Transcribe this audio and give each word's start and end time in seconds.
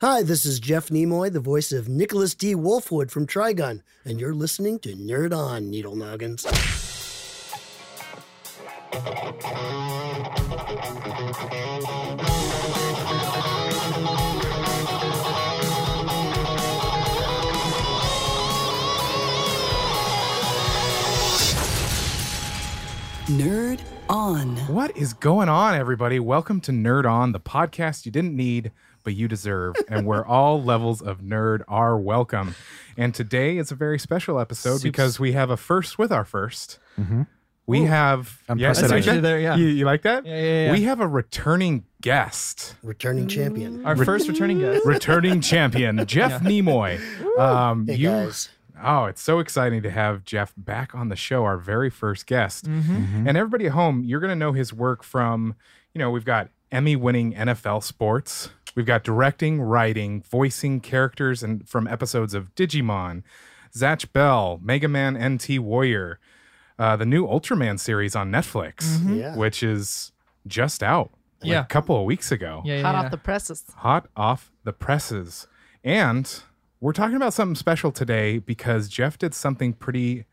Hi, 0.00 0.22
this 0.22 0.46
is 0.46 0.60
Jeff 0.60 0.90
Nimoy, 0.90 1.32
the 1.32 1.40
voice 1.40 1.72
of 1.72 1.88
Nicholas 1.88 2.32
D. 2.32 2.54
Wolfwood 2.54 3.10
from 3.10 3.26
Trigun, 3.26 3.82
and 4.04 4.20
you're 4.20 4.32
listening 4.32 4.78
to 4.78 4.94
Nerd 4.94 5.36
On, 5.36 5.68
Needle 5.68 5.96
Noggins. 5.96 6.44
Nerd 23.26 23.80
On. 24.08 24.56
What 24.68 24.96
is 24.96 25.12
going 25.12 25.48
on, 25.48 25.74
everybody? 25.74 26.20
Welcome 26.20 26.60
to 26.60 26.70
Nerd 26.70 27.04
On, 27.04 27.32
the 27.32 27.40
podcast 27.40 28.06
you 28.06 28.12
didn't 28.12 28.36
need, 28.36 28.70
but 29.08 29.14
you 29.14 29.26
deserve, 29.26 29.74
and 29.88 30.04
where 30.04 30.22
all 30.22 30.62
levels 30.62 31.00
of 31.00 31.22
nerd 31.22 31.62
are 31.66 31.96
welcome. 31.98 32.54
And 32.94 33.14
today 33.14 33.56
is 33.56 33.72
a 33.72 33.74
very 33.74 33.98
special 33.98 34.38
episode 34.38 34.82
because 34.82 35.18
we 35.18 35.32
have 35.32 35.48
a 35.48 35.56
first 35.56 35.96
with 35.98 36.12
our 36.12 36.24
1st 36.26 36.76
We 37.64 37.84
have 37.84 38.42
yeah, 38.48 38.52
Unprecedented. 38.52 39.06
you 39.06 39.12
like 39.12 39.16
that? 39.16 39.22
There, 39.22 39.40
yeah. 39.40 39.56
You, 39.56 39.66
you 39.68 39.84
like 39.86 40.02
that? 40.02 40.26
Yeah, 40.26 40.34
yeah, 40.38 40.66
yeah. 40.66 40.72
We 40.72 40.82
have 40.82 41.00
a 41.00 41.08
returning 41.08 41.86
guest, 42.02 42.74
Returning 42.82 43.28
champion. 43.28 43.86
Our 43.86 43.96
first 43.96 44.28
returning 44.28 44.58
guest. 44.58 44.84
returning 44.84 45.40
champion, 45.40 46.04
Jeff 46.06 46.42
Nimoy. 46.42 47.00
Um, 47.38 47.86
Hey, 47.86 47.94
you, 47.94 48.08
guys. 48.10 48.50
Oh, 48.84 49.06
it's 49.06 49.22
so 49.22 49.38
exciting 49.38 49.82
to 49.84 49.90
have 49.90 50.22
Jeff 50.24 50.52
back 50.54 50.94
on 50.94 51.08
the 51.08 51.16
show, 51.16 51.44
our 51.44 51.56
very 51.56 51.88
first 51.88 52.26
guest. 52.26 52.66
Mm-hmm. 52.66 53.26
And 53.26 53.38
everybody 53.38 53.64
at 53.64 53.72
home, 53.72 54.04
you're 54.04 54.20
going 54.20 54.32
to 54.32 54.36
know 54.36 54.52
his 54.52 54.74
work 54.74 55.02
from, 55.02 55.54
you 55.94 55.98
know, 55.98 56.10
we've 56.10 56.26
got 56.26 56.50
Emmy 56.70 56.96
winning 56.96 57.32
NFL 57.34 57.82
sports. 57.82 58.50
We've 58.74 58.86
got 58.86 59.02
directing, 59.04 59.60
writing, 59.60 60.22
voicing 60.22 60.80
characters 60.80 61.42
and 61.42 61.68
from 61.68 61.86
episodes 61.88 62.34
of 62.34 62.54
Digimon, 62.54 63.22
Zatch 63.74 64.12
Bell, 64.12 64.60
Mega 64.62 64.88
Man 64.88 65.14
NT 65.34 65.58
Warrior, 65.60 66.18
uh, 66.78 66.96
the 66.96 67.06
new 67.06 67.26
Ultraman 67.26 67.78
series 67.80 68.14
on 68.14 68.30
Netflix, 68.30 68.98
Yeah. 69.08 69.36
which 69.36 69.62
is 69.62 70.12
just 70.46 70.82
out 70.82 71.10
like 71.10 71.18
Mm-hmm. 71.40 71.48
Yeah. 71.52 71.60
a 71.60 71.66
couple 71.66 71.96
of 71.98 72.04
weeks 72.04 72.32
ago 72.32 72.62
Yeah, 72.64 72.76
yeah, 72.76 72.82
hot 72.82 72.94
yeah. 72.94 73.00
off 73.04 73.10
the 73.12 73.16
presses. 73.16 73.64
hot 73.76 74.08
off 74.16 74.50
the 74.64 74.72
presses. 74.72 75.46
And 75.84 76.42
we're 76.80 76.92
talking 76.92 77.16
about 77.16 77.32
something 77.34 77.54
special 77.56 77.90
today 77.92 78.38
because 78.38 78.88
Jeff 78.88 79.18
did 79.18 79.34
something 79.34 79.72
pretty, 79.72 80.24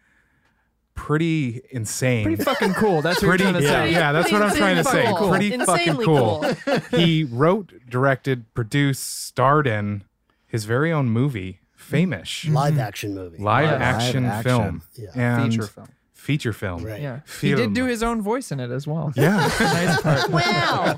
pretty 0.96 1.62
insane. 1.72 2.24
Pretty 2.26 2.44
fucking 2.44 2.74
cool. 2.74 3.02
That's 3.02 3.22
what 3.22 3.28
Pretty- 3.30 3.44
you're 3.44 3.52
trying 3.54 3.62
to 3.64 3.68
yeah, 3.70 3.84
say. 3.86 3.92
yeah, 3.92 4.12
that's 4.12 4.32
what 4.32 4.42
I'm 4.42 4.56
trying 4.56 4.78
to 4.78 4.84
say. 4.84 5.06
Cool. 5.16 5.30
Pretty 5.30 5.54
Insanely 5.54 5.86
fucking 5.86 6.04
cool. 6.06 6.46
he 7.00 7.24
wrote, 7.26 7.74
directed, 7.90 8.52
produced, 8.54 9.26
starred 9.26 9.68
in 9.68 10.04
his 10.48 10.66
very 10.66 10.92
own 10.92 11.10
movie, 11.10 11.60
Famous, 11.76 12.46
Live 12.46 12.80
action 12.80 13.14
movie. 13.14 13.38
live 13.38 13.70
Live 13.70 13.82
action 13.82 14.26
action. 14.26 14.42
film, 14.50 14.82
Yeah. 14.96 15.10
and 15.42 15.52
Feature 15.54 15.68
film. 15.68 15.88
Feature 16.16 16.54
film. 16.54 16.84
Right. 16.84 17.00
Yeah. 17.00 17.20
He 17.40 17.54
did 17.54 17.76
do 17.76 17.86
his 17.86 18.02
own 18.02 18.24
voice 18.24 18.52
in 18.52 18.60
it 18.60 18.72
as 18.72 18.88
well. 18.88 19.14
Yeah, 19.16 19.36
nice 19.60 20.02
part. 20.02 20.30
Wow. 20.32 20.96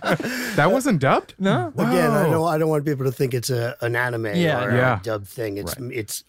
that 0.56 0.72
wasn't 0.72 1.02
dubbed. 1.02 1.34
No? 1.40 1.74
Again, 1.78 2.12
I 2.12 2.30
don't, 2.30 2.48
I 2.48 2.58
don't 2.58 2.70
want 2.70 2.86
people 2.86 3.04
to 3.04 3.12
think 3.12 3.34
it's 3.34 3.50
a, 3.50 3.76
an 3.82 3.98
anime 3.98 4.28
Yeah. 4.28 4.64
or 4.64 4.72
Yeah. 4.78 5.00
a 5.02 5.04
dub 5.04 5.26
thing. 5.28 5.58
It's 5.58 5.76
it's 5.78 6.22
uh, 6.22 6.24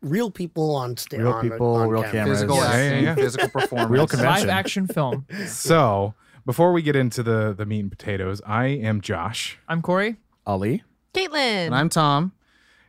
real 0.00 0.30
people 0.30 0.74
on 0.76 0.96
stage. 0.96 1.20
Real 1.20 1.32
on, 1.32 1.50
people, 1.50 1.74
on 1.76 1.88
real 1.88 2.02
camera. 2.02 2.12
cameras. 2.12 2.38
Physical 2.40 2.56
Yeah, 2.56 2.64
acting. 2.64 2.92
yeah, 3.04 3.08
yeah. 3.10 3.14
physical 3.14 3.48
performance. 3.60 3.90
Real 3.90 4.06
Live 4.24 4.48
action 4.48 4.86
film. 4.86 5.26
So 5.46 6.14
before 6.46 6.72
we 6.72 6.82
get 6.82 6.96
into 6.96 7.22
the 7.22 7.54
the 7.56 7.66
meat 7.66 7.80
and 7.80 7.90
potatoes, 7.90 8.40
I 8.46 8.66
am 8.66 9.00
Josh. 9.00 9.58
I'm 9.68 9.82
Corey. 9.82 10.16
Ali. 10.46 10.82
Caitlin. 11.14 11.66
And 11.66 11.74
I'm 11.74 11.88
Tom. 11.88 12.32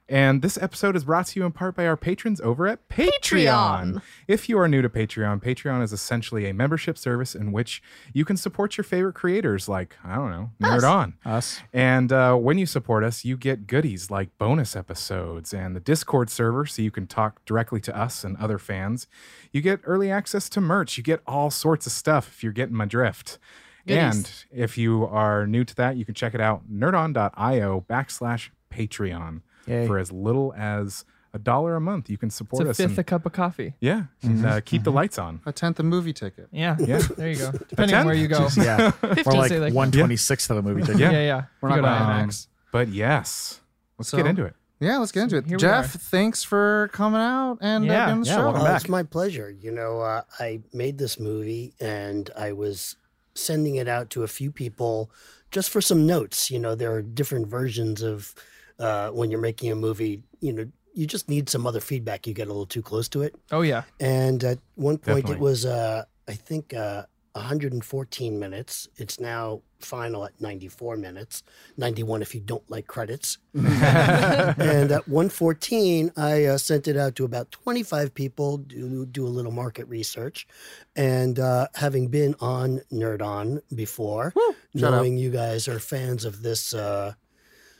And 0.09 0.41
this 0.41 0.57
episode 0.59 0.95
is 0.95 1.03
brought 1.03 1.27
to 1.27 1.39
you 1.39 1.45
in 1.45 1.51
part 1.51 1.75
by 1.75 1.85
our 1.85 1.95
patrons 1.95 2.41
over 2.41 2.65
at 2.65 2.89
Patreon. 2.89 3.11
Patreon. 3.21 4.01
If 4.27 4.49
you 4.49 4.57
are 4.57 4.67
new 4.67 4.81
to 4.81 4.89
Patreon, 4.89 5.39
Patreon 5.41 5.83
is 5.83 5.93
essentially 5.93 6.49
a 6.49 6.53
membership 6.53 6.97
service 6.97 7.35
in 7.35 7.51
which 7.51 7.83
you 8.11 8.25
can 8.25 8.35
support 8.35 8.75
your 8.75 8.83
favorite 8.83 9.13
creators 9.13 9.69
like, 9.69 9.95
I 10.03 10.15
don't 10.15 10.31
know, 10.31 10.49
Nerd 10.59 10.77
Us. 10.77 10.83
On. 10.83 11.13
Us. 11.23 11.59
And 11.71 12.11
uh, 12.11 12.35
when 12.35 12.57
you 12.57 12.65
support 12.65 13.03
us, 13.03 13.23
you 13.23 13.37
get 13.37 13.67
goodies 13.67 14.09
like 14.09 14.35
bonus 14.39 14.75
episodes 14.75 15.53
and 15.53 15.75
the 15.75 15.79
Discord 15.79 16.31
server 16.31 16.65
so 16.65 16.81
you 16.81 16.91
can 16.91 17.05
talk 17.05 17.45
directly 17.45 17.79
to 17.81 17.95
us 17.95 18.23
and 18.23 18.35
other 18.37 18.57
fans. 18.57 19.05
You 19.51 19.61
get 19.61 19.79
early 19.83 20.09
access 20.09 20.49
to 20.49 20.61
merch. 20.61 20.97
You 20.97 21.03
get 21.03 21.21
all 21.27 21.51
sorts 21.51 21.85
of 21.85 21.91
stuff 21.91 22.29
if 22.29 22.43
you're 22.43 22.51
getting 22.51 22.75
my 22.75 22.85
drift. 22.85 23.37
Goodies. 23.85 24.45
And 24.51 24.61
if 24.63 24.75
you 24.75 25.05
are 25.05 25.45
new 25.45 25.63
to 25.63 25.75
that, 25.75 25.97
you 25.97 26.05
can 26.05 26.15
check 26.15 26.33
it 26.33 26.41
out 26.41 26.63
nerdon.io 26.67 27.85
backslash 27.87 28.49
Patreon 28.73 29.41
Yay. 29.69 29.87
for 29.87 29.97
as 29.97 30.11
little 30.11 30.53
as 30.57 31.05
a 31.33 31.37
dollar 31.39 31.75
a 31.75 31.79
month. 31.81 32.09
You 32.09 32.17
can 32.17 32.27
It's 32.27 32.35
support 32.35 32.65
a 32.65 32.71
us. 32.71 32.77
fifth 32.77 32.89
and- 32.89 32.99
a 32.99 33.03
cup 33.03 33.25
of 33.25 33.31
coffee. 33.33 33.75
yeah, 33.79 34.05
and 34.23 34.45
uh, 34.45 34.61
keep 34.61 34.83
the 34.83 34.91
lights 34.91 35.19
on. 35.19 35.41
A 35.45 35.51
tenth 35.53 35.79
of 35.79 35.85
movie 35.85 36.13
ticket. 36.13 36.47
Yeah. 36.51 36.75
Yeah. 36.79 37.01
There 37.17 37.29
you 37.29 37.37
go. 37.37 37.51
Depending 37.51 37.95
on 37.97 38.05
where 38.07 38.15
you 38.15 38.27
go. 38.27 38.47
Yeah. 38.57 38.91
Fifty. 38.91 39.21
or 39.29 39.33
like 39.33 39.49
say 39.49 39.59
like 39.59 39.73
one 39.73 39.91
twenty 39.91 40.15
sixth 40.15 40.49
of 40.49 40.57
a 40.57 40.61
movie 40.63 40.81
ticket. 40.81 40.99
Yeah. 40.99 41.11
Yeah, 41.11 41.19
yeah. 41.25 41.43
We're 41.61 41.69
You 41.69 41.75
not 41.75 41.81
go 41.81 41.87
to 41.87 41.99
going 42.05 42.19
Um, 42.23 42.29
IMAX. 42.29 42.47
But 42.71 42.87
yes, 42.89 43.59
let's 43.97 44.09
So- 44.09 44.17
get 44.17 44.25
into 44.25 44.45
it. 44.45 44.55
Yeah, 44.81 44.97
let's 44.99 45.11
get 45.11 45.23
into 45.23 45.35
it. 45.35 45.45
Here 45.45 45.57
we 45.57 45.61
Jeff, 45.61 45.91
thanks 45.91 46.41
for 46.41 46.89
coming 46.93 47.19
out 47.19 47.57
and 47.59 47.83
uh, 47.83 47.87
Yeah. 47.93 48.05
being 48.05 48.13
on 48.15 48.21
the 48.21 48.27
Yeah, 48.27 48.35
show. 48.37 48.43
welcome 48.45 48.61
Oh, 48.61 48.63
back. 48.63 48.79
It's 48.81 48.89
my 48.89 49.03
pleasure. 49.03 49.51
You 49.51 49.71
know, 49.71 49.99
uh, 49.99 50.21
I 50.39 50.61
made 50.71 50.97
this 50.97 51.19
movie 51.19 51.73
and 51.81 52.29
I 52.37 52.53
was 52.53 52.95
sending 53.35 53.75
it 53.75 53.89
out 53.89 54.09
to 54.11 54.23
a 54.23 54.27
few 54.27 54.51
people 54.53 55.11
just 55.51 55.69
for 55.69 55.81
some 55.81 56.05
notes. 56.07 56.49
You 56.49 56.59
know, 56.59 56.75
there 56.75 56.93
are 56.93 57.01
different 57.01 57.47
versions 57.47 58.01
of 58.01 58.33
uh, 58.79 59.09
when 59.09 59.29
you're 59.31 59.41
making 59.41 59.71
a 59.71 59.75
movie, 59.75 60.23
you 60.39 60.53
know, 60.53 60.67
you 60.93 61.05
just 61.05 61.29
need 61.29 61.49
some 61.49 61.67
other 61.67 61.79
feedback. 61.79 62.27
You 62.27 62.33
get 62.33 62.47
a 62.47 62.51
little 62.51 62.65
too 62.65 62.81
close 62.81 63.07
to 63.09 63.21
it. 63.21 63.35
Oh 63.51 63.61
yeah. 63.61 63.83
And 63.99 64.43
at 64.43 64.59
one 64.75 64.97
point, 64.97 65.25
Definitely. 65.25 65.35
it 65.35 65.39
was, 65.39 65.65
uh, 65.65 66.03
I 66.27 66.33
think, 66.33 66.73
uh, 66.73 67.03
114 67.33 68.39
minutes. 68.39 68.87
It's 68.97 69.19
now 69.19 69.61
final 69.79 70.25
at 70.25 70.39
94 70.41 70.97
minutes, 70.97 71.43
91 71.77 72.21
if 72.21 72.35
you 72.35 72.41
don't 72.41 72.67
like 72.69 72.87
credits. 72.87 73.37
and 73.53 74.91
at 74.91 75.07
114, 75.07 76.11
I 76.17 76.45
uh, 76.45 76.57
sent 76.57 76.87
it 76.87 76.97
out 76.97 77.15
to 77.15 77.25
about 77.25 77.51
25 77.51 78.13
people, 78.13 78.57
do, 78.57 79.05
do 79.05 79.25
a 79.25 79.29
little 79.29 79.51
market 79.51 79.87
research. 79.87 80.47
And 80.95 81.39
uh, 81.39 81.67
having 81.75 82.07
been 82.07 82.35
on 82.39 82.81
Nerd 82.91 83.21
On 83.21 83.61
before, 83.73 84.33
up. 84.35 84.55
knowing 84.73 85.17
you 85.17 85.29
guys 85.29 85.67
are 85.67 85.79
fans 85.79 86.25
of 86.25 86.41
this 86.41 86.73
uh, 86.73 87.13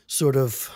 sort 0.06 0.36
of 0.36 0.70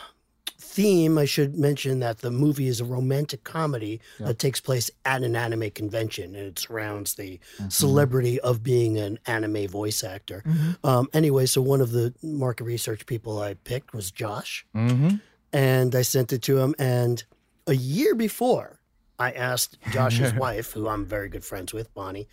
theme, 0.75 1.17
I 1.19 1.25
should 1.25 1.57
mention 1.57 2.01
that 2.01 2.19
the 2.19 2.31
movie 2.31 2.67
is 2.69 2.81
a 2.81 2.85
romantic 2.85 3.45
comedy 3.45 4.01
that 4.19 4.39
takes 4.39 4.61
place 4.61 4.91
at 5.05 5.23
an 5.23 5.37
anime 5.37 5.71
convention 5.71 6.35
and 6.35 6.47
it 6.49 6.59
surrounds 6.59 7.15
the 7.15 7.39
celebrity 7.69 8.41
of 8.41 8.63
being 8.63 8.99
an 8.99 9.19
anime 9.27 9.69
voice 9.69 10.03
actor. 10.03 10.43
Um, 10.83 11.09
anyway, 11.13 11.47
so 11.47 11.63
one 11.63 11.81
of 11.81 11.93
the 11.93 12.13
market 12.23 12.65
research 12.65 13.07
people 13.07 13.41
I 13.41 13.55
picked 13.55 13.93
was 13.95 14.11
Josh, 14.11 14.67
Mm-hmm. 14.75 15.17
and 15.53 15.95
I 15.95 16.03
sent 16.03 16.33
it 16.33 16.43
to 16.43 16.59
him. 16.59 16.75
And 16.79 17.23
a 17.67 17.75
year 17.75 18.15
before, 18.15 18.81
I 19.19 19.31
asked 19.33 19.79
Josh's 19.93 20.35
wife, 20.35 20.73
who 20.73 20.89
I'm 20.89 21.05
very 21.07 21.29
good 21.29 21.45
friends 21.45 21.73
with, 21.73 21.93
Bonnie, 21.95 22.27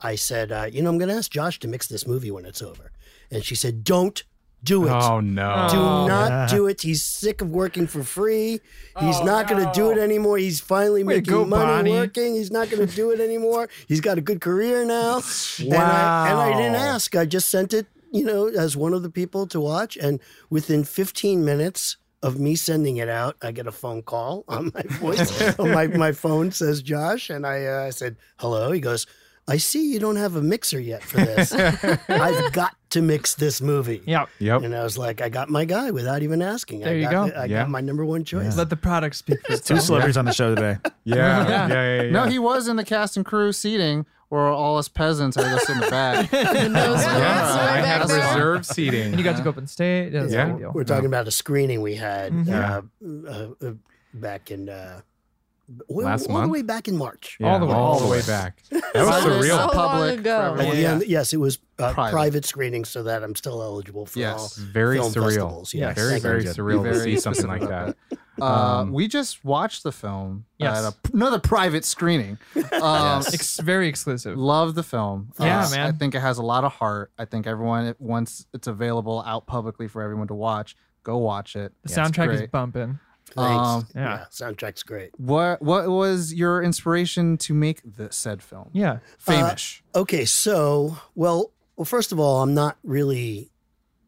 I 0.00 0.14
said, 0.14 0.52
uh, 0.52 0.66
You 0.70 0.82
know, 0.82 0.90
I'm 0.90 0.98
going 0.98 1.08
to 1.10 1.16
ask 1.16 1.30
Josh 1.30 1.58
to 1.60 1.68
mix 1.68 1.88
this 1.88 2.06
movie 2.06 2.30
when 2.30 2.44
it's 2.44 2.62
over. 2.62 2.92
And 3.30 3.44
she 3.44 3.56
said, 3.56 3.82
Don't 3.82 4.22
do 4.64 4.86
it. 4.86 4.90
Oh 4.90 5.20
no! 5.20 5.68
Do 5.70 5.78
Oh. 5.78 6.06
not 6.06 6.50
do 6.50 6.66
it. 6.66 6.82
He's 6.82 7.04
sick 7.04 7.40
of 7.40 7.50
working 7.50 7.86
for 7.86 8.02
free. 8.02 8.60
He's 9.00 9.20
not 9.22 9.46
going 9.48 9.64
to 9.64 9.70
do 9.72 9.90
it 9.92 9.98
anymore. 9.98 10.38
He's 10.38 10.58
finally 10.60 11.04
Way 11.04 11.16
making 11.18 11.32
go, 11.32 11.44
money 11.44 11.64
Bonnie. 11.64 11.90
working. 11.92 12.34
He's 12.34 12.50
not 12.50 12.68
going 12.68 12.86
to 12.86 12.92
do 12.94 13.10
it 13.12 13.20
anymore. 13.20 13.68
He's 13.86 14.00
got 14.00 14.18
a 14.18 14.20
good 14.20 14.40
career 14.40 14.84
now. 14.84 15.20
And, 15.60 15.74
I, 15.74 16.30
and 16.30 16.38
I 16.38 16.56
didn't 16.56 16.74
ask. 16.76 17.14
I 17.16 17.24
just 17.26 17.48
sent 17.48 17.72
it, 17.72 17.86
you 18.10 18.24
know, 18.24 18.48
as 18.48 18.76
one 18.76 18.92
of 18.94 19.02
the 19.02 19.10
people 19.10 19.46
to 19.48 19.60
watch. 19.60 19.96
And 19.96 20.18
within 20.50 20.82
15 20.84 21.44
minutes 21.44 21.96
of 22.22 22.40
me 22.40 22.56
sending 22.56 22.96
it 22.96 23.08
out, 23.08 23.36
I 23.42 23.52
get 23.52 23.66
a 23.68 23.72
phone 23.72 24.02
call 24.02 24.44
on 24.48 24.72
my 24.74 24.82
voice. 24.98 25.58
on 25.58 25.70
my, 25.78 25.86
my 25.86 26.10
phone 26.12 26.50
says 26.50 26.82
Josh. 26.82 27.30
And 27.30 27.46
I 27.46 27.64
uh, 27.64 27.90
said, 27.92 28.16
hello. 28.38 28.72
He 28.72 28.80
goes, 28.80 29.06
I 29.48 29.56
see 29.56 29.90
you 29.92 29.98
don't 29.98 30.16
have 30.16 30.36
a 30.36 30.42
mixer 30.42 30.78
yet 30.78 31.02
for 31.02 31.16
this. 31.16 31.52
I've 32.08 32.52
got 32.52 32.76
to 32.90 33.00
mix 33.02 33.34
this 33.34 33.60
movie. 33.62 34.02
Yeah. 34.06 34.26
Yep. 34.38 34.62
And 34.62 34.74
I 34.76 34.82
was 34.82 34.98
like, 34.98 35.20
I 35.22 35.28
got 35.30 35.48
my 35.48 35.64
guy 35.64 35.90
without 35.90 36.22
even 36.22 36.42
asking. 36.42 36.80
There 36.80 36.90
I 36.90 36.96
you 36.96 37.02
got, 37.10 37.30
go. 37.32 37.34
I 37.40 37.44
Yeah. 37.46 37.62
got 37.62 37.70
my 37.70 37.80
number 37.80 38.04
one 38.04 38.24
choice. 38.24 38.56
Let 38.58 38.68
the 38.68 38.76
product 38.76 39.16
speak 39.16 39.38
for 39.46 39.56
Two 39.56 39.78
celebrities 39.80 40.16
on 40.18 40.26
the 40.26 40.32
show 40.32 40.54
today. 40.54 40.76
Yeah, 41.04 41.16
yeah, 41.16 41.48
Yeah. 41.48 41.68
yeah, 41.68 42.02
yeah. 42.02 42.10
No, 42.10 42.26
he 42.26 42.38
was 42.38 42.68
in 42.68 42.76
the 42.76 42.84
cast 42.84 43.16
and 43.16 43.24
crew 43.24 43.50
seating 43.52 44.04
where 44.28 44.42
all 44.48 44.76
us 44.76 44.88
peasants 44.88 45.38
are 45.38 45.42
to 45.42 45.58
sit 45.64 45.70
in 45.76 45.80
the 45.80 45.88
back. 45.88 46.30
Yeah, 46.32 46.44
I 46.44 47.76
right 47.76 47.84
had 47.86 48.06
back 48.06 48.34
reserved 48.34 48.66
seating. 48.66 49.06
And 49.08 49.18
you 49.18 49.24
got 49.24 49.36
to 49.38 49.42
go 49.42 49.48
up 49.48 49.56
and 49.56 49.70
stay. 49.70 50.10
Yeah, 50.10 50.26
Yeah. 50.28 50.42
a 50.42 50.46
big 50.50 50.58
deal. 50.58 50.72
We're 50.74 50.84
talking 50.84 51.06
about 51.06 51.26
a 51.26 51.30
screening 51.30 51.80
we 51.80 51.94
had 51.94 52.32
Mhm. 52.32 52.48
uh, 52.52 53.28
uh, 53.64 53.66
uh, 53.68 53.72
back 54.12 54.50
in 54.50 54.68
We're 55.88 56.04
Last 56.04 56.26
all 56.28 56.32
month? 56.32 56.46
the 56.48 56.52
way 56.52 56.62
back 56.62 56.88
in 56.88 56.96
March. 56.96 57.36
Yeah, 57.38 57.52
All 57.52 57.58
the 57.58 57.66
way- 57.66 57.72
all 57.74 57.84
all 57.92 57.98
the 57.98 58.04
the 58.06 58.10
way 58.10 58.18
way. 58.20 58.26
back. 58.26 58.62
That 58.70 58.82
was 58.94 59.08
Private, 59.08 59.28
surreal. 59.32 59.48
So 59.48 59.56
long 59.56 59.70
public, 59.70 60.18
ago. 60.20 60.54
forever. 60.56 60.62
At 60.72 60.76
Yeah. 60.78 61.00
yes, 61.06 61.32
it 61.34 61.36
was 61.36 61.58
uh, 61.78 61.92
Private. 61.92 62.10
private. 62.12 62.44
screening, 62.46 62.84
so 62.86 63.02
that 63.02 63.22
I'm 63.22 63.34
still 63.36 63.62
eligible 63.62 64.06
for 64.06 64.18
Yes. 64.18 64.58
all 64.58 64.64
Very 64.72 64.96
film 64.96 65.12
surreal. 65.12 65.24
festivals. 65.24 65.74
Yeah, 65.74 65.88
Yes. 65.88 65.96
Very, 65.98 66.10
Thank 66.12 66.22
very 66.22 66.44
surreal 66.44 66.82
to 66.84 66.98
see 67.00 67.18
something 67.20 67.46
like 67.46 67.62
about 67.62 67.96
that. 68.10 68.18
Uh, 68.40 68.44
Um, 68.82 68.92
we 68.92 69.08
just 69.08 69.44
watched 69.44 69.82
the 69.82 69.90
film 69.90 70.44
Yes. 70.58 70.78
at 70.78 70.92
a, 70.94 71.12
another 71.12 71.40
private 71.40 71.84
screening. 71.84 72.38
Um, 72.80 73.24
Ex- 73.32 73.58
very 73.58 73.88
exclusive. 73.88 74.38
Love 74.38 74.76
the 74.76 74.84
film. 74.84 75.32
Yeah, 75.40 75.66
Uh, 75.66 75.70
man. 75.70 75.86
I 75.88 75.90
think 75.92 76.14
it 76.14 76.20
has 76.20 76.38
a 76.38 76.42
lot 76.42 76.62
of 76.62 76.70
heart. 76.72 77.10
I 77.18 77.24
think 77.24 77.48
everyone, 77.48 77.94
once 77.98 78.46
it's 78.54 78.68
available 78.68 79.24
out 79.26 79.46
publicly 79.48 79.88
for 79.88 80.02
everyone 80.02 80.28
to 80.28 80.34
watch, 80.34 80.76
go 81.02 81.18
watch 81.18 81.56
it. 81.56 81.72
The 81.82 81.90
Yeah, 81.90 81.96
soundtrack 82.06 82.32
is 82.32 82.48
bumping. 82.48 83.00
Thanks. 83.28 83.66
Um, 83.68 83.86
Yeah. 83.94 84.02
yeah, 84.18 84.24
soundtrack's 84.30 84.82
great. 84.82 85.10
What 85.18 85.62
What 85.62 85.88
was 85.88 86.32
your 86.34 86.62
inspiration 86.62 87.36
to 87.38 87.54
make 87.54 87.80
the 87.96 88.10
said 88.12 88.42
film? 88.42 88.70
Yeah. 88.72 88.98
Famous. 89.18 89.80
Okay, 89.94 90.24
so 90.24 90.98
well, 91.14 91.52
well, 91.76 91.84
first 91.84 92.12
of 92.12 92.18
all, 92.18 92.42
I'm 92.42 92.54
not 92.54 92.76
really 92.82 93.50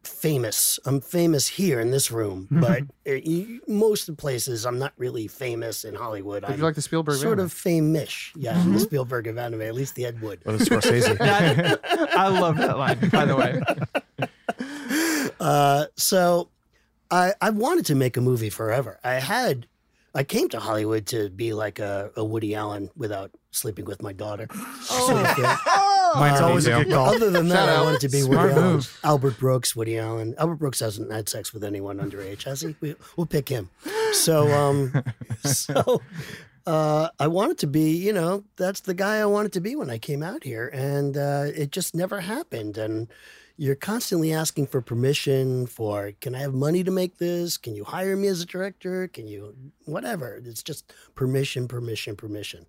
famous. 0.03 0.79
I'm 0.85 0.99
famous 0.99 1.47
here 1.47 1.79
in 1.79 1.91
this 1.91 2.09
room, 2.11 2.47
but 2.51 2.81
uh, 2.81 3.19
y- 3.25 3.59
most 3.67 4.09
of 4.09 4.17
the 4.17 4.21
places 4.21 4.65
I'm 4.65 4.79
not 4.79 4.93
really 4.97 5.27
famous 5.27 5.83
in 5.85 5.93
Hollywood. 5.93 6.41
Did 6.41 6.51
I'm 6.53 6.57
you 6.57 6.63
like 6.63 6.73
the 6.75 6.81
Spielberg? 6.81 7.17
sort 7.17 7.33
anime? 7.37 7.45
of 7.45 7.53
famous, 7.53 8.31
yeah, 8.35 8.59
in 8.63 8.73
the 8.73 8.79
Spielberg 8.79 9.27
of 9.27 9.37
anime, 9.37 9.61
at 9.61 9.75
least 9.75 9.93
the 9.95 10.05
Ed 10.05 10.19
Wood. 10.21 10.39
Or 10.45 10.53
the 10.53 10.65
Scorsese. 10.65 11.17
That- 11.19 11.79
I 12.17 12.27
love 12.29 12.57
that 12.57 12.77
line, 12.79 13.09
by 13.09 13.25
the 13.25 13.35
way. 13.35 13.61
Uh, 15.39 15.85
so 15.95 16.49
I 17.11 17.33
I 17.41 17.49
wanted 17.49 17.85
to 17.87 17.95
make 17.95 18.17
a 18.17 18.21
movie 18.21 18.49
forever. 18.49 18.99
I 19.03 19.15
had 19.15 19.67
I 20.13 20.23
came 20.23 20.49
to 20.49 20.59
Hollywood 20.59 21.05
to 21.07 21.29
be 21.29 21.53
like 21.53 21.79
a, 21.79 22.11
a 22.17 22.23
Woody 22.23 22.53
Allen 22.55 22.89
without 22.97 23.31
sleeping 23.51 23.85
with 23.85 24.01
my 24.01 24.11
daughter. 24.13 24.47
Oh. 24.51 26.13
Mine's 26.19 26.41
always 26.41 26.65
a 26.67 26.71
Detail. 26.71 26.83
good 26.83 26.93
call. 26.93 27.05
Other 27.15 27.29
than 27.29 27.47
that, 27.47 27.69
I 27.69 27.81
wanted 27.81 28.01
to 28.01 28.09
be 28.09 28.19
Smart 28.21 28.49
Woody 28.49 28.59
Allen. 28.59 28.73
move. 28.73 28.99
Albert 29.05 29.39
Brooks, 29.39 29.73
Woody 29.75 29.97
Allen. 29.97 30.35
Albert 30.37 30.55
Brooks 30.57 30.81
hasn't 30.81 31.09
had 31.09 31.29
sex 31.29 31.53
with 31.53 31.63
anyone 31.63 31.99
underage, 31.99 32.43
has 32.43 32.59
he? 32.61 32.75
We, 32.81 32.95
we'll 33.15 33.27
pick 33.27 33.47
him. 33.47 33.69
So, 34.11 34.51
um, 34.51 34.91
so 35.45 36.01
uh, 36.65 37.09
I 37.19 37.27
wanted 37.27 37.57
to 37.59 37.67
be, 37.67 37.91
you 37.97 38.13
know, 38.13 38.43
that's 38.57 38.81
the 38.81 38.93
guy 38.93 39.17
I 39.17 39.25
wanted 39.25 39.53
to 39.53 39.61
be 39.61 39.75
when 39.75 39.89
I 39.89 39.97
came 39.97 40.23
out 40.23 40.43
here, 40.43 40.67
and 40.73 41.17
uh, 41.17 41.45
it 41.55 41.71
just 41.71 41.95
never 41.95 42.21
happened. 42.21 42.77
And 42.77 43.07
you're 43.57 43.75
constantly 43.75 44.33
asking 44.33 44.67
for 44.67 44.81
permission 44.81 45.67
for, 45.67 46.13
can 46.21 46.33
I 46.33 46.39
have 46.39 46.53
money 46.53 46.83
to 46.83 46.91
make 46.91 47.17
this? 47.19 47.57
Can 47.57 47.75
you 47.75 47.83
hire 47.83 48.15
me 48.15 48.27
as 48.27 48.41
a 48.41 48.45
director? 48.45 49.07
Can 49.07 49.27
you, 49.27 49.55
whatever? 49.85 50.41
It's 50.43 50.63
just 50.63 50.91
permission, 51.15 51.67
permission, 51.67 52.15
permission. 52.15 52.65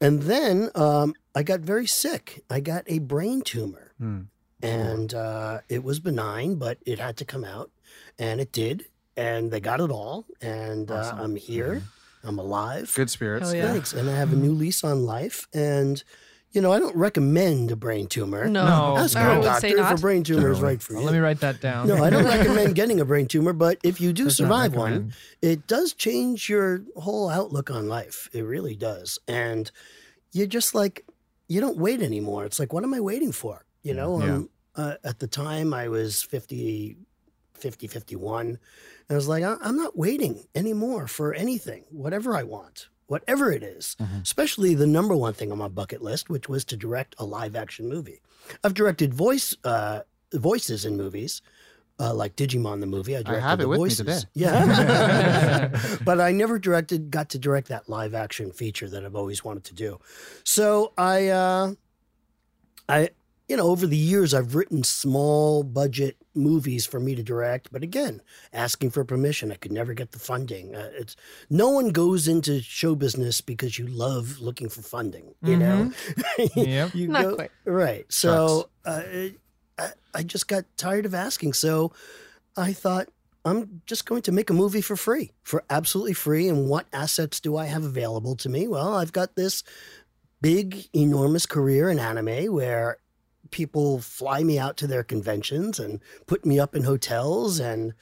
And 0.00 0.22
then 0.22 0.70
um, 0.76 1.14
I 1.34 1.42
got 1.42 1.60
very 1.60 1.86
sick. 1.86 2.44
I 2.48 2.60
got 2.60 2.84
a 2.86 2.98
brain 3.00 3.42
tumor 3.42 3.92
Hmm. 3.98 4.20
and 4.62 5.12
uh, 5.14 5.58
it 5.68 5.82
was 5.82 5.98
benign, 5.98 6.54
but 6.56 6.78
it 6.86 6.98
had 7.00 7.16
to 7.16 7.24
come 7.24 7.44
out, 7.44 7.70
and 8.18 8.40
it 8.40 8.52
did, 8.52 8.84
and 9.16 9.50
they 9.50 9.58
got 9.60 9.80
it 9.80 9.90
all, 9.90 10.24
and 10.40 10.88
uh, 10.90 10.94
I'm 11.18 11.34
here, 11.34 11.82
I'm 12.24 12.38
alive. 12.38 12.92
Good 12.94 13.10
spirits. 13.10 13.52
Yeah. 13.52 13.70
Thanks, 13.72 13.92
and 13.92 14.08
I 14.10 14.14
have 14.14 14.32
a 14.32 14.36
new 14.36 14.52
lease 14.52 14.82
on 14.84 15.04
life, 15.04 15.46
and 15.54 16.02
you 16.52 16.60
know 16.60 16.72
I 16.72 16.78
don't 16.78 16.96
recommend 16.96 17.70
a 17.70 17.76
brain 17.76 18.06
tumor. 18.06 18.46
No, 18.46 18.64
No. 18.64 18.96
ask 18.98 19.16
I 19.16 19.34
your 19.34 19.42
doctor 19.42 19.66
if 19.66 19.90
a 19.90 19.94
brain 20.00 20.24
tumor 20.24 20.50
is 20.50 20.60
right 20.60 20.82
for 20.82 20.94
you. 20.94 21.00
Let 21.00 21.12
me 21.12 21.18
write 21.20 21.40
that 21.40 21.60
down. 21.60 21.88
no, 21.88 22.02
I 22.02 22.10
don't 22.10 22.24
recommend 22.36 22.74
getting 22.74 23.00
a 23.00 23.04
brain 23.04 23.26
tumor, 23.28 23.52
but 23.52 23.78
if 23.82 24.00
you 24.00 24.12
do 24.12 24.24
Does 24.24 24.36
survive 24.36 24.74
one, 24.74 25.12
it 25.42 25.66
does 25.66 25.92
change 25.94 26.48
your 26.48 26.82
whole 26.96 27.28
outlook 27.28 27.70
on 27.70 27.88
life. 27.88 28.28
It 28.32 28.42
really 28.42 28.74
does. 28.74 29.18
And 29.28 29.70
you're 30.32 30.46
just 30.46 30.74
like, 30.74 31.04
you 31.48 31.60
don't 31.60 31.78
wait 31.78 32.02
anymore. 32.02 32.44
It's 32.44 32.58
like, 32.58 32.72
what 32.72 32.82
am 32.84 32.92
I 32.94 33.00
waiting 33.00 33.32
for? 33.32 33.64
You 33.82 33.94
know, 33.94 34.20
Yeah. 34.22 34.34
um, 34.34 34.48
uh, 34.76 34.94
at 35.04 35.18
the 35.18 35.26
time 35.26 35.72
I 35.74 35.88
was 35.88 36.22
50, 36.22 36.96
50, 37.54 37.86
51. 37.88 38.58
And 39.08 39.14
I 39.14 39.16
was 39.16 39.28
like, 39.28 39.42
I- 39.44 39.56
I'm 39.60 39.76
not 39.76 39.96
waiting 39.96 40.46
anymore 40.54 41.06
for 41.06 41.32
anything, 41.34 41.84
whatever 41.90 42.36
I 42.36 42.42
want, 42.42 42.88
whatever 43.06 43.50
it 43.50 43.62
is, 43.62 43.96
especially 44.22 44.74
the 44.74 44.86
number 44.86 45.16
one 45.16 45.32
thing 45.34 45.50
on 45.50 45.58
my 45.58 45.68
bucket 45.68 46.02
list, 46.02 46.28
which 46.28 46.48
was 46.48 46.64
to 46.66 46.76
direct 46.76 47.14
a 47.18 47.24
live 47.24 47.56
action 47.56 47.88
movie. 47.88 48.20
I've 48.62 48.74
directed 48.74 49.14
voice 49.14 49.54
uh, 49.64 50.00
voices 50.32 50.84
in 50.84 50.96
movies. 50.96 51.40
Uh, 52.00 52.14
like 52.14 52.36
Digimon 52.36 52.78
the 52.78 52.86
movie, 52.86 53.16
I 53.16 53.22
directed 53.24 53.42
have 53.42 53.58
it 53.58 53.62
the 53.64 53.68
with 53.70 53.78
me 53.80 53.84
voices. 53.88 53.98
today. 53.98 54.20
Yeah, 54.34 55.68
but 56.04 56.20
I 56.20 56.30
never 56.30 56.56
directed, 56.60 57.10
got 57.10 57.30
to 57.30 57.40
direct 57.40 57.66
that 57.70 57.88
live 57.88 58.14
action 58.14 58.52
feature 58.52 58.88
that 58.88 59.04
I've 59.04 59.16
always 59.16 59.42
wanted 59.42 59.64
to 59.64 59.74
do. 59.74 59.98
So 60.44 60.92
I, 60.96 61.26
uh, 61.26 61.72
I, 62.88 63.10
you 63.48 63.56
know, 63.56 63.66
over 63.66 63.84
the 63.88 63.96
years 63.96 64.32
I've 64.32 64.54
written 64.54 64.84
small 64.84 65.64
budget 65.64 66.16
movies 66.38 66.86
for 66.86 66.98
me 67.00 67.14
to 67.14 67.22
direct, 67.22 67.70
but 67.72 67.82
again, 67.82 68.22
asking 68.52 68.90
for 68.90 69.04
permission, 69.04 69.52
I 69.52 69.56
could 69.56 69.72
never 69.72 69.92
get 69.92 70.12
the 70.12 70.18
funding. 70.18 70.74
Uh, 70.74 70.90
it's 70.94 71.16
no 71.50 71.68
one 71.68 71.88
goes 71.90 72.26
into 72.28 72.62
show 72.62 72.94
business 72.94 73.40
because 73.40 73.78
you 73.78 73.86
love 73.86 74.40
looking 74.40 74.68
for 74.68 74.80
funding. 74.82 75.34
You 75.42 75.56
know, 75.58 75.92
Yep. 76.56 76.94
you 76.94 77.08
Not 77.08 77.22
go- 77.22 77.34
quite. 77.34 77.50
right. 77.64 78.06
So 78.12 78.70
uh, 78.84 79.02
I, 79.78 79.88
I 80.14 80.22
just 80.22 80.48
got 80.48 80.64
tired 80.76 81.04
of 81.06 81.14
asking. 81.14 81.52
So 81.52 81.92
I 82.56 82.72
thought 82.72 83.08
I'm 83.44 83.82
just 83.86 84.06
going 84.06 84.22
to 84.22 84.32
make 84.32 84.50
a 84.50 84.54
movie 84.54 84.80
for 84.80 84.96
free, 84.96 85.32
for 85.42 85.62
absolutely 85.70 86.12
free. 86.14 86.48
And 86.48 86.68
what 86.68 86.86
assets 86.92 87.40
do 87.40 87.56
I 87.56 87.66
have 87.66 87.84
available 87.84 88.36
to 88.36 88.48
me? 88.48 88.66
Well, 88.68 88.94
I've 88.94 89.12
got 89.12 89.36
this 89.36 89.62
big, 90.40 90.88
enormous 90.94 91.46
career 91.46 91.88
in 91.90 91.98
anime 91.98 92.52
where 92.52 92.98
people 93.50 94.00
fly 94.00 94.42
me 94.42 94.58
out 94.58 94.76
to 94.78 94.86
their 94.86 95.02
conventions 95.02 95.78
and 95.78 96.00
put 96.26 96.44
me 96.44 96.58
up 96.58 96.74
in 96.74 96.84
hotels. 96.84 97.60
And 97.60 97.94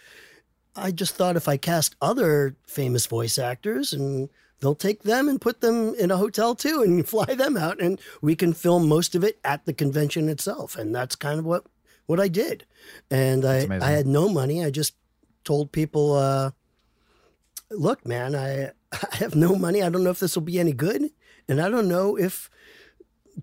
I 0.75 0.91
just 0.91 1.15
thought 1.15 1.37
if 1.37 1.49
I 1.49 1.57
cast 1.57 1.97
other 2.01 2.57
famous 2.67 3.07
voice 3.07 3.39
actors 3.39 3.93
and 3.93 4.29
they'll 4.61 4.75
take 4.75 5.03
them 5.03 5.29
and 5.29 5.41
put 5.41 5.61
them 5.61 5.95
in 5.95 6.11
a 6.11 6.17
hotel 6.17 6.55
too 6.55 6.83
and 6.83 7.09
fly 7.09 7.27
them 7.27 7.57
out 7.57 7.81
and 7.81 8.01
we 8.21 8.35
can 8.35 8.53
film 8.53 8.89
most 8.89 9.15
of 9.15 9.25
it 9.25 9.39
at 9.45 9.65
the 9.67 9.73
convention 9.73 10.29
itself. 10.29 10.77
And 10.77 10.95
that's 10.95 11.17
kind 11.17 11.39
of 11.39 11.45
what, 11.45 11.65
what 12.07 12.21
I 12.21 12.29
did. 12.29 12.65
And 13.11 13.45
I, 13.45 13.57
amazing. 13.57 13.83
I 13.83 13.91
had 13.91 14.07
no 14.07 14.29
money. 14.29 14.65
I 14.65 14.71
just 14.71 14.95
told 15.45 15.73
people, 15.73 16.15
uh, 16.15 16.51
look, 17.71 18.07
man, 18.07 18.35
I, 18.35 18.73
I 19.13 19.17
have 19.17 19.35
no 19.35 19.57
money. 19.57 19.83
I 19.83 19.89
don't 19.89 20.05
know 20.05 20.11
if 20.11 20.21
this 20.21 20.35
will 20.35 20.43
be 20.43 20.59
any 20.59 20.73
good. 20.73 21.11
And 21.49 21.61
I 21.61 21.69
don't 21.69 21.89
know 21.89 22.17
if 22.17 22.51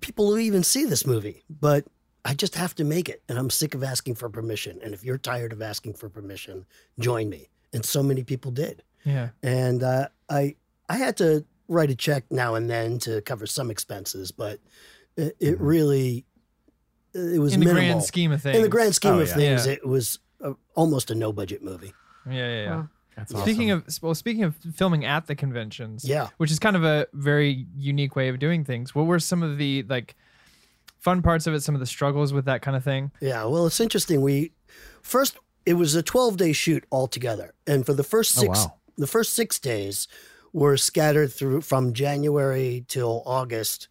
people 0.02 0.28
will 0.28 0.40
even 0.40 0.64
see 0.64 0.86
this 0.86 1.06
movie, 1.06 1.44
but 1.50 1.86
I 2.26 2.34
just 2.34 2.56
have 2.56 2.74
to 2.76 2.84
make 2.84 3.10
it. 3.10 3.22
And 3.28 3.38
I'm 3.38 3.50
sick 3.50 3.74
of 3.76 3.84
asking 3.84 4.16
for 4.16 4.30
permission. 4.30 4.80
And 4.84 4.94
if 4.94 5.04
you're 5.04 5.18
tired 5.18 5.52
of 5.54 5.62
asking 5.62 5.96
for 5.96 6.10
permission, 6.10 6.66
join 7.00 7.30
me. 7.30 7.50
And 7.74 7.84
so 7.86 8.02
many 8.04 8.24
people 8.24 8.52
did. 8.52 8.84
Yeah. 9.04 9.30
And 9.42 9.84
uh, 9.84 10.08
I, 10.30 10.56
I 10.88 10.98
had 10.98 11.18
to 11.18 11.44
write 11.68 11.90
a 11.90 11.96
check 11.96 12.24
now 12.32 12.56
and 12.56 12.70
then 12.70 13.00
to 13.00 13.22
cover 13.22 13.46
some 13.46 13.70
expenses, 13.72 14.32
but 14.32 14.60
it, 15.18 15.36
it 15.40 15.60
really, 15.60 16.26
it 17.14 17.40
was 17.40 17.54
In 17.54 17.60
the 17.60 17.66
minimal. 17.66 17.84
grand 17.90 18.04
scheme 18.04 18.32
of 18.32 18.42
things. 18.42 18.56
In 18.56 18.62
the 18.64 18.70
grand 18.70 18.96
scheme 18.96 19.14
Oh, 19.14 19.20
of 19.20 19.28
yeah. 19.30 19.36
things, 19.36 19.66
Yeah. 19.68 19.74
it 19.74 19.86
was 19.88 20.20
a, 20.40 20.54
almost 20.76 21.12
a 21.12 21.16
no 21.16 21.34
budget 21.34 21.64
movie. 21.64 21.94
Yeah, 22.26 22.34
yeah, 22.34 22.64
yeah. 22.64 22.76
Wow. 22.76 22.90
That's 23.16 23.32
Speaking 23.42 23.72
awesome. 23.72 23.86
of 23.88 24.00
well, 24.04 24.16
speaking 24.16 24.44
of 24.44 24.56
filming 24.76 25.06
at 25.06 25.28
the 25.28 25.36
conventions, 25.36 26.04
Yeah. 26.04 26.30
which 26.38 26.50
is 26.50 26.58
kind 26.58 26.76
of 26.76 26.84
a 26.84 27.06
very 27.14 27.68
unique 27.78 28.16
way 28.16 28.30
of 28.30 28.40
doing 28.40 28.64
things. 28.64 28.96
What 28.96 29.06
were 29.06 29.20
some 29.20 29.44
of 29.44 29.58
the 29.60 29.84
like 29.88 30.16
fun 31.04 31.22
parts 31.22 31.46
of 31.48 31.54
it? 31.54 31.62
Some 31.62 31.76
of 31.76 31.80
the 31.82 31.86
struggles 31.88 32.32
with 32.34 32.46
that 32.46 32.62
kind 32.62 32.76
of 32.78 32.84
thing. 32.84 33.12
Yeah, 33.22 33.46
well, 33.46 33.66
it's 33.68 33.80
interesting. 33.80 34.22
We 34.22 34.52
first 35.02 35.38
it 35.66 35.76
was 35.76 35.96
a 35.96 36.04
12 36.04 36.38
day 36.38 36.54
shoot 36.54 36.84
altogether, 36.92 37.54
and 37.68 37.86
for 37.86 37.94
the 37.94 38.04
first 38.04 38.38
Oh, 38.38 38.42
six 38.42 38.60
wow. 38.60 38.74
the 38.98 39.08
first 39.08 39.34
six 39.34 39.60
days 39.60 40.08
were 40.52 40.78
scattered 40.78 41.32
through 41.34 41.62
from 41.62 41.94
January 41.94 42.86
till 42.88 43.24
August, 43.26 43.88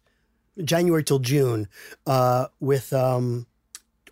January 0.63 1.03
till 1.03 1.19
June, 1.19 1.67
uh, 2.07 2.47
with 2.59 2.93
um, 2.93 3.47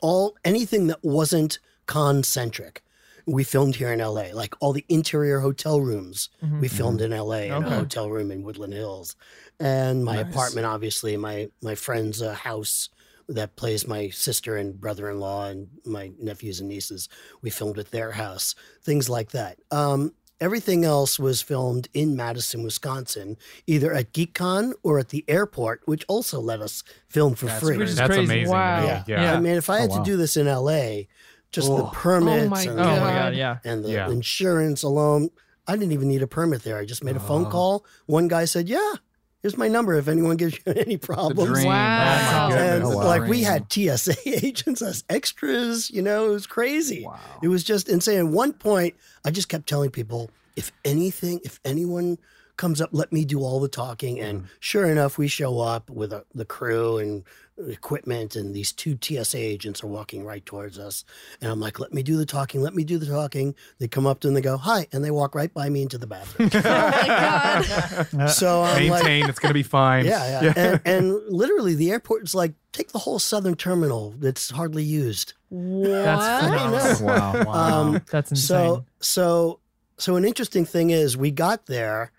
all 0.01 0.36
anything 0.43 0.88
that 0.88 1.00
wasn't 1.03 1.60
concentric. 1.86 2.84
We 3.27 3.43
filmed 3.43 3.75
here 3.75 3.93
in 3.93 4.00
LA, 4.00 4.34
like 4.34 4.55
all 4.60 4.74
the 4.74 4.84
interior 4.89 5.39
hotel 5.41 5.79
rooms. 5.79 6.29
We 6.60 6.67
filmed 6.67 7.01
in 7.01 7.12
LA 7.12 7.43
in 7.55 7.63
a 7.63 7.70
hotel 7.70 8.10
room 8.10 8.31
in 8.31 8.41
Woodland 8.43 8.74
Hills, 8.74 9.15
and 9.61 10.03
my 10.03 10.21
Nice. 10.21 10.31
apartment, 10.33 10.65
obviously, 10.65 11.15
my 11.17 11.49
my 11.61 11.75
friend's 11.75 12.21
uh, 12.21 12.33
house 12.33 12.89
that 13.29 13.55
plays 13.55 13.87
my 13.87 14.09
sister 14.09 14.57
and 14.57 14.79
brother-in-law 14.81 15.45
and 15.47 15.67
my 15.85 16.11
nephews 16.19 16.59
and 16.59 16.67
nieces. 16.67 17.07
We 17.41 17.49
filmed 17.49 17.79
at 17.79 17.91
their 17.91 18.11
house, 18.11 18.55
things 18.83 19.09
like 19.09 19.31
that. 19.31 19.57
Um, 19.71 20.13
everything 20.41 20.83
else 20.83 21.17
was 21.19 21.41
filmed 21.41 21.87
in 21.93 22.15
Madison, 22.17 22.63
Wisconsin, 22.63 23.37
either 23.67 23.93
at 23.93 24.11
GeekCon 24.11 24.73
or 24.83 24.99
at 24.99 25.09
the 25.09 25.23
airport, 25.29 25.81
which 25.85 26.03
also 26.09 26.41
let 26.41 26.59
us 26.61 26.83
film 27.07 27.35
for 27.35 27.45
That's 27.45 27.63
free. 27.63 27.77
Which 27.77 27.89
is 27.89 27.95
That's 27.95 28.09
crazy. 28.09 28.23
amazing. 28.25 28.51
Wow. 28.51 28.75
To 28.77 28.81
me. 28.81 28.87
Yeah. 28.87 29.03
Yeah. 29.23 29.33
I 29.35 29.39
mean, 29.39 29.53
if 29.55 29.69
I 29.69 29.79
had 29.79 29.91
Oh, 29.91 29.97
wow. 29.97 30.03
to 30.03 30.11
do 30.11 30.17
this 30.17 30.35
in 30.35 30.47
LA, 30.47 31.03
just 31.51 31.67
the 31.67 31.73
Oh. 31.83 31.91
permits 31.93 32.45
Oh 32.47 32.49
my 32.49 32.61
and, 32.63 32.71
Oh 32.71 32.83
my 32.83 32.95
God. 32.95 33.13
god, 33.13 33.35
yeah. 33.35 33.57
and 33.63 33.85
the 33.85 33.91
Yeah. 33.91 34.09
insurance 34.09 34.83
alone, 34.83 35.29
I 35.67 35.73
didn't 35.77 35.91
even 35.93 36.07
need 36.09 36.23
a 36.23 36.27
permit 36.27 36.63
there. 36.63 36.77
I 36.79 36.85
just 36.85 37.03
made 37.03 37.15
a 37.15 37.19
phone 37.21 37.45
Oh. 37.45 37.49
call. 37.49 37.85
One 38.07 38.27
guy 38.27 38.43
said, 38.45 38.67
"Yeah, 38.67 38.93
here's 39.41 39.57
my 39.57 39.67
number 39.67 39.95
if 39.95 40.07
anyone 40.07 40.38
gives 40.38 40.57
you 40.65 40.74
any 40.75 40.98
problems." 40.98 41.65
Wow. 41.65 42.50
Oh 42.51 42.55
And. 42.55 42.83
Oh, 42.83 42.98
wow. 42.98 43.05
like 43.05 43.24
we 43.24 43.43
had 43.43 43.71
TSA 43.71 44.15
agents 44.45 44.81
as 44.81 45.03
extras, 45.10 45.89
you 45.91 46.01
know, 46.01 46.27
it 46.27 46.33
was 46.33 46.48
crazy. 46.48 47.03
Wow. 47.05 47.19
It 47.41 47.48
was 47.48 47.63
just 47.63 47.89
insane. 47.89 48.19
At 48.19 48.27
one 48.27 48.53
point, 48.53 48.95
I 49.25 49.31
just 49.31 49.50
kept 49.50 49.67
telling 49.67 49.89
people, 49.89 50.29
if 50.55 50.71
anything, 50.86 51.39
if 51.43 51.60
anyone 51.65 52.17
comes 52.57 52.79
up, 52.81 52.89
let 52.91 53.12
me 53.12 53.25
do 53.25 53.39
all 53.39 53.60
the 53.60 53.67
talking. 53.67 54.19
And 54.19 54.48
sure 54.60 54.86
enough, 54.86 55.17
we 55.17 55.27
show 55.27 55.60
up 55.60 55.89
with 55.89 56.13
a, 56.13 56.24
the 56.36 56.45
crew 56.45 57.00
and 57.00 57.24
equipment, 57.69 58.35
and 58.35 58.53
these 58.55 58.71
two 58.71 58.97
TSA 59.01 59.37
agents 59.37 59.83
are 59.83 59.87
walking 59.87 60.23
right 60.25 60.45
towards 60.45 60.77
us. 60.79 61.03
And 61.41 61.51
I'm 61.51 61.59
like, 61.59 61.79
let 61.79 61.93
me 61.93 62.03
do 62.03 62.17
the 62.17 62.25
talking, 62.25 62.61
let 62.61 62.73
me 62.75 62.83
do 62.83 62.97
the 62.97 63.05
talking. 63.05 63.55
They 63.79 63.87
come 63.87 64.05
up 64.07 64.19
to 64.21 64.27
them, 64.27 64.35
they 64.35 64.41
go, 64.41 64.57
hi, 64.57 64.87
and 64.91 65.03
they 65.03 65.11
walk 65.11 65.35
right 65.35 65.53
by 65.53 65.69
me 65.69 65.81
into 65.81 65.97
the 65.97 66.07
bathroom. 66.07 66.49
Oh 66.55 66.59
my 66.61 67.07
god. 67.07 68.27
so 68.29 68.61
I'm 68.63 68.87
like, 68.87 69.03
Maintain. 69.03 69.29
it's 69.29 69.39
going 69.39 69.49
to 69.49 69.53
be 69.53 69.63
fine. 69.63 70.05
yeah, 70.05 70.41
yeah. 70.41 70.53
And, 70.55 70.81
and 70.85 71.13
literally, 71.29 71.75
the 71.75 71.91
airport 71.91 72.23
is 72.23 72.35
like, 72.35 72.53
take 72.71 72.91
the 72.91 72.99
whole 72.99 73.19
southern 73.19 73.55
terminal 73.55 74.13
that's 74.17 74.49
hardly 74.51 74.83
used. 74.83 75.33
That's 75.51 76.43
What? 76.43 76.43
phenomenal. 76.43 77.45
Wow. 77.45 77.51
Um, 77.53 78.01
That's 78.09 78.31
insane. 78.31 78.45
So, 78.47 78.85
so, 79.01 79.59
so 79.97 80.15
an 80.15 80.23
interesting 80.25 80.65
thing 80.65 80.89
is 80.91 81.17
we 81.17 81.31
got 81.31 81.65
there 81.65 82.11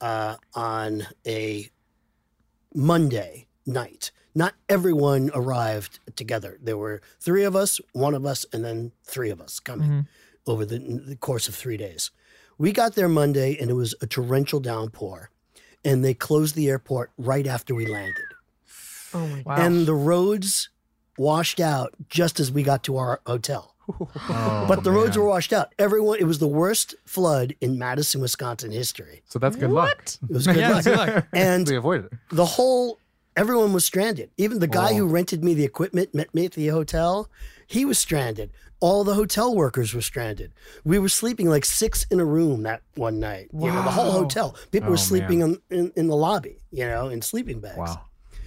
uh, 0.00 0.36
on 0.54 1.06
a 1.26 1.70
Monday 2.74 3.46
night. 3.66 4.10
Not 4.34 4.54
everyone 4.68 5.30
arrived 5.34 5.98
together. 6.16 6.56
There 6.62 6.76
were 6.78 7.00
three 7.18 7.44
of 7.44 7.56
us, 7.56 7.80
one 7.92 8.14
of 8.14 8.24
us, 8.24 8.46
and 8.52 8.64
then 8.64 8.92
three 9.04 9.30
of 9.30 9.40
us 9.40 9.58
coming 9.60 9.88
Mhm. 9.90 10.06
over 10.46 10.64
the, 10.64 10.78
the 10.78 11.16
course 11.16 11.48
of 11.48 11.54
three 11.54 11.76
days. 11.76 12.10
We 12.58 12.72
got 12.72 12.94
there 12.94 13.08
Monday, 13.08 13.56
and 13.58 13.70
it 13.70 13.74
was 13.74 13.94
a 14.00 14.06
torrential 14.06 14.60
downpour, 14.60 15.30
and 15.84 16.04
they 16.04 16.14
closed 16.14 16.54
the 16.54 16.68
airport 16.68 17.10
right 17.18 17.46
after 17.46 17.74
we 17.74 17.86
landed 17.86 18.24
Oh 19.14 19.26
my 19.26 19.42
wow. 19.44 19.56
and 19.56 19.86
the 19.86 19.94
roads 19.94 20.68
washed 21.18 21.58
out 21.58 21.94
just 22.08 22.38
as 22.38 22.52
we 22.52 22.62
got 22.62 22.84
to 22.84 22.96
our 22.98 23.20
hotel. 23.26 23.74
Oh, 23.88 24.08
but 24.68 24.84
the 24.84 24.92
roads 24.92 25.16
were 25.18 25.24
washed 25.24 25.52
out. 25.52 25.74
Everyone, 25.78 26.18
it 26.20 26.24
was 26.24 26.38
the 26.38 26.46
worst 26.46 26.94
flood 27.04 27.56
in 27.60 27.78
Madison, 27.78 28.20
Wisconsin 28.20 28.70
history. 28.70 29.22
So 29.26 29.38
that's 29.40 29.56
good 29.56 29.70
luck. 29.70 30.04
It 30.22 30.30
was 30.30 30.46
good 30.46 30.56
yeah, 30.64 30.70
luck. 30.74 30.84
good 30.84 30.96
luck. 30.96 31.26
And 31.32 31.68
we 31.68 31.76
avoided 31.76 32.06
it. 32.12 32.18
the 32.30 32.44
whole, 32.46 32.98
everyone 33.36 33.72
was 33.72 33.84
stranded. 33.84 34.30
Even 34.36 34.58
the 34.58 34.66
guy 34.66 34.90
Oh. 34.92 34.96
who 34.96 35.06
rented 35.06 35.42
me 35.44 35.54
the 35.54 35.64
equipment, 35.64 36.14
met 36.14 36.34
me 36.34 36.44
at 36.46 36.52
the 36.52 36.68
hotel, 36.68 37.28
he 37.66 37.84
was 37.84 37.98
stranded. 37.98 38.50
All 38.80 39.04
the 39.04 39.14
hotel 39.14 39.54
workers 39.54 39.92
were 39.92 40.00
stranded. 40.00 40.52
We 40.84 40.98
were 40.98 41.10
sleeping 41.10 41.48
like 41.48 41.64
six 41.66 42.06
in 42.10 42.18
a 42.18 42.24
room 42.24 42.62
that 42.62 42.82
one 42.94 43.20
night. 43.20 43.48
You 43.52 43.68
know, 43.68 43.82
the 43.82 43.90
whole 43.90 44.10
hotel. 44.12 44.56
People 44.70 44.88
Oh, 44.88 44.92
were 44.92 44.96
sleeping 44.96 45.40
in, 45.42 45.58
in, 45.70 45.92
in 45.96 46.06
the 46.08 46.16
lobby, 46.16 46.62
you 46.70 46.86
know, 46.86 47.08
in 47.08 47.20
sleeping 47.20 47.60
bags. 47.60 47.76
Wow. 47.76 48.02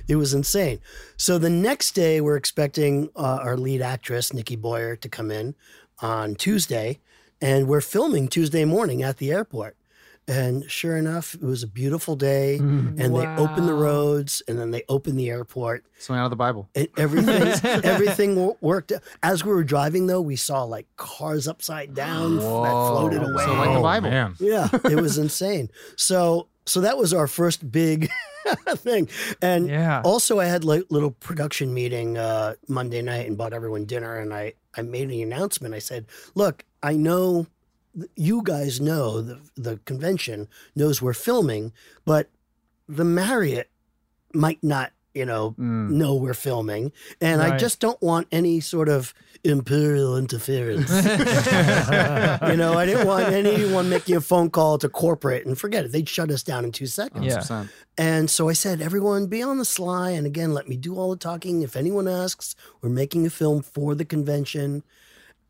It 0.08 0.16
was 0.18 0.34
insane. 0.34 0.80
So 1.18 1.38
the 1.38 1.52
next 1.52 1.92
day, 1.92 2.20
we're 2.20 2.36
expecting 2.36 3.10
uh, 3.16 3.40
our 3.42 3.56
lead 3.58 3.82
actress, 3.82 4.34
Nikki 4.34 4.56
Boyer, 4.56 4.96
to 4.98 5.08
come 5.08 5.30
in 5.32 5.56
on 6.00 6.36
Tuesday, 6.36 7.00
and 7.40 7.68
we're 7.68 7.80
filming 7.80 8.28
Tuesday 8.28 8.66
morning 8.66 9.04
at 9.04 9.18
the 9.18 9.32
airport. 9.32 9.78
And 10.28 10.70
sure 10.72 10.96
enough, 10.96 11.34
it 11.34 11.42
was 11.44 11.64
a 11.64 11.68
beautiful 11.68 12.16
day, 12.16 12.56
and 12.58 12.98
they 12.98 13.28
opened 13.36 13.68
the 13.68 13.74
roads, 13.74 14.42
and 14.48 14.58
then 14.58 14.72
they 14.72 14.84
opened 14.88 15.20
the 15.20 15.30
airport, 15.30 15.86
Something 16.00 16.20
out 16.22 16.26
of 16.26 16.30
the 16.30 16.38
Bible. 16.38 16.70
and 16.76 16.88
everything 16.98 17.42
everything 17.84 18.54
worked. 18.62 18.94
As 19.22 19.44
we 19.44 19.52
were 19.52 19.64
driving, 19.66 20.08
though, 20.08 20.22
we 20.22 20.36
saw 20.38 20.64
like 20.64 20.88
cars 20.96 21.48
upside 21.48 21.94
down 21.94 22.38
that 22.38 22.44
floated 22.44 23.22
away. 23.22 23.44
So 23.44 23.54
like 23.54 23.70
the 23.72 23.76
oh, 23.80 23.84
Bible. 23.84 24.10
man. 24.10 24.36
Yeah, 24.40 24.70
it 24.86 25.02
was 25.02 25.18
insane. 25.26 25.70
So 25.98 26.48
so 26.66 26.80
that 26.82 26.98
was 26.98 27.14
our 27.14 27.28
first 27.28 27.70
big 27.70 28.10
thing. 28.76 29.10
And 29.42 29.68
Yeah. 29.68 30.02
also 30.06 30.40
I 30.40 30.46
had 30.46 30.64
like 30.64 30.84
little 30.90 31.12
production 31.12 31.74
meeting 31.74 32.18
uh 32.18 32.54
Monday 32.70 33.02
night 33.02 33.28
and 33.28 33.38
bought 33.38 33.54
everyone 33.54 33.86
dinner 33.86 34.18
and 34.20 34.34
I 34.34 34.54
I 34.76 34.82
made 34.82 35.10
an 35.12 35.22
announcement. 35.22 35.74
I 35.76 35.80
said, 35.80 36.06
"Look, 36.34 36.64
I 36.82 36.94
know 36.96 37.34
th- 37.44 37.48
you 38.16 38.42
guys 38.44 38.80
know 38.82 39.22
the 39.22 39.40
the 39.56 39.78
convention 39.86 40.48
knows 40.76 41.02
we're 41.02 41.14
filming, 41.14 41.72
but 42.06 42.30
the 42.88 43.04
Marriott 43.06 43.70
might 44.34 44.64
not, 44.64 44.92
you 45.14 45.26
know, 45.26 45.52
Mm. 45.60 45.92
know 45.92 46.16
we're 46.16 46.34
filming, 46.34 46.92
and 47.22 47.42
I 47.42 47.58
just 47.58 47.80
don't 47.80 48.02
want 48.02 48.28
any 48.32 48.60
sort 48.60 48.90
of 48.90 49.14
imperial 49.44 50.18
interference. 50.18 50.90
you 50.90 52.58
know, 52.58 52.74
I 52.78 52.86
didn't 52.86 53.06
want 53.08 53.26
anyone 53.26 53.90
making 53.90 54.16
a 54.16 54.22
phone 54.22 54.50
call 54.50 54.78
to 54.80 54.90
corporate 54.90 55.46
and 55.46 55.58
forget 55.58 55.86
it. 55.86 55.92
They'd 55.92 56.08
shut 56.10 56.32
us 56.32 56.44
down 56.44 56.64
in 56.66 56.72
two 56.72 56.88
seconds. 56.88 57.26
Yeah. 57.26 57.66
And 57.98 58.30
so 58.30 58.50
I 58.50 58.54
said, 58.54 58.82
everyone 58.82 59.28
be 59.28 59.42
on 59.44 59.58
the 59.60 59.66
sly. 59.66 60.12
And 60.12 60.26
again, 60.26 60.54
let 60.54 60.68
me 60.68 60.78
do 60.78 60.96
all 60.98 61.10
the 61.12 61.18
talking. 61.18 61.62
If 61.62 61.76
anyone 61.76 62.08
asks, 62.08 62.56
we're 62.82 62.90
making 62.90 63.26
a 63.28 63.30
film 63.30 63.62
for 63.62 63.96
the 63.96 64.06
convention. 64.06 64.84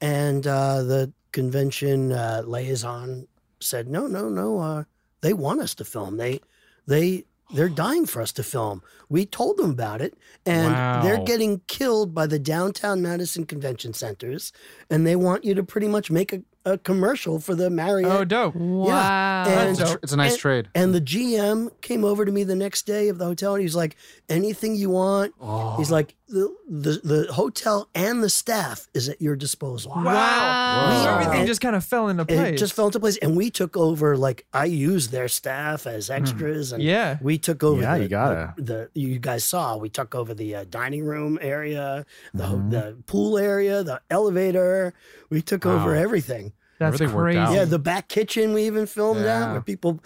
And 0.01 0.45
uh, 0.47 0.83
the 0.83 1.13
convention 1.33 2.13
uh, 2.13 2.43
liaison 2.45 3.27
said, 3.59 3.89
no, 3.89 4.07
no, 4.07 4.29
no. 4.29 4.59
Uh, 4.59 4.83
they 5.21 5.33
want 5.33 5.59
us 5.61 5.75
to 5.75 5.85
film. 5.85 6.15
They, 6.17 6.39
they, 6.87 7.25
they're 7.53 7.69
dying 7.85 8.05
for 8.05 8.21
us 8.21 8.31
to 8.33 8.43
film. 8.43 8.81
We 9.09 9.25
told 9.25 9.57
them 9.57 9.69
about 9.71 10.01
it, 10.01 10.15
and 10.45 10.73
they're 11.05 11.23
getting 11.23 11.61
killed 11.67 12.13
by 12.15 12.25
the 12.27 12.39
downtown 12.39 13.01
Madison 13.01 13.45
convention 13.45 13.93
centers, 13.93 14.51
and 14.89 15.05
they 15.05 15.15
want 15.15 15.43
you 15.43 15.53
to 15.55 15.63
pretty 15.63 15.87
much 15.87 16.09
make 16.09 16.33
a, 16.33 16.41
a 16.65 16.77
commercial 16.79 17.39
for 17.39 17.53
the 17.53 17.69
Marriott. 17.69 18.11
Oh, 18.11 18.23
dope. 18.25 18.55
Wow. 18.55 19.43
And- 19.47 19.71
It's, 19.71 19.81
a 19.91 19.99
it's 20.01 20.13
a 20.13 20.17
nice 20.17 20.31
and- 20.31 20.39
trade. 20.39 20.69
And 20.73 20.95
the 20.95 21.01
GM 21.01 21.69
came 21.81 22.03
over 22.03 22.25
to 22.25 22.31
me 22.31 22.43
the 22.43 22.55
next 22.55 22.87
day 22.87 23.09
of 23.09 23.17
the 23.19 23.25
hotel, 23.25 23.53
and 23.53 23.61
he's 23.61 23.75
like, 23.75 23.97
"Anything 24.29 24.75
you 24.75 24.89
want." 24.89 25.33
Oh. 25.39 25.75
He's 25.77 25.91
like, 25.91 26.15
the, 26.27 26.55
the 26.69 27.01
the 27.03 27.33
hotel 27.33 27.89
and 27.93 28.23
the 28.23 28.29
staff 28.29 28.87
is 28.93 29.09
at 29.09 29.21
your 29.21 29.35
disposal. 29.35 29.91
Wow. 29.95 31.01
So 31.03 31.09
Whoa. 31.09 31.13
everything 31.15 31.39
And- 31.39 31.47
just 31.47 31.61
kind 31.61 31.75
of 31.75 31.83
fell 31.83 32.07
into 32.07 32.23
It 32.23 32.27
place. 32.27 32.59
just 32.59 32.73
fell 32.73 32.85
into 32.87 32.99
place, 32.99 33.17
and 33.17 33.35
we 33.35 33.49
took 33.49 33.75
over. 33.77 34.15
Like 34.17 34.45
I 34.53 34.65
used 34.65 35.11
their 35.11 35.27
staff 35.27 35.85
as 35.85 36.09
extras, 36.09 36.71
and 36.71 36.81
Yeah. 36.81 37.17
we 37.21 37.37
took 37.37 37.63
over. 37.63 37.81
Yeah, 37.81 37.97
the, 37.97 38.03
you 38.03 38.09
gotta. 38.09 38.53
The, 38.57 38.89
the 38.93 38.99
you 38.99 39.19
guys 39.19 39.43
saw 39.43 39.77
we 39.77 39.89
took 39.89 40.15
over 40.15 40.33
the 40.33 40.55
uh, 40.55 40.65
dining 40.69 41.03
room 41.05 41.37
area, 41.41 42.05
the 42.33 42.45
Mhm. 42.45 42.71
the 42.71 42.97
pool 43.05 43.37
area, 43.37 43.83
the 43.83 44.01
elevator. 44.09 44.93
We 45.29 45.41
took 45.41 45.65
over 45.65 45.93
everything. 45.95 46.53
That's 46.79 46.95
Everything 46.95 47.15
crazy. 47.15 47.53
Yeah, 47.55 47.65
the 47.65 47.79
back 47.79 48.07
kitchen 48.07 48.53
we 48.53 48.63
even 48.65 48.87
filmed 48.87 49.21
at 49.21 49.25
Yeah. 49.25 49.51
where 49.51 49.61
people 49.61 50.01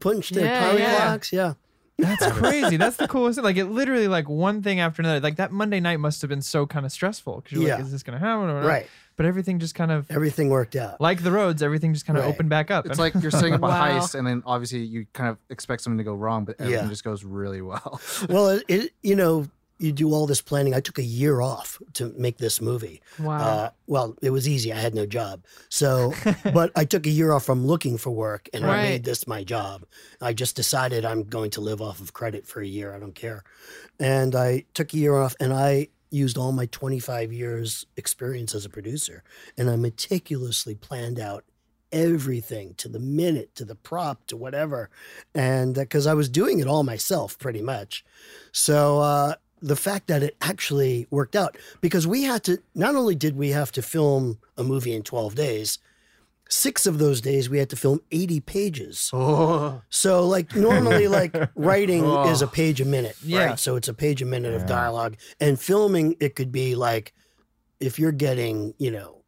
punched 0.00 0.34
their 0.34 0.44
Yeah, 0.46 0.60
time 0.60 0.78
yeah. 0.78 0.96
clocks. 0.96 1.32
Yeah. 1.32 1.54
That's 2.02 2.26
crazy. 2.38 2.76
That's 2.76 2.96
the 2.96 3.08
coolest 3.08 3.36
thing. 3.36 3.44
Like 3.44 3.56
it 3.56 3.66
literally 3.66 4.08
like 4.08 4.28
one 4.28 4.62
thing 4.62 4.80
after 4.80 5.02
another. 5.02 5.20
Like 5.20 5.36
that 5.36 5.52
Monday 5.52 5.80
night 5.80 5.98
must 6.00 6.20
have 6.22 6.28
been 6.28 6.42
so 6.42 6.66
kind 6.66 6.84
of 6.84 6.92
stressful 6.92 7.36
because 7.42 7.52
you're 7.58 7.66
Yeah. 7.68 7.76
like, 7.76 7.84
is 7.84 7.92
this 7.92 8.02
gonna 8.02 8.18
happen 8.18 8.50
or 8.50 8.60
not? 8.60 8.66
Right. 8.68 8.86
But 9.16 9.26
everything 9.26 9.58
just 9.58 9.74
kind 9.74 9.90
of 9.92 10.10
Everything 10.10 10.48
worked 10.48 10.74
out. 10.74 11.00
like 11.00 11.22
the 11.22 11.30
roads, 11.30 11.62
everything 11.62 11.92
just 11.92 12.06
kind 12.06 12.18
of 12.18 12.24
Right. 12.24 12.30
opened 12.34 12.48
back 12.48 12.70
up. 12.70 12.86
It's 12.86 12.98
like 12.98 13.14
you're 13.20 13.30
setting 13.30 13.52
up 13.54 13.60
a 13.62 13.66
Wow. 13.66 13.98
heist, 14.00 14.14
and 14.14 14.26
then 14.26 14.42
obviously 14.46 14.80
you 14.80 15.06
kind 15.12 15.28
of 15.30 15.38
expect 15.50 15.82
something 15.82 15.98
to 15.98 16.04
go 16.04 16.14
wrong, 16.14 16.44
but 16.44 16.56
everything 16.58 16.84
Yeah. 16.84 16.88
just 16.90 17.04
goes 17.04 17.22
really 17.24 17.60
well. 17.62 18.00
well, 18.28 18.48
it, 18.48 18.64
it 18.68 18.92
you 19.02 19.14
know 19.16 19.46
you 19.78 19.92
do 19.92 20.12
all 20.12 20.26
this 20.26 20.40
planning. 20.40 20.74
I 20.74 20.80
took 20.80 20.98
a 20.98 21.02
year 21.02 21.40
off 21.40 21.80
to 21.94 22.12
make 22.16 22.38
this 22.38 22.60
movie. 22.60 23.02
Wow. 23.18 23.38
Uh, 23.38 23.70
well, 23.86 24.16
it 24.22 24.30
was 24.30 24.48
easy. 24.48 24.72
I 24.72 24.78
had 24.78 24.94
no 24.94 25.06
job, 25.06 25.44
so 25.68 26.14
but 26.52 26.70
I 26.76 26.84
took 26.84 27.06
a 27.06 27.10
year 27.10 27.32
off 27.32 27.44
from 27.44 27.66
looking 27.66 27.98
for 27.98 28.10
work, 28.10 28.48
and 28.52 28.64
I 28.64 28.82
made 28.82 29.04
this 29.04 29.26
my 29.26 29.44
job. 29.44 29.84
I 30.20 30.32
just 30.32 30.56
decided 30.56 31.04
I'm 31.04 31.24
going 31.24 31.50
to 31.52 31.60
live 31.60 31.80
off 31.82 32.00
of 32.00 32.12
credit 32.12 32.46
for 32.46 32.60
a 32.60 32.66
year. 32.66 32.94
I 32.94 32.98
don't 32.98 33.14
care, 33.14 33.44
and 33.98 34.34
I 34.34 34.64
took 34.74 34.92
a 34.94 34.98
year 34.98 35.16
off, 35.16 35.34
and 35.40 35.52
I 35.52 35.88
used 36.10 36.36
all 36.36 36.52
my 36.52 36.66
25 36.66 37.32
years 37.32 37.86
experience 37.96 38.54
as 38.54 38.64
a 38.64 38.70
producer, 38.70 39.24
and 39.56 39.70
I 39.70 39.76
meticulously 39.76 40.74
planned 40.74 41.18
out 41.18 41.44
everything 41.90 42.74
to 42.74 42.88
the 42.88 42.98
minute, 42.98 43.54
to 43.54 43.64
the 43.64 43.74
prop, 43.74 44.26
to 44.26 44.36
whatever, 44.36 44.90
and 45.34 45.74
because 45.74 46.06
I 46.06 46.14
was 46.14 46.28
doing 46.28 46.58
it 46.58 46.66
all 46.66 46.82
myself, 46.82 47.38
pretty 47.38 47.62
much. 47.62 48.04
So 48.50 49.00
uh, 49.00 49.34
the 49.62 49.76
fact 49.76 50.08
that 50.08 50.22
it 50.22 50.36
actually 50.40 51.06
worked 51.10 51.36
out, 51.36 51.56
because 51.80 52.06
we 52.06 52.24
had 52.24 52.42
to, 52.44 52.58
not 52.74 52.94
only 52.96 53.14
did 53.14 53.36
we 53.36 53.50
have 53.50 53.70
to 53.72 53.82
film 53.82 54.38
a 54.56 54.64
movie 54.64 54.92
in 54.94 55.02
12 55.02 55.34
days, 55.36 55.78
six 56.48 56.84
of 56.84 56.98
those 56.98 57.20
days 57.22 57.48
we 57.48 57.58
had 57.58 57.70
to 57.70 57.76
film 57.76 58.00
80 58.10 58.40
pages. 58.40 59.08
oh, 59.12 59.80
So, 59.88 60.26
like, 60.26 60.54
normally, 60.54 61.08
like, 61.08 61.34
writing 61.54 62.04
Oh. 62.04 62.28
is 62.30 62.42
a 62.42 62.46
page 62.46 62.80
a 62.80 62.84
minute, 62.84 63.16
Yeah. 63.24 63.44
right? 63.46 63.58
So 63.58 63.76
it's 63.76 63.88
a 63.88 63.94
page 63.94 64.20
a 64.20 64.26
minute 64.26 64.52
of 64.54 64.66
dialogue. 64.66 65.16
And 65.40 65.58
filming, 65.58 66.16
it 66.20 66.34
could 66.34 66.52
be 66.52 66.74
like, 66.74 67.14
if 67.80 67.98
you're 67.98 68.12
getting, 68.12 68.74
you 68.78 68.90
know, 68.90 69.22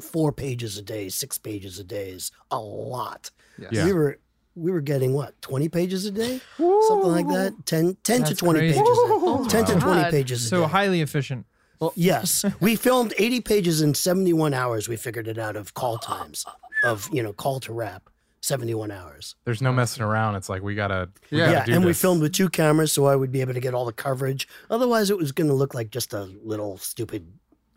four 0.00 0.32
pages 0.32 0.76
a 0.76 0.82
day, 0.82 1.08
six 1.08 1.38
pages 1.38 1.78
a 1.78 1.84
day 1.84 2.10
is 2.10 2.30
a 2.50 2.58
lot. 2.58 3.30
yes. 3.58 3.70
Yeah. 3.72 3.84
We 3.86 3.92
were 3.92 4.18
we 4.54 4.70
were 4.70 4.80
getting 4.80 5.14
what 5.14 5.40
20 5.42 5.68
pages 5.68 6.04
a 6.06 6.10
day 6.10 6.40
something 6.58 7.10
like 7.10 7.26
that 7.28 7.54
10, 7.66 7.96
10 8.04 8.24
to 8.24 8.34
20 8.34 8.58
crazy. 8.58 8.74
pages 8.78 8.88
a, 8.88 9.02
Oh 9.24 9.46
10 9.48 9.64
to 9.66 9.74
20 9.80 10.10
pages 10.10 10.44
a 10.44 10.48
so 10.48 10.60
day 10.62 10.68
highly 10.68 11.00
efficient. 11.00 11.46
well, 11.80 11.92
yes 11.96 12.44
we 12.60 12.76
filmed 12.86 13.14
80 13.18 13.40
pages 13.40 13.80
in 13.80 13.94
71 13.94 14.52
hours 14.54 14.88
we 14.88 14.96
figured 14.96 15.26
it 15.28 15.38
out 15.38 15.56
of 15.56 15.74
call 15.74 15.98
times 15.98 16.44
of 16.84 17.08
you 17.12 17.22
know 17.22 17.32
call 17.32 17.60
to 17.60 17.72
wrap, 17.72 18.10
71 18.40 18.90
hours. 18.90 19.36
There's 19.44 19.62
no 19.62 19.72
messing 19.72 20.02
around. 20.02 20.34
It's 20.34 20.48
like 20.48 20.62
we 20.62 20.74
gotta. 20.74 21.08
We 21.30 21.38
Yeah. 21.38 21.44
gotta 21.44 21.52
Yeah, 21.58 21.64
do 21.66 21.72
and 21.76 21.84
we 21.84 21.92
filmed 21.92 22.20
with 22.22 22.32
two 22.32 22.48
cameras, 22.48 22.92
so 22.92 23.06
I 23.06 23.14
would 23.14 23.30
be 23.30 23.40
able 23.40 23.54
to 23.54 23.60
get 23.60 23.72
all 23.72 23.84
the 23.84 23.92
coverage. 23.92 24.48
Otherwise, 24.68 25.08
it 25.08 25.16
was 25.16 25.30
going 25.30 25.46
to 25.46 25.54
look 25.54 25.74
like 25.74 25.90
just 25.90 26.12
a 26.12 26.24
little 26.44 26.76
stupid 26.78 27.24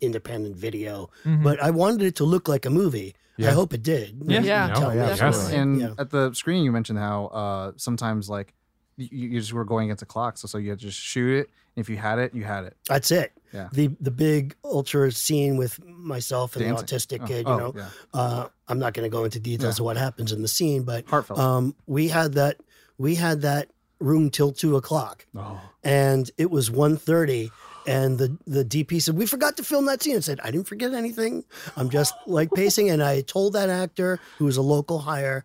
independent 0.00 0.56
video. 0.56 1.08
Mhm. 1.24 1.44
But 1.44 1.62
I 1.62 1.70
wanted 1.70 2.02
it 2.02 2.16
to 2.16 2.24
look 2.24 2.48
like 2.48 2.66
a 2.66 2.70
movie. 2.70 3.14
I 3.38 3.50
hope 3.50 3.72
it 3.74 3.82
did. 3.82 4.22
Yeah. 4.26 4.40
Yeah. 4.40 4.66
No, 4.68 4.90
yeah, 4.90 5.06
definitely. 5.08 5.26
absolutely. 5.26 5.56
And 5.58 5.80
Yeah. 5.80 5.90
at 5.98 6.10
the 6.10 6.32
screening, 6.34 6.64
you 6.64 6.72
mentioned 6.72 6.98
how 6.98 7.26
uh, 7.26 7.72
sometimes 7.76 8.28
like 8.30 8.54
you, 8.96 9.28
you 9.28 9.40
just 9.40 9.52
were 9.52 9.64
going 9.64 9.88
against 9.88 10.02
a 10.02 10.06
clock, 10.06 10.38
so 10.38 10.48
so 10.48 10.58
you 10.58 10.70
had 10.70 10.78
to 10.78 10.86
just 10.86 10.98
shoot 10.98 11.40
it. 11.40 11.50
If 11.76 11.90
you 11.90 11.98
had 11.98 12.18
it, 12.18 12.34
you 12.34 12.42
had 12.44 12.64
it. 12.64 12.74
That's 12.88 13.10
it. 13.10 13.32
Yeah. 13.52 13.68
The 13.72 13.90
the 14.00 14.10
big 14.10 14.54
ultra 14.64 15.12
scene 15.12 15.58
with 15.58 15.78
myself 15.84 16.56
and 16.56 16.64
Dancing. 16.64 16.86
the 16.86 16.92
autistic 16.96 17.22
Oh, 17.22 17.26
kid. 17.26 17.46
You 17.46 17.52
oh, 17.52 17.58
know, 17.58 17.72
yeah. 17.76 17.88
uh, 18.14 18.48
I'm 18.68 18.78
not 18.78 18.94
going 18.94 19.04
to 19.04 19.14
go 19.14 19.24
into 19.24 19.38
details 19.38 19.78
Yeah. 19.78 19.82
of 19.82 19.84
what 19.84 19.96
happens 19.98 20.32
in 20.32 20.40
the 20.40 20.48
scene, 20.48 20.84
but 20.84 21.06
heartfelt. 21.06 21.38
um, 21.38 21.74
we 21.86 22.08
had 22.08 22.32
that 22.34 22.56
we 22.96 23.14
had 23.16 23.42
that 23.42 23.68
room 23.98 24.30
till 24.30 24.52
two 24.52 24.76
o'clock, 24.76 25.26
oh. 25.36 25.60
and 25.84 26.30
it 26.38 26.50
was 26.50 26.70
1.30 26.70 27.50
and 27.86 28.18
the 28.18 28.36
the 28.46 28.64
DP 28.64 29.00
said 29.00 29.16
we 29.16 29.26
forgot 29.26 29.56
to 29.56 29.64
film 29.64 29.86
that 29.86 30.02
scene. 30.02 30.16
I 30.16 30.20
said 30.20 30.40
I 30.42 30.50
didn't 30.50 30.66
forget 30.66 30.92
anything. 30.92 31.44
I'm 31.76 31.90
just 31.90 32.14
like 32.26 32.50
pacing, 32.52 32.90
and 32.90 33.02
I 33.02 33.22
told 33.22 33.52
that 33.54 33.68
actor 33.70 34.18
who 34.38 34.44
was 34.44 34.56
a 34.56 34.62
local 34.62 35.00
hire, 35.00 35.44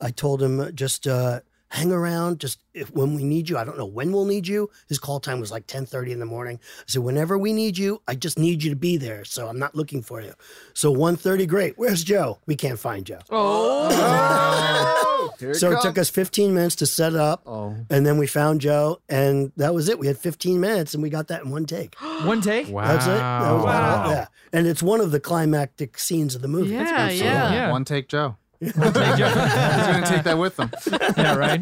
I 0.00 0.10
told 0.10 0.42
him 0.42 0.74
just 0.74 1.06
uh, 1.06 1.40
hang 1.70 1.92
around, 1.92 2.40
just 2.40 2.58
if, 2.74 2.90
when 2.92 3.14
we 3.14 3.22
need 3.24 3.48
you. 3.48 3.56
I 3.56 3.64
don't 3.64 3.78
know 3.78 3.86
when 3.86 4.12
we'll 4.12 4.24
need 4.24 4.46
you. 4.46 4.70
His 4.88 4.98
call 4.98 5.20
time 5.20 5.40
was 5.40 5.50
like 5.50 5.66
10:30 5.66 6.10
in 6.10 6.18
the 6.18 6.26
morning. 6.26 6.58
I 6.80 6.84
said 6.86 7.02
whenever 7.02 7.38
we 7.38 7.52
need 7.52 7.78
you, 7.78 8.02
I 8.08 8.14
just 8.16 8.38
need 8.38 8.62
you 8.62 8.70
to 8.70 8.76
be 8.76 8.96
there. 8.96 9.24
So 9.24 9.48
I'm 9.48 9.58
not 9.58 9.74
looking 9.74 10.02
for 10.02 10.20
you. 10.20 10.34
So 10.74 10.92
1.30, 10.94 11.46
great. 11.48 11.74
Where's 11.78 12.02
Joe? 12.04 12.38
We 12.46 12.56
can't 12.56 12.78
find 12.78 13.06
Joe. 13.06 13.20
Oh, 13.30 13.88
oh. 13.90 15.34
Here 15.38 15.54
So 15.54 15.68
it 15.70 15.72
comes. 15.74 15.84
took 15.84 15.98
us 15.98 16.10
15 16.10 16.54
minutes 16.54 16.76
to 16.76 16.86
set 16.86 17.14
up. 17.14 17.42
Oh, 17.46 17.76
And 17.88 18.04
then 18.06 18.18
we 18.18 18.26
found 18.26 18.60
Joe, 18.60 19.00
and 19.08 19.52
that 19.56 19.74
was 19.74 19.88
it. 19.88 19.98
We 19.98 20.06
had 20.06 20.18
15 20.18 20.60
minutes, 20.60 20.94
and 20.94 21.02
we 21.02 21.10
got 21.10 21.28
that 21.28 21.42
in 21.44 21.50
one 21.50 21.66
take. 21.66 21.94
One 22.24 22.40
take. 22.42 22.68
Wow. 22.68 22.86
That's 22.86 23.06
it. 23.06 23.10
That 23.10 23.52
was 23.52 23.64
Wow. 23.64 24.10
Yeah, 24.10 24.26
and 24.52 24.66
it's 24.66 24.82
one 24.82 25.00
of 25.00 25.10
the 25.10 25.20
climactic 25.20 25.98
scenes 25.98 26.34
of 26.34 26.42
the 26.42 26.48
movie. 26.48 26.74
Yeah, 26.74 27.08
so 27.08 27.14
yeah. 27.14 27.52
Yeah. 27.52 27.70
One 27.70 27.84
take 27.84 28.08
Joe. 28.08 28.36
One 28.60 28.92
take, 28.92 29.06
He's 29.06 29.18
gonna 29.34 30.06
take 30.06 30.22
that 30.24 30.38
with 30.38 30.58
him. 30.58 30.70
yeah, 31.16 31.34
right. 31.36 31.60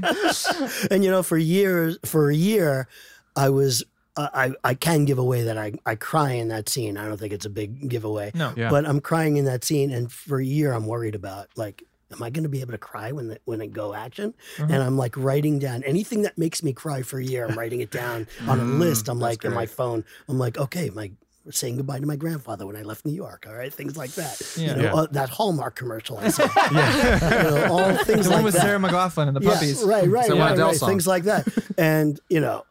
And 0.91 1.05
you 1.05 1.11
know, 1.11 1.23
for 1.23 1.39
years, 1.39 1.99
for 2.05 2.31
a 2.31 2.35
year, 2.35 2.89
I 3.37 3.51
was. 3.51 3.85
Uh, 4.17 4.29
I 4.35 4.53
I 4.65 4.75
can 4.75 5.05
give 5.05 5.19
away 5.19 5.43
that 5.45 5.57
I 5.57 5.75
I 5.87 5.95
cry 5.95 6.33
in 6.33 6.49
that 6.49 6.69
scene. 6.69 6.97
I 6.97 7.07
don't 7.07 7.19
think 7.19 7.33
it's 7.33 7.47
a 7.47 7.51
big 7.51 7.89
giveaway, 7.89 8.33
No. 8.35 8.53
Yeah. 8.57 8.69
but 8.69 8.85
I'm 8.85 9.01
crying 9.01 9.37
in 9.37 9.45
that 9.45 9.63
scene, 9.63 9.93
and 9.93 10.11
for 10.11 10.41
a 10.41 10.45
year, 10.45 10.73
I'm 10.73 10.87
worried 10.87 11.15
about 11.15 11.49
like. 11.57 11.85
Am 12.11 12.23
I 12.23 12.31
going 12.31 12.45
to 12.45 12.49
be 12.49 12.63
able 12.63 12.73
to 12.73 12.79
cry 12.79 13.13
when 13.13 13.29
the, 13.29 13.39
when 13.45 13.61
it 13.61 13.71
go 13.71 13.93
action? 13.93 14.33
Uh-huh. 14.59 14.67
And 14.73 14.83
I'm 14.83 14.97
like 14.97 15.15
writing 15.19 15.59
down 15.59 15.83
anything 15.83 16.23
that 16.23 16.39
makes 16.39 16.63
me 16.63 16.73
cry 16.73 17.03
for 17.03 17.19
a 17.19 17.23
year. 17.23 17.45
I'm 17.47 17.55
writing 17.55 17.83
it 17.83 17.91
down 17.91 18.27
on 18.47 18.59
a 18.59 18.65
list. 18.65 19.11
I'm 19.11 19.19
that's 19.19 19.23
like 19.43 19.45
in 19.45 19.53
my 19.53 19.67
phone. 19.67 20.07
I'm 20.27 20.39
like, 20.39 20.57
okay, 20.57 20.89
my 20.89 21.11
saying 21.51 21.77
goodbye 21.77 22.01
to 22.01 22.07
my 22.07 22.17
grandfather 22.17 22.67
when 22.67 22.77
I 22.77 22.83
left 22.83 23.05
New 23.07 23.13
York. 23.13 23.47
All 23.49 23.55
right, 23.55 23.73
things 23.73 23.97
like 23.97 24.11
that. 24.13 24.41
Yeah. 24.57 24.69
You 24.71 24.77
know, 24.77 24.83
Yeah. 24.83 24.95
uh, 24.95 25.07
that 25.13 25.29
Hallmark 25.31 25.75
commercial 25.77 26.19
I 26.19 26.29
saw. 26.29 26.45
you 26.71 26.75
know, 27.51 27.67
all 27.71 27.97
things 28.05 28.25
The 28.27 28.31
like 28.31 28.37
one 28.39 28.45
with 28.45 28.55
that. 28.55 28.63
Sarah 28.63 28.79
McLachlan 28.79 29.29
and 29.29 29.37
the 29.37 29.41
Yeah, 29.41 29.53
puppies. 29.55 29.83
right, 29.83 30.09
right, 30.09 30.27
It's 30.29 30.35
right, 30.39 30.53
Adele 30.53 30.67
right. 30.69 30.77
song. 30.77 30.89
Things 30.91 31.07
like 31.07 31.25
that. 31.25 31.47
And 31.79 32.19
you 32.29 32.41
know, 32.41 32.65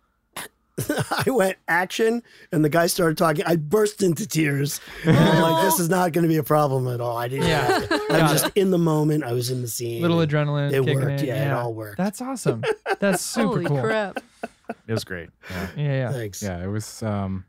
I 0.90 1.24
went 1.32 1.58
action, 1.68 2.22
and 2.52 2.64
the 2.64 2.70
guy 2.70 2.86
started 2.88 3.18
talking. 3.18 3.44
I 3.48 3.56
burst 3.56 4.04
into 4.04 4.28
tears. 4.28 4.80
And 5.06 5.18
I'm 5.18 5.42
like, 5.42 5.64
this 5.64 5.80
is 5.80 5.90
not 5.90 6.12
going 6.12 6.22
to 6.24 6.28
be 6.30 6.38
a 6.38 6.44
problem 6.44 6.88
at 6.88 7.02
all. 7.02 7.18
I 7.18 7.28
didn't. 7.28 7.48
Yeah. 7.48 7.88
I 8.12 8.22
was 8.32 8.42
just 8.44 8.52
in 8.56 8.70
the 8.70 8.78
moment. 8.78 9.24
I 9.24 9.32
was 9.34 9.50
in 9.50 9.64
the 9.64 9.68
scene. 9.68 10.04
Little 10.04 10.18
adrenaline. 10.18 10.72
It 10.72 10.82
worked, 10.86 11.22
in. 11.22 11.26
yeah, 11.28 11.48
it 11.48 11.54
all 11.54 11.74
worked. 11.74 11.98
That's 11.98 12.22
awesome. 12.22 12.64
That's 13.00 13.24
super 13.24 13.48
Holy 13.48 13.66
cool. 13.66 13.82
crap. 13.82 14.20
It 14.88 14.94
was 14.94 15.04
great. 15.04 15.30
Yeah. 15.50 15.68
Yeah, 15.78 15.84
yeah. 15.84 16.12
Thanks. 16.12 16.44
Yeah, 16.44 16.64
it 16.64 16.68
was 16.68 17.02
um 17.02 17.46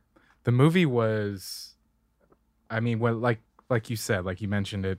the 0.49 0.53
movie 0.53 0.87
was 0.87 1.75
I 2.71 2.81
mean, 2.81 3.01
what 3.01 3.17
like 3.17 3.41
like 3.69 3.91
you 3.91 3.97
said, 3.97 4.25
like 4.25 4.41
you 4.41 4.49
mentioned 4.49 4.87
it, 4.87 4.99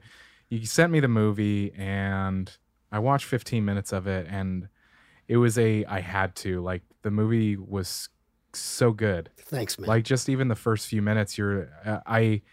you 0.50 0.64
sent 0.68 0.92
me 0.92 1.00
the 1.00 1.08
movie 1.08 1.74
and 1.76 2.56
I 2.92 3.00
watched 3.00 3.26
15 3.26 3.66
minutes 3.66 3.92
of 3.92 4.06
it 4.06 4.28
and 4.30 4.68
it 5.28 5.38
was 5.38 5.58
a 5.58 5.86
I 5.86 6.02
had 6.02 6.36
to. 6.44 6.62
Like 6.62 6.84
the 7.02 7.10
movie 7.10 7.58
was 7.58 8.10
so 8.54 8.92
good. 8.92 9.32
Thanks, 9.40 9.80
man. 9.80 9.88
Like 9.88 10.04
just 10.04 10.30
even 10.30 10.50
the 10.50 10.56
first 10.56 10.86
few 10.86 11.02
minutes 11.02 11.36
you're 11.36 11.72
uh, 11.84 12.02
I 12.06 12.44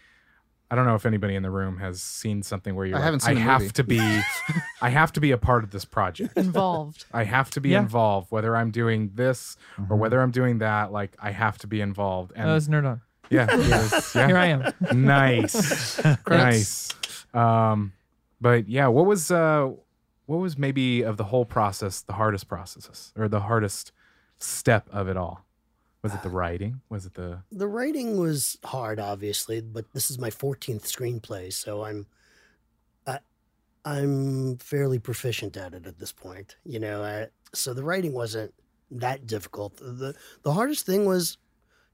I 0.69 0.75
don't 0.75 0.85
know 0.85 0.95
if 0.95 1.05
anybody 1.05 1.35
in 1.35 1.43
the 1.43 1.49
room 1.51 1.77
has 1.77 2.01
seen 2.01 2.43
something 2.43 2.75
where 2.75 2.85
you're 2.85 2.97
I 2.97 2.99
like, 2.99 3.05
haven't 3.05 3.19
seen 3.21 3.37
I 3.37 3.39
have 3.39 3.61
movie." 3.61 3.73
to 3.73 3.83
be 3.83 3.99
I 4.81 4.89
have 4.89 5.13
to 5.13 5.21
be 5.21 5.31
a 5.31 5.37
part 5.37 5.63
of 5.63 5.71
this 5.71 5.85
project. 5.85 6.37
Involved. 6.37 7.05
I 7.13 7.23
have 7.23 7.49
to 7.51 7.61
be 7.61 7.69
Yeah. 7.69 7.79
involved 7.79 8.31
whether 8.31 8.55
I'm 8.55 8.71
doing 8.71 9.11
this 9.15 9.55
or 9.89 9.95
whether 9.97 10.19
I'm 10.21 10.31
doing 10.31 10.57
that 10.59 10.91
like 10.91 11.15
I 11.21 11.31
have 11.31 11.57
to 11.59 11.67
be 11.67 11.79
involved 11.81 12.33
and 12.35 12.49
That 12.49 12.53
was 12.53 12.67
nerd 12.67 12.85
on. 12.85 13.01
yeah, 13.29 13.55
was- 13.55 14.13
yeah. 14.15 14.27
Here 14.27 14.37
I 14.37 14.45
am. 14.47 14.73
nice, 15.05 15.99
nice. 16.29 16.89
Um, 17.33 17.93
but 18.41 18.67
yeah, 18.67 18.87
what 18.87 19.05
was 19.05 19.31
uh, 19.31 19.69
what 20.25 20.37
was 20.37 20.57
maybe 20.57 21.01
of 21.01 21.15
the 21.17 21.23
whole 21.25 21.45
process 21.45 22.01
the 22.01 22.13
hardest 22.13 22.47
processes 22.49 23.13
or 23.17 23.27
the 23.29 23.39
hardest 23.41 23.93
step 24.37 24.89
of 24.91 25.07
it 25.07 25.15
all? 25.17 25.45
Was 26.03 26.13
it 26.13 26.23
the 26.23 26.29
writing? 26.29 26.81
Was 26.89 27.05
it 27.05 27.15
the 27.15 27.41
the 27.51 27.67
writing 27.67 28.17
was 28.19 28.57
hard, 28.63 28.99
obviously, 28.99 29.61
but 29.61 29.85
this 29.93 30.09
is 30.11 30.19
my 30.19 30.29
14th 30.29 30.83
screenplay, 30.83 31.51
so 31.51 31.83
I'm, 31.83 32.05
I, 33.05 33.19
I'm 33.83 34.57
fairly 34.57 34.99
proficient 34.99 35.57
at 35.57 35.73
it 35.73 35.85
at 35.87 35.99
this 35.99 36.11
point. 36.11 36.55
You 36.63 36.79
know, 36.79 37.03
I, 37.03 37.27
so 37.53 37.73
the 37.73 37.83
writing 37.83 38.13
wasn't 38.13 38.53
that 38.91 39.25
difficult. 39.27 39.77
the 39.77 40.15
The 40.43 40.53
hardest 40.53 40.85
thing 40.85 41.05
was 41.05 41.37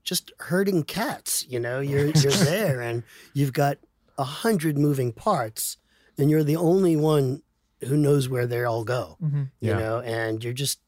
just 0.03 0.31
herding 0.39 0.83
cats. 0.83 1.45
You 1.47 1.59
know, 1.59 1.79
you're 1.79 2.07
you're 2.15 2.31
there 2.33 2.81
and 2.81 3.03
you've 3.33 3.53
got 3.53 3.77
a 4.17 4.23
hundred 4.25 4.77
moving 4.77 5.11
parts, 5.13 5.77
and 6.19 6.29
you're 6.29 6.43
the 6.43 6.57
only 6.57 6.95
one 6.95 7.41
who 7.87 7.97
knows 7.97 8.29
where 8.29 8.45
they 8.47 8.63
all 8.63 8.83
go 8.85 9.17
Mhm. 9.21 9.49
you 9.59 9.69
Yeah. 9.71 9.79
know 9.79 9.99
and 10.01 10.41
you're 10.43 10.53
just 10.53 10.79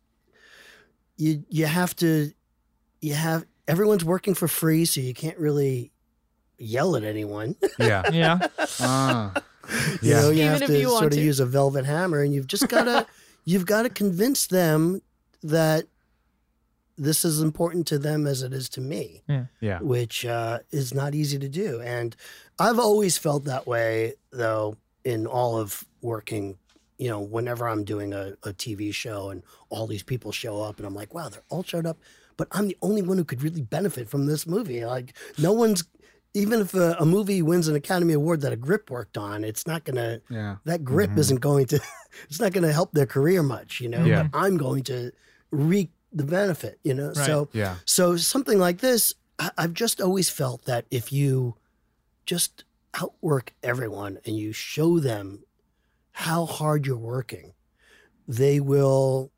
you 1.17 1.43
you 1.49 1.65
have 1.65 1.95
to 1.97 2.31
you 3.05 3.13
have 3.13 3.45
everyone's 3.67 4.03
working 4.05 4.33
for 4.33 4.47
free 4.47 4.85
so 4.85 4.99
you 5.01 5.13
can't 5.13 5.37
really 5.37 5.91
yell 6.57 6.95
at 6.95 7.03
anyone 7.03 7.55
yeah 7.79 8.03
Yeah. 8.11 8.39
Ah, 8.79 9.33
you 10.01 10.13
know 10.13 10.29
you 10.29 10.43
Even 10.43 10.47
have 10.53 10.61
if 10.63 10.67
to 10.67 10.79
you 10.79 10.87
want 10.89 10.99
sort 10.99 11.13
of 11.13 11.19
to. 11.19 11.23
use 11.25 11.39
a 11.39 11.45
velvet 11.45 11.85
hammer 11.85 12.21
and 12.21 12.33
you've 12.33 12.47
just 12.47 12.67
got 12.69 12.83
to 12.85 13.05
you've 13.45 13.65
got 13.65 13.83
to 13.83 13.89
convince 13.89 14.47
them 14.47 15.01
that 15.43 15.85
this 16.97 17.25
is 17.25 17.41
important 17.41 17.85
to 17.87 17.99
them 17.99 18.25
as 18.25 18.41
it 18.41 18.53
is 18.53 18.69
to 18.69 18.81
me 18.81 19.21
yeah 19.59 19.79
which 19.81 20.25
uh, 20.25 20.59
is 20.71 20.93
not 20.93 21.13
easy 21.13 21.37
to 21.39 21.49
do. 21.49 21.81
And 21.81 22.15
I've 22.57 22.79
always 22.79 23.17
felt 23.17 23.43
that 23.45 23.67
way, 23.67 24.13
though, 24.31 24.77
in 25.03 25.27
all 25.27 25.57
of 25.57 25.83
working. 26.01 26.57
You 26.97 27.09
know, 27.09 27.19
whenever 27.19 27.67
I'm 27.67 27.83
doing 27.83 28.13
a, 28.13 28.37
a 28.43 28.53
TV 28.53 28.93
show 28.93 29.29
and 29.29 29.43
all 29.69 29.85
these 29.87 30.03
people 30.03 30.31
show 30.31 30.61
up, 30.61 30.77
and 30.77 30.87
I'm 30.87 30.95
like, 30.95 31.13
wow, 31.13 31.27
they're 31.27 31.43
all 31.49 31.63
showed 31.63 31.85
up, 31.85 31.97
but 32.37 32.47
I'm 32.51 32.67
the 32.67 32.77
only 32.81 33.01
one 33.01 33.17
who 33.17 33.23
could 33.23 33.41
really 33.41 33.61
benefit 33.61 34.09
from 34.09 34.25
this 34.25 34.47
movie. 34.47 34.85
Like, 34.85 35.15
no 35.37 35.53
one's, 35.53 35.83
even 36.33 36.61
if 36.61 36.73
a, 36.73 36.95
a 36.99 37.05
movie 37.05 37.41
wins 37.41 37.67
an 37.67 37.75
Academy 37.75 38.13
Award 38.13 38.41
that 38.41 38.51
a 38.53 38.57
grip 38.57 38.89
worked 38.89 39.17
on, 39.17 39.43
it's 39.43 39.65
not 39.65 39.83
going 39.83 39.95
to, 39.95 40.21
yeah. 40.29 40.57
that 40.65 40.83
grip 40.83 41.11
mm-hmm. 41.11 41.19
isn't 41.19 41.39
going 41.39 41.65
to, 41.67 41.79
it's 42.29 42.39
not 42.39 42.51
going 42.51 42.65
to 42.65 42.73
help 42.73 42.91
their 42.91 43.05
career 43.05 43.43
much, 43.43 43.79
you 43.79 43.89
know? 43.89 44.03
Yeah. 44.03 44.23
But 44.23 44.37
I'm 44.37 44.57
going 44.57 44.83
to 44.83 45.11
reap 45.51 45.91
the 46.11 46.23
benefit, 46.23 46.79
you 46.83 46.93
know? 46.93 47.07
Right. 47.07 47.17
So, 47.17 47.49
yeah 47.53 47.75
so 47.85 48.17
something 48.17 48.59
like 48.59 48.79
this, 48.79 49.13
I- 49.39 49.51
I've 49.57 49.73
just 49.73 50.01
always 50.01 50.29
felt 50.29 50.65
that 50.65 50.85
if 50.91 51.11
you 51.11 51.55
just 52.25 52.63
outwork 53.01 53.53
everyone 53.63 54.19
and 54.25 54.37
you 54.37 54.51
show 54.51 54.99
them 54.99 55.43
how 56.11 56.45
hard 56.45 56.85
you're 56.85 56.97
working, 56.97 57.53
they 58.27 58.59
will 58.59 59.31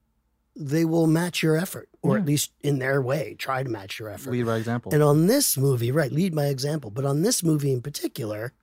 they 0.56 0.86
will 0.86 1.06
match 1.08 1.44
your 1.44 1.56
effort, 1.56 1.90
or 2.08 2.16
Yeah. 2.16 2.22
at 2.22 2.28
least 2.28 2.52
in 2.62 2.80
their 2.80 3.02
way, 3.02 3.36
try 3.38 3.64
to 3.64 3.70
match 3.70 4.00
your 4.00 4.10
effort. 4.10 4.32
Lead 4.32 4.46
by 4.46 4.58
example. 4.58 4.94
And 4.94 5.04
on 5.04 5.28
this 5.28 5.58
movie, 5.58 5.92
right, 5.92 6.12
lead 6.12 6.36
by 6.36 6.46
example. 6.46 6.90
But 6.92 7.06
on 7.06 7.22
this 7.22 7.44
movie 7.44 7.72
in 7.72 7.82
particular, 7.82 8.54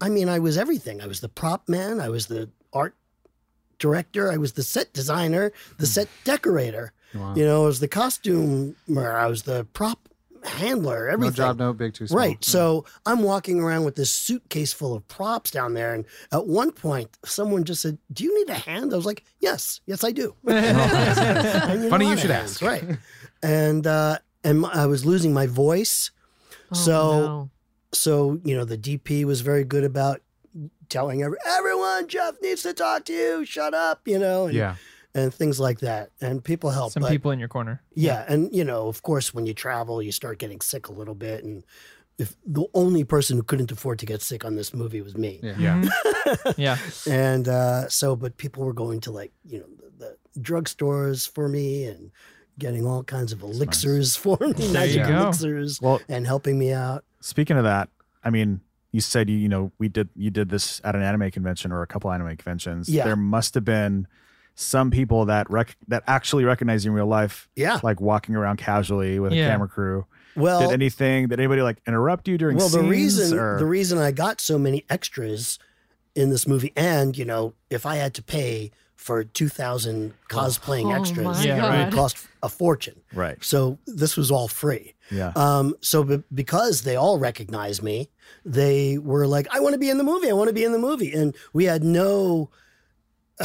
I 0.00 0.08
mean, 0.08 0.28
I 0.28 0.38
was 0.38 0.58
everything. 0.58 1.00
I 1.00 1.06
was 1.06 1.20
the 1.20 1.28
prop 1.28 1.68
man, 1.68 2.00
I 2.00 2.08
was 2.08 2.26
the 2.26 2.50
art 2.72 2.94
director, 3.78 4.30
I 4.30 4.36
was 4.36 4.52
the 4.54 4.62
set 4.62 4.92
designer, 4.92 5.52
the 5.78 5.86
hmm. 5.86 5.92
set 5.92 6.08
decorator. 6.24 6.92
Wow. 7.14 7.34
You 7.34 7.44
know, 7.44 7.64
I 7.64 7.66
was 7.66 7.80
the 7.80 7.88
costumer, 7.88 8.74
I 9.16 9.26
was 9.26 9.42
the 9.42 9.64
prop 9.74 10.08
handler, 10.44 11.08
everything. 11.08 11.32
no 11.32 11.36
job, 11.48 11.58
no 11.58 11.72
big, 11.72 11.94
too 11.94 12.06
small. 12.06 12.18
Right. 12.18 12.44
So 12.44 12.84
I'm 13.06 13.22
walking 13.22 13.60
around 13.60 13.84
with 13.84 13.96
this 13.96 14.10
suitcase 14.10 14.72
full 14.72 14.94
of 14.94 15.06
props 15.08 15.50
down 15.50 15.74
there. 15.74 15.94
And 15.94 16.04
at 16.32 16.46
one 16.46 16.72
point, 16.72 17.16
someone 17.24 17.64
just 17.64 17.82
said, 17.82 17.98
Do 18.12 18.24
you 18.24 18.34
need 18.38 18.50
a 18.50 18.54
hand? 18.58 18.92
I 18.92 18.96
was 18.96 19.06
like, 19.06 19.24
Yes, 19.40 19.80
yes, 19.86 20.02
I 20.04 20.10
do. 20.12 20.34
I 20.46 21.74
need 21.76 21.86
a 21.86 21.90
Funny 21.90 22.08
you 22.08 22.16
should 22.16 22.30
hands, 22.30 22.52
ask. 22.54 22.62
Right. 22.62 22.84
And, 23.42 23.86
uh, 23.86 24.18
and 24.44 24.66
I 24.66 24.86
was 24.86 25.04
losing 25.04 25.32
my 25.32 25.46
voice. 25.46 26.10
Oh, 26.72 26.74
So- 26.76 27.20
no. 27.20 27.50
So, 27.94 28.40
you 28.42 28.56
know, 28.56 28.64
the 28.64 28.78
DP 28.78 29.24
was 29.24 29.42
very 29.42 29.64
good 29.64 29.84
about 29.84 30.22
telling 30.88 31.22
every, 31.22 31.36
everyone 31.46 32.08
Jeff 32.08 32.36
needs 32.40 32.62
to 32.62 32.72
talk 32.72 33.04
to 33.04 33.12
you. 33.12 33.44
Shut 33.44 33.74
up, 33.74 34.00
you 34.08 34.18
know, 34.18 34.46
and, 34.46 34.54
Yeah. 34.54 34.76
And 35.14 35.32
things 35.32 35.60
like 35.60 35.80
that. 35.80 36.10
And 36.20 36.42
people 36.42 36.70
help. 36.70 36.92
Some 36.92 37.02
but- 37.02 37.10
people 37.10 37.30
in 37.30 37.38
your 37.38 37.48
corner. 37.48 37.82
yeah, 37.94 38.24
and 38.28 38.54
you 38.54 38.64
know, 38.64 38.88
of 38.88 39.02
course, 39.02 39.34
when 39.34 39.46
you 39.46 39.54
travel, 39.54 40.02
you 40.02 40.12
start 40.12 40.38
getting 40.38 40.60
sick 40.60 40.88
a 40.88 40.92
little 40.92 41.14
bit, 41.14 41.44
and 41.44 41.64
if 42.18 42.36
the 42.46 42.64
only 42.74 43.04
person 43.04 43.36
who 43.36 43.42
couldn't 43.42 43.72
afford 43.72 43.98
to 43.98 44.06
get 44.06 44.20
sick 44.22 44.44
on 44.44 44.54
this 44.54 44.74
movie 44.74 45.00
was 45.00 45.16
me, 45.16 45.40
Yeah. 45.42 45.56
Yeah. 45.58 46.36
Yeah. 46.56 46.76
and 47.10 47.48
uh, 47.48 47.88
so, 47.88 48.14
but 48.16 48.36
people 48.36 48.64
were 48.64 48.74
going 48.74 49.00
to 49.00 49.10
like 49.10 49.32
you 49.44 49.58
know 49.60 49.66
the, 49.98 50.16
the 50.34 50.40
drugstores 50.40 51.28
for 51.28 51.48
me 51.48 51.84
and 51.84 52.10
getting 52.58 52.86
all 52.86 53.02
kinds 53.02 53.32
of 53.32 53.42
elixirs 53.42 54.14
for 54.24 54.36
me, 54.40 54.72
magic 54.72 55.06
elixirs, 55.06 55.80
Well, 55.80 56.00
and 56.08 56.26
helping 56.26 56.58
me 56.58 56.72
out. 56.72 57.04
speaking 57.20 57.56
of 57.56 57.64
that, 57.64 57.88
I 58.22 58.30
mean, 58.30 58.60
you 58.92 59.00
said 59.00 59.28
you 59.30 59.36
you 59.36 59.48
know 59.48 59.72
we 59.78 59.88
did 59.88 60.10
you 60.14 60.30
did 60.30 60.50
this 60.50 60.80
at 60.84 60.94
an 60.94 61.02
anime 61.02 61.30
convention 61.30 61.72
or 61.72 61.80
a 61.82 61.86
couple 61.86 62.12
anime 62.12 62.36
conventions. 62.36 62.88
Yeah. 62.90 63.04
There 63.04 63.16
must 63.16 63.54
have 63.54 63.64
been 63.64 64.06
some 64.54 64.90
people 64.90 65.24
that 65.26 65.50
rec- 65.50 65.76
that 65.88 66.02
actually 66.06 66.44
recognize 66.44 66.84
you 66.84 66.90
in 66.90 66.94
real 66.94 67.06
life, 67.06 67.48
Yeah. 67.56 67.80
like 67.82 68.00
walking 68.00 68.34
around 68.36 68.58
casually 68.58 69.18
with 69.18 69.32
Yeah. 69.32 69.46
a 69.46 69.50
camera 69.50 69.68
crew. 69.68 70.06
Well, 70.36 70.60
did 70.60 70.72
anything? 70.72 71.28
Did 71.28 71.40
anybody 71.40 71.62
like 71.62 71.78
interrupt 71.86 72.26
you 72.28 72.38
during 72.38 72.56
well, 72.56 72.68
the 72.68 72.78
scenes? 72.80 72.90
reason 72.90 73.38
or- 73.38 73.58
the 73.58 73.66
reason 73.66 73.98
I 73.98 74.12
got 74.12 74.40
so 74.40 74.58
many 74.58 74.84
extras 74.88 75.58
in 76.14 76.30
this 76.30 76.46
movie, 76.46 76.72
and 76.76 77.16
you 77.16 77.24
know, 77.24 77.54
if 77.70 77.84
I 77.86 77.96
had 77.96 78.14
to 78.14 78.22
pay 78.22 78.70
for 78.94 79.24
two 79.24 79.48
thousand 79.48 80.12
cosplaying 80.30 80.94
Oh 80.94 81.00
extras, 81.00 81.24
my 81.24 81.42
Yeah, 81.42 81.82
it 81.82 81.84
would 81.86 81.94
cost 81.94 82.16
a 82.42 82.48
fortune. 82.48 83.00
right? 83.12 83.36
So 83.42 83.78
this 83.86 84.16
was 84.16 84.30
all 84.30 84.46
free. 84.48 84.94
Yeah. 85.10 85.32
Um, 85.34 85.74
so 85.80 86.04
be- 86.04 86.22
because 86.32 86.82
they 86.82 86.94
all 86.96 87.18
recognized 87.18 87.82
me, 87.82 88.08
they 88.44 88.98
were 88.98 89.26
like, 89.26 89.48
"I 89.52 89.60
want 89.60 89.72
to 89.74 89.78
be 89.78 89.90
in 89.90 89.98
the 89.98 90.04
movie. 90.04 90.30
I 90.30 90.34
want 90.34 90.48
to 90.48 90.54
be 90.54 90.64
in 90.64 90.72
the 90.72 90.78
movie." 90.78 91.12
And 91.12 91.34
we 91.52 91.64
had 91.64 91.82
no, 91.82 92.50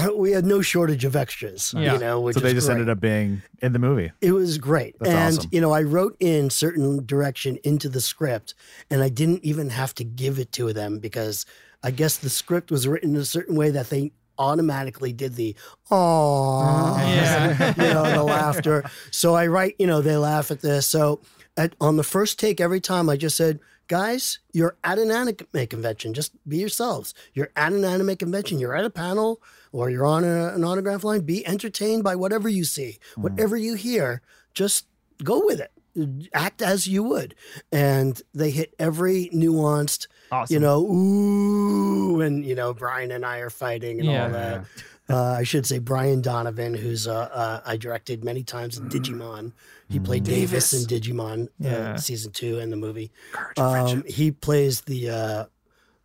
we 0.16 0.32
had 0.32 0.46
no 0.46 0.62
shortage 0.62 1.06
of 1.06 1.16
extras. 1.16 1.74
Yeah. 1.76 1.94
You 1.94 2.00
know, 2.00 2.22
which 2.22 2.36
so 2.36 2.40
they 2.40 2.54
just 2.54 2.68
great. 2.68 2.76
ended 2.76 2.90
up 2.90 3.00
being 3.00 3.42
in 3.62 3.74
the 3.74 3.80
movie. 3.80 4.12
It 4.22 4.32
was 4.32 4.58
great. 4.58 4.98
That's 5.00 5.10
and, 5.10 5.38
awesome. 5.40 5.50
you 5.54 5.62
know, 5.62 5.72
I 5.72 5.82
wrote 5.82 6.16
in 6.20 6.50
certain 6.50 7.06
direction 7.06 7.58
into 7.64 7.90
the 7.90 8.02
script 8.02 8.54
and 8.90 9.02
I 9.02 9.10
didn't 9.10 9.44
even 9.44 9.70
have 9.70 9.94
to 9.96 10.04
give 10.04 10.40
it 10.40 10.52
to 10.54 10.74
them 10.74 11.00
because 11.00 11.46
I 11.84 11.92
guess 11.92 12.18
the 12.18 12.30
script 12.30 12.72
was 12.72 12.88
written 12.88 13.16
in 13.16 13.22
a 13.22 13.26
certain 13.26 13.56
way 13.56 13.70
that 13.72 13.90
they 13.90 14.12
automatically 14.40 15.14
did 15.14 15.36
the 15.36 15.56
oh 15.90 16.96
Yeah. 17.00 17.74
you 17.78 17.94
know 17.94 18.04
the 18.12 18.24
laughter 18.24 18.84
so 19.12 19.34
i 19.34 19.48
write 19.48 19.76
you 19.80 19.88
know 19.88 20.02
they 20.02 20.16
laugh 20.16 20.52
at 20.52 20.62
this 20.62 20.88
so 20.88 21.22
at, 21.58 21.74
on 21.82 21.98
the 21.98 22.04
first 22.04 22.40
take 22.40 22.62
every 22.62 22.80
time 22.80 23.10
i 23.10 23.18
just 23.18 23.36
said 23.36 23.60
guys 23.88 24.40
you're 24.54 24.76
at 24.84 25.00
an 25.00 25.10
anime 25.10 25.68
convention 25.68 26.14
just 26.14 26.34
be 26.48 26.58
yourselves 26.58 27.14
you're 27.34 27.50
at 27.56 27.74
an 27.74 27.84
anime 27.84 28.16
convention 28.16 28.60
you're 28.60 28.76
at 28.76 28.86
a 28.86 28.90
panel 28.90 29.42
or 29.78 29.90
you're 29.92 30.06
on 30.06 30.24
a, 30.24 30.54
an 30.56 30.64
autograph 30.64 31.04
line 31.04 31.22
be 31.22 31.46
entertained 31.46 32.04
by 32.04 32.16
whatever 32.16 32.50
you 32.50 32.64
see 32.66 32.98
whatever 33.16 33.56
you 33.56 33.76
hear 33.76 34.22
just 34.54 34.88
go 35.24 35.46
with 35.46 35.60
it 35.60 35.72
act 36.34 36.62
as 36.62 36.88
you 36.88 37.02
would 37.04 37.34
and 37.72 38.22
they 38.34 38.50
hit 38.52 38.74
every 38.80 39.30
nuanced 39.34 40.08
Awesome. 40.32 40.54
you 40.54 40.60
know 40.60 40.80
ooh 40.82 42.22
and 42.22 42.46
you 42.46 42.56
know 42.56 42.74
brian 42.74 43.12
and 43.12 43.26
i 43.26 43.38
are 43.40 43.50
fighting 43.50 44.00
and 44.00 44.10
Yeah. 44.10 44.24
all 44.26 44.32
that 44.32 44.66
uh, 45.10 45.38
I 45.40 45.44
should 45.44 45.66
say 45.66 45.80
Brian 45.80 46.20
Donovan, 46.22 46.74
who's 46.74 47.08
uh, 47.08 47.16
uh, 47.16 47.62
I 47.66 47.78
directed 47.78 48.26
many 48.26 48.44
times 48.44 48.78
in 48.78 48.90
Digimon. 48.90 49.54
He 49.88 50.00
played 50.02 50.26
Davis, 50.26 50.74
in 50.74 50.82
Digimon 50.86 51.48
Yeah. 51.62 51.94
uh, 51.94 51.98
season 51.98 52.34
two 52.34 52.60
and 52.60 52.74
the 52.74 52.76
movie. 52.76 53.10
Um, 53.56 54.04
he 54.06 54.32
plays 54.32 54.82
the 54.82 55.10
uh, 55.10 55.46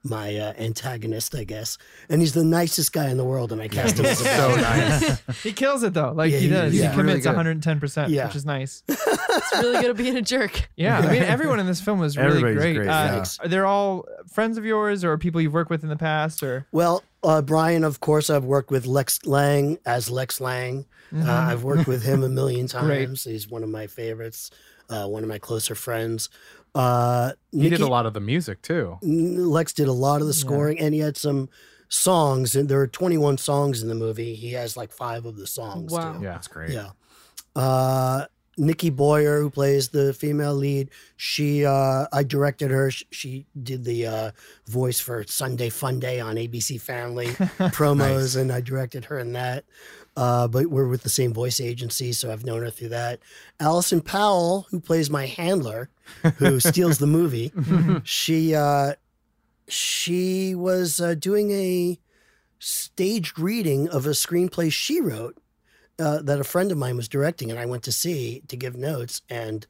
my 0.04 0.36
uh, 0.36 0.52
antagonist, 0.58 1.34
I 1.34 1.44
guess, 1.44 1.78
and 2.08 2.20
he's 2.20 2.32
the 2.34 2.44
nicest 2.44 2.92
guy 2.92 3.08
in 3.08 3.16
the 3.16 3.24
world. 3.24 3.52
And 3.52 3.60
I 3.62 3.68
cast 3.68 3.98
him 3.98 4.06
as 4.06 4.20
a 4.20 4.24
So 4.24 4.56
nice. 4.56 5.22
he 5.44 5.52
kills 5.52 5.82
it 5.84 5.94
though. 5.94 6.12
Like 6.12 6.32
Yeah, 6.32 6.38
he 6.38 6.44
he- 6.44 6.50
does. 6.50 6.74
yeah. 6.74 6.90
He 6.90 6.96
commits 6.96 7.24
Really 7.26 7.36
110%, 7.54 8.08
Yeah. 8.08 8.26
which 8.26 8.36
is 8.36 8.44
nice. 8.44 8.82
It's 9.34 9.52
really 9.62 9.80
good 9.80 9.90
at 9.90 9.96
being 9.96 10.16
a 10.16 10.22
jerk. 10.22 10.68
Yeah. 10.76 10.98
I 10.98 11.10
mean, 11.10 11.22
everyone 11.36 11.58
in 11.58 11.66
this 11.66 11.80
film 11.80 11.98
was 11.98 12.18
really 12.18 12.28
Everybody's 12.38 12.58
great. 12.58 12.74
great, 12.76 12.88
Uh, 12.88 13.08
Thanks. 13.08 13.38
Are 13.40 13.48
they 13.48 13.58
all 13.60 14.04
friends 14.30 14.58
of 14.58 14.64
yours 14.66 15.04
or 15.04 15.16
people 15.16 15.40
you've 15.40 15.54
worked 15.54 15.70
with 15.70 15.82
in 15.82 15.88
the 15.88 15.96
past 15.96 16.42
or? 16.42 16.66
Well, 16.70 17.02
uh, 17.22 17.40
Brian, 17.40 17.82
of 17.82 18.00
course, 18.00 18.28
I've 18.28 18.44
worked 18.44 18.70
with 18.70 18.84
Lex 18.84 19.24
Lang 19.24 19.78
as 19.86 20.10
Lex 20.10 20.38
Lang. 20.40 20.84
Uh, 21.16 21.30
I've 21.30 21.62
worked 21.64 21.86
with 21.86 22.02
him 22.02 22.22
a 22.22 22.28
million 22.28 22.66
Great. 22.66 23.06
times. 23.06 23.24
He's 23.24 23.48
one 23.48 23.62
of 23.62 23.68
my 23.70 23.86
favorites, 23.86 24.50
uh, 24.90 25.06
one 25.06 25.22
of 25.22 25.28
my 25.30 25.38
closer 25.38 25.74
friends. 25.74 26.28
Uh, 26.74 27.32
He 27.50 27.68
did 27.68 27.80
a 27.80 27.86
lot 27.86 28.06
of 28.06 28.14
the 28.14 28.20
music 28.20 28.62
too. 28.62 28.98
Lex 29.02 29.72
did 29.72 29.88
a 29.88 29.92
lot 29.92 30.20
of 30.20 30.26
the 30.26 30.32
scoring, 30.34 30.78
and 30.78 30.94
he 30.94 31.00
had 31.00 31.16
some 31.16 31.48
songs. 31.88 32.56
And 32.56 32.68
there 32.68 32.80
are 32.80 32.86
21 32.86 33.38
songs 33.38 33.82
in 33.82 33.88
the 33.88 33.94
movie. 33.94 34.34
He 34.34 34.52
has 34.52 34.76
like 34.76 34.92
five 34.92 35.26
of 35.26 35.36
the 35.36 35.46
songs. 35.46 35.92
Wow. 35.92 36.14
too. 36.14 36.24
Yeah. 36.24 36.32
That's 36.32 36.48
great. 36.48 36.70
Yeah. 36.70 36.90
Uh, 37.54 38.26
Nikki 38.58 38.90
Boyer, 38.90 39.40
who 39.40 39.48
plays 39.48 39.88
the 39.88 40.12
female 40.12 40.54
lead, 40.54 40.90
she 41.16 41.64
uh, 41.64 42.06
I 42.12 42.22
directed 42.22 42.70
her. 42.70 42.90
She, 42.90 43.06
she 43.10 43.46
did 43.62 43.84
the 43.84 44.06
uh, 44.06 44.30
voice 44.66 45.00
for 45.00 45.24
Sunday 45.26 45.70
Fun 45.70 45.98
Day 45.98 46.20
on 46.20 46.36
ABC 46.36 46.78
Family 46.80 47.26
promos, 47.72 48.38
and 48.38 48.52
I 48.52 48.60
directed 48.60 49.06
her 49.06 49.18
in 49.18 49.32
that. 49.32 49.64
Uh, 50.14 50.46
but 50.46 50.66
we're 50.66 50.88
with 50.88 51.02
the 51.02 51.08
same 51.08 51.32
voice 51.32 51.58
agency, 51.58 52.12
so 52.12 52.30
I've 52.30 52.44
known 52.44 52.62
her 52.62 52.70
through 52.70 52.90
that. 52.90 53.20
Allison 53.58 54.02
Powell, 54.02 54.66
who 54.70 54.78
plays 54.78 55.08
my 55.08 55.26
handler, 55.26 55.88
who 56.36 56.60
steals 56.60 56.98
the 56.98 57.06
movie, 57.06 57.50
she 58.04 58.54
uh, 58.54 58.92
she 59.68 60.54
was 60.54 61.00
uh, 61.00 61.14
doing 61.14 61.50
a 61.52 61.98
staged 62.58 63.38
reading 63.38 63.88
of 63.88 64.06
a 64.06 64.10
screenplay 64.10 64.70
she 64.70 65.00
wrote 65.00 65.36
uh, 65.98 66.20
that 66.22 66.40
a 66.40 66.44
friend 66.44 66.70
of 66.70 66.78
mine 66.78 66.96
was 66.96 67.08
directing, 67.08 67.50
and 67.50 67.58
I 67.58 67.66
went 67.66 67.82
to 67.84 67.92
see 67.92 68.42
to 68.48 68.56
give 68.56 68.76
notes, 68.76 69.22
and 69.30 69.66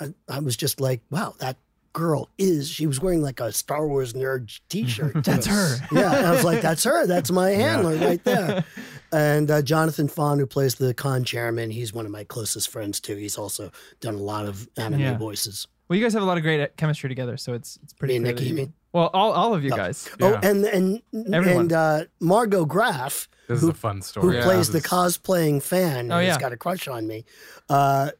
I, 0.00 0.12
I 0.28 0.40
was 0.40 0.56
just 0.56 0.80
like, 0.80 1.00
"Wow, 1.10 1.34
that 1.38 1.56
girl 1.92 2.28
is." 2.36 2.68
She 2.68 2.86
was 2.86 3.00
wearing 3.00 3.22
like 3.22 3.40
a 3.40 3.52
Star 3.52 3.86
Wars 3.86 4.12
nerd 4.12 4.60
T-shirt. 4.68 5.24
That's 5.24 5.46
her. 5.46 5.76
Yeah, 5.92 6.28
I 6.28 6.30
was 6.30 6.44
like, 6.44 6.60
"That's 6.60 6.84
her. 6.84 7.06
That's 7.06 7.30
my 7.30 7.50
handler 7.50 7.96
right 7.96 8.22
there." 8.24 8.64
And 9.12 9.50
uh, 9.50 9.62
Jonathan 9.62 10.08
Fahn, 10.08 10.38
who 10.38 10.46
plays 10.46 10.74
the 10.74 10.92
con 10.94 11.24
chairman, 11.24 11.70
he's 11.70 11.92
one 11.94 12.04
of 12.06 12.12
my 12.12 12.24
closest 12.24 12.68
friends 12.70 13.00
too. 13.00 13.16
He's 13.16 13.38
also 13.38 13.70
done 14.00 14.14
a 14.14 14.18
lot 14.22 14.46
of 14.46 14.68
anime 14.76 15.00
Yeah. 15.00 15.16
voices. 15.18 15.66
Well, 15.88 15.98
you 15.98 16.04
guys 16.04 16.12
have 16.12 16.22
a 16.22 16.26
lot 16.26 16.36
of 16.36 16.42
great 16.42 16.76
chemistry 16.76 17.08
together, 17.08 17.38
so 17.38 17.54
it's 17.54 17.78
it's 17.82 17.94
pretty. 17.94 18.12
Me 18.12 18.16
and 18.16 18.24
clear 18.26 18.34
Nikki, 18.34 18.48
you 18.50 18.54
mean? 18.54 18.74
Well, 18.92 19.10
all, 19.14 19.32
all 19.32 19.54
of 19.54 19.64
you 19.64 19.70
guys. 19.70 20.08
Oh, 20.20 20.32
Yeah. 20.32 20.40
and 20.42 20.64
and 20.66 21.02
Everyone. 21.34 21.60
and 21.62 21.72
uh, 21.72 22.04
Margot 22.20 22.66
Graff, 22.66 23.28
This 23.48 23.60
who 23.62 23.68
is 23.68 23.74
a 23.74 23.76
fun 23.78 24.02
who. 24.20 24.32
Yeah. 24.34 24.42
plays 24.44 24.66
the 24.68 24.74
This 24.74 24.84
is- 24.84 24.90
cosplaying 24.90 25.62
fan 25.62 26.12
Oh, 26.12 26.16
and 26.18 26.26
yeah. 26.26 26.32
has 26.34 26.38
got 26.38 26.52
a 26.52 26.58
crush 26.58 26.86
on 26.88 27.06
me. 27.06 27.24
Uh, 27.70 28.10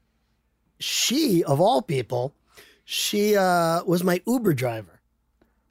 she, 0.79 1.45
of 1.45 1.61
all 1.61 1.83
people, 1.83 2.35
she 2.85 3.37
uh, 3.37 3.83
was 3.85 4.03
my 4.05 4.23
Uber 4.27 4.55
driver. 4.55 5.01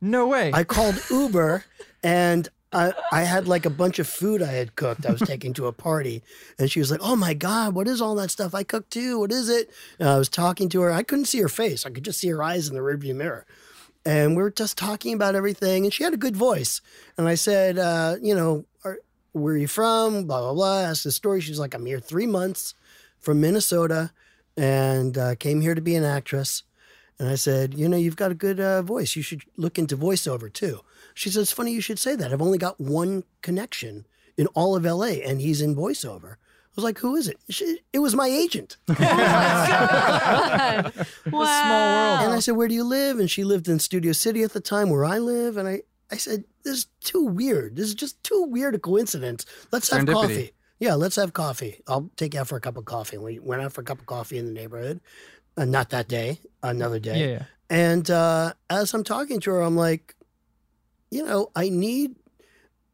No 0.01 0.27
way. 0.27 0.51
I 0.53 0.63
called 0.63 1.01
Uber 1.09 1.63
and 2.03 2.47
I, 2.73 2.93
I 3.11 3.21
had 3.23 3.47
like 3.47 3.65
a 3.65 3.69
bunch 3.69 3.97
of 3.99 4.07
food 4.07 4.41
I 4.41 4.51
had 4.51 4.75
cooked. 4.75 5.05
I 5.05 5.11
was 5.11 5.21
taking 5.25 5.53
to 5.53 5.67
a 5.67 5.73
party, 5.73 6.21
and 6.59 6.69
she 6.69 6.79
was 6.79 6.91
like, 6.91 6.99
"Oh 7.01 7.15
my 7.15 7.33
god, 7.33 7.73
what 7.73 7.87
is 7.87 8.01
all 8.01 8.15
that 8.15 8.31
stuff 8.31 8.53
I 8.53 8.63
cooked 8.63 8.91
too? 8.91 9.19
What 9.19 9.31
is 9.31 9.49
it?" 9.49 9.69
And 9.99 10.09
I 10.09 10.17
was 10.17 10.29
talking 10.29 10.69
to 10.69 10.81
her. 10.81 10.91
I 10.91 11.03
couldn't 11.03 11.25
see 11.25 11.39
her 11.39 11.49
face. 11.49 11.85
I 11.85 11.89
could 11.89 12.05
just 12.05 12.19
see 12.19 12.29
her 12.29 12.43
eyes 12.43 12.67
in 12.67 12.75
the 12.75 12.81
rearview 12.81 13.15
mirror, 13.15 13.45
and 14.05 14.35
we 14.35 14.43
were 14.43 14.51
just 14.51 14.77
talking 14.77 15.13
about 15.13 15.35
everything. 15.35 15.85
And 15.85 15.93
she 15.93 16.03
had 16.03 16.13
a 16.13 16.17
good 16.17 16.35
voice. 16.35 16.81
And 17.17 17.27
I 17.27 17.35
said, 17.35 17.77
uh, 17.77 18.17
"You 18.21 18.35
know, 18.35 18.65
are, 18.83 18.99
where 19.31 19.53
are 19.53 19.57
you 19.57 19.67
from?" 19.67 20.25
Blah 20.25 20.41
blah 20.41 20.53
blah. 20.53 20.79
I 20.79 20.83
asked 20.83 21.05
the 21.05 21.11
story. 21.11 21.39
She's 21.41 21.59
like, 21.59 21.73
"I'm 21.73 21.85
here 21.85 21.99
three 21.99 22.27
months 22.27 22.73
from 23.19 23.39
Minnesota, 23.39 24.11
and 24.57 25.17
uh, 25.17 25.35
came 25.35 25.61
here 25.61 25.75
to 25.75 25.81
be 25.81 25.95
an 25.95 26.03
actress." 26.03 26.63
And 27.19 27.27
I 27.27 27.33
said, 27.33 27.73
you 27.73 27.89
know, 27.89 27.97
you've 27.97 28.15
got 28.15 28.29
a 28.29 28.35
good 28.35 28.59
uh, 28.59 28.83
voice. 28.83 29.15
You 29.15 29.23
should 29.23 29.41
look 29.55 29.79
into 29.79 29.97
voiceover 29.97 30.53
too. 30.53 30.81
She 31.17 31.31
said, 31.31 31.41
it's 31.41 31.51
funny 31.51 31.73
you 31.73 31.81
should 31.81 31.97
say 31.97 32.15
that. 32.15 32.31
I've 32.31 32.43
only 32.43 32.59
got 32.59 32.79
one 32.79 33.23
connection 33.41 34.05
in 34.37 34.45
all 34.53 34.75
of 34.75 34.85
LA, 34.85 35.17
and 35.25 35.41
he's 35.41 35.63
in 35.63 35.75
voiceover. 35.75 36.33
I 36.33 36.75
was 36.75 36.83
like, 36.83 36.99
who 36.99 37.15
is 37.15 37.27
it? 37.27 37.37
She, 37.49 37.79
it 37.91 37.97
was 37.97 38.13
my 38.13 38.27
agent. 38.27 38.77
wow. 38.87 38.95
Small 41.25 41.41
world. 41.41 42.19
And 42.21 42.33
I 42.33 42.39
said, 42.39 42.55
where 42.55 42.67
do 42.67 42.75
you 42.75 42.83
live? 42.83 43.17
And 43.17 43.31
she 43.31 43.43
lived 43.43 43.67
in 43.67 43.79
Studio 43.79 44.11
City 44.11 44.43
at 44.43 44.53
the 44.53 44.59
time 44.59 44.91
where 44.91 45.05
I 45.05 45.17
live. 45.17 45.57
And 45.57 45.67
I, 45.67 45.81
I 46.11 46.17
said, 46.17 46.43
this 46.63 46.77
is 46.77 46.85
too 47.01 47.23
weird. 47.23 47.77
This 47.77 47.87
is 47.87 47.95
just 47.95 48.21
too 48.23 48.45
weird 48.47 48.75
a 48.75 48.79
coincidence. 48.79 49.47
Let's 49.71 49.89
have 49.89 50.01
Serendipity. 50.01 50.13
coffee. 50.13 50.51
Yeah, 50.77 50.93
let's 50.93 51.15
have 51.15 51.33
coffee. 51.33 51.81
I'll 51.87 52.11
take 52.15 52.35
you 52.35 52.41
out 52.41 52.47
for 52.47 52.57
a 52.57 52.61
cup 52.61 52.77
of 52.77 52.85
coffee. 52.85 53.15
And 53.15 53.25
we 53.25 53.39
went 53.39 53.63
out 53.63 53.73
for 53.73 53.81
a 53.81 53.85
cup 53.85 53.99
of 53.99 54.05
coffee 54.05 54.37
in 54.37 54.45
the 54.45 54.51
neighborhood. 54.51 55.01
Uh, 55.57 55.65
not 55.65 55.89
that 55.89 56.07
day, 56.07 56.41
another 56.61 56.99
day. 56.99 57.19
yeah, 57.19 57.31
yeah. 57.37 57.43
And 57.71 58.09
uh, 58.11 58.53
as 58.69 58.93
I'm 58.93 59.03
talking 59.03 59.39
to 59.39 59.49
her, 59.49 59.61
I'm 59.61 59.75
like, 59.75 60.13
you 61.11 61.25
know, 61.25 61.51
I 61.55 61.69
need. 61.69 62.15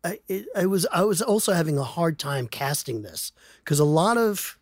I 0.04 0.20
it, 0.28 0.48
I 0.56 0.66
was 0.66 0.86
I 0.94 1.04
was 1.04 1.22
also 1.22 1.54
having 1.54 1.78
a 1.78 1.84
hard 1.84 2.20
time 2.20 2.48
casting 2.48 3.02
this 3.04 3.32
because 3.64 3.80
a 3.80 3.86
lot 3.86 4.18
of. 4.18 4.58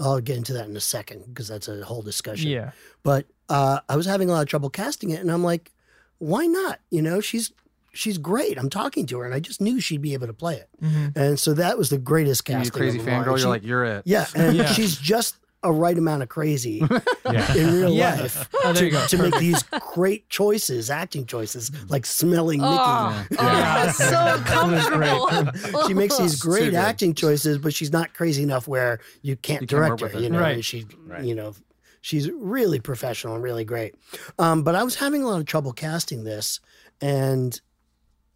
I'll 0.00 0.20
get 0.20 0.36
into 0.36 0.52
that 0.54 0.66
in 0.68 0.76
a 0.76 0.80
second 0.80 1.22
because 1.28 1.46
that's 1.46 1.68
a 1.68 1.84
whole 1.84 2.02
discussion. 2.02 2.50
Yeah. 2.50 2.72
But 3.04 3.26
uh, 3.48 3.78
I 3.88 3.94
was 3.94 4.06
having 4.06 4.28
a 4.28 4.32
lot 4.32 4.40
of 4.42 4.48
trouble 4.48 4.68
casting 4.68 5.10
it, 5.10 5.20
and 5.20 5.30
I'm 5.30 5.44
like, 5.44 5.70
why 6.18 6.46
not? 6.46 6.80
You 6.90 7.00
know, 7.00 7.20
she's 7.20 7.52
she's 7.92 8.18
great. 8.18 8.58
I'm 8.58 8.70
talking 8.70 9.06
to 9.06 9.18
her, 9.20 9.24
and 9.24 9.32
I 9.32 9.38
just 9.38 9.60
knew 9.60 9.78
she'd 9.80 10.02
be 10.02 10.12
able 10.14 10.26
to 10.26 10.32
play 10.32 10.56
it. 10.56 10.68
Mhm. 10.82 11.16
And 11.16 11.38
so 11.38 11.54
that 11.54 11.78
was 11.78 11.90
the 11.90 11.98
greatest 11.98 12.48
You 12.48 12.70
crazy 12.72 12.98
of 12.98 13.04
them 13.04 13.22
fangirl. 13.24 13.38
You're 13.38 13.48
like, 13.48 13.62
you're 13.64 13.84
it. 13.84 14.02
yeah, 14.04 14.26
and 14.34 14.56
Yeah. 14.56 14.72
she's 14.72 14.96
just 14.96 15.36
a 15.64 15.72
right 15.72 15.96
amount 15.98 16.22
of 16.22 16.28
crazy 16.28 16.86
Yeah. 17.30 17.54
in 17.56 17.74
real 17.74 17.90
Yeah. 17.90 18.20
life 18.20 18.48
Oh, 18.64 18.72
to, 18.72 18.90
to 19.08 19.18
make 19.18 19.36
these 19.38 19.62
great 19.94 20.28
choices, 20.28 20.90
acting 20.90 21.26
choices, 21.26 21.70
like 21.88 22.06
smelling 22.06 22.60
Oh, 22.62 23.26
Mickey. 23.30 23.42
oh, 23.42 23.92
so 23.96 24.42
comfortable. 24.46 25.86
She 25.86 25.94
makes 25.94 26.16
these 26.18 26.40
great 26.40 26.66
good. 26.70 26.74
acting 26.74 27.14
choices, 27.14 27.58
but 27.58 27.74
she's 27.74 27.92
not 27.92 28.14
crazy 28.14 28.42
enough 28.42 28.68
where 28.68 29.00
you 29.22 29.36
can't 29.36 29.62
You 29.62 29.66
can't 29.66 29.98
direct 29.98 30.00
her. 30.14 30.20
You 30.20 30.30
know, 30.30 30.38
Right. 30.40 30.54
and 30.56 30.64
she, 30.64 30.86
you 31.22 31.34
know, 31.34 31.54
she's 32.00 32.30
really 32.30 32.78
professional 32.80 33.34
and 33.34 33.42
really 33.42 33.64
great. 33.64 33.94
Um, 34.38 34.62
but 34.62 34.74
I 34.74 34.82
was 34.84 34.96
having 34.96 35.22
a 35.22 35.26
lot 35.26 35.40
of 35.40 35.46
trouble 35.46 35.72
casting 35.72 36.24
this, 36.24 36.60
and 37.00 37.60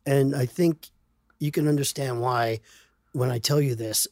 and 0.07 0.35
I 0.35 0.47
think 0.47 0.89
you 1.39 1.51
can 1.51 1.69
understand 1.69 2.21
why 2.21 2.61
when 3.13 3.31
I 3.31 3.39
tell 3.39 3.61
you 3.61 3.75
this. 3.75 4.07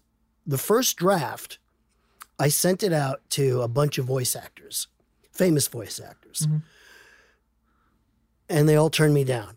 The 0.46 0.58
first 0.58 0.96
draft, 0.96 1.58
I 2.38 2.48
sent 2.48 2.82
it 2.82 2.92
out 2.92 3.28
to 3.30 3.62
a 3.62 3.68
bunch 3.68 3.98
of 3.98 4.04
voice 4.06 4.36
actors, 4.36 4.88
famous 5.32 5.68
voice 5.68 5.98
actors, 6.00 6.46
Mhm. 6.46 6.62
and 8.48 8.68
they 8.68 8.76
all 8.76 8.90
turned 8.90 9.14
me 9.14 9.24
down. 9.24 9.56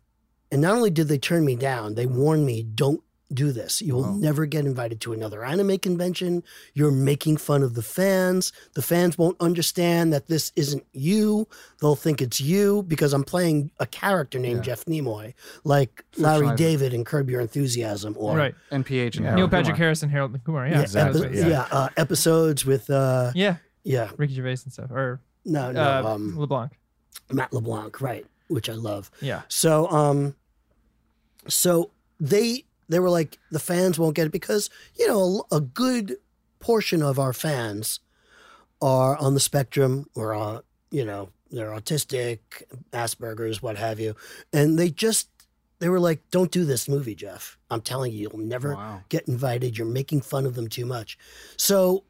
And 0.52 0.62
not 0.62 0.76
only 0.76 0.90
did 0.90 1.08
they 1.08 1.18
turn 1.20 1.46
me 1.46 1.56
down, 1.56 1.96
they 1.96 2.06
warned 2.06 2.46
me, 2.46 2.64
don't 2.64 3.04
do 3.32 3.52
this. 3.52 3.82
You 3.82 3.94
will 3.96 4.04
Wow. 4.04 4.16
never 4.18 4.46
get 4.48 4.66
invited 4.66 5.00
to 5.02 5.14
another 5.14 5.44
anime 5.46 5.78
convention. 5.78 6.44
You're 6.74 6.90
making 6.92 7.38
fun 7.38 7.62
of 7.62 7.76
the 7.76 7.82
fans. 7.84 8.52
The 8.74 8.82
fans 8.82 9.18
won't 9.18 9.38
understand 9.40 10.12
that 10.14 10.28
this 10.28 10.52
isn't 10.56 10.84
you. 10.94 11.48
They'll 11.80 11.96
think 11.96 12.22
it's 12.22 12.42
you 12.42 12.84
because 12.88 13.14
I'm 13.14 13.24
playing 13.24 13.70
a 13.80 13.86
character 13.86 14.40
named 14.40 14.58
Yeah. 14.66 14.74
Jeff 14.76 14.86
Nimoy, 14.86 15.34
like 15.64 16.04
Larry 16.18 16.48
Fictionalized. 16.48 16.56
David 16.58 16.94
in 16.94 17.06
Curb 17.06 17.30
Your 17.30 17.42
Enthusiasm 17.42 18.16
or 18.18 18.36
right. 18.36 18.56
NPH 18.72 19.16
and 19.18 19.26
Yeah. 19.26 19.36
Neil 19.36 19.48
Harold 19.48 19.52
Patrick 19.52 19.66
Kumar. 19.76 19.78
Harris 19.78 20.02
and 20.04 20.12
Harold 20.12 20.44
Kumar. 20.44 20.68
Yeah. 20.68 20.74
yeah, 20.74 20.82
exactly, 20.82 21.28
epi- 21.28 21.38
yeah. 21.38 21.48
yeah, 21.48 21.68
uh, 21.72 21.90
episodes 21.98 22.66
with 22.66 22.90
uh, 22.90 23.32
Yeah. 23.36 23.58
yeah, 23.84 24.10
Ricky 24.18 24.34
Gervais 24.34 24.58
and 24.64 24.74
stuff. 24.74 24.90
Or 24.92 25.22
no, 25.46 25.72
no, 25.72 25.82
uh, 25.82 26.04
um, 26.16 26.38
LeBlanc. 26.38 26.72
Matt 27.32 27.54
LeBlanc, 27.54 28.02
right, 28.02 28.26
which 28.48 28.70
I 28.70 28.74
love. 28.74 29.12
Yeah. 29.22 29.44
So 29.50 29.88
um 29.92 30.34
so 31.48 31.92
they 32.20 32.66
they 32.90 33.00
were 33.00 33.10
like 33.10 33.38
the 33.52 33.60
fans 33.60 33.98
won't 33.98 34.16
get 34.16 34.28
it 34.28 34.32
because 34.32 34.70
you 34.98 35.08
know 35.08 35.46
a, 35.52 35.58
a 35.58 35.62
good 35.62 36.18
portion 36.60 37.02
of 37.02 37.18
our 37.20 37.34
fans 37.34 38.00
are 38.82 39.16
on 39.18 39.34
the 39.34 39.40
spectrum 39.40 40.08
or 40.16 40.34
uh, 40.36 40.62
you 40.92 41.06
know 41.06 41.30
they're 41.52 41.72
autistic, 41.72 42.40
Asperger's, 42.92 43.62
what 43.62 43.78
have 43.78 44.00
you, 44.00 44.16
and 44.54 44.78
they 44.78 44.90
just 44.90 45.30
they 45.80 45.90
were 45.90 46.00
like, 46.00 46.22
"Don't 46.32 46.52
do 46.52 46.66
this 46.66 46.88
movie, 46.90 47.16
Jeff. 47.16 47.58
I'm 47.72 47.82
telling 47.82 48.12
you, 48.12 48.30
you'll 48.30 48.40
never 48.46 48.76
Wow. 48.76 49.02
get 49.10 49.28
invited. 49.28 49.78
You're 49.78 49.88
making 49.88 50.22
fun 50.22 50.46
of 50.46 50.56
them 50.56 50.68
too 50.68 50.86
much." 50.86 51.18
So 51.58 52.04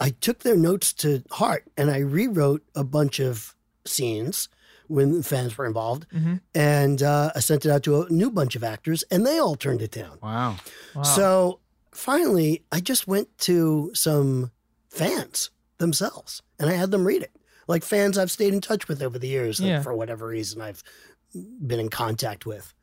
I 0.00 0.10
took 0.10 0.40
their 0.40 0.56
notes 0.56 0.92
to 0.94 1.22
heart 1.30 1.64
and 1.76 1.90
I 1.90 1.98
rewrote 1.98 2.64
a 2.74 2.82
bunch 2.84 3.20
of 3.20 3.54
scenes 3.86 4.48
when 4.88 5.12
the 5.18 5.22
fans 5.22 5.56
were 5.56 5.66
involved, 5.66 6.06
Mhm. 6.14 6.40
and 6.54 7.02
uh, 7.02 7.32
I 7.34 7.40
sent 7.40 7.64
it 7.64 7.70
out 7.70 7.82
to 7.84 8.02
a 8.02 8.08
new 8.10 8.30
bunch 8.30 8.56
of 8.56 8.64
actors, 8.64 9.04
and 9.10 9.26
they 9.26 9.38
all 9.38 9.54
turned 9.56 9.82
it 9.82 9.90
down. 9.90 10.18
Wow. 10.22 10.56
Wow. 10.94 11.02
So 11.02 11.60
finally, 11.92 12.62
I 12.72 12.80
just 12.80 13.06
went 13.06 13.36
to 13.38 13.90
some 13.94 14.50
fans 14.88 15.50
themselves, 15.78 16.42
and 16.58 16.68
I 16.70 16.74
had 16.74 16.90
them 16.90 17.06
read 17.06 17.22
it. 17.22 17.32
Like 17.68 17.84
fans 17.84 18.18
I've 18.18 18.30
stayed 18.30 18.52
in 18.52 18.60
touch 18.60 18.88
with 18.88 19.00
over 19.02 19.18
the 19.18 19.28
years, 19.28 19.60
Yeah. 19.60 19.82
for 19.82 19.94
whatever 19.94 20.26
reason 20.26 20.60
I've 20.60 20.82
been 21.34 21.80
in 21.80 21.88
contact 21.88 22.44
with. 22.44 22.74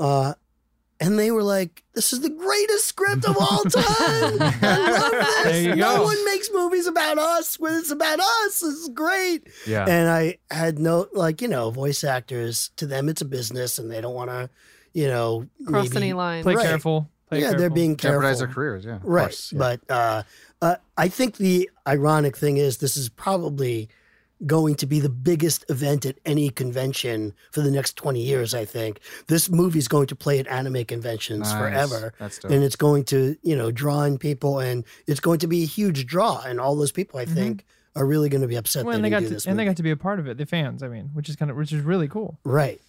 Uh, 0.00 0.34
and 1.02 1.18
they 1.18 1.30
were 1.30 1.42
like, 1.42 1.82
"This 1.94 2.12
is 2.12 2.20
the 2.20 2.30
greatest 2.30 2.86
script 2.86 3.24
of 3.24 3.36
all 3.36 3.62
time. 3.64 3.84
I 4.40 4.98
love 5.00 5.10
this. 5.44 5.44
There 5.44 5.62
you 5.62 5.76
no 5.76 5.98
go. 5.98 6.02
one 6.04 6.24
makes 6.24 6.48
movies 6.52 6.86
about 6.86 7.18
us 7.18 7.58
when 7.58 7.74
it's 7.74 7.90
about 7.90 8.20
us. 8.20 8.60
This 8.60 8.62
is 8.62 8.88
great." 8.88 9.48
Yeah. 9.66 9.84
And 9.88 10.08
I 10.08 10.38
had 10.50 10.78
no, 10.78 11.06
like, 11.12 11.42
you 11.42 11.48
know, 11.48 11.70
voice 11.70 12.04
actors, 12.04 12.70
to 12.76 12.86
them, 12.86 13.08
it's 13.08 13.20
a 13.20 13.26
business 13.26 13.78
and 13.78 13.90
they 13.90 14.00
don't 14.00 14.14
want 14.14 14.30
to, 14.30 14.48
you 14.92 15.06
know, 15.08 15.46
Cross 15.66 15.90
maybe- 15.90 15.96
any 15.96 16.12
line. 16.12 16.42
play 16.42 16.54
right. 16.54 16.66
careful. 16.66 17.08
Play 17.28 17.40
yeah, 17.40 17.52
they're 17.54 17.70
being 17.70 17.96
careful. 17.96 18.20
Jeopardize 18.20 18.38
their 18.40 18.48
careers. 18.48 18.84
Yeah. 18.84 18.96
of 18.96 19.04
Right. 19.04 19.22
course, 19.24 19.52
yeah. 19.52 19.58
But 19.58 19.80
uh, 19.90 20.22
uh, 20.60 20.76
I 20.98 21.08
think 21.08 21.36
the 21.38 21.70
ironic 21.88 22.36
thing 22.36 22.58
is 22.58 22.76
this 22.78 22.96
is 22.96 23.08
probably 23.08 23.88
going 24.46 24.74
to 24.76 24.86
be 24.86 24.98
the 25.00 25.08
biggest 25.08 25.64
event 25.68 26.04
at 26.06 26.16
any 26.24 26.50
convention 26.50 27.32
for 27.52 27.60
the 27.60 27.70
next 27.70 27.96
20 27.96 28.20
years, 28.20 28.54
I 28.54 28.64
think. 28.64 29.00
This 29.28 29.48
movie's 29.50 29.88
going 29.88 30.06
to 30.08 30.16
play 30.16 30.38
at 30.38 30.46
anime 30.48 30.84
conventions 30.84 31.50
Nice. 31.52 31.58
forever. 31.58 32.12
That's 32.18 32.38
dope. 32.38 32.50
And 32.50 32.62
it's 32.64 32.76
going 32.76 33.04
to, 33.04 33.36
you 33.42 33.56
know, 33.56 33.70
draw 33.70 34.02
in 34.02 34.18
people 34.18 34.58
and 34.58 34.84
it's 35.06 35.20
going 35.20 35.38
to 35.40 35.46
be 35.46 35.62
a 35.62 35.66
huge 35.66 36.06
draw. 36.06 36.42
And 36.42 36.60
all 36.60 36.74
those 36.76 36.92
people, 36.92 37.20
I 37.20 37.24
think, 37.24 37.64
are 37.94 38.04
really 38.06 38.28
going 38.28 38.42
to 38.42 38.48
be 38.48 38.56
upset 38.56 38.80
Mm-hmm. 38.80 38.86
Well, 38.88 38.92
they 38.94 38.96
and 38.96 39.04
they 39.04 39.10
got 39.10 39.20
do 39.20 39.28
to, 39.28 39.34
this 39.34 39.46
and 39.46 39.58
they 39.58 39.64
got 39.64 39.76
to 39.76 39.82
be 39.82 39.90
a 39.90 39.96
part 39.96 40.18
of 40.18 40.26
it. 40.26 40.38
The 40.38 40.46
fans, 40.46 40.82
I 40.82 40.88
mean, 40.88 41.10
which 41.14 41.28
is 41.28 41.36
kind 41.36 41.50
of 41.50 41.56
which 41.56 41.72
is 41.72 41.82
really 41.82 42.08
cool. 42.08 42.38
Right. 42.44 42.80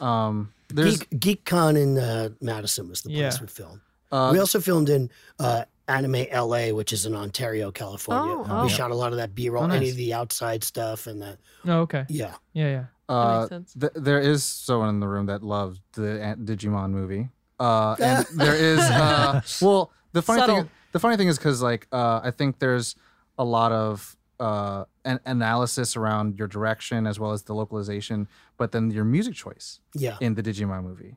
um, 0.00 0.52
there's 0.68 0.98
Geek, 0.98 1.44
GeekCon 1.44 1.76
in 1.80 1.98
uh, 1.98 2.28
Madison 2.40 2.88
was 2.88 3.02
the 3.02 3.08
place 3.10 3.34
Yeah. 3.36 3.40
we 3.40 3.46
filmed. 3.46 3.80
uh, 4.12 4.30
we 4.32 4.38
also 4.38 4.60
filmed 4.60 4.88
in 4.88 5.10
uh, 5.38 5.64
Anime 5.90 6.26
LA, 6.32 6.68
which 6.72 6.92
is 6.92 7.04
in 7.06 7.14
Ontario, 7.14 7.70
California. 7.72 8.34
Oh, 8.36 8.46
oh. 8.48 8.62
We 8.64 8.68
shot 8.70 8.90
a 8.90 8.94
lot 8.94 9.12
of 9.12 9.18
that 9.18 9.34
B 9.34 9.48
roll, 9.50 9.64
Oh, 9.64 9.68
any 9.74 9.90
of 9.90 9.96
the 9.96 10.14
outside 10.14 10.62
stuff, 10.64 11.06
and 11.06 11.20
the 11.20 11.36
Oh, 11.66 11.80
okay. 11.80 12.04
yeah. 12.08 12.34
Yeah, 12.52 12.68
yeah. 12.70 12.84
uh, 13.14 13.40
makes 13.40 13.48
sense. 13.50 13.74
th- 13.74 13.92
there 13.96 14.20
is 14.20 14.44
someone 14.44 14.88
in 14.88 15.00
the 15.00 15.08
room 15.08 15.26
that 15.26 15.42
loved 15.42 15.80
the 15.92 16.22
Ant- 16.22 16.44
Digimon 16.46 16.90
movie. 16.90 17.28
Uh, 17.58 17.96
and 17.98 18.26
there 18.34 18.54
is 18.54 18.78
uh, 18.80 19.40
well, 19.62 19.90
the 20.12 20.22
funny 20.22 20.40
Subtle. 20.40 20.56
thing, 20.56 20.70
the 20.92 20.98
funny 21.00 21.16
thing 21.16 21.28
is 21.28 21.36
because 21.38 21.60
like 21.60 21.86
uh, 21.92 22.20
I 22.22 22.30
think 22.30 22.58
there's 22.58 22.94
a 23.38 23.44
lot 23.44 23.72
of 23.72 24.16
uh, 24.38 24.84
an 25.04 25.20
analysis 25.26 25.96
around 25.96 26.38
your 26.38 26.48
direction 26.48 27.06
as 27.06 27.18
well 27.20 27.32
as 27.32 27.42
the 27.42 27.54
localization, 27.54 28.28
but 28.56 28.72
then 28.72 28.90
your 28.90 29.04
music 29.04 29.34
choice 29.34 29.80
Yeah. 29.94 30.16
in 30.20 30.34
the 30.34 30.42
Digimon 30.42 30.82
movie 30.84 31.16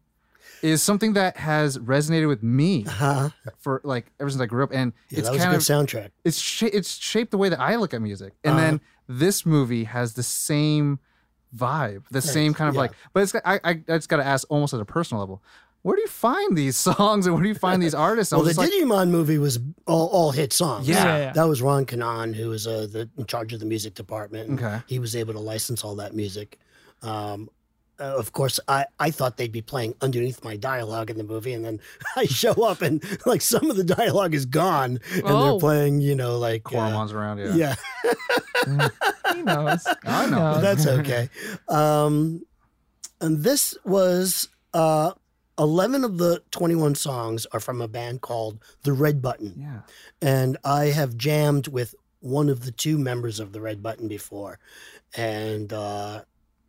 is 0.63 0.81
something 0.81 1.13
that 1.13 1.37
has 1.37 1.77
resonated 1.77 2.27
with 2.27 2.41
me 2.41 2.83
Huh? 2.83 3.29
for 3.59 3.81
like 3.83 4.11
ever 4.19 4.29
since 4.29 4.41
I 4.41 4.45
grew 4.47 4.63
up, 4.63 4.71
and 4.73 4.93
Yeah, 5.09 5.19
it's 5.19 5.27
that 5.27 5.33
was 5.33 5.41
a 5.41 5.45
kind 5.45 5.51
good 5.61 5.69
of 5.69 5.87
soundtrack. 6.03 6.09
it's 6.23 6.39
sh- 6.39 6.63
it's 6.63 6.95
shaped 6.97 7.31
the 7.31 7.37
way 7.37 7.49
that 7.49 7.59
I 7.59 7.75
look 7.75 7.93
at 7.93 8.01
music. 8.01 8.33
And 8.43 8.55
Uh-huh. 8.55 8.61
then 8.65 8.81
this 9.07 9.45
movie 9.45 9.83
has 9.83 10.13
the 10.13 10.23
same 10.23 10.99
vibe, 11.55 12.03
the 12.09 12.21
same 12.21 12.53
kind 12.53 12.69
of 12.69 12.75
yeah. 12.75 12.81
like. 12.81 12.91
But 13.13 13.23
it's 13.23 13.31
got- 13.31 13.43
I 13.45 13.55
I, 13.63 13.69
I 13.71 13.73
just 13.97 14.09
got 14.09 14.17
to 14.17 14.25
ask 14.25 14.47
almost 14.49 14.73
at 14.73 14.79
a 14.79 14.85
personal 14.85 15.19
level, 15.21 15.43
where 15.81 15.95
do 15.97 16.01
you 16.01 16.07
find 16.07 16.57
these 16.57 16.77
songs 16.89 17.25
and 17.25 17.35
where 17.35 17.43
do 17.43 17.49
you 17.49 17.55
find 17.55 17.81
these 17.83 17.93
artists? 17.93 18.31
I 18.31 18.37
Well, 18.37 18.45
the 18.45 18.53
like, 18.53 18.69
Digimon 18.71 19.09
movie 19.09 19.37
was 19.37 19.59
all, 19.85 20.07
all 20.07 20.31
hit 20.31 20.53
songs. 20.53 20.87
Yeah. 20.87 21.03
Yeah, 21.05 21.17
yeah. 21.17 21.31
That 21.33 21.43
was 21.43 21.61
Ron 21.61 21.85
Kanan, 21.85 22.33
who 22.33 22.49
was 22.49 22.65
uh, 22.67 22.87
the, 22.89 23.09
in 23.17 23.25
charge 23.25 23.51
of 23.53 23.59
the 23.59 23.65
music 23.65 23.93
department. 23.93 24.59
Okay. 24.61 24.81
He 24.87 24.97
was 24.99 25.15
able 25.15 25.33
to 25.33 25.39
license 25.39 25.83
all 25.83 25.95
that 25.97 26.15
music. 26.15 26.57
Um, 27.01 27.49
uh, 27.99 28.03
of 28.17 28.31
course, 28.33 28.59
I, 28.67 28.85
I 28.99 29.11
thought 29.11 29.37
they'd 29.37 29.51
be 29.51 29.61
playing 29.61 29.95
underneath 30.01 30.43
my 30.43 30.55
dialogue 30.55 31.09
in 31.09 31.17
the 31.17 31.23
movie, 31.23 31.53
and 31.53 31.63
then 31.63 31.79
I 32.15 32.25
show 32.25 32.53
up 32.63 32.81
and 32.81 33.03
like 33.25 33.41
some 33.41 33.69
of 33.69 33.77
the 33.77 33.83
dialogue 33.83 34.33
is 34.33 34.45
gone, 34.45 34.99
and 35.13 35.23
Oh. 35.25 35.43
they're 35.51 35.59
playing, 35.59 36.01
you 36.01 36.15
know, 36.15 36.37
like 36.37 36.73
uh, 36.73 36.77
around, 36.77 37.37
yeah. 37.39 37.75
yeah. 38.65 38.87
He 39.33 39.41
knows. 39.43 39.87
I 40.05 40.29
know. 40.29 40.59
That's 40.61 40.87
okay. 40.87 41.29
Um, 41.69 42.45
and 43.21 43.43
this 43.43 43.77
was 43.85 44.49
uh, 44.73 45.13
11 45.59 46.03
of 46.03 46.17
the 46.17 46.41
21 46.51 46.95
songs 46.95 47.45
are 47.47 47.59
from 47.59 47.81
a 47.81 47.87
band 47.87 48.21
called 48.21 48.59
The 48.83 48.93
Red 48.93 49.21
Button. 49.21 49.53
Yeah. 49.57 49.81
And 50.21 50.57
I 50.63 50.85
have 50.85 51.17
jammed 51.17 51.67
with 51.67 51.95
one 52.19 52.49
of 52.49 52.65
the 52.65 52.71
two 52.71 52.97
members 52.97 53.39
of 53.39 53.51
The 53.53 53.61
Red 53.61 53.83
Button 53.83 54.07
before. 54.07 54.59
And 55.15 55.71
uh, 55.71 56.23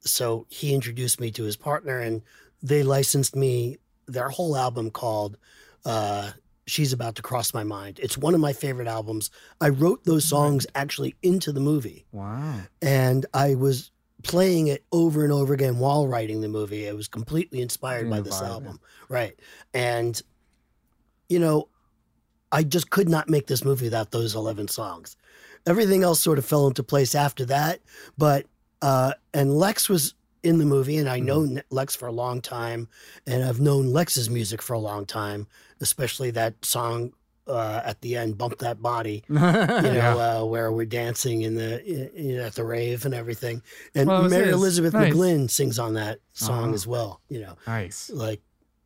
so 0.04 0.46
he 0.50 0.74
introduced 0.74 1.20
me 1.20 1.30
to 1.32 1.44
his 1.44 1.56
partner, 1.56 1.98
and 1.98 2.22
they 2.62 2.82
licensed 2.82 3.34
me 3.36 3.78
their 4.06 4.28
whole 4.28 4.56
album 4.56 4.90
called 4.90 5.36
uh, 5.84 6.30
She's 6.66 6.92
About 6.92 7.14
to 7.16 7.22
Cross 7.22 7.54
My 7.54 7.64
Mind. 7.64 7.98
It's 8.02 8.16
one 8.18 8.34
of 8.34 8.40
my 8.40 8.52
favorite 8.52 8.88
albums. 8.88 9.30
I 9.60 9.68
wrote 9.70 10.04
those 10.04 10.24
songs 10.26 10.66
actually 10.74 11.14
into 11.22 11.52
the 11.52 11.60
movie 11.60 12.04
Wow. 12.12 12.60
and 12.82 13.26
I 13.34 13.54
was 13.54 13.90
playing 14.22 14.68
it 14.68 14.84
over 14.92 15.22
and 15.24 15.32
over 15.32 15.52
again 15.52 15.78
while 15.78 16.06
writing 16.08 16.40
the 16.40 16.48
movie. 16.48 16.88
I 16.88 16.92
was 16.92 17.08
completely 17.08 17.60
inspired 17.60 18.08
by 18.08 18.20
this 18.20 18.40
album, 18.40 18.80
right? 19.08 19.38
And 19.74 20.20
you 21.28 21.38
know, 21.38 21.68
I 22.52 22.62
just 22.62 22.90
could 22.90 23.08
not 23.08 23.28
make 23.28 23.46
this 23.46 23.64
movie 23.64 23.86
without 23.86 24.10
those 24.10 24.34
eleven 24.34 24.68
songs. 24.68 25.16
Everything 25.66 26.02
else 26.02 26.20
sort 26.20 26.38
of 26.38 26.44
fell 26.44 26.66
into 26.66 26.82
place 26.82 27.14
after 27.14 27.44
that, 27.46 27.80
but 28.18 28.46
uh, 28.85 29.12
and 29.33 29.57
Lex 29.59 29.88
was 29.88 30.14
in 30.42 30.59
the 30.59 30.64
movie, 30.66 30.99
and 30.99 31.09
I 31.09 31.18
know 31.20 31.40
Mm-hmm. 31.40 31.59
Lex 31.70 31.97
for 31.97 32.07
a 32.07 32.12
long 32.12 32.40
time, 32.42 32.88
and 33.27 33.42
I've 33.42 33.61
known 33.61 33.92
Lex's 33.92 34.29
music 34.29 34.61
for 34.62 34.75
a 34.75 34.79
long 34.79 35.07
time, 35.07 35.47
especially 35.81 36.31
that 36.33 36.64
song. 36.64 37.12
Uh, 37.47 37.83
at 37.85 38.01
the 38.01 38.16
end, 38.16 38.38
bump 38.38 38.57
that 38.61 38.81
body 38.81 39.23
you 39.29 39.35
know, 39.38 40.18
uh, 40.18 40.42
where 40.47 40.73
we're 40.73 40.87
dancing 40.87 41.42
in 41.42 41.55
the 41.57 41.75
i- 41.77 42.11
i- 42.18 42.47
at 42.47 42.55
the 42.55 42.64
rave 42.64 43.05
and 43.05 43.12
everything. 43.14 43.61
And 43.94 44.09
Well, 44.09 44.23
Mary. 44.31 44.49
Elizabeth 44.49 44.94
Nice. 44.94 45.12
McGlynn 45.12 45.51
sings 45.51 45.79
on 45.79 45.92
that 45.92 46.20
song 46.33 46.64
Uh-huh. 46.64 46.73
as 46.73 46.87
well. 46.87 47.20
You 47.29 47.40
know, 47.42 47.55
Nice. 47.66 48.09
like 48.09 48.40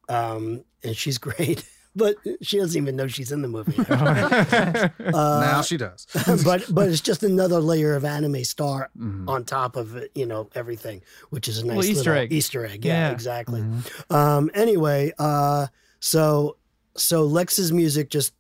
um, 0.09 0.65
and 0.83 0.97
she's 0.97 1.19
great. 1.29 1.65
But 1.99 2.17
she 2.41 2.59
doesn't 2.59 2.81
even 2.81 2.97
know 2.97 3.07
she's 3.09 3.33
in 3.33 3.43
the 3.43 3.49
movie. 3.49 3.75
now 5.01 5.63
she 5.63 5.77
does. 5.77 6.07
but 6.45 6.65
but 6.73 6.89
it's 6.89 7.01
just 7.01 7.23
another 7.23 7.61
layer 7.61 7.95
of 7.95 8.05
anime 8.05 8.45
star 8.45 8.91
Mhm. 8.99 9.29
on 9.29 9.45
top 9.45 9.77
of 9.77 10.03
you 10.15 10.27
know 10.27 10.49
everything, 10.55 11.03
which 11.31 11.49
is 11.49 11.59
a 11.59 11.67
nice 11.67 11.77
Well, 11.77 11.85
Easter 11.85 12.11
little 12.11 12.23
egg. 12.23 12.33
Easter 12.33 12.65
egg. 12.67 12.85
Yeah, 12.85 13.09
Yeah. 13.09 13.11
exactly. 13.13 13.61
Mm-hmm. 13.61 14.15
Um, 14.15 14.51
anyway, 14.55 15.13
uh, 15.19 15.67
so 16.01 16.57
so 16.97 17.25
Lex's 17.25 17.73
music 17.73 18.11
just 18.11 18.33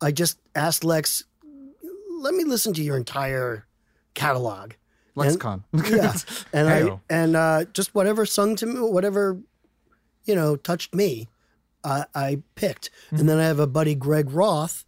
I 0.00 0.10
just 0.12 0.38
asked 0.54 0.84
Lex, 0.84 1.24
let 2.20 2.34
me 2.34 2.44
listen 2.44 2.72
to 2.74 2.82
your 2.82 2.96
entire 2.96 3.66
catalog. 4.14 4.72
Lexicon. 5.14 5.64
Yeah, 5.72 6.14
and 6.52 6.68
I 6.68 6.82
Heyo. 6.82 7.00
and 7.08 7.36
uh, 7.36 7.64
just 7.72 7.94
whatever 7.94 8.26
sung 8.26 8.56
to 8.56 8.66
me, 8.66 8.80
whatever 8.80 9.38
you 10.26 10.34
know 10.34 10.56
touched 10.56 10.94
me, 10.94 11.28
I 11.86 12.04
I 12.14 12.42
picked. 12.56 12.90
And 13.10 13.28
then 13.28 13.38
I 13.38 13.44
have 13.44 13.60
a 13.60 13.66
buddy, 13.66 13.94
Greg 13.94 14.30
Roth, 14.30 14.84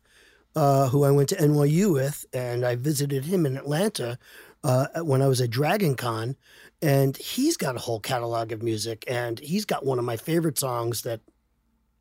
uh, 0.57 0.89
who 0.89 1.05
I 1.05 1.11
went 1.13 1.29
to 1.31 1.37
NYU 1.37 1.93
with, 1.93 2.27
and 2.33 2.65
I 2.67 2.75
visited 2.75 3.25
him 3.27 3.47
in 3.47 3.57
Atlanta 3.57 4.19
uh, 4.65 4.87
when 5.03 5.23
I 5.23 5.29
was 5.29 5.41
at 5.41 5.51
Dragon 5.51 5.95
Con, 5.95 6.37
and 6.83 7.17
he's 7.17 7.57
got 7.57 7.77
a 7.77 7.81
whole 7.81 8.01
catalog 8.01 8.51
of 8.53 8.63
music, 8.63 9.05
and 9.07 9.39
he's 9.39 9.65
got 9.65 9.87
one 9.87 9.99
of 9.99 10.05
my 10.05 10.17
favorite 10.17 10.59
songs 10.59 11.03
that 11.03 11.21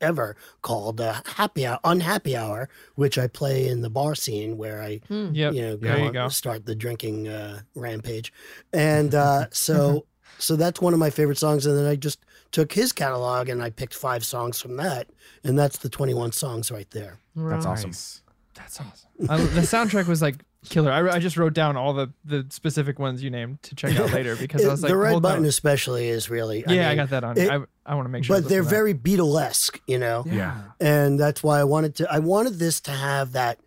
ever 0.00 0.36
called 0.62 1.00
uh, 1.00 1.20
"Happy 1.36 1.66
Hour," 1.66 1.78
"Unhappy 1.84 2.36
Hour," 2.36 2.68
which 2.94 3.18
I 3.18 3.26
play 3.28 3.68
in 3.68 3.82
the 3.82 3.90
bar 3.90 4.14
scene 4.14 4.56
where 4.56 4.82
I 4.82 5.00
Yep. 5.08 5.54
you 5.54 5.62
know, 5.62 5.76
go 5.76 5.88
there 5.88 6.04
you 6.04 6.12
go. 6.12 6.28
start 6.28 6.66
the 6.66 6.74
drinking 6.74 7.28
uh, 7.28 7.60
rampage, 7.74 8.32
and 8.72 9.14
uh, 9.14 9.46
so 9.50 10.06
so 10.38 10.56
that's 10.56 10.80
one 10.80 10.92
of 10.92 10.98
my 10.98 11.10
favorite 11.10 11.38
songs. 11.38 11.66
And 11.66 11.76
then 11.76 11.86
I 11.86 11.96
just 11.96 12.20
took 12.52 12.72
his 12.72 12.92
catalog 12.92 13.48
and 13.48 13.62
I 13.62 13.70
picked 13.70 13.94
five 13.94 14.24
songs 14.24 14.60
from 14.60 14.76
that, 14.76 15.08
and 15.44 15.58
that's 15.58 15.78
the 15.78 15.88
twenty 15.88 16.14
one 16.14 16.32
songs 16.32 16.70
right 16.70 16.90
there. 16.90 17.18
That's 17.36 17.66
awesome. 17.66 17.90
Nice. 17.90 18.22
That's 18.54 18.80
awesome. 18.80 19.08
I, 19.30 19.36
the 19.36 19.60
soundtrack 19.60 20.06
was 20.08 20.20
like 20.20 20.36
killer. 20.68 20.90
I, 20.90 21.08
I 21.16 21.18
just 21.20 21.36
wrote 21.36 21.54
down 21.54 21.76
all 21.76 21.92
the 21.94 22.12
the 22.24 22.46
specific 22.50 22.98
ones 22.98 23.22
you 23.22 23.30
named 23.30 23.62
to 23.64 23.74
check 23.76 23.98
out 24.00 24.12
later 24.12 24.34
because 24.34 24.64
I 24.64 24.68
was 24.68 24.82
like, 24.82 24.90
the 24.90 24.96
red 24.96 25.10
hold 25.12 25.22
button 25.22 25.44
on. 25.44 25.48
especially 25.48 26.08
is 26.08 26.28
really 26.28 26.64
Yeah, 26.66 26.86
I 26.86 26.88
mean, 26.88 26.96
got 26.96 27.10
that 27.10 27.22
on. 27.24 27.38
it- 27.38 27.50
I 27.50 27.60
I 27.86 27.94
want 27.94 28.06
to 28.06 28.10
make 28.10 28.24
sure. 28.24 28.36
But 28.40 28.48
they're 28.48 28.62
listen 28.62 28.64
to 28.64 28.70
that. 28.70 28.70
very 28.76 28.94
Beatlesque, 28.94 29.78
you 29.86 29.98
know. 29.98 30.24
Yeah. 30.26 30.62
and 30.80 31.18
that's 31.20 31.42
why 31.42 31.60
I 31.60 31.64
wanted 31.64 31.94
to. 31.96 32.12
I 32.12 32.18
wanted 32.18 32.54
this 32.58 32.80
to 32.82 32.90
have 32.90 33.32
that 33.32 33.60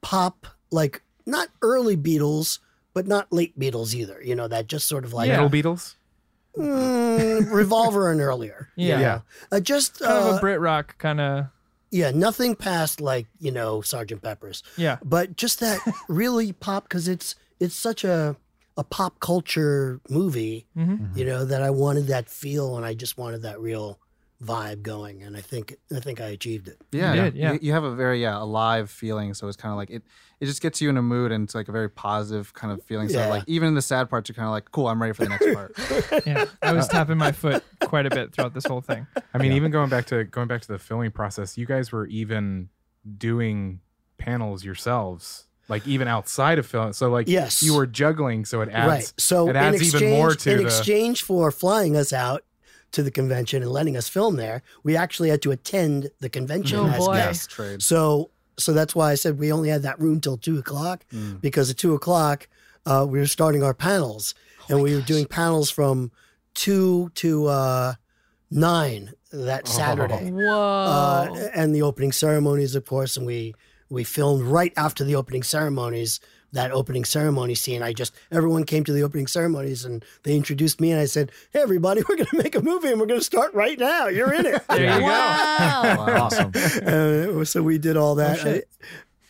pop, 0.00 0.46
like 0.70 1.02
not 1.26 1.48
early 1.60 1.96
Beatles, 1.96 2.58
but 2.94 3.06
not 3.06 3.32
late 3.32 3.58
Beatles 3.58 3.94
either. 3.94 4.20
You 4.22 4.34
know, 4.34 4.48
that 4.48 4.66
just 4.66 4.88
sort 4.88 5.04
of 5.04 5.12
like 5.12 5.28
Yeah. 5.28 5.40
Metal 5.42 5.50
Beatles. 5.50 5.96
Mm, 6.56 7.50
Revolver 7.52 8.10
and 8.10 8.20
earlier. 8.20 8.68
you 8.76 8.88
Yeah. 8.90 9.00
know. 9.00 9.22
Uh, 9.52 9.60
just 9.60 9.98
kind 10.00 10.12
of 10.12 10.34
uh, 10.34 10.36
a 10.36 10.40
Brit 10.40 10.60
rock 10.60 10.98
kind 10.98 11.20
of. 11.20 11.46
yeah, 11.90 12.10
nothing 12.10 12.54
past 12.54 13.00
like 13.00 13.26
you 13.38 13.50
know 13.50 13.80
Sergeant 13.80 14.22
Pepper's, 14.22 14.62
Yeah. 14.76 14.98
but 15.04 15.36
just 15.36 15.60
that 15.60 15.78
really 16.08 16.52
pop 16.52 16.84
because 16.84 17.08
it's 17.08 17.34
it's 17.60 17.74
such 17.74 18.04
a 18.04 18.36
a 18.76 18.84
pop 18.84 19.20
culture 19.20 20.00
movie, 20.08 20.66
Mhm. 20.76 21.14
you 21.16 21.24
know, 21.26 21.44
that 21.44 21.62
I 21.62 21.68
wanted 21.70 22.06
that 22.06 22.28
feel 22.30 22.76
and 22.76 22.86
I 22.86 22.94
just 22.94 23.18
wanted 23.18 23.42
that 23.42 23.60
real 23.60 23.98
vibe 24.42 24.82
going, 24.82 25.22
and 25.22 25.36
I 25.36 25.40
think 25.40 25.76
I 25.94 26.00
think 26.00 26.20
I 26.20 26.26
achieved 26.26 26.68
it. 26.68 26.78
Yeah, 26.90 27.14
You 27.14 27.20
did, 27.22 27.34
yeah. 27.36 27.52
You, 27.52 27.58
you 27.62 27.72
have 27.72 27.84
a 27.84 27.94
very 27.94 28.20
yeah 28.20 28.36
alive 28.42 28.90
feeling, 28.90 29.34
so 29.34 29.46
it's 29.48 29.56
kind 29.56 29.70
of 29.72 29.76
like 29.78 29.90
it. 29.90 30.02
It 30.40 30.46
just 30.46 30.60
gets 30.60 30.80
you 30.80 30.88
in 30.90 30.96
a 30.96 31.02
mood, 31.02 31.30
and 31.30 31.44
it's 31.44 31.54
like 31.54 31.68
a 31.68 31.72
very 31.72 31.88
positive 31.88 32.52
kind 32.52 32.72
of 32.72 32.82
feeling. 32.84 33.08
So 33.08 33.18
Yeah. 33.20 33.28
like 33.28 33.44
even 33.46 33.68
in 33.68 33.74
the 33.74 33.82
sad 33.82 34.10
parts, 34.10 34.28
you're 34.28 34.34
kind 34.34 34.46
of 34.46 34.52
like, 34.52 34.72
cool, 34.72 34.88
I'm 34.88 35.00
ready 35.00 35.14
for 35.14 35.22
the 35.24 35.28
next 35.30 35.54
part. 35.54 36.22
Yeah. 36.26 36.46
I 36.60 36.72
was 36.72 36.88
tapping 36.88 37.16
my 37.18 37.30
foot 37.32 37.62
quite 37.80 38.06
a 38.06 38.10
bit 38.10 38.32
throughout 38.32 38.52
this 38.54 38.66
whole 38.66 38.80
thing. 38.80 39.06
I 39.32 39.38
mean, 39.38 39.52
even 39.52 39.70
going 39.70 39.88
back 39.88 40.06
to 40.06 40.24
going 40.24 40.48
back 40.48 40.60
to 40.62 40.68
the 40.68 40.78
filming 40.78 41.12
process, 41.12 41.56
you 41.56 41.64
guys 41.66 41.92
were 41.92 42.06
even 42.06 42.68
doing 43.18 43.80
panels 44.18 44.64
yourselves, 44.64 45.46
like 45.68 45.86
even 45.86 46.08
outside 46.08 46.58
of 46.58 46.66
film. 46.66 46.92
So 46.92 47.08
like, 47.10 47.28
Yes. 47.28 47.62
you 47.62 47.74
were 47.74 47.86
juggling, 47.86 48.44
so 48.44 48.60
it 48.62 48.68
adds 48.68 48.88
right. 48.88 49.12
So 49.18 49.48
it 49.48 49.56
adds 49.56 49.76
in 49.76 49.82
exchange, 49.82 50.02
even 50.02 50.14
more 50.18 50.34
to 50.34 50.50
in 50.52 50.56
the. 50.58 50.64
exchange 50.64 51.22
for 51.22 51.50
flying 51.50 51.96
us 51.96 52.12
out 52.12 52.44
to 52.92 53.02
the 53.02 53.10
convention 53.10 53.62
and 53.62 53.70
letting 53.72 53.96
us 53.96 54.08
film 54.08 54.36
there, 54.36 54.62
we 54.84 54.96
actually 54.96 55.28
had 55.30 55.42
to 55.42 55.50
attend 55.50 56.10
the 56.20 56.28
convention 56.28 56.78
Oh, 56.78 56.86
as 56.88 56.98
boy. 57.06 57.14
guests. 57.14 57.46
Trade. 57.46 57.82
So 57.82 58.30
so 58.58 58.72
that's 58.72 58.94
why 58.94 59.10
I 59.10 59.14
said 59.14 59.38
we 59.38 59.50
only 59.50 59.70
had 59.70 59.82
that 59.82 59.98
room 59.98 60.20
till 60.20 60.36
two 60.36 60.58
o'clock 60.58 61.04
Mm. 61.12 61.40
because 61.40 61.70
at 61.70 61.78
two 61.78 61.94
o'clock 61.94 62.48
uh, 62.84 63.06
we 63.08 63.18
were 63.18 63.26
starting 63.26 63.62
our 63.62 63.74
panels 63.74 64.34
Oh 64.60 64.64
and 64.74 64.82
we 64.82 64.94
were 64.94 65.00
doing 65.00 65.26
panels 65.26 65.70
from 65.70 66.10
two 66.54 67.10
to 67.16 67.46
uh, 67.46 67.94
nine 68.50 69.12
that 69.32 69.66
Saturday. 69.66 70.30
Whoa. 70.30 70.50
Uh, 70.50 71.48
and 71.54 71.74
the 71.74 71.82
opening 71.82 72.12
ceremonies, 72.12 72.74
of 72.74 72.84
course, 72.84 73.16
and 73.16 73.26
we 73.26 73.54
we 73.88 74.04
filmed 74.04 74.42
right 74.42 74.72
after 74.76 75.02
the 75.04 75.14
opening 75.16 75.42
ceremonies. 75.42 76.20
That 76.54 76.70
opening 76.70 77.04
ceremony 77.06 77.54
scene, 77.54 77.82
I 77.82 77.94
just 77.94 78.12
everyone 78.30 78.64
came 78.64 78.84
to 78.84 78.92
the 78.92 79.02
opening 79.02 79.26
ceremonies 79.26 79.86
and 79.86 80.04
they 80.22 80.36
introduced 80.36 80.80
me 80.82 80.90
and 80.92 81.00
I 81.00 81.06
said, 81.06 81.32
"Hey, 81.50 81.60
everybody, 81.60 82.02
we're 82.08 82.16
going 82.16 82.26
to 82.26 82.36
make 82.36 82.54
a 82.54 82.60
movie 82.60 82.88
and 82.90 83.00
we're 83.00 83.06
going 83.06 83.20
to 83.20 83.24
start 83.24 83.54
right 83.54 83.78
now. 83.78 84.08
You're 84.08 84.32
in 84.34 84.44
it." 84.46 84.62
There 84.68 84.82
you 84.94 85.00
go. 85.00 85.06
wow. 85.06 85.82
Wow. 86.06 86.14
Awesome. 86.24 86.52
uh, 87.40 87.44
so 87.44 87.62
we 87.62 87.78
did 87.78 87.96
all 87.96 88.16
that, 88.16 88.38
shit. 88.40 88.68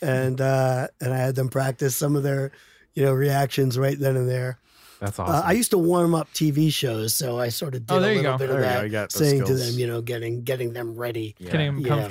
and 0.00 0.40
uh, 0.40 0.88
and 1.00 1.12
I 1.14 1.16
had 1.18 1.35
them 1.37 1.48
practice 1.48 1.94
some 1.94 2.16
of 2.16 2.22
their, 2.24 2.50
you 2.94 3.04
know, 3.04 3.12
reactions 3.12 3.78
right 3.78 3.98
then 3.98 4.16
and 4.16 4.28
there. 4.28 4.58
That's 4.98 5.18
Uh, 5.18 5.22
awesome. 5.24 5.48
I 5.48 5.52
used 5.52 5.70
to 5.72 5.78
warm 5.78 6.14
up 6.14 6.32
TV 6.32 6.72
shows, 6.72 7.14
so 7.14 7.38
I 7.38 7.48
sort 7.50 7.74
of 7.74 7.87
did 7.87 7.94
Oh, 7.94 7.98
a 7.98 8.00
little 8.00 8.22
go. 8.22 8.38
bit 8.38 8.48
There 8.48 8.56
of 8.58 8.62
that, 8.62 8.82
You 8.85 8.88
got 8.90 9.11
those 9.12 9.28
saying 9.28 9.44
to 9.44 9.54
them, 9.54 9.74
you 9.78 9.87
know, 9.87 10.00
getting 10.00 10.42
getting 10.42 10.72
them 10.72 10.96
ready. 10.96 11.35
Getting 11.40 11.68
him 11.68 11.78
Yeah. 11.80 12.08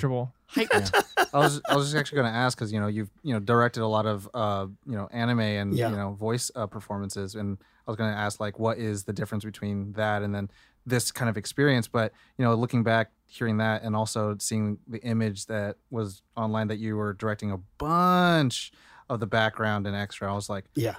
Comfortable. 0.56 1.00
I 1.34 1.38
was 1.40 1.62
I 1.70 1.76
was 1.76 1.88
just 1.88 1.96
actually 1.98 2.18
going 2.18 2.32
to 2.32 2.38
ask 2.38 2.58
because 2.58 2.72
you 2.74 2.80
know 2.80 2.88
you've 2.88 3.10
you 3.24 3.34
know 3.34 3.40
directed 3.40 3.82
a 3.84 3.88
lot 3.88 4.06
of 4.06 4.30
uh 4.34 4.68
you 4.86 4.96
know 4.96 5.08
anime 5.12 5.40
and 5.40 5.74
Yeah. 5.76 5.90
you 5.90 5.96
know 5.96 6.12
voice 6.14 6.52
uh, 6.56 6.68
performances, 6.68 7.36
and 7.36 7.58
I 7.88 7.92
was 7.92 7.98
going 7.98 8.12
to 8.12 8.18
ask 8.18 8.40
like 8.40 8.60
what 8.60 8.78
is 8.78 9.04
the 9.04 9.14
difference 9.14 9.44
between 9.46 9.94
that 9.94 10.22
and 10.24 10.34
then 10.36 10.50
this 10.86 11.12
kind 11.12 11.30
of 11.30 11.38
experience? 11.38 11.88
But 11.88 12.12
you 12.38 12.46
know, 12.46 12.54
looking 12.56 12.84
back, 12.84 13.12
hearing 13.28 13.58
that, 13.58 13.84
and 13.84 13.96
also 13.96 14.36
seeing 14.40 14.78
the 14.88 15.00
image 15.04 15.46
that 15.46 15.78
was 15.90 16.22
online 16.36 16.68
that 16.68 16.78
you 16.80 16.96
were 16.98 17.14
directing 17.14 17.52
a 17.52 17.58
bunch 17.78 18.72
of 19.10 19.20
the 19.20 19.28
background 19.28 19.88
and 19.88 19.96
extra, 19.96 20.32
I 20.32 20.36
was 20.36 20.50
like. 20.50 20.66
Yeah. 20.76 20.96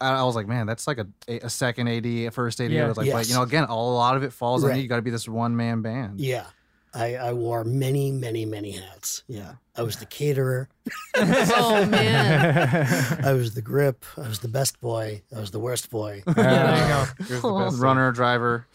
I 0.00 0.14
I 0.14 0.22
was 0.24 0.34
like, 0.34 0.48
man, 0.48 0.66
that's 0.66 0.88
like 0.88 0.98
a, 0.98 1.06
a 1.28 1.48
second 1.48 1.86
AD, 1.86 2.04
a 2.06 2.30
first 2.30 2.60
AD. 2.60 2.72
Yeah. 2.72 2.86
I 2.86 2.88
was 2.88 2.96
like, 2.96 3.12
but 3.12 3.28
you 3.28 3.34
know, 3.34 3.42
again, 3.42 3.64
a 3.64 3.76
lot 3.76 4.16
of 4.16 4.24
it 4.24 4.32
falls 4.32 4.64
on 4.64 4.74
you. 4.74 4.82
You 4.82 4.88
got 4.88 4.96
to 4.96 5.02
be 5.02 5.10
this 5.12 5.28
one 5.28 5.54
man 5.56 5.80
band. 5.80 6.20
Yeah. 6.20 6.46
I, 6.94 7.16
I 7.16 7.32
wore 7.32 7.64
many, 7.64 8.10
many, 8.10 8.44
many 8.44 8.72
hats. 8.72 9.22
Yeah. 9.26 9.52
I 9.74 9.82
was 9.82 9.96
the 9.96 10.04
caterer. 10.06 10.68
oh 11.16 11.86
man. 11.86 13.20
I 13.24 13.32
was 13.32 13.54
the 13.54 13.62
grip. 13.62 14.04
I 14.18 14.28
was 14.28 14.40
the 14.40 14.48
best 14.48 14.80
boy. 14.80 15.22
I 15.34 15.40
was 15.40 15.50
the 15.50 15.60
worst 15.60 15.88
boy. 15.90 16.22
Yeah, 16.26 16.32
there 16.34 16.82
you 16.82 16.88
go. 16.88 17.04
Here's 17.28 17.42
the 17.42 17.64
best 17.70 17.78
Runner, 17.80 18.12
driver. 18.12 18.66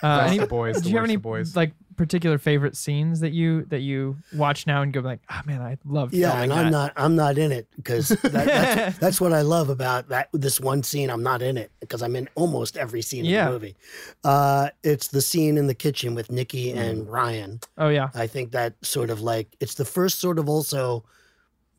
Uh, 0.00 0.20
Best 0.20 0.34
any, 0.38 0.46
boys, 0.46 0.80
do 0.80 0.88
you 0.90 0.96
have 0.96 1.04
any 1.04 1.16
boys. 1.16 1.56
like 1.56 1.72
particular 1.98 2.38
favorite 2.38 2.76
scenes 2.76 3.20
that 3.20 3.32
you 3.32 3.64
that 3.66 3.80
you 3.80 4.16
watch 4.32 4.66
now 4.66 4.80
and 4.80 4.90
go 4.92 5.00
like, 5.00 5.20
ah 5.28 5.42
man, 5.44 5.60
I 5.60 5.76
love 5.84 6.14
Yeah, 6.14 6.40
and 6.40 6.50
I'm 6.52 6.66
that." 6.66 6.70
not. 6.70 6.92
I'm 6.96 7.14
not 7.16 7.36
in 7.36 7.52
it 7.52 7.68
because 7.76 8.08
that, 8.08 8.32
that's, 8.32 8.98
that's 9.04 9.20
what 9.20 9.34
I 9.34 9.42
love 9.42 9.68
about 9.68 10.08
that. 10.08 10.30
This 10.32 10.58
one 10.60 10.82
scene, 10.82 11.10
I'm 11.10 11.22
not 11.22 11.42
in 11.42 11.58
it 11.58 11.70
because 11.80 12.00
I'm 12.02 12.16
in 12.16 12.28
almost 12.36 12.78
every 12.78 13.02
scene 13.02 13.26
Yeah. 13.26 13.40
of 13.40 13.46
the 13.46 13.52
movie. 13.52 13.76
Uh, 14.24 14.70
it's 14.82 15.08
the 15.08 15.20
scene 15.20 15.58
in 15.58 15.66
the 15.66 15.74
kitchen 15.74 16.14
with 16.14 16.30
Nikki 16.30 16.72
Mm. 16.72 16.76
and 16.78 17.08
Ryan. 17.10 17.60
Oh 17.76 17.88
yeah, 17.88 18.08
I 18.14 18.26
think 18.26 18.52
that 18.52 18.74
sort 18.82 19.10
of 19.10 19.20
like 19.20 19.48
it's 19.60 19.74
the 19.74 19.84
first 19.84 20.20
sort 20.20 20.38
of 20.38 20.48
also 20.48 21.04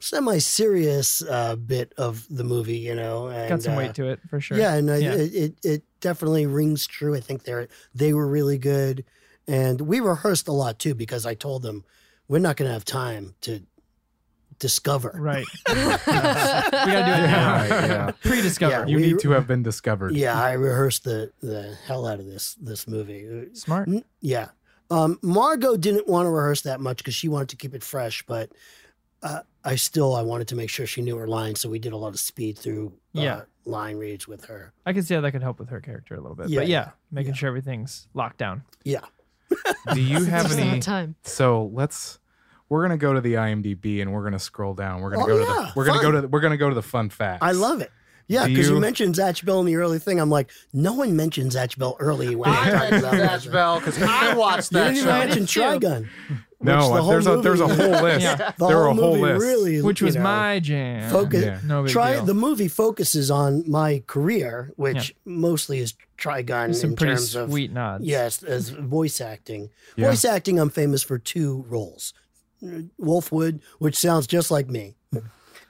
semi-serious 0.02 1.22
uh, 1.24 1.56
bit 1.56 1.94
of 1.98 2.26
the 2.30 2.44
movie. 2.44 2.78
You 2.78 2.96
know, 2.96 3.28
and, 3.28 3.50
got 3.50 3.62
some 3.62 3.74
uh, 3.74 3.78
weight 3.78 3.94
to 3.96 4.08
it 4.08 4.20
for 4.30 4.40
sure. 4.40 4.58
Yeah, 4.58 4.76
and 4.76 4.88
Yeah. 4.88 5.14
It, 5.14 5.34
it 5.36 5.54
it 5.64 5.84
definitely 6.02 6.46
rings 6.46 6.88
true. 6.88 7.16
I 7.16 7.20
think 7.20 7.44
they're 7.44 7.68
they 7.94 8.14
were 8.14 8.28
really 8.28 8.58
good, 8.58 9.04
and 9.50 9.82
we 9.82 10.00
rehearsed 10.00 10.48
a 10.48 10.52
lot 10.52 10.80
too 10.80 10.94
because 10.96 11.26
I 11.26 11.34
told 11.34 11.64
them 11.64 11.84
we're 12.28 12.40
not 12.40 12.56
going 12.56 12.68
to 12.70 12.74
have 12.74 12.86
time 12.86 13.36
to 13.42 13.62
discover. 14.60 15.16
Right. 15.18 15.46
we 15.68 15.74
gotta 15.74 16.02
do 16.06 16.92
it 16.92 17.28
now. 17.28 17.56
Right, 17.56 17.70
yeah. 17.70 18.12
Pre-discover. 18.22 18.72
Yeah. 18.72 18.86
you 18.86 18.98
we- 18.98 19.02
need 19.08 19.20
to 19.20 19.32
have 19.32 19.48
been 19.48 19.64
discovered. 19.64 20.16
Yeah, 20.16 20.40
I 20.40 20.54
rehearsed 20.54 21.04
the 21.04 21.32
the 21.42 21.76
hell 21.88 22.06
out 22.06 22.20
of 22.20 22.26
this 22.26 22.56
this 22.56 22.88
movie. 22.88 23.48
Smart. 23.54 23.90
Yeah, 24.22 24.50
um, 24.92 25.18
Margot 25.22 25.78
didn't 25.78 26.08
want 26.08 26.26
to 26.26 26.30
rehearse 26.30 26.62
that 26.62 26.80
much 26.80 26.98
because 26.98 27.16
she 27.16 27.28
wanted 27.30 27.50
to 27.50 27.56
keep 27.56 27.74
it 27.74 27.84
fresh, 27.84 28.24
but. 28.26 28.52
Uh, 29.22 29.42
I 29.66 29.76
still 29.76 30.16
I 30.16 30.22
wanted 30.22 30.48
to 30.48 30.56
make 30.56 30.70
sure 30.70 30.88
she 30.88 31.02
knew 31.02 31.18
her 31.18 31.28
lines, 31.28 31.60
so 31.60 31.68
we 31.70 31.78
did 31.78 31.92
a 31.92 31.98
lot 31.98 32.14
of 32.14 32.20
speed 32.22 32.58
through 32.58 32.94
uh, 33.18 33.22
Yeah. 33.22 33.42
line 33.66 33.98
reads 33.98 34.30
with 34.30 34.46
her. 34.46 34.72
I 34.86 34.94
can 34.94 35.04
see 35.04 35.14
how 35.14 35.20
that 35.20 35.34
could 35.34 35.42
help 35.44 35.60
with 35.60 35.68
her 35.72 35.82
character 35.82 36.16
a 36.16 36.22
little 36.22 36.38
bit. 36.38 36.48
Yeah, 36.48 36.60
but 36.62 36.68
yeah, 36.70 36.80
yeah, 36.86 36.92
making 37.12 37.34
yeah. 37.34 37.36
sure 37.36 37.50
everything's 37.50 38.08
locked 38.14 38.38
down. 38.38 38.64
Yeah, 38.86 39.02
Do 39.94 40.02
you 40.02 40.24
have 40.26 40.52
any? 40.58 40.80
time. 40.80 41.16
So 41.24 41.70
let's. 41.74 42.20
We're 42.70 42.84
gonna 42.84 42.98
go 42.98 43.14
to 43.14 43.22
the 43.22 43.34
IMDb 43.34 44.02
and 44.02 44.14
we're 44.14 44.24
gonna 44.24 44.38
scroll 44.40 44.76
down. 44.76 45.02
We're 45.02 45.10
gonna 45.12 45.24
Oh, 45.24 45.28
go 45.28 45.38
to 45.40 45.44
yeah, 45.44 45.54
the. 45.66 45.72
We're 45.76 45.86
gonna 45.86 46.02
go 46.02 46.12
to. 46.12 46.22
The, 46.22 46.28
we're 46.28 46.40
gonna 46.40 46.58
go 46.58 46.70
to 46.70 46.76
the 46.76 46.84
fun 46.84 47.10
facts. 47.10 47.40
I 47.42 47.52
love 47.54 47.82
it. 47.82 47.92
Yeah, 48.30 48.46
because 48.48 48.70
you, 48.70 48.76
you- 48.76 48.80
mentioned 48.82 49.16
Zatch 49.16 49.44
Bell 49.44 49.60
in 49.60 49.66
the 49.66 49.76
early 49.76 50.00
thing. 50.00 50.20
I'm 50.22 50.30
like, 50.30 50.50
no 50.72 50.94
one 50.94 51.16
mentions 51.16 51.56
Zatch 51.56 51.78
Bell 51.78 51.98
early 52.00 52.36
when 52.36 52.50
I 52.50 52.70
they're 52.70 52.80
mentioned 52.80 53.04
about 53.04 53.14
Zatch 53.42 53.52
Bell 53.52 53.80
because 53.80 54.02
I 54.02 54.34
watched 54.38 54.70
that. 54.72 54.96
You 54.96 55.04
that 55.04 55.20
didn't 55.22 55.32
even 55.32 55.46
show. 55.48 55.70
mention. 55.72 56.06
Trigun. 56.06 56.38
No, 56.62 56.94
the 56.94 57.02
whole 57.02 57.10
there's 57.12 57.26
a 57.26 57.38
there's 57.38 57.60
a 57.62 57.68
whole 57.68 58.04
list. 58.04 58.22
Yeah. 58.22 58.36
The 58.58 58.68
there 58.68 58.78
were 58.78 58.84
whole 58.84 58.92
a 58.92 59.02
whole 59.02 59.12
movie 59.18 59.34
list. 59.34 59.46
really, 59.46 59.82
Which 59.82 60.02
was 60.02 60.16
know, 60.16 60.24
my 60.24 60.60
jam. 60.60 61.10
focus. 61.10 61.44
Yeah. 61.46 61.60
No 61.66 61.88
Try 61.88 62.16
deal. 62.16 62.26
the 62.26 62.34
movie 62.34 62.68
focuses 62.68 63.32
on 63.32 63.64
my 63.66 64.04
career, 64.08 64.74
which 64.76 65.16
mostly 65.26 65.80
is 65.80 65.94
Trigun 66.18 66.76
Some 66.76 66.90
in 66.92 66.96
pretty 66.98 67.14
terms 67.16 67.36
of 67.36 67.50
sweet 67.50 67.72
nods. 67.72 68.04
Yes, 68.06 68.44
as 68.44 68.70
voice 68.72 69.22
acting. 69.22 69.70
Yeah. 69.96 70.10
Voice 70.10 70.26
acting, 70.26 70.60
I'm 70.60 70.70
famous 70.70 71.02
for 71.02 71.18
two 71.18 71.64
roles 71.70 72.14
Wolfwood, 73.00 73.62
which 73.80 73.96
sounds 73.96 74.28
just 74.28 74.52
like 74.52 74.68
me, 74.70 74.96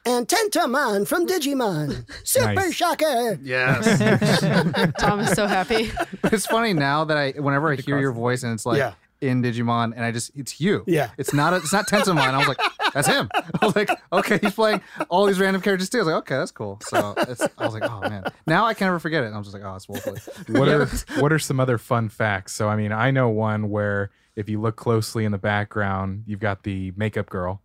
and 0.06 0.28
Tentomon 0.28 1.08
from 1.08 1.28
Digimon. 1.28 2.06
Super 2.24 2.54
Nice. 2.54 2.74
shocker. 2.74 3.39
Yes. 3.41 4.93
Tom 5.00 5.20
is 5.20 5.32
so 5.32 5.47
happy. 5.47 5.91
it's 6.26 6.45
funny 6.45 6.74
now 6.74 7.06
that 7.06 7.18
I, 7.18 7.32
whenever 7.32 7.72
I 7.72 7.76
hear 7.76 8.00
your 8.00 8.12
voice 8.12 8.43
and 8.43 8.54
it's 8.54 8.66
like 8.66 8.78
Yeah. 8.78 8.93
in 9.22 9.41
Digimon, 9.43 9.93
and 9.95 10.04
I 10.04 10.12
just, 10.12 10.32
it's 10.36 10.60
you. 10.62 10.84
Yeah. 10.88 11.10
It's 11.18 11.34
not, 11.34 11.54
a, 11.54 11.58
it's 11.58 11.74
not 11.74 11.88
Tentomon. 11.88 12.18
I 12.20 12.38
was 12.38 12.47
like, 12.47 12.60
that's 12.93 13.08
him. 13.08 13.30
I 13.62 13.66
was 13.66 13.76
like, 13.76 13.89
okay, 14.14 14.39
he's 14.41 14.54
playing 14.54 14.82
all 15.10 15.26
these 15.26 15.39
random 15.39 15.62
characters 15.62 15.89
too. 15.89 15.97
I 15.97 16.02
was 16.02 16.08
like, 16.08 16.16
okay, 16.18 16.36
that's 16.38 16.52
cool. 16.52 16.80
So 16.84 17.14
it's, 17.18 17.41
I 17.58 17.66
was 17.66 17.74
like, 17.74 17.84
oh 17.89 18.02
man. 18.02 18.24
Now 18.47 18.66
I 18.66 18.74
can 18.74 18.88
never 18.88 19.00
forget 19.00 19.24
it. 19.24 19.28
And 19.28 19.36
I'm 19.36 19.43
just 19.43 19.54
like, 19.54 19.64
oh, 19.64 19.76
it's 19.76 19.86
Wolfwood. 19.86 20.58
What 20.58 20.68
are 20.68 21.22
what 21.22 21.32
are 21.32 21.38
some 21.39 21.60
other 21.60 21.78
fun 21.78 22.10
facts? 22.10 22.54
So 22.54 22.68
I 22.68 22.76
mean, 22.76 22.91
I 22.91 23.12
know 23.12 23.30
one 23.30 23.70
where 23.70 24.10
if 24.36 24.50
you 24.50 24.60
look 24.60 24.76
closely 24.76 25.24
in 25.26 25.32
the 25.32 25.38
background, 25.38 26.24
you've 26.26 26.39
got 26.39 26.64
the 26.64 26.91
makeup 26.95 27.30
girl 27.30 27.62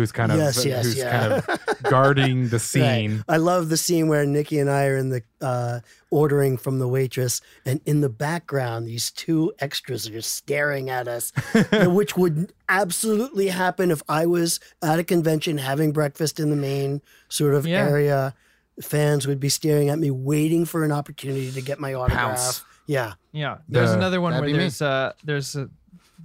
who's 0.00 0.12
kind 0.12 0.32
of 0.32 0.38
Yes, 0.38 0.64
yes, 0.64 0.84
who's 0.86 0.96
yeah. 0.96 1.10
kind 1.10 1.32
of 1.60 1.82
guarding 1.84 2.48
the 2.48 2.56
Right. 2.56 2.60
scene. 2.60 3.24
I 3.28 3.36
love 3.36 3.68
the 3.68 3.76
scene 3.76 4.08
where 4.08 4.24
Nikki 4.26 4.58
and 4.58 4.68
I 4.70 4.86
are 4.86 4.96
in 4.96 5.10
the 5.10 5.22
uh, 5.40 5.80
ordering 6.10 6.56
from 6.56 6.78
the 6.78 6.88
waitress, 6.88 7.40
and 7.64 7.80
in 7.86 8.00
the 8.00 8.08
background, 8.08 8.86
these 8.86 9.10
two 9.10 9.52
extras 9.58 10.08
are 10.08 10.12
just 10.12 10.34
staring 10.34 10.90
at 10.90 11.06
us, 11.08 11.32
which 11.72 12.16
would 12.16 12.52
absolutely 12.68 13.48
happen 13.48 13.90
if 13.90 14.02
I 14.08 14.26
was 14.26 14.58
at 14.82 14.98
a 14.98 15.04
convention 15.04 15.58
having 15.58 15.92
breakfast 15.92 16.40
in 16.40 16.50
the 16.50 16.56
main 16.56 17.02
sort 17.28 17.54
of 17.54 17.66
Yeah. 17.66 17.86
area. 17.88 18.34
Fans 18.82 19.26
would 19.26 19.40
be 19.40 19.48
staring 19.50 19.90
at 19.90 19.98
me, 19.98 20.10
waiting 20.10 20.64
for 20.64 20.84
an 20.84 20.92
opportunity 20.92 21.50
to 21.52 21.60
get 21.60 21.78
my 21.78 21.92
autograph. 21.94 22.36
Pounce. 22.36 22.64
Yeah, 22.86 23.12
Yeah, 23.32 23.58
there's 23.68 23.90
The- 23.90 23.96
another 23.98 24.20
one 24.20 24.32
where 24.40 24.50
there's 24.52 24.82
uh 24.82 25.12
there's 25.22 25.54
uh 25.54 25.66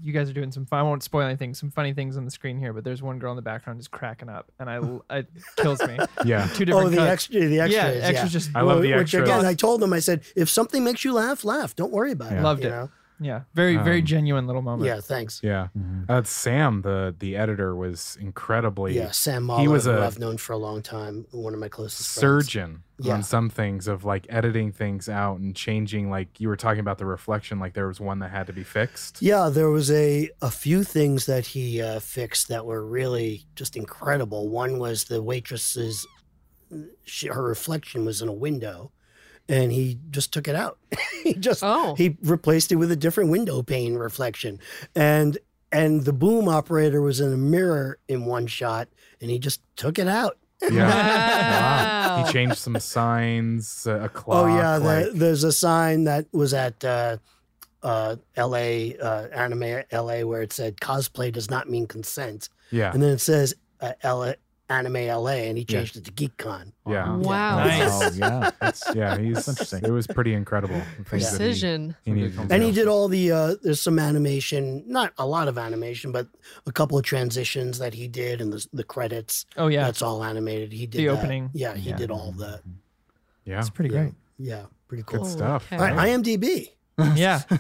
you 0.02 0.14
guys 0.14 0.30
are 0.30 0.34
doing 0.34 0.52
some 0.52 0.66
fun. 0.66 0.80
I 0.80 0.84
won't 0.84 1.04
spoil 1.04 1.24
anything. 1.24 1.54
Some 1.54 1.72
funny 1.72 1.94
things 1.94 2.18
on 2.18 2.26
the 2.26 2.32
screen 2.32 2.58
here, 2.58 2.74
but 2.74 2.84
there's 2.84 3.02
one 3.02 3.20
girl 3.20 3.32
in 3.32 3.36
the 3.36 3.42
background 3.42 3.80
just 3.80 3.92
cracking 3.92 4.30
up, 4.30 4.52
and 4.60 4.70
I 4.70 5.18
it 5.18 5.28
kills 5.58 5.82
me. 5.86 5.98
Yeah. 6.26 6.48
Two 6.48 6.66
different 6.66 6.88
oh, 6.88 6.90
the 6.90 6.98
cuts. 6.98 7.12
extra, 7.12 7.48
the 7.48 7.60
extras. 7.60 7.96
yeah, 7.96 8.10
Yeah, 8.10 8.26
just 8.26 8.50
I 8.56 8.62
love 8.62 8.82
the 8.82 8.94
Which 8.96 9.14
again, 9.14 9.46
I 9.46 9.54
told 9.54 9.82
them, 9.82 9.94
I 9.94 10.00
said, 10.00 10.24
if 10.36 10.50
something 10.50 10.84
makes 10.84 11.04
you 11.06 11.14
laugh, 11.14 11.44
laugh. 11.44 11.76
Don't 11.76 11.92
worry 11.92 12.12
about 12.12 12.32
it. 12.32 12.42
Loved 12.42 12.64
you 12.64 12.70
it. 12.70 12.72
know? 12.72 12.90
Yeah, 13.20 13.42
very 13.54 13.78
very 13.78 14.00
Um, 14.00 14.06
genuine 14.06 14.46
little 14.48 14.62
moment. 14.62 14.88
Yeah, 14.88 15.00
thanks. 15.02 15.40
Yeah. 15.44 15.68
Uh, 16.10 16.24
Sam, 16.24 16.82
the 16.82 17.16
the 17.18 17.36
editor, 17.38 17.76
was 17.76 18.18
incredibly 18.20 18.96
Yeah, 18.96 19.12
Sam 19.12 19.44
Mahler, 19.44 19.62
he 19.62 19.68
was 19.68 19.86
who 19.86 19.92
a 19.92 20.06
I've 20.06 20.20
known 20.20 20.38
for 20.38 20.54
a 20.54 20.58
long 20.58 20.82
time, 20.82 21.26
one 21.32 21.54
of 21.54 21.60
my 21.60 21.70
closest 21.70 22.10
friends. 22.14 22.22
surgeon 22.22 22.84
Yeah. 23.00 23.14
on 23.16 23.24
some 23.24 23.50
things 23.50 23.88
of 23.88 24.04
like 24.06 24.26
editing 24.30 24.72
things 24.72 25.08
out 25.10 25.40
and 25.40 25.56
changing. 25.56 26.10
Like 26.10 26.40
you 26.40 26.48
were 26.48 26.56
talking 26.58 26.80
about 26.80 26.98
the 26.98 27.06
reflection, 27.06 27.60
like 27.60 27.74
there 27.74 27.88
was 27.88 28.00
one 28.00 28.20
that 28.20 28.32
had 28.32 28.48
to 28.48 28.54
be 28.54 28.64
fixed. 28.64 29.22
Yeah, 29.22 29.50
there 29.50 29.70
was 29.70 29.90
a 29.92 30.30
a 30.42 30.52
few 30.52 30.84
things 30.84 31.26
that 31.26 31.48
he 31.48 31.82
uh, 31.82 32.00
fixed 32.00 32.48
that 32.50 32.66
were 32.66 32.86
really 32.86 33.46
just 33.56 33.76
incredible. 33.76 34.50
One 34.50 34.78
was 34.80 35.06
the 35.06 35.22
waitress's 35.22 36.06
she, 37.04 37.28
her 37.28 37.44
reflection 37.44 38.06
was 38.06 38.22
in 38.22 38.28
a 38.28 38.34
window, 38.34 38.92
and 39.50 39.72
he 39.72 39.98
just 40.12 40.32
took 40.34 40.48
it 40.48 40.56
out. 40.56 40.78
he 41.24 41.34
just 41.34 41.62
Oh. 41.64 41.96
he 41.96 42.18
replaced 42.24 42.72
it 42.72 42.76
with 42.76 42.92
a 42.92 42.96
different 42.96 43.30
window 43.30 43.62
pane 43.64 43.96
reflection, 43.96 44.60
and 44.96 45.38
and 45.72 46.06
the 46.06 46.14
boom 46.14 46.48
operator 46.48 47.02
was 47.02 47.20
in 47.20 47.34
a 47.34 47.38
mirror 47.38 48.00
in 48.08 48.26
one 48.26 48.48
shot, 48.48 48.88
and 49.22 49.30
he 49.30 49.40
just 49.40 49.62
took 49.76 50.00
it 50.00 50.08
out. 50.08 50.38
Yeah. 50.62 51.92
Wow. 52.16 52.24
He 52.26 52.32
changed 52.32 52.58
some 52.58 52.80
signs, 52.80 53.86
uh, 53.88 54.02
a 54.04 54.10
clock. 54.10 54.46
Oh 54.46 54.48
yeah, 54.56 54.78
like, 54.78 55.06
the, 55.08 55.12
there's 55.12 55.44
a 55.44 55.52
sign 55.52 56.06
that 56.06 56.28
was 56.32 56.54
at 56.54 56.84
uh, 56.86 57.18
uh, 57.84 58.16
L.A. 58.36 58.98
Uh, 58.98 59.28
Anime 59.34 59.84
L.A. 59.92 60.24
where 60.24 60.42
it 60.42 60.54
said 60.54 60.78
cosplay 60.78 61.32
does 61.32 61.50
not 61.50 61.70
mean 61.70 61.88
consent, 61.88 62.48
yeah, 62.72 62.92
and 62.94 63.02
then 63.04 63.12
it 63.12 63.20
says 63.20 63.54
uh, 63.82 63.94
L- 64.02 64.36
Anime 64.70 64.96
L.A. 64.96 65.48
and 65.50 65.58
he 65.58 65.66
Yeah. 65.68 65.80
changed 65.80 65.98
it 65.98 66.06
to 66.06 66.12
GeekCon. 66.12 66.72
yeah, 66.88 67.16
Wow. 67.18 67.58
Nice. 67.64 67.82
Oh 67.92 68.12
yeah, 68.16 68.52
that's 68.60 68.84
yeah. 68.96 69.18
He's 69.18 69.48
interesting. 69.48 69.84
It 69.84 69.92
was 69.92 70.08
pretty 70.08 70.34
incredible. 70.34 70.76
the 70.98 71.04
things 71.04 71.24
that 71.32 71.32
he- 71.34 71.38
Precision. 71.38 71.96
He, 72.04 72.12
And 72.50 72.64
he 72.64 72.72
did 72.72 72.88
all 72.88 73.08
the 73.08 73.32
uh, 73.32 73.56
there's 73.62 73.80
some 73.82 74.00
animation, 74.00 74.84
not 74.88 75.14
a 75.20 75.26
lot 75.28 75.48
of 75.48 75.58
animation, 75.60 76.12
but 76.12 76.28
a 76.66 76.72
couple 76.72 76.98
of 76.98 77.04
transitions 77.04 77.78
that 77.80 77.94
he 77.94 78.08
did, 78.08 78.42
and 78.42 78.52
the 78.52 78.66
the 78.74 78.84
credits. 78.84 79.46
Oh 79.56 79.68
yeah, 79.68 79.84
That's 79.86 80.02
all 80.02 80.24
animated. 80.24 80.74
He 80.74 80.88
did 80.88 81.00
The 81.00 81.06
that. 81.08 81.18
opening. 81.20 81.52
Yeah, 81.54 81.76
he 81.76 81.92
Yeah. 81.92 81.98
did 81.98 82.10
all 82.12 82.30
of 82.30 82.38
that. 82.38 82.62
Yeah, 83.44 83.60
it's 83.60 83.70
pretty 83.70 83.94
Yeah. 83.94 84.02
great. 84.02 84.14
Yeah, 84.40 84.64
pretty 84.88 85.04
cool. 85.04 85.24
good 85.24 85.32
stuff. 85.32 85.68
okay. 85.72 85.78
All 85.78 85.96
right, 85.96 86.10
IMDb. 86.10 86.70
Yeah, 87.16 87.42
It's 87.50 87.60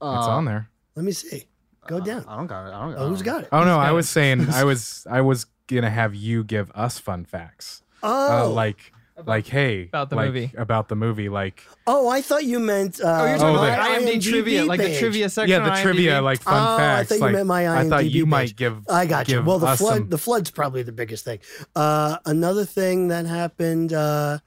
on 0.00 0.44
there. 0.46 0.68
Let 0.96 1.04
me 1.04 1.12
see. 1.12 1.44
Go 1.86 2.00
down. 2.00 2.24
I 2.28 2.36
don't 2.36 2.46
got 2.46 2.66
it. 2.68 2.72
I 2.74 2.80
don't. 2.86 2.94
Oh, 2.96 3.08
who's 3.08 3.22
got 3.22 3.42
it? 3.42 3.48
Oh 3.52 3.64
no, 3.64 3.78
I 3.78 3.90
was 3.92 4.08
saying 4.08 4.48
I 4.50 4.64
was 4.70 5.06
I 5.10 5.20
was 5.20 5.46
gonna 5.80 5.90
have 5.90 6.14
you 6.14 6.44
give 6.44 6.70
us 6.74 6.98
fun 6.98 7.24
facts. 7.24 7.82
Oh, 8.02 8.44
Uh, 8.44 8.48
like 8.48 8.92
like 9.26 9.46
hey 9.46 9.84
About 9.84 10.08
the 10.10 10.16
like, 10.16 10.26
movie. 10.28 10.50
about 10.56 10.88
the 10.88 10.96
movie 10.96 11.28
like 11.28 11.62
oh, 11.86 12.08
I 12.08 12.22
thought 12.22 12.44
you 12.44 12.58
meant. 12.58 12.98
Uh, 13.00 13.04
Oh, 13.20 13.26
you're 13.26 13.38
talking 13.38 13.56
my 13.56 13.68
about 13.74 13.90
IMDb, 14.02 14.22
trivia, 14.22 14.64
like 14.64 14.80
the 14.80 14.98
trivia 14.98 15.28
section. 15.28 15.50
yeah 15.50 15.64
the 15.64 15.70
on 15.70 15.82
trivia 15.82 16.12
IMDb. 16.18 16.22
like 16.24 16.40
fun 16.42 16.54
Oh, 16.54 16.74
I 16.74 16.78
facts 16.78 17.08
thought 17.10 17.14
you 17.16 17.20
like 17.20 17.32
meant 17.34 17.46
my 17.46 17.68
I 17.80 17.88
thought 17.88 18.06
you 18.10 18.24
IMDb 18.24 18.28
might 18.28 18.56
give 18.56 18.88
I 18.88 19.06
got 19.06 19.28
you. 19.28 19.42
Well, 19.42 19.58
the 19.60 19.76
flood, 19.76 19.96
some- 19.98 20.08
the 20.08 20.18
flood's 20.18 20.50
probably 20.50 20.82
the 20.82 20.92
biggest 20.92 21.24
thing. 21.24 21.38
Uh, 21.76 22.16
another 22.24 22.64
thing 22.64 23.08
that 23.08 23.26
happened, 23.26 23.92
uh, 23.92 24.38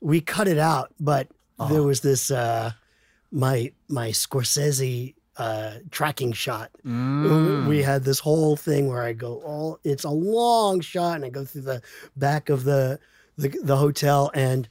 we 0.00 0.20
cut 0.20 0.48
it 0.48 0.58
out, 0.58 0.92
but 1.00 1.28
there 1.68 1.82
was 1.82 2.00
this 2.00 2.30
uh, 2.30 2.70
my 3.32 3.72
my 3.88 4.08
Scorsese 4.10 5.14
uh, 5.36 5.72
tracking 5.90 6.32
shot. 6.32 6.70
Mm. 6.86 7.66
We 7.66 7.82
had 7.82 8.04
this 8.04 8.18
whole 8.20 8.56
thing 8.56 8.88
where 8.88 9.02
I 9.02 9.12
go 9.12 9.40
all 9.44 9.78
it's 9.84 10.04
a 10.04 10.10
long 10.10 10.80
shot, 10.80 11.16
and 11.16 11.24
I 11.24 11.30
go 11.30 11.44
through 11.44 11.62
the 11.62 11.82
back 12.16 12.48
of 12.48 12.64
the 12.64 12.98
the, 13.36 13.48
the 13.62 13.76
hotel, 13.76 14.30
and 14.34 14.68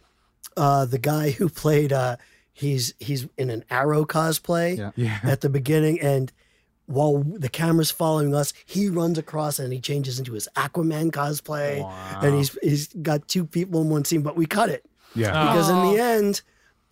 uh, 0.56 0.86
the 0.86 1.00
guy 1.00 1.32
who 1.32 1.50
played 1.50 1.92
uh, 1.92 2.16
he's 2.54 2.94
he's 3.00 3.28
in 3.38 3.50
an 3.50 3.66
Arrow 3.70 4.06
cosplay 4.06 4.78
Yeah. 4.78 4.92
yeah 4.96 5.20
at 5.24 5.42
the 5.42 5.50
beginning 5.50 6.00
and 6.00 6.32
while 6.86 7.24
the 7.26 7.50
camera's 7.50 7.92
following 7.92 8.36
us 8.36 8.54
he 8.66 8.90
runs 8.90 9.18
across 9.18 9.58
and 9.58 9.72
he 9.74 9.80
changes 9.80 10.20
into 10.20 10.34
his 10.34 10.48
aquaman 10.56 11.12
cosplay 11.12 11.82
Wow. 11.82 12.20
and 12.22 12.36
he's 12.36 12.58
he's 12.62 12.88
got 13.02 13.28
two 13.28 13.46
people 13.46 13.82
in 13.82 13.90
one 13.90 14.04
scene 14.06 14.22
but 14.22 14.36
we 14.36 14.46
cut 14.46 14.70
it 14.70 14.86
yeah 15.16 15.32
because 15.32 15.70
in 15.70 15.80
the 15.80 15.98
end 15.98 16.42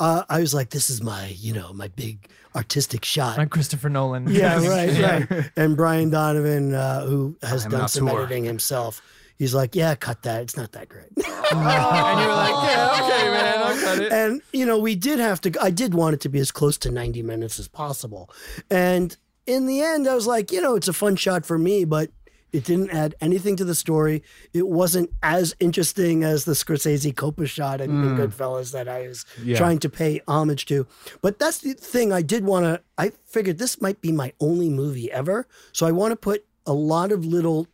uh, 0.01 0.23
i 0.29 0.39
was 0.39 0.53
like 0.53 0.69
this 0.71 0.89
is 0.89 1.01
my 1.01 1.27
you 1.37 1.53
know 1.53 1.71
my 1.73 1.87
big 1.89 2.27
artistic 2.55 3.05
shot 3.05 3.39
on 3.39 3.47
Christopher 3.47 3.87
Nolan. 3.89 4.27
yeah 4.29 4.55
right 4.67 5.29
right 5.31 5.51
and 5.55 5.77
brian 5.77 6.09
donovan 6.09 6.73
uh, 6.73 7.05
who 7.05 7.37
has 7.41 7.65
I'm 7.65 7.71
done 7.71 7.87
some 7.87 8.07
auteur. 8.09 8.23
editing 8.23 8.43
himself 8.43 9.01
he's 9.37 9.53
like 9.53 9.73
yeah 9.75 9.95
cut 9.95 10.23
that 10.23 10.41
it's 10.41 10.57
not 10.57 10.71
that 10.73 10.89
great 10.89 11.05
and 11.15 11.17
you 11.17 11.27
were 11.57 11.63
like, 11.63 12.69
yeah, 12.69 12.99
okay, 13.03 13.29
man, 13.29 13.57
I'll 13.59 13.79
cut 13.79 13.99
it. 13.99 14.11
and 14.11 14.41
you 14.51 14.65
know 14.65 14.77
we 14.79 14.95
did 14.95 15.19
have 15.19 15.39
to 15.41 15.51
i 15.61 15.69
did 15.69 15.93
want 15.93 16.13
it 16.15 16.21
to 16.21 16.29
be 16.29 16.39
as 16.39 16.51
close 16.51 16.77
to 16.79 16.91
90 16.91 17.21
minutes 17.23 17.57
as 17.59 17.67
possible 17.69 18.29
and 18.69 19.15
in 19.47 19.65
the 19.65 19.81
end 19.81 20.07
i 20.07 20.13
was 20.15 20.27
like 20.27 20.51
you 20.51 20.61
know 20.61 20.75
it's 20.75 20.87
a 20.89 20.93
fun 20.93 21.15
shot 21.15 21.45
for 21.45 21.57
me 21.57 21.85
but 21.85 22.09
it 22.53 22.63
didn't 22.65 22.89
add 22.89 23.15
anything 23.21 23.55
to 23.57 23.63
the 23.65 23.73
story. 23.75 24.23
It 24.53 24.67
wasn't 24.67 25.09
as 25.23 25.55
interesting 25.59 26.23
as 26.23 26.43
the 26.45 26.51
scorsese 26.51 27.15
copa 27.15 27.45
shot 27.45 27.79
in, 27.81 27.89
in 27.91 28.17
goodfellas 28.17 28.71
that 28.73 28.87
i 28.89 29.07
was 29.07 29.25
Yeah. 29.43 29.57
trying 29.57 29.79
to 29.79 29.89
pay 29.89 30.21
homage 30.27 30.65
to. 30.65 30.85
But 31.21 31.39
that's 31.39 31.59
the 31.59 31.73
thing 31.73 32.11
i 32.11 32.21
did 32.21 32.43
want 32.45 32.65
to 32.65 32.81
i 32.97 33.11
figured 33.25 33.57
this 33.57 33.79
might 33.81 34.01
be 34.01 34.11
my 34.11 34.33
only 34.39 34.69
movie 34.69 35.11
ever. 35.11 35.47
So 35.71 35.85
i 35.85 35.91
want 35.91 36.11
to 36.11 36.15
put 36.17 36.45
a 36.65 36.73
lot 36.73 37.11
of 37.11 37.25
little 37.25 37.67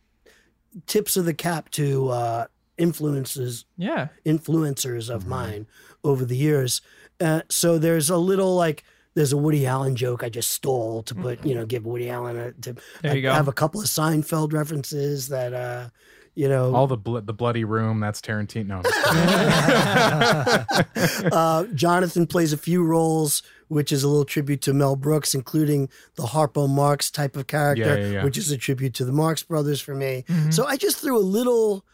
tips 0.86 1.16
of 1.16 1.24
the 1.24 1.34
cap 1.34 1.70
to 1.70 2.08
uh 2.08 2.46
influences 2.76 3.64
Yeah, 3.76 4.08
influencers 4.24 5.10
of 5.12 5.26
mine 5.26 5.66
over 6.04 6.24
the 6.24 6.36
years. 6.36 6.80
Uh, 7.20 7.42
so 7.48 7.76
there's 7.78 8.08
a 8.08 8.16
little 8.16 8.54
like 8.54 8.84
there's 9.14 9.32
a 9.32 9.36
Woody 9.36 9.66
Allen 9.66 9.96
joke 9.96 10.22
I 10.22 10.28
just 10.28 10.52
stole 10.52 11.02
to 11.04 11.14
put 11.14 11.44
you 11.44 11.54
know 11.54 11.66
give 11.66 11.84
Woody 11.86 12.08
Allen 12.10 12.36
a 12.38 12.52
to 12.52 12.76
There 13.02 13.12
you 13.16 13.18
I 13.18 13.22
go. 13.22 13.32
have 13.32 13.48
a 13.48 13.52
couple 13.52 13.80
of 13.80 13.86
Seinfeld 13.86 14.52
references 14.52 15.28
that 15.28 15.52
uh 15.52 15.88
you 16.34 16.48
know 16.48 16.72
all 16.74 16.86
the 16.86 16.96
bl- 16.96 17.18
the 17.18 17.32
bloody 17.32 17.64
room 17.64 17.98
that's 18.00 18.20
Tarantino. 18.20 18.76
I'm 18.76 18.82
just 18.84 20.66
kidding. 21.24 21.32
uh, 21.32 21.64
Jonathan 21.74 22.26
plays 22.26 22.52
a 22.52 22.56
few 22.56 22.84
roles, 22.84 23.42
which 23.68 23.90
is 23.92 24.04
a 24.04 24.08
little 24.08 24.24
tribute 24.24 24.60
to 24.62 24.72
Mel 24.72 24.94
Brooks, 24.96 25.34
including 25.34 25.88
the 26.14 26.22
Harpo 26.24 26.68
Marx 26.68 27.10
type 27.10 27.36
of 27.36 27.46
character, 27.48 27.84
Yeah, 27.84 27.96
yeah, 27.96 28.10
yeah. 28.12 28.24
which 28.24 28.38
is 28.38 28.50
a 28.50 28.56
tribute 28.56 28.94
to 28.94 29.04
the 29.04 29.12
Marx 29.12 29.42
brothers 29.42 29.80
for 29.80 29.94
me. 29.96 30.24
So 30.50 30.64
I 30.64 30.76
just 30.76 30.98
threw 30.98 31.16
a 31.18 31.20
little 31.20 31.84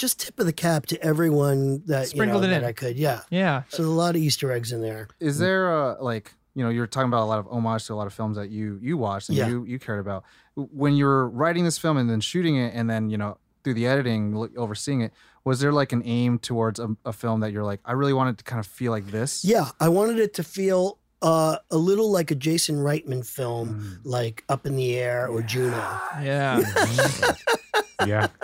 just 0.00 0.18
tip 0.20 0.38
of 0.40 0.46
the 0.46 0.52
cap 0.52 0.86
to 0.86 1.02
everyone 1.04 1.82
that 1.86 2.08
Sprinkled 2.08 2.42
you 2.42 2.48
know, 2.48 2.56
it 2.56 2.60
that 2.60 2.64
in. 2.64 2.68
I 2.68 2.72
could. 2.72 2.96
Yeah. 2.98 3.20
Yeah. 3.30 3.62
So 3.68 3.82
a 3.82 3.86
lot 3.86 4.16
of 4.16 4.22
Easter 4.22 4.50
eggs 4.50 4.72
in 4.72 4.80
there. 4.80 5.08
Is 5.20 5.38
there 5.38 5.70
a 5.70 6.02
like 6.02 6.32
you 6.54 6.64
know 6.64 6.70
you're 6.70 6.86
talking 6.86 7.08
about 7.08 7.22
a 7.24 7.26
lot 7.26 7.38
of 7.38 7.46
homage 7.46 7.86
to 7.86 7.92
a 7.92 7.94
lot 7.94 8.06
of 8.06 8.12
films 8.14 8.36
that 8.36 8.50
you 8.50 8.78
you 8.82 8.96
watched 8.96 9.28
and 9.28 9.38
Yeah. 9.38 9.48
you 9.48 9.64
you 9.64 9.78
cared 9.78 10.00
about 10.00 10.24
when 10.56 10.94
you 10.94 11.04
were 11.04 11.28
writing 11.28 11.64
this 11.64 11.78
film 11.78 11.96
and 11.96 12.10
then 12.10 12.20
shooting 12.20 12.56
it 12.56 12.72
and 12.74 12.90
then 12.90 13.08
you 13.10 13.16
know 13.18 13.38
through 13.62 13.74
the 13.74 13.86
editing 13.86 14.48
overseeing 14.56 15.02
it 15.02 15.12
was 15.44 15.60
there 15.60 15.70
like 15.72 15.92
an 15.92 16.02
aim 16.04 16.38
towards 16.38 16.80
a, 16.80 16.88
a 17.04 17.12
film 17.12 17.40
that 17.40 17.52
you're 17.52 17.62
like 17.64 17.80
I 17.84 17.92
really 17.92 18.12
wanted 18.14 18.38
to 18.38 18.44
kind 18.44 18.58
of 18.58 18.66
feel 18.66 18.90
like 18.90 19.06
this 19.10 19.44
Yeah, 19.44 19.68
I 19.78 19.88
wanted 19.90 20.18
it 20.18 20.34
to 20.34 20.42
feel 20.42 20.98
uh, 21.22 21.56
a 21.70 21.76
little 21.76 22.10
like 22.10 22.30
a 22.30 22.34
Jason 22.34 22.76
Reitman 22.76 23.26
film, 23.26 24.00
like 24.04 24.42
Up 24.48 24.64
in 24.66 24.74
the 24.76 24.96
Air 24.98 25.28
or 25.28 25.42
Juno. 25.42 25.76
Yeah. 26.22 26.62
Yeah. 28.06 28.28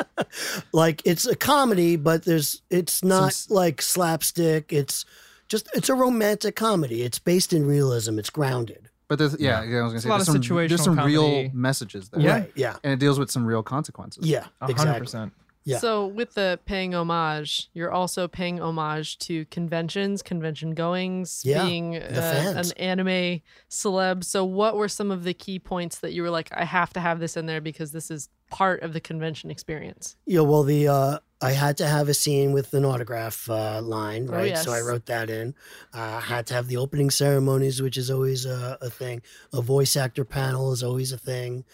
Like 0.73 1.03
it's 1.05 1.27
a 1.27 1.37
comedy, 1.37 1.97
but 1.97 2.25
there's 2.25 2.63
it's 2.71 3.03
not 3.05 3.29
s- 3.29 3.51
like 3.51 3.81
slapstick. 3.83 4.73
It's 4.73 5.05
just 5.49 5.69
it's 5.75 5.89
a 5.89 5.95
romantic 5.95 6.57
comedy. 6.57 7.03
It's 7.03 7.19
based 7.19 7.53
in 7.53 7.67
realism. 7.67 8.19
It's 8.19 8.31
grounded. 8.31 8.89
but 9.09 9.19
there's 9.19 9.39
yeah, 9.41 9.63
yeah. 9.63 9.79
I 9.79 9.83
was 9.83 9.93
gonna 9.93 10.01
say 10.01 10.09
a 10.09 10.11
lot 10.13 10.17
there's 10.19 10.29
of 10.29 10.45
some, 10.45 10.57
there's 10.57 10.85
some 10.85 10.99
real 11.01 11.51
messages 11.53 12.09
there 12.11 12.21
Yeah. 12.21 12.31
Right. 12.33 12.53
Yeah. 12.57 12.77
and 12.83 12.93
it 12.93 12.99
deals 12.99 13.19
with 13.19 13.31
some 13.31 13.47
real 13.47 13.63
consequences 13.63 14.27
Yeah. 14.27 14.39
A 14.61 14.67
hundred 14.67 14.71
Exactly. 14.73 15.01
percent. 15.01 15.33
Yeah. 15.67 15.79
So 15.79 16.07
with 16.07 16.35
the 16.35 16.61
paying 16.65 16.95
homage, 16.95 17.69
you're 17.75 17.91
also 17.91 18.29
paying 18.29 18.61
homage 18.61 19.19
to 19.19 19.45
conventions, 19.47 20.23
convention 20.23 20.75
goings, 20.75 21.43
Yeah, 21.45 21.65
being 21.65 21.97
uh, 21.97 22.55
an 22.57 22.71
anime 22.77 23.43
celeb. 23.69 24.23
So 24.23 24.45
what 24.45 24.77
were 24.77 24.89
some 24.89 25.11
of 25.11 25.25
the 25.25 25.35
key 25.35 25.59
points 25.59 25.99
that 25.99 26.13
you 26.13 26.23
were 26.23 26.31
like, 26.31 26.51
I 26.55 26.65
have 26.65 26.93
to 26.93 27.01
have 27.01 27.19
this 27.19 27.37
in 27.37 27.47
there 27.47 27.61
because 27.61 27.91
this 27.91 28.13
is 28.13 28.29
part 28.49 28.85
of 28.85 28.93
the 28.93 29.01
convention 29.01 29.51
experience? 29.51 30.15
Yeah. 30.25 30.43
Well, 30.43 30.63
the 30.63 30.87
uh, 30.87 31.19
I 31.43 31.51
had 31.51 31.77
to 31.79 31.87
have 31.89 32.09
a 32.09 32.15
scene 32.15 32.53
with 32.53 32.73
an 32.73 32.85
autograph 32.85 33.51
uh, 33.51 33.83
line, 33.83 34.29
Oh, 34.31 34.35
right? 34.35 34.57
So 34.57 34.73
I 34.73 34.83
wrote 34.83 35.07
that 35.07 35.31
in. 35.31 35.57
Uh, 35.93 35.99
I 35.99 36.21
had 36.21 36.47
to 36.47 36.55
have 36.55 36.69
the 36.69 36.77
opening 36.77 37.11
ceremonies, 37.11 37.83
which 37.83 37.97
is 37.97 38.09
always 38.09 38.47
a, 38.47 38.79
a 38.81 38.89
thing. 38.89 39.21
A 39.53 39.61
voice 39.61 39.97
actor 39.97 40.25
panel 40.25 40.73
is 40.73 40.85
always 40.85 41.11
a 41.11 41.19
thing. 41.19 41.65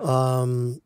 Um, 0.00 0.80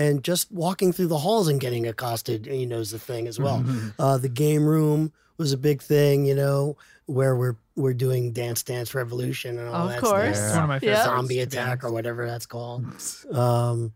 and 0.00 0.24
just 0.24 0.50
walking 0.50 0.92
through 0.92 1.08
the 1.08 1.18
halls 1.18 1.46
and 1.48 1.60
getting 1.60 1.86
accosted, 1.86 2.46
you 2.46 2.66
know, 2.66 2.78
is 2.78 2.90
the 2.90 2.98
thing 2.98 3.28
as 3.28 3.38
well. 3.38 3.64
Uh, 3.98 4.16
the 4.16 4.28
game 4.30 4.64
room 4.64 5.12
was 5.36 5.52
a 5.52 5.58
big 5.58 5.82
thing, 5.82 6.24
you 6.24 6.34
know, 6.34 6.76
where 7.06 7.36
we're 7.36 7.56
we're 7.76 7.94
doing 7.94 8.32
Dance 8.32 8.62
Dance 8.62 8.94
Revolution 8.94 9.58
and 9.58 9.68
all 9.68 9.84
Of 9.86 9.90
that 9.90 10.00
course. 10.00 10.36
stuff. 10.38 10.46
It's 10.48 10.54
one 10.54 10.62
of 10.64 10.68
my 10.68 10.78
favorite. 10.78 10.96
Yeah. 10.96 11.04
Zombie 11.04 11.40
attack 11.40 11.68
honest. 11.68 11.84
or 11.84 11.92
whatever 11.92 12.26
that's 12.26 12.46
called. 12.46 12.84
Um, 13.32 13.92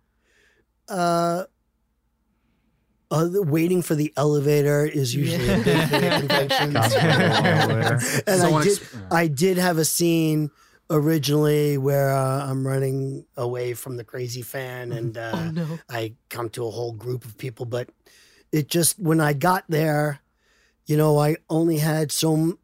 uh, 0.89 1.45
uh, 3.11 3.29
waiting 3.33 3.83
for 3.83 3.95
the 3.95 4.13
elevator 4.17 4.85
is 4.85 5.15
usually 5.15 5.49
a 5.49 5.63
big 5.63 5.89
thing 5.89 6.05
at 6.05 6.21
conventions. 6.59 6.95
and 8.27 8.43
I 8.43 8.63
did. 8.63 8.81
I 9.11 9.27
did 9.29 9.57
have 9.59 9.79
a 9.79 9.85
scene 9.85 10.51
originally 10.99 11.77
where 11.77 12.11
uh, 12.15 12.47
I'm 12.49 12.67
running 12.67 13.27
away 13.37 13.75
from 13.75 13.97
the 13.97 14.05
crazy 14.05 14.43
fan, 14.43 14.93
and 14.93 15.17
uh, 15.19 15.33
Oh 15.35 15.51
no. 15.51 15.79
I 15.91 16.15
come 16.31 16.49
to 16.51 16.67
a 16.67 16.71
whole 16.71 16.93
group 16.93 17.25
of 17.25 17.37
people. 17.37 17.67
But 17.67 17.91
it 18.53 18.69
just 18.69 18.99
when 18.99 19.21
I 19.21 19.33
got 19.33 19.65
there, 19.69 20.21
you 20.87 20.97
know, 20.97 21.19
I 21.19 21.37
only 21.51 21.79
had 21.79 22.13
so 22.13 22.35
m- 22.35 22.59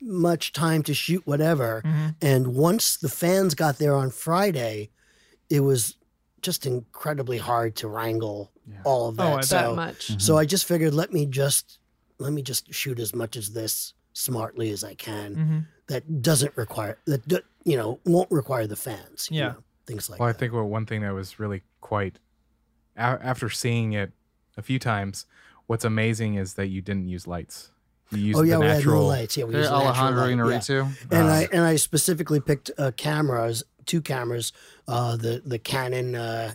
much 0.00 0.52
time 0.52 0.82
to 0.84 0.94
shoot 0.94 1.26
whatever, 1.26 1.82
Mhm. 1.84 2.16
and 2.20 2.46
once 2.54 2.96
the 2.96 3.08
fans 3.08 3.54
got 3.54 3.78
there 3.78 3.94
on 3.94 4.10
Friday, 4.10 4.90
it 5.48 5.60
was 5.60 5.96
just 6.42 6.66
incredibly 6.66 7.38
hard 7.38 7.74
to 7.76 7.88
wrangle 7.88 8.50
Yeah. 8.68 8.76
all 8.84 9.08
of 9.08 9.18
Oh, 9.20 9.22
that. 9.22 9.32
I 9.32 9.36
bet. 9.36 9.44
so, 9.44 9.56
That 9.56 9.74
much. 9.76 10.22
so 10.22 10.36
I 10.36 10.44
just 10.44 10.64
figured 10.64 10.92
let 10.94 11.12
me 11.12 11.26
just 11.26 11.78
let 12.18 12.32
me 12.32 12.40
just 12.42 12.72
shoot 12.72 12.98
as 12.98 13.14
much 13.14 13.36
as 13.36 13.50
this 13.50 13.92
smartly 14.14 14.70
as 14.70 14.82
I 14.82 14.94
can. 14.94 15.36
Mhm. 15.36 15.66
That 15.88 16.22
doesn't 16.22 16.56
require 16.56 16.98
that 17.06 17.28
do- 17.28 17.42
you 17.66 17.76
know 17.76 18.00
won't 18.06 18.30
require 18.30 18.66
the 18.66 18.76
fans. 18.76 19.28
you 19.30 19.40
Yeah. 19.40 19.48
know, 19.48 19.56
things 19.86 20.08
like 20.08 20.16
that. 20.18 20.22
Well, 20.22 20.30
I 20.30 20.32
think 20.32 20.54
what 20.54 20.64
one 20.64 20.86
thing 20.86 21.02
that 21.02 21.12
was 21.12 21.38
really 21.38 21.62
quite 21.80 22.18
a- 22.96 23.20
after 23.32 23.50
seeing 23.50 23.92
it 23.92 24.12
a 24.56 24.62
few 24.62 24.78
times, 24.78 25.26
what's 25.66 25.84
amazing 25.84 26.36
is 26.36 26.54
that 26.54 26.68
you 26.68 26.80
didn't 26.80 27.08
use 27.08 27.26
lights. 27.26 27.70
You 28.12 28.18
used 28.18 28.38
oh 28.38 28.42
yeah, 28.42 28.54
the 28.54 28.60
we 28.60 28.66
had 28.66 28.76
natural. 28.78 29.02
no 29.02 29.06
lights. 29.08 29.36
Yeah, 29.36 29.44
we 29.44 29.54
used 29.56 29.70
natural 29.70 29.88
Alejandro 29.88 30.22
light, 30.22 30.30
yeah. 30.30 30.36
Inarritu 30.36 30.80
and 31.10 31.28
Uh, 31.28 31.32
I 31.32 31.48
and 31.52 31.62
I 31.64 31.76
specifically 31.76 32.40
picked 32.40 32.70
uh, 32.78 32.92
cameras, 32.96 33.62
two 33.84 34.00
cameras, 34.00 34.52
uh, 34.88 35.16
the 35.16 35.42
the 35.44 35.58
Canon. 35.58 36.14
Uh, 36.14 36.52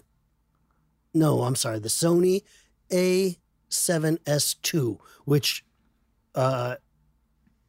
no, 1.14 1.42
I'm 1.44 1.56
sorry, 1.56 1.80
the 1.80 1.90
Sony 1.90 2.42
A7S2, 2.90 4.98
which 5.26 5.66
uh, 6.36 6.76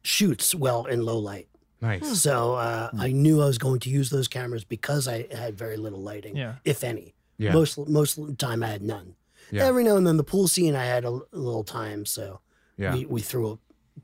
shoots 0.01 0.55
well 0.55 0.85
in 0.85 1.03
low 1.03 1.17
light. 1.19 1.49
Nice. 1.83 2.21
So 2.21 2.55
uh, 2.55 2.89
I 2.97 3.11
knew 3.11 3.41
I 3.41 3.45
was 3.45 3.57
going 3.57 3.79
to 3.81 3.89
use 3.89 4.09
those 4.09 4.27
cameras 4.27 4.63
because 4.63 5.07
I 5.07 5.27
had 5.35 5.57
very 5.57 5.77
little 5.77 6.01
lighting, 6.01 6.35
Yeah. 6.37 6.55
if 6.65 6.83
any. 6.83 7.13
Yeah. 7.37 7.51
Most 7.53 7.77
most 7.87 8.17
of 8.17 8.27
the 8.27 8.35
time 8.35 8.63
I 8.63 8.67
had 8.67 8.81
none. 8.81 9.15
Yeah. 9.51 9.65
Every 9.65 9.83
now 9.83 9.97
and 9.97 10.07
then 10.07 10.17
the 10.17 10.23
pool 10.23 10.47
scene 10.47 10.75
I 10.75 10.85
had 10.85 11.03
a 11.03 11.09
little 11.31 11.63
time, 11.63 12.05
so 12.05 12.39
Yeah. 12.77 12.93
we, 12.95 13.05
we 13.05 13.21
threw 13.21 13.51
a, 13.51 13.57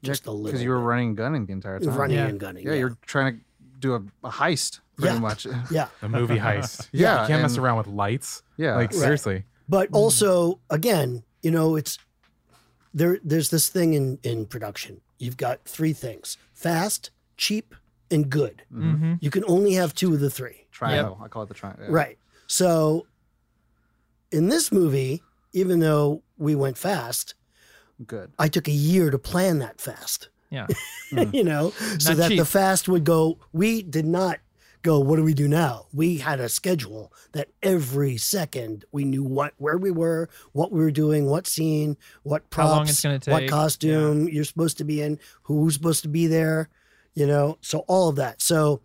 just 0.04 0.26
a 0.28 0.32
little. 0.32 0.46
because 0.46 0.62
you 0.64 0.70
were 0.72 0.80
bit. 0.80 0.86
running 0.86 1.08
and 1.10 1.18
gunning 1.18 1.46
the 1.46 1.54
entire 1.54 1.80
time 1.80 1.96
running 1.96 2.18
Yeah. 2.18 2.28
and 2.28 2.40
gunning. 2.40 2.66
yeah, 2.68 2.74
you're 2.74 2.98
trying 3.06 3.38
to 3.38 3.42
do 3.80 3.94
a, 3.96 4.02
a 4.28 4.30
heist 4.32 4.82
pretty 4.98 5.14
Yeah. 5.16 5.20
much 5.22 5.48
yeah. 5.72 5.88
A 6.02 6.10
movie 6.10 6.38
heist. 6.38 6.90
Yeah, 6.92 7.22
You 7.22 7.28
can't 7.28 7.42
mess 7.42 7.58
around 7.58 7.78
with 7.78 7.88
lights. 7.88 8.44
yeah 8.58 8.76
Like 8.76 8.92
seriously. 8.94 9.46
But 9.70 9.90
also, 9.94 10.60
again, 10.70 11.24
you 11.42 11.52
know, 11.52 11.76
it's 11.78 11.98
there. 12.94 13.20
There's 13.24 13.50
this 13.52 13.70
thing 13.70 13.94
in 13.94 14.18
in 14.24 14.46
production. 14.48 15.02
You've 15.20 15.38
got 15.38 15.64
three 15.66 15.94
things: 15.94 16.38
fast, 16.54 17.12
cheap, 17.40 17.74
and 18.12 18.30
good. 18.30 18.64
Mm-hmm. 18.72 19.16
You 19.22 19.32
can 19.32 19.44
only 19.48 19.74
have 19.74 19.96
two 19.96 20.14
of 20.14 20.20
the 20.20 20.30
three. 20.30 20.68
triangle 20.72 21.20
I 21.24 21.28
call 21.28 21.44
it 21.44 21.48
the 21.48 21.56
triangle 21.56 21.88
Right. 21.90 22.18
So, 22.46 23.08
in 24.32 24.50
this 24.50 24.72
movie, 24.72 25.24
even 25.54 25.80
though 25.80 26.22
we 26.38 26.56
went 26.56 26.78
fast, 26.78 27.34
good 28.06 28.32
I 28.38 28.48
took 28.48 28.68
a 28.68 28.72
year 28.72 29.10
to 29.10 29.18
plan 29.18 29.60
that 29.60 29.82
fast. 29.82 30.30
Yeah. 30.52 30.68
you 31.32 31.44
know, 31.44 31.72
so 32.00 32.14
Not 32.14 32.18
that 32.18 32.36
the 32.36 32.46
fast 32.46 32.90
would 32.90 33.04
go. 33.04 33.38
We 33.54 33.82
did 33.84 34.06
not 34.06 34.40
go. 34.82 35.00
What 35.00 35.18
do 35.18 35.24
we 35.24 35.34
do 35.34 35.48
now? 35.48 35.86
We 35.94 36.18
had 36.18 36.40
a 36.40 36.50
schedule 36.50 37.14
that 37.34 37.50
every 37.62 38.18
second 38.18 38.86
we 38.92 39.06
knew 39.06 39.24
what 39.24 39.54
where 39.58 39.78
we 39.78 39.92
were, 39.92 40.30
what 40.54 40.72
we 40.72 40.80
were 40.80 40.92
doing, 40.92 41.28
what 41.28 41.46
scene, 41.46 41.98
what 42.24 42.42
How 42.44 42.48
props, 42.50 42.72
long 42.72 42.88
it's 42.88 43.02
gonna 43.02 43.20
what 43.26 43.42
take, 43.42 43.50
costume 43.50 44.28
you're 44.28 44.44
supposed 44.44 44.78
to 44.80 44.84
be 44.84 45.02
in, 45.02 45.20
who's 45.44 45.76
supposed 45.76 46.04
to 46.04 46.10
be 46.10 46.28
there. 46.28 46.70
You 47.20 47.28
know, 47.28 47.58
so 47.62 47.80
all 47.88 48.10
of 48.10 48.16
that. 48.18 48.42
So. 48.42 48.82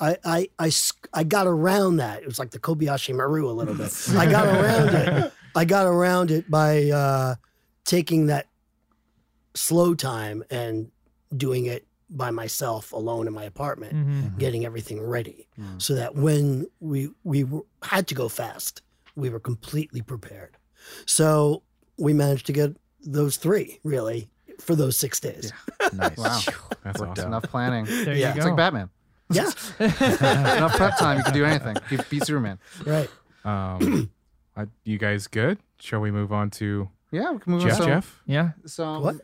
I, 0.00 0.16
I, 0.24 0.48
I, 0.60 0.70
I 1.12 1.24
got 1.24 1.48
around 1.48 1.96
that. 1.96 2.22
It 2.22 2.26
was 2.26 2.38
like 2.38 2.52
the 2.52 2.60
Kobayashi 2.60 3.12
Maru 3.16 3.50
a 3.50 3.50
little 3.50 3.74
bit. 3.74 3.92
I 4.16 4.30
got 4.30 4.46
around 4.46 4.94
it. 4.94 5.32
I 5.56 5.64
got 5.64 5.86
around 5.86 6.30
it 6.30 6.48
by 6.48 6.88
uh, 6.90 7.34
taking 7.84 8.26
that 8.26 8.46
slow 9.54 9.94
time 9.96 10.44
and 10.50 10.92
doing 11.36 11.66
it 11.66 11.84
by 12.08 12.30
myself 12.30 12.92
alone 12.92 13.26
in 13.26 13.32
my 13.32 13.42
apartment, 13.42 13.92
Mm-hmm. 13.94 14.38
getting 14.38 14.64
everything 14.64 15.00
ready, 15.02 15.48
so 15.78 15.96
that 15.96 16.14
when 16.14 16.68
we 16.78 17.10
we 17.24 17.42
were, 17.42 17.62
had 17.82 18.06
to 18.06 18.14
go 18.14 18.28
fast, 18.28 18.82
we 19.16 19.28
were 19.30 19.40
completely 19.40 20.00
prepared. 20.00 20.56
So 21.06 21.64
we 21.98 22.12
managed 22.14 22.46
to 22.46 22.52
get 22.52 22.76
those 23.04 23.36
three 23.36 23.80
really 23.82 24.30
for 24.60 24.74
those 24.74 24.96
six 24.96 25.20
days. 25.20 25.52
Nice. 25.92 26.16
wow 26.16 26.40
That's 26.84 27.00
awesome. 27.00 27.26
enough 27.26 27.44
planning 27.44 27.84
There 27.86 28.14
Yeah. 28.14 28.28
you 28.28 28.34
go. 28.34 28.36
it's 28.38 28.46
like 28.46 28.56
Batman 28.56 28.90
Yeah, 29.30 29.50
enough 30.58 30.76
prep 30.76 30.98
time 30.98 31.18
you 31.18 31.24
can 31.24 31.34
do 31.34 31.44
anything 31.44 31.76
you 31.90 31.98
beat 32.10 32.24
Superman 32.24 32.58
right. 32.86 33.08
Um, 33.44 34.10
uh, 34.56 34.66
you 34.84 34.98
guys 34.98 35.26
good? 35.28 35.58
Shall 35.80 36.00
we 36.00 36.10
move 36.10 36.32
on 36.32 36.50
to 36.58 36.88
yeah 37.10 37.30
we 37.32 37.38
can 37.38 37.52
move 37.52 37.62
Jeff? 37.62 37.80
on 37.80 37.86
Jeff? 37.86 38.22
Yeah. 38.26 38.50
So 38.66 39.00
What? 39.00 39.16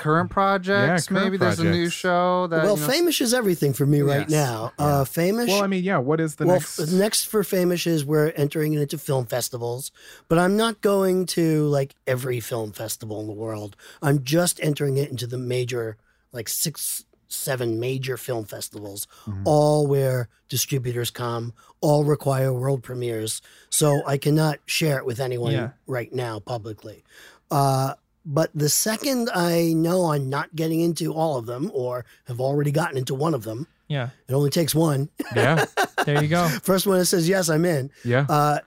Current 0.00 0.30
projects 0.30 1.06
current 1.08 1.24
maybe 1.24 1.36
there's 1.36 1.58
a 1.60 1.64
new 1.64 1.88
show 1.90 2.46
that 2.48 2.64
well, 2.64 2.76
you 2.76 2.80
know, 2.82 2.88
Famous 2.88 3.20
is 3.20 3.34
everything 3.34 3.72
for 3.74 3.84
me 3.84 4.00
right 4.00 4.28
Yes. 4.28 4.30
now. 4.30 4.72
Uh, 4.78 5.04
Famous. 5.04 5.48
Well, 5.48 5.62
I 5.62 5.66
mean, 5.66 5.84
yeah. 5.84 5.98
What 5.98 6.20
is 6.20 6.36
the 6.36 6.46
well, 6.46 6.56
next? 6.56 6.80
f- 6.80 6.88
next 6.90 7.24
for 7.26 7.44
Famous 7.44 7.86
is 7.86 8.04
we're 8.04 8.30
entering 8.30 8.72
into 8.72 8.96
film 8.98 9.26
festivals, 9.26 9.92
but 10.28 10.38
I'm 10.38 10.56
not 10.56 10.80
going 10.80 11.26
to 11.26 11.66
like 11.66 11.94
every 12.06 12.40
film 12.40 12.72
festival 12.72 13.20
in 13.20 13.26
the 13.26 13.32
world. 13.34 13.76
I'm 14.00 14.24
just 14.24 14.58
entering 14.62 14.96
it 14.96 15.10
into 15.10 15.26
the 15.26 15.38
major, 15.38 15.96
like 16.32 16.48
six, 16.48 17.04
seven 17.28 17.78
major 17.78 18.16
film 18.16 18.44
festivals, 18.46 19.06
all 19.44 19.86
where 19.86 20.28
distributors 20.48 21.10
come, 21.10 21.52
all 21.82 22.04
require 22.04 22.52
world 22.52 22.82
premieres. 22.82 23.42
So 23.68 24.02
I 24.06 24.16
cannot 24.16 24.58
share 24.66 24.96
it 24.98 25.04
with 25.06 25.20
anyone 25.20 25.52
Yeah. 25.52 25.70
right 25.86 26.12
now 26.12 26.40
publicly. 26.40 27.04
Uh, 27.50 27.94
but 28.24 28.50
the 28.54 28.68
second 28.68 29.30
I 29.34 29.72
know 29.72 30.12
I'm 30.12 30.28
not 30.28 30.54
getting 30.54 30.80
into 30.80 31.12
all 31.12 31.36
of 31.38 31.46
them 31.46 31.70
or 31.74 32.04
have 32.26 32.40
already 32.40 32.70
gotten 32.70 32.96
into 32.98 33.14
one 33.14 33.34
of 33.34 33.44
them, 33.44 33.66
Yeah. 33.88 34.10
it 34.28 34.32
only 34.34 34.50
takes 34.50 34.74
one. 34.74 35.08
yeah, 35.34 35.64
There 36.04 36.22
you 36.22 36.28
go. 36.28 36.48
First 36.48 36.86
one 36.86 36.98
that 36.98 37.06
says 37.06 37.28
yes, 37.28 37.48
I'm 37.48 37.64
in. 37.64 37.90
yeah. 38.04 38.26
Uh, 38.28 38.58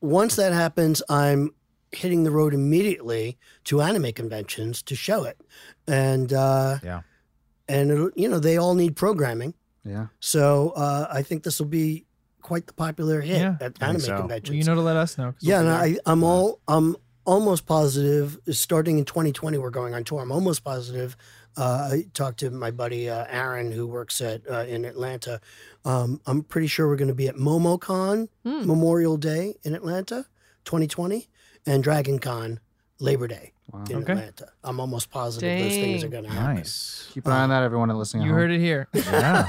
once 0.00 0.36
that 0.36 0.52
happens, 0.52 1.02
I'm 1.08 1.50
hitting 1.92 2.24
the 2.24 2.30
road 2.30 2.54
immediately 2.54 3.38
to 3.64 3.80
anime 3.82 4.12
conventions 4.12 4.82
to 4.82 4.94
show 4.96 5.24
it, 5.24 5.40
and 5.86 6.32
uh, 6.32 6.78
Yeah. 6.82 7.02
and 7.68 7.90
it'll, 7.90 8.10
you 8.16 8.28
know 8.28 8.38
they 8.40 8.56
all 8.56 8.74
need 8.74 8.96
programming. 8.96 9.54
Yeah. 9.84 10.06
So 10.20 10.70
uh, 10.70 11.06
I 11.12 11.22
think 11.22 11.42
this 11.42 11.58
will 11.60 11.66
be 11.68 12.06
quite 12.40 12.66
the 12.66 12.72
popular 12.72 13.20
hit 13.20 13.38
Yeah. 13.40 13.56
at 13.60 13.80
anime 13.82 14.00
so. 14.00 14.16
conventions. 14.18 14.50
Well, 14.50 14.58
you 14.58 14.64
know 14.64 14.74
to 14.74 14.80
let 14.80 14.96
us 14.96 15.18
know. 15.18 15.34
yeah, 15.40 15.60
we'll 15.60 15.70
and 15.70 15.94
be. 15.94 16.00
I, 16.04 16.12
I'm 16.12 16.24
all 16.24 16.60
I'm 16.66 16.96
almost 17.24 17.66
positive. 17.66 18.38
Starting 18.50 18.98
in 18.98 19.04
2020, 19.04 19.58
we're 19.58 19.70
going 19.70 19.94
on 19.94 20.04
tour. 20.04 20.20
I'm 20.20 20.32
almost 20.32 20.64
positive. 20.64 21.16
Uh, 21.56 21.90
I 21.92 22.06
talked 22.14 22.40
to 22.40 22.50
my 22.50 22.70
buddy 22.70 23.10
uh, 23.10 23.26
Aaron, 23.28 23.72
who 23.72 23.86
works 23.86 24.20
at 24.20 24.40
uh, 24.50 24.64
in 24.68 24.84
Atlanta. 24.84 25.40
Um, 25.84 26.20
I'm 26.26 26.42
pretty 26.42 26.66
sure 26.66 26.88
we're 26.88 26.96
going 26.96 27.08
to 27.08 27.14
be 27.14 27.28
at 27.28 27.36
MomoCon 27.36 28.28
Hmm. 28.44 28.66
Memorial 28.66 29.16
Day 29.16 29.56
in 29.62 29.74
Atlanta, 29.74 30.26
2020, 30.64 31.28
and 31.66 31.82
Dragon 31.84 32.18
Con 32.18 32.58
Labor 33.00 33.26
Day 33.28 33.52
Wow. 33.70 33.84
in 33.90 33.96
Okay. 33.98 34.12
Atlanta. 34.12 34.48
I'm 34.64 34.80
almost 34.80 35.10
positive 35.10 35.58
those 35.62 35.72
things 35.72 36.04
are 36.04 36.08
going 36.08 36.24
to 36.24 36.30
happen. 36.30 36.56
Nice. 36.56 37.08
Keep 37.12 37.26
an 37.26 37.32
eye 37.32 37.42
on 37.42 37.48
that, 37.50 37.62
everyone 37.64 37.88
that 37.88 37.96
listening. 37.96 38.22
at 38.22 38.26
you 38.26 38.32
home. 38.32 38.40
heard 38.40 38.50
it 38.50 38.60
here. 38.60 38.88
Yeah. 38.94 39.48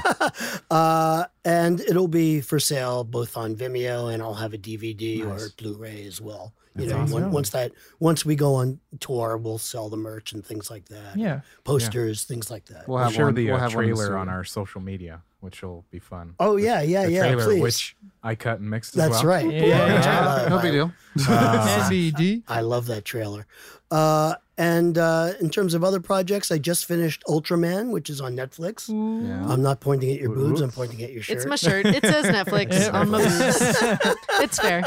uh, 0.70 1.24
and 1.44 1.80
it'll 1.80 2.08
be 2.08 2.40
for 2.40 2.58
sale 2.60 3.04
both 3.04 3.36
on 3.36 3.54
Vimeo 3.56 4.12
and 4.12 4.22
I'll 4.22 4.34
have 4.34 4.54
a 4.54 4.58
DVD 4.58 5.24
or 5.26 5.48
Blu-ray 5.56 6.06
as 6.06 6.20
well. 6.20 6.52
You 6.76 6.86
know, 6.86 6.98
awesome. 7.02 7.30
once 7.30 7.50
that 7.50 7.70
once 8.00 8.24
we 8.24 8.34
go 8.34 8.54
on 8.56 8.80
tour, 8.98 9.36
we'll 9.36 9.58
sell 9.58 9.88
the 9.88 9.96
merch 9.96 10.32
and 10.32 10.44
things 10.44 10.70
like 10.70 10.86
that. 10.88 11.16
Yeah. 11.16 11.40
posters, 11.62 12.24
things 12.24 12.50
like 12.50 12.64
that. 12.66 12.88
We'll 12.88 12.96
We'll 12.96 13.04
have 13.04 13.12
share 13.14 13.24
one, 13.26 13.34
the 13.34 13.46
we'll 13.46 13.54
uh, 13.56 13.58
have 13.60 13.74
one 13.74 13.84
in 13.84 13.90
the 13.90 13.96
trailer 13.96 14.16
on 14.18 14.28
our 14.28 14.42
social 14.42 14.80
media, 14.80 15.22
which 15.40 15.62
will 15.62 15.84
be 15.92 16.00
fun. 16.00 16.34
oh 16.40 16.56
yeah, 16.56 16.82
yeah, 16.82 17.06
the 17.06 17.12
yeah. 17.12 17.20
trailer, 17.20 17.44
please. 17.44 17.62
which 17.62 17.96
I 18.24 18.34
cut 18.34 18.58
and 18.58 18.68
mixed 18.70 18.96
as 18.96 19.08
That's 19.08 19.22
well. 19.22 19.32
right. 19.32 19.50
Yeah. 19.52 19.94
which 19.96 20.06
I. 20.06 20.48
No 20.50 20.58
big 20.60 20.72
deal. 20.72 20.92
Uh, 21.28 21.86
NBD. 21.88 22.42
I 22.48 22.60
love 22.62 22.86
that 22.86 23.04
trailer. 23.04 23.46
Uh, 23.94 24.34
and 24.56 24.98
uh, 24.98 25.32
in 25.40 25.50
terms 25.50 25.74
of 25.74 25.82
other 25.82 26.00
projects, 26.00 26.50
I 26.52 26.58
just 26.58 26.84
finished 26.86 27.22
Ultraman, 27.28 27.90
which 27.90 28.08
is 28.08 28.20
on 28.20 28.36
Netflix. 28.36 28.88
Yeah. 28.88 29.46
I'm 29.52 29.62
not 29.62 29.80
pointing 29.80 30.12
at 30.12 30.20
your 30.20 30.30
boobs. 30.34 30.60
I'm 30.60 30.70
pointing 30.70 31.02
at 31.02 31.12
your 31.12 31.22
shirt. 31.22 31.36
It's 31.36 31.46
my 31.46 31.56
shirt. 31.56 31.86
It 31.86 32.04
says 32.04 32.24
Netflix 32.38 32.92
on 32.92 33.10
my 33.10 33.18
boobs. 33.18 34.16
It's 34.44 34.58
fair. 34.58 34.82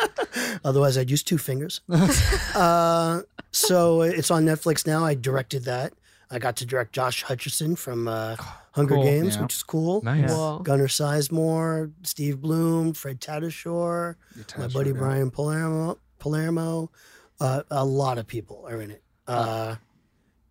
Otherwise, 0.64 0.98
I'd 0.98 1.10
use 1.10 1.24
two 1.24 1.38
fingers. 1.38 1.82
uh, 2.56 3.22
so 3.52 4.02
it's 4.02 4.32
on 4.32 4.46
Netflix 4.46 4.86
now. 4.88 5.04
I 5.06 5.16
directed 5.16 5.66
that. 5.66 5.94
I 6.30 6.40
got 6.40 6.58
to 6.58 6.66
direct 6.66 6.94
Josh 6.94 7.24
Hutcherson 7.26 7.78
from 7.78 8.08
uh, 8.08 8.36
Hunger 8.72 8.96
Cool. 8.96 9.04
Games, 9.04 9.36
Yeah. 9.36 9.42
which 9.44 9.56
is 9.56 9.64
cool. 9.64 10.02
Nice. 10.04 10.30
Whoa. 10.30 10.60
Gunnar 10.60 10.88
Sizemore, 10.88 11.92
Steve 12.04 12.42
Blum, 12.42 12.94
Fred 12.94 13.20
Tatasciore, 13.20 14.16
my 14.58 14.68
buddy 14.68 14.92
Brian 14.92 15.32
Palermo. 15.32 15.98
Palermo. 16.20 16.90
Uh, 17.40 17.64
a 17.72 17.86
lot 17.86 18.18
of 18.18 18.26
people 18.28 18.66
are 18.68 18.82
in 18.82 18.92
it. 18.92 19.04
Uh, 19.28 19.76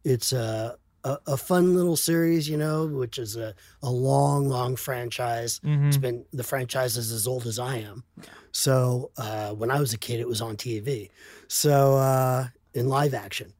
it's 0.05 0.33
a, 0.33 0.77
a 1.05 1.19
a 1.27 1.37
fun 1.37 1.75
little 1.75 1.97
series, 1.97 2.49
you 2.49 2.57
know, 2.57 2.87
which 2.87 3.19
is 3.19 3.37
a, 3.37 3.55
a 3.83 3.91
long, 3.91 4.49
long 4.49 4.77
franchise. 4.77 5.61
Mhm. 5.65 5.89
It's 5.89 5.97
been 5.97 6.25
the 6.33 6.45
franchise 6.45 6.97
is 6.97 7.11
as 7.13 7.27
old 7.27 7.47
as 7.47 7.59
I 7.59 7.77
am. 7.79 8.05
So 8.53 9.11
uh, 9.17 9.51
when 9.53 9.71
I 9.71 9.81
was 9.81 9.93
a 9.93 9.99
kid, 9.99 10.21
it 10.21 10.29
was 10.29 10.41
on 10.41 10.57
TV. 10.57 11.11
So 11.49 11.95
uh, 11.97 12.49
in 12.75 12.89
live 12.89 13.15
action, 13.15 13.53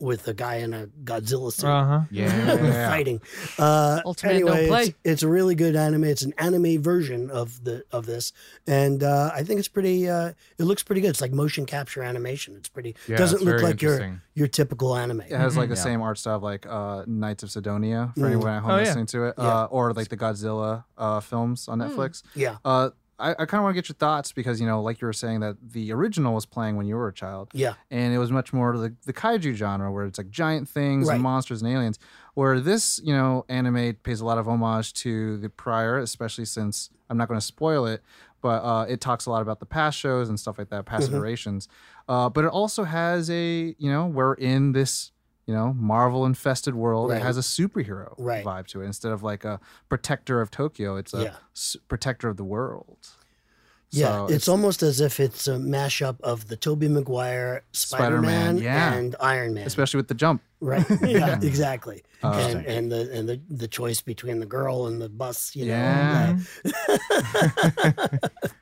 with 0.00 0.28
a 0.28 0.34
guy 0.34 0.56
in 0.56 0.72
a 0.72 0.86
Godzilla 1.04 1.52
suit 1.52 1.66
Uh 1.68 1.84
huh. 1.84 2.00
Yeah. 2.10 2.88
fighting. 2.88 3.20
Uh, 3.58 4.00
Ultraman 4.06 4.22
don't 4.22 4.30
anyway, 4.34 4.68
play. 4.68 4.82
It's, 4.84 4.94
it's 5.04 5.22
a 5.22 5.28
really 5.28 5.54
good 5.54 5.74
anime. 5.76 6.04
It's 6.04 6.22
an 6.22 6.34
anime 6.38 6.80
version 6.82 7.30
of 7.30 7.64
the 7.64 7.84
of 7.90 8.06
this, 8.06 8.32
and 8.66 9.02
uh, 9.02 9.30
I 9.34 9.42
think 9.42 9.58
it's 9.58 9.68
pretty. 9.68 10.08
Uh, 10.08 10.32
it 10.58 10.64
looks 10.64 10.82
pretty 10.82 11.00
good. 11.00 11.08
It's 11.10 11.20
like 11.20 11.32
motion 11.32 11.66
capture 11.66 12.02
animation. 12.02 12.54
It's 12.56 12.68
pretty. 12.68 12.94
Yeah, 13.08 13.16
doesn't 13.16 13.38
it's 13.38 13.44
look 13.44 13.62
like 13.62 13.82
your 13.82 14.20
your 14.34 14.46
typical 14.48 14.94
anime. 14.96 15.22
It 15.22 15.32
has 15.32 15.56
like 15.56 15.68
the 15.68 15.74
Yeah. 15.74 15.82
same 15.82 16.00
art 16.02 16.18
style 16.18 16.38
like 16.40 16.64
uh, 16.66 17.04
Knights 17.06 17.42
of 17.42 17.50
Sidonia 17.50 18.12
for 18.14 18.20
Mm. 18.20 18.26
anyone 18.26 18.48
at 18.50 18.62
home 18.62 18.70
Oh, 18.70 18.76
yeah. 18.76 18.84
listening 18.84 19.06
to 19.06 19.24
it, 19.24 19.34
Yeah. 19.36 19.44
uh, 19.62 19.64
or 19.70 19.92
like 19.92 20.08
the 20.08 20.16
Godzilla 20.16 20.84
uh, 20.96 21.20
films 21.20 21.66
on 21.68 21.78
Netflix. 21.80 22.22
Yeah, 22.34 22.56
Uh, 22.64 22.90
I, 23.18 23.30
I 23.32 23.34
kind 23.46 23.54
of 23.54 23.62
want 23.64 23.74
to 23.74 23.80
get 23.82 23.88
your 23.88 23.96
thoughts 23.96 24.32
because 24.32 24.60
you 24.60 24.66
know, 24.66 24.80
like 24.82 25.00
you 25.00 25.06
were 25.06 25.12
saying, 25.12 25.40
that 25.40 25.56
the 25.72 25.92
original 25.92 26.34
was 26.34 26.46
playing 26.46 26.76
when 26.76 26.86
you 26.86 26.96
were 26.96 27.08
a 27.08 27.12
child, 27.12 27.50
yeah, 27.52 27.74
and 27.90 28.14
it 28.14 28.18
was 28.18 28.30
much 28.30 28.52
more 28.52 28.76
the 28.78 28.94
the 29.06 29.12
kaiju 29.12 29.54
genre 29.54 29.90
where 29.90 30.04
it's 30.04 30.18
like 30.18 30.30
giant 30.30 30.68
things 30.68 31.08
Right. 31.08 31.14
and 31.14 31.22
monsters 31.22 31.62
and 31.62 31.70
aliens. 31.72 31.98
Where 32.34 32.60
this, 32.60 33.00
you 33.02 33.12
know, 33.12 33.44
anime 33.48 33.94
pays 34.04 34.20
a 34.20 34.24
lot 34.24 34.38
of 34.38 34.46
homage 34.48 34.92
to 35.02 35.38
the 35.38 35.48
prior, 35.48 35.98
especially 35.98 36.44
since 36.44 36.88
I'm 37.10 37.16
not 37.16 37.26
going 37.26 37.40
to 37.40 37.44
spoil 37.44 37.84
it, 37.86 38.02
but 38.40 38.62
uh, 38.62 38.86
it 38.88 39.00
talks 39.00 39.26
a 39.26 39.30
lot 39.30 39.42
about 39.42 39.58
the 39.58 39.66
past 39.66 39.98
shows 39.98 40.28
and 40.28 40.38
stuff 40.38 40.56
like 40.58 40.68
that, 40.70 40.86
past 40.86 41.08
Mhm. 41.10 41.14
iterations. 41.14 41.66
Uh, 42.08 42.28
but 42.28 42.44
it 42.44 42.50
also 42.52 42.84
has 42.84 43.28
a, 43.30 43.74
you 43.78 43.90
know, 43.90 44.06
we're 44.06 44.34
in 44.34 44.70
this, 44.72 45.10
you 45.48 45.54
know, 45.54 45.72
Marvel 45.72 46.26
infested 46.26 46.74
world. 46.74 47.08
Right. 47.08 47.16
It 47.16 47.24
has 47.24 47.38
a 47.38 47.40
superhero 47.40 48.14
Right. 48.18 48.44
vibe 48.44 48.66
to 48.68 48.82
it 48.82 48.84
instead 48.84 49.12
of 49.12 49.22
like 49.22 49.46
a 49.46 49.58
protector 49.88 50.42
of 50.42 50.50
Tokyo. 50.50 50.96
It's 50.96 51.14
a 51.14 51.22
Yeah. 51.24 51.34
s- 51.56 51.74
protector 51.88 52.28
of 52.28 52.36
the 52.36 52.44
world. 52.44 52.98
Yeah. 53.90 54.26
So 54.26 54.26
it's, 54.34 54.48
almost 54.48 54.82
as 54.82 55.00
if 55.00 55.18
it's 55.20 55.46
a 55.48 55.52
mashup 55.56 56.20
of 56.20 56.48
the 56.48 56.56
Tobey 56.56 56.88
Maguire 56.88 57.62
Spider 57.72 58.20
Man 58.20 58.58
yeah. 58.58 58.94
and 58.94 59.16
Iron 59.20 59.54
Man. 59.54 59.66
especially 59.66 59.98
with 59.98 60.08
the 60.08 60.14
jump. 60.14 60.42
Right. 60.60 60.84
Yeah, 61.02 61.38
exactly. 61.40 62.02
Uh, 62.22 62.32
and 62.32 62.66
and 62.66 62.92
the 62.92 63.10
and 63.16 63.28
the 63.28 63.40
the 63.48 63.68
choice 63.68 64.00
between 64.00 64.40
the 64.40 64.46
girl 64.46 64.86
and 64.88 65.00
the 65.00 65.08
bus. 65.08 65.54
You 65.54 65.66
Yeah. 65.66 66.36
know. 66.36 66.96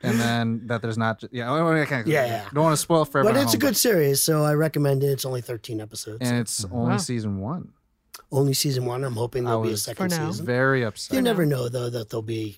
and 0.03 0.19
then 0.19 0.61
that 0.67 0.81
there's 0.81 0.97
not, 0.97 1.23
yeah, 1.31 1.51
I 1.51 1.85
can't, 1.85 2.07
Yeah, 2.07 2.25
yeah. 2.25 2.49
don't 2.53 2.63
want 2.63 2.73
to 2.73 2.81
spoil 2.81 3.01
it 3.01 3.05
for 3.05 3.23
But 3.23 3.29
everyone. 3.29 3.45
it's 3.45 3.53
a 3.53 3.57
at 3.57 3.61
home, 3.61 3.69
good 3.69 3.77
series, 3.77 4.21
so 4.21 4.43
I 4.43 4.53
recommend 4.53 5.03
it. 5.03 5.07
It's 5.07 5.25
only 5.25 5.41
13 5.41 5.81
episodes. 5.81 6.19
and 6.21 6.37
it's 6.37 6.63
only 6.65 6.91
Wow. 6.91 6.97
season 6.97 7.39
one. 7.39 7.69
Only 8.31 8.53
season 8.53 8.85
one. 8.85 9.03
I'm 9.03 9.13
hoping 9.15 9.45
there'll 9.45 9.63
be 9.63 9.71
a 9.71 9.77
second 9.77 10.11
season. 10.11 10.45
Very 10.45 10.83
upset. 10.83 11.15
You 11.15 11.21
never 11.21 11.45
know 11.45 11.69
though 11.69 11.89
that 11.89 12.09
there'll 12.09 12.21
be 12.21 12.57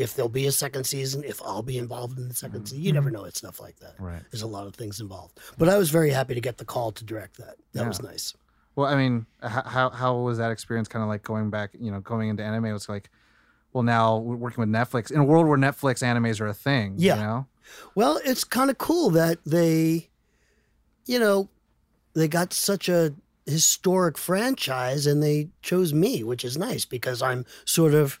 if 0.00 0.14
there'll 0.14 0.28
be 0.28 0.46
a 0.46 0.52
second 0.52 0.84
season, 0.84 1.22
if 1.24 1.42
I'll 1.42 1.62
be 1.62 1.76
involved 1.76 2.18
in 2.18 2.28
the 2.28 2.34
2nd 2.34 2.48
mm-hmm. 2.48 2.64
season. 2.64 2.82
You 2.82 2.92
never 2.92 3.10
mm-hmm. 3.10 3.18
know 3.18 3.24
it's 3.26 3.38
stuff 3.38 3.60
like 3.60 3.78
that. 3.80 3.94
Right. 3.98 4.22
There's 4.30 4.42
a 4.42 4.46
lot 4.46 4.66
of 4.66 4.74
things 4.74 4.98
involved. 5.00 5.38
But 5.58 5.68
I 5.68 5.76
was 5.76 5.90
very 5.90 6.10
happy 6.10 6.34
to 6.34 6.40
get 6.40 6.56
the 6.58 6.64
call 6.64 6.90
to 6.92 7.04
direct 7.04 7.36
that. 7.36 7.56
That 7.72 7.82
Yeah. 7.82 7.88
was 7.88 8.02
nice. 8.02 8.34
Well, 8.76 8.86
I 8.86 8.96
mean, 8.96 9.26
how 9.42 9.90
how 9.90 10.16
was 10.16 10.38
that 10.38 10.50
experience? 10.50 10.88
Kind 10.88 11.02
of 11.02 11.08
like 11.08 11.22
going 11.22 11.50
back, 11.50 11.70
you 11.78 11.90
know, 11.90 12.00
going 12.00 12.30
into 12.30 12.42
anime. 12.42 12.64
It 12.66 12.72
was 12.72 12.88
like, 12.88 13.10
well, 13.72 13.82
now 13.82 14.16
we're 14.16 14.36
working 14.36 14.62
with 14.62 14.70
Netflix 14.70 15.10
in 15.10 15.20
a 15.20 15.24
world 15.24 15.46
where 15.46 15.58
Netflix 15.58 16.02
animes 16.02 16.40
are 16.40 16.46
a 16.46 16.54
thing. 16.54 16.94
Yeah. 16.96 17.16
You 17.16 17.22
know? 17.22 17.46
Well, 17.94 18.20
it's 18.24 18.44
kind 18.44 18.70
of 18.70 18.78
cool 18.78 19.10
that 19.10 19.38
they 19.44 20.08
you 21.06 21.18
know, 21.18 21.48
they 22.14 22.28
got 22.28 22.52
such 22.52 22.88
a 22.88 23.12
historic 23.46 24.16
franchise 24.16 25.06
and 25.06 25.22
they 25.22 25.48
chose 25.60 25.92
me, 25.92 26.22
which 26.22 26.44
is 26.44 26.56
nice 26.56 26.84
because 26.84 27.20
I'm 27.20 27.44
sort 27.64 27.94
of 27.94 28.20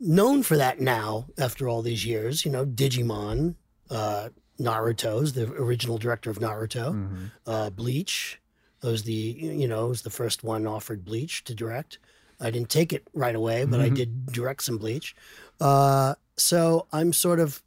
known 0.00 0.42
for 0.42 0.56
that 0.56 0.80
now 0.80 1.26
after 1.38 1.68
all 1.68 1.82
these 1.82 2.04
years. 2.06 2.44
You 2.44 2.50
know, 2.50 2.64
Digimon, 2.66 3.54
uh, 3.90 4.30
Naruto's 4.58 5.32
the 5.34 5.50
original 5.52 5.98
director 5.98 6.30
of 6.30 6.38
Naruto, 6.38 6.92
Mm-hmm. 6.92 7.24
uh, 7.46 7.70
Bleach. 7.70 8.40
Was 8.82 9.02
the 9.02 9.12
you 9.12 9.68
know 9.68 9.88
was 9.88 10.02
the 10.02 10.10
first 10.10 10.42
one 10.42 10.66
offered 10.66 11.04
Bleach 11.04 11.44
to 11.44 11.54
direct. 11.54 11.98
I 12.40 12.50
didn't 12.50 12.70
take 12.70 12.94
it 12.94 13.06
right 13.12 13.34
away, 13.34 13.66
but 13.66 13.78
I 13.80 13.90
did 13.90 14.24
direct 14.32 14.62
some 14.62 14.78
Bleach. 14.78 15.14
Uh, 15.60 16.14
so 16.38 16.86
I'm 16.90 17.12
sort 17.12 17.40
of 17.40 17.62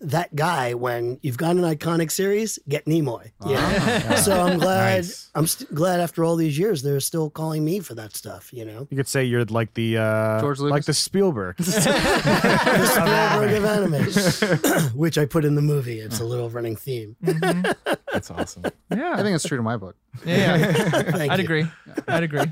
that 0.00 0.34
guy 0.36 0.74
when 0.74 1.18
you've 1.22 1.36
got 1.38 1.56
an 1.56 1.62
iconic 1.62 2.10
series, 2.10 2.58
get 2.68 2.84
Nimoy. 2.84 3.30
Yeah. 3.46 4.14
so 4.16 4.40
I'm 4.40 4.58
glad. 4.58 4.96
Nice. 5.04 5.30
I'm 5.34 5.46
st- 5.46 5.72
glad 5.74 6.00
after 6.00 6.24
all 6.24 6.36
these 6.36 6.58
years 6.58 6.82
they're 6.82 7.00
still 7.00 7.30
calling 7.30 7.64
me 7.64 7.80
for 7.80 7.94
that 7.94 8.14
stuff. 8.14 8.52
You 8.52 8.64
know, 8.64 8.86
You 8.90 8.96
could 8.96 9.08
say 9.08 9.24
you're 9.24 9.44
like 9.46 9.74
the 9.74 9.96
uh, 9.98 10.40
George 10.40 10.60
like 10.60 10.84
the 10.84 10.92
Spielberg. 10.94 11.56
the 11.58 12.86
Spielberg 12.92 13.52
of 13.52 13.64
anime, 13.64 14.90
which 14.98 15.18
I 15.18 15.24
put 15.26 15.44
in 15.44 15.54
the 15.54 15.62
movie. 15.62 16.00
It's 16.00 16.20
a 16.20 16.24
little 16.24 16.50
running 16.50 16.76
theme. 16.76 17.16
That's 17.20 18.30
awesome. 18.30 18.64
Yeah. 18.90 19.14
I 19.14 19.22
think 19.22 19.34
it's 19.34 19.44
true 19.44 19.56
to 19.56 19.62
my 19.62 19.76
book. 19.76 19.96
yeah. 20.24 20.56
yeah. 20.56 20.72
Thank 21.12 21.32
I'd 21.32 21.38
you. 21.38 21.44
agree. 21.44 21.66
I'd 22.08 22.22
agree. 22.22 22.46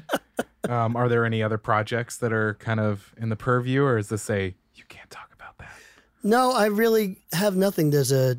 Um, 0.69 0.97
are 0.97 1.09
there 1.09 1.25
any 1.25 1.43
other 1.43 1.59
projects 1.59 2.17
that 2.19 2.33
are 2.33 2.55
kind 2.55 2.81
of 2.81 3.13
in 3.17 3.29
the 3.29 3.37
purview, 3.37 3.83
or 3.83 3.99
is 3.99 4.09
this 4.09 4.29
a 4.31 4.55
you 4.75 4.85
can't 4.89 5.11
talk 5.11 5.27
about 5.27 5.29
that? 5.31 5.32
No, 6.23 6.53
I 6.53 6.67
really 6.67 7.19
have 7.33 7.57
nothing. 7.57 7.91
There's 7.91 8.13
a 8.13 8.37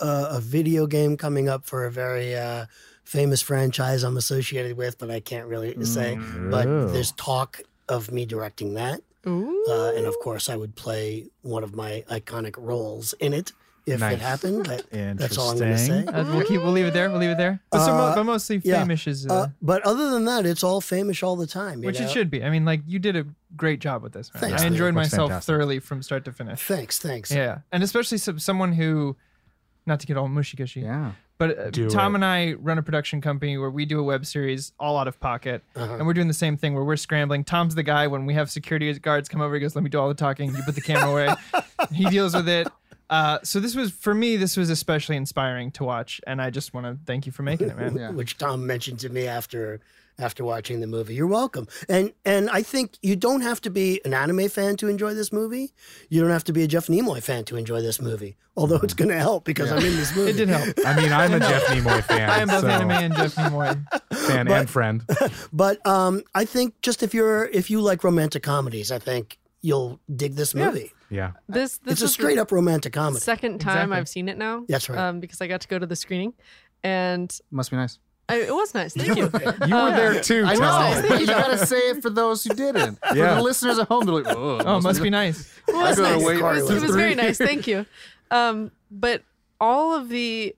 a, 0.00 0.26
a 0.32 0.40
video 0.40 0.86
game 0.86 1.16
coming 1.16 1.48
up 1.48 1.64
for 1.64 1.84
a 1.86 1.90
very 1.90 2.34
uh, 2.36 2.66
famous 3.04 3.40
franchise 3.42 4.02
I'm 4.02 4.16
associated 4.16 4.76
with, 4.76 4.98
but 4.98 5.10
I 5.10 5.20
can't 5.20 5.46
really 5.46 5.84
say. 5.84 6.18
But 6.50 6.66
Oh. 6.66 6.88
there's 6.88 7.12
talk 7.12 7.60
of 7.88 8.10
me 8.10 8.24
directing 8.26 8.74
that, 8.74 9.00
uh, 9.26 9.92
and 9.96 10.06
of 10.06 10.14
course, 10.22 10.48
I 10.48 10.56
would 10.56 10.74
play 10.74 11.26
one 11.42 11.62
of 11.64 11.74
my 11.74 12.04
iconic 12.10 12.56
roles 12.58 13.14
in 13.20 13.32
it 13.32 13.52
if 13.86 14.00
Nice. 14.00 14.14
it 14.14 14.20
happened. 14.20 14.66
But 14.66 14.86
that's 15.18 15.36
all 15.38 15.50
I'm 15.50 15.58
going 15.58 15.72
to 15.72 15.78
say. 15.78 16.04
Uh, 16.06 16.24
we'll 16.34 16.44
keep. 16.46 16.62
We'll 16.62 16.72
leave 16.72 16.86
it 16.86 16.94
there. 16.94 17.10
We'll 17.10 17.18
leave 17.20 17.30
it 17.30 17.38
there. 17.38 17.60
But, 17.70 17.84
so, 17.84 17.92
mo- 17.92 17.98
Uh, 17.98 18.14
but 18.14 18.24
mostly 18.24 18.60
yeah. 18.64 18.80
famous 18.80 19.06
is, 19.06 19.26
uh, 19.26 19.34
Uh, 19.34 19.46
but 19.60 19.82
other 19.82 20.10
than 20.10 20.24
that, 20.24 20.46
it's 20.46 20.64
all 20.64 20.80
Famous 20.80 21.22
all 21.22 21.36
the 21.36 21.46
time. 21.46 21.82
you 21.82 21.86
which 21.86 22.00
know? 22.00 22.06
it 22.06 22.10
should 22.10 22.30
be. 22.30 22.42
I 22.42 22.50
mean, 22.50 22.64
like 22.64 22.80
you 22.86 22.98
did 22.98 23.16
a 23.16 23.26
great 23.56 23.80
job 23.80 24.02
with 24.02 24.12
this. 24.12 24.32
Man. 24.34 24.40
Thanks, 24.40 24.62
I 24.62 24.66
enjoyed 24.66 24.94
Looks 24.94 25.12
myself 25.12 25.30
fantastic. 25.30 25.52
thoroughly 25.52 25.78
from 25.80 26.02
start 26.02 26.24
to 26.24 26.32
finish. 26.32 26.60
Thanks, 26.62 26.98
thanks. 26.98 27.30
Yeah, 27.30 27.58
and 27.72 27.82
especially 27.82 28.18
some, 28.18 28.38
someone 28.38 28.72
who, 28.72 29.16
not 29.86 30.00
to 30.00 30.06
get 30.06 30.16
all 30.16 30.28
mushy 30.28 30.56
gushy, 30.56 30.80
Yeah. 30.80 31.12
But 31.36 31.58
uh, 31.58 31.70
Do 31.70 31.90
Tom 31.90 32.14
it. 32.14 32.18
and 32.18 32.24
I 32.24 32.52
run 32.52 32.78
a 32.78 32.82
production 32.82 33.20
company 33.20 33.58
where 33.58 33.68
we 33.68 33.86
do 33.86 33.98
a 33.98 34.04
web 34.04 34.24
series 34.24 34.72
all 34.78 34.96
out 34.96 35.08
of 35.08 35.18
pocket, 35.18 35.64
Uh-huh. 35.74 35.94
and 35.96 36.06
we're 36.06 36.12
doing 36.14 36.28
the 36.28 36.32
same 36.32 36.56
thing 36.56 36.74
where 36.74 36.84
we're 36.84 36.96
scrambling. 36.96 37.42
Tom's 37.42 37.74
the 37.74 37.82
guy 37.82 38.06
when 38.06 38.24
we 38.24 38.34
have 38.34 38.52
security 38.52 38.92
guards 39.00 39.28
come 39.28 39.40
over. 39.40 39.52
He 39.56 39.60
goes, 39.60 39.74
"Let 39.74 39.82
me 39.82 39.90
do 39.90 39.98
all 39.98 40.06
the 40.06 40.14
talking." 40.14 40.54
You 40.54 40.62
put 40.62 40.76
the 40.76 40.80
camera 40.80 41.10
away. 41.10 41.34
he 41.92 42.04
deals 42.08 42.34
with 42.36 42.48
it. 42.48 42.68
Uh, 43.10 43.38
so 43.42 43.60
this 43.60 43.74
was 43.74 43.90
for 43.92 44.14
me. 44.14 44.36
This 44.36 44.56
was 44.56 44.70
especially 44.70 45.16
inspiring 45.16 45.70
to 45.72 45.84
watch, 45.84 46.20
and 46.26 46.40
I 46.40 46.50
just 46.50 46.72
want 46.74 46.86
to 46.86 46.98
thank 47.06 47.26
you 47.26 47.32
for 47.32 47.42
making 47.42 47.68
it, 47.70 47.76
man. 47.76 47.96
Yeah. 47.98 48.10
which 48.10 48.38
Tom 48.38 48.66
mentioned 48.66 49.00
to 49.00 49.08
me 49.08 49.26
after 49.26 49.80
after 50.16 50.44
watching 50.44 50.78
the 50.80 50.86
movie. 50.86 51.14
You're 51.14 51.26
welcome. 51.26 51.66
And 51.88 52.12
and 52.24 52.48
I 52.48 52.62
think 52.62 52.96
you 53.02 53.16
don't 53.16 53.40
have 53.42 53.60
to 53.62 53.70
be 53.70 54.00
an 54.04 54.14
anime 54.14 54.48
fan 54.48 54.76
to 54.76 54.88
enjoy 54.88 55.12
this 55.14 55.32
movie. 55.32 55.72
You 56.08 56.20
don't 56.20 56.30
have 56.30 56.44
to 56.44 56.52
be 56.52 56.62
a 56.62 56.66
Jeff 56.68 56.86
Nimoy 56.86 57.22
fan 57.22 57.44
to 57.46 57.56
enjoy 57.56 57.82
this 57.82 58.00
movie. 58.00 58.36
Although 58.56 58.76
it's 58.76 58.94
going 58.94 59.08
to 59.08 59.18
help 59.18 59.44
because 59.44 59.72
I'm 59.72 59.78
in 59.84 59.96
this 59.96 60.14
movie. 60.16 60.30
It 60.30 60.36
did 60.36 60.48
help. 60.48 60.68
I 60.86 60.94
mean, 60.94 61.12
I'm 61.12 61.32
a 61.34 61.40
Jeff 61.40 61.64
Nimoy 61.64 62.04
fan. 62.04 62.30
I 62.30 62.38
am 62.38 62.46
both 62.48 62.60
so- 62.60 62.68
anime 62.68 62.90
and 62.92 63.14
Jeff 63.16 63.34
Nimoy. 63.34 63.84
fan 64.28 64.46
and 64.48 64.70
friend. 64.70 65.02
But 65.52 65.84
um, 65.86 66.22
I 66.34 66.44
think 66.44 66.80
just 66.80 67.02
if 67.02 67.12
you're 67.12 67.44
if 67.46 67.68
you 67.68 67.80
like 67.80 68.04
romantic 68.04 68.44
comedies, 68.44 68.92
I 68.92 69.00
think 69.00 69.38
you'll 69.64 69.98
dig 70.14 70.34
this 70.34 70.54
movie. 70.54 70.92
Yeah. 71.10 71.32
This 71.48 71.78
this 71.78 71.94
It's 71.94 72.02
a 72.02 72.08
straight 72.08 72.38
up 72.38 72.52
romantic 72.52 72.92
comedy. 72.92 73.20
second 73.20 73.60
time 73.60 73.76
Exactly. 73.76 73.96
I've 73.96 74.08
seen 74.08 74.28
it 74.28 74.36
now. 74.36 74.64
That's 74.68 74.88
right. 74.90 74.98
Um, 74.98 75.20
because 75.20 75.40
I 75.40 75.46
got 75.46 75.62
to 75.62 75.68
go 75.68 75.78
to 75.78 75.86
the 75.86 75.96
screening, 75.96 76.34
and 76.82 77.36
Must 77.50 77.70
be 77.70 77.76
nice. 77.76 77.98
I, 78.28 78.40
it 78.40 78.54
was 78.54 78.72
nice. 78.74 78.94
Thank 78.94 79.16
you. 79.18 79.24
You 79.24 79.74
were 79.74 79.90
there 79.90 80.20
too, 80.22 80.44
I 80.46 80.54
Tom. 80.56 81.02
know, 81.02 81.08
but 81.08 81.20
you 81.20 81.26
gotta 81.26 81.58
say 81.66 81.76
it 81.90 82.00
for 82.02 82.08
those 82.10 82.42
who 82.44 82.54
didn't. 82.54 82.98
For 83.06 83.16
Yeah. 83.16 83.34
the 83.34 83.42
listeners 83.42 83.78
at 83.78 83.88
home, 83.88 84.04
they're 84.06 84.14
like, 84.14 84.26
"Oh, 84.34 84.60
Oh, 84.64 84.80
must 84.80 85.02
be 85.02 85.10
nice. 85.10 85.40
It 85.68 85.74
was 85.74 85.98
gotta 85.98 86.16
nice. 86.16 86.24
wait 86.24 86.38
It 86.38 86.42
was, 86.42 86.66
for 86.66 86.72
it 86.72 86.80
was 86.80 86.90
three. 86.90 87.00
very 87.02 87.14
nice. 87.14 87.36
Thank 87.38 87.66
you. 87.66 87.84
Um, 88.30 88.70
but 88.90 89.22
all 89.60 89.94
of 89.94 90.08
the 90.08 90.56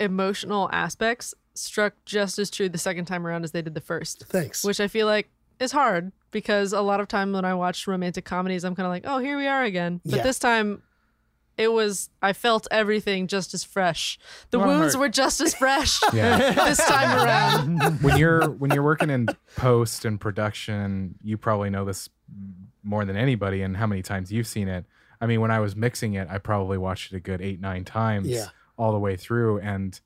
emotional 0.00 0.68
aspects 0.72 1.34
struck 1.54 1.94
just 2.04 2.38
as 2.38 2.50
true 2.50 2.68
the 2.68 2.78
second 2.78 3.06
time 3.06 3.26
around 3.26 3.44
as 3.44 3.52
they 3.52 3.62
did 3.62 3.74
the 3.74 3.80
first, 3.80 4.24
Thanks. 4.28 4.62
which 4.62 4.78
I 4.78 4.88
feel 4.88 5.06
like 5.06 5.28
is 5.60 5.72
hard 5.72 6.12
because 6.30 6.72
a 6.72 6.80
lot 6.82 7.00
of 7.00 7.08
time 7.08 7.32
when 7.32 7.44
I 7.44 7.54
watch 7.54 7.86
romantic 7.86 8.24
comedies, 8.24 8.64
I'm 8.64 8.74
kind 8.74 8.86
of 8.86 8.90
like, 8.90 9.04
oh, 9.06 9.18
here 9.18 9.36
we 9.38 9.46
are 9.46 9.62
again. 9.64 10.00
But 10.04 10.16
Yeah. 10.16 10.22
this 10.22 10.38
time, 10.38 10.82
it 11.56 11.72
was 11.72 12.10
I 12.20 12.34
felt 12.34 12.66
everything 12.70 13.26
just 13.28 13.54
as 13.54 13.64
fresh. 13.64 14.18
The 14.50 14.58
One 14.58 14.68
wounds 14.68 14.94
heart. 14.94 15.00
were 15.00 15.08
just 15.08 15.40
as 15.40 15.54
fresh 15.54 15.98
Yeah. 16.12 16.52
this 16.66 16.84
time 16.86 17.26
around. 17.26 18.02
when 18.02 18.18
you're 18.18 18.50
when 18.50 18.70
you're 18.72 18.82
working 18.82 19.08
in 19.08 19.26
post 19.56 20.04
and 20.04 20.20
production, 20.20 21.14
you 21.22 21.38
probably 21.38 21.70
know 21.70 21.84
this 21.86 22.10
more 22.82 23.04
than 23.06 23.16
anybody 23.16 23.62
and 23.62 23.76
how 23.76 23.86
many 23.86 24.02
times 24.02 24.30
you've 24.30 24.46
seen 24.46 24.68
it. 24.68 24.84
I 25.20 25.24
mean, 25.26 25.40
when 25.40 25.50
I 25.50 25.60
was 25.60 25.74
mixing 25.74 26.12
it, 26.14 26.28
I 26.30 26.36
probably 26.38 26.76
watched 26.76 27.12
it 27.12 27.16
a 27.16 27.20
good 27.20 27.40
eight, 27.40 27.58
nine 27.60 27.84
times 27.86 28.28
Yeah. 28.28 28.46
all 28.76 28.92
the 28.92 28.98
way 28.98 29.16
through. 29.16 29.60
And 29.60 29.98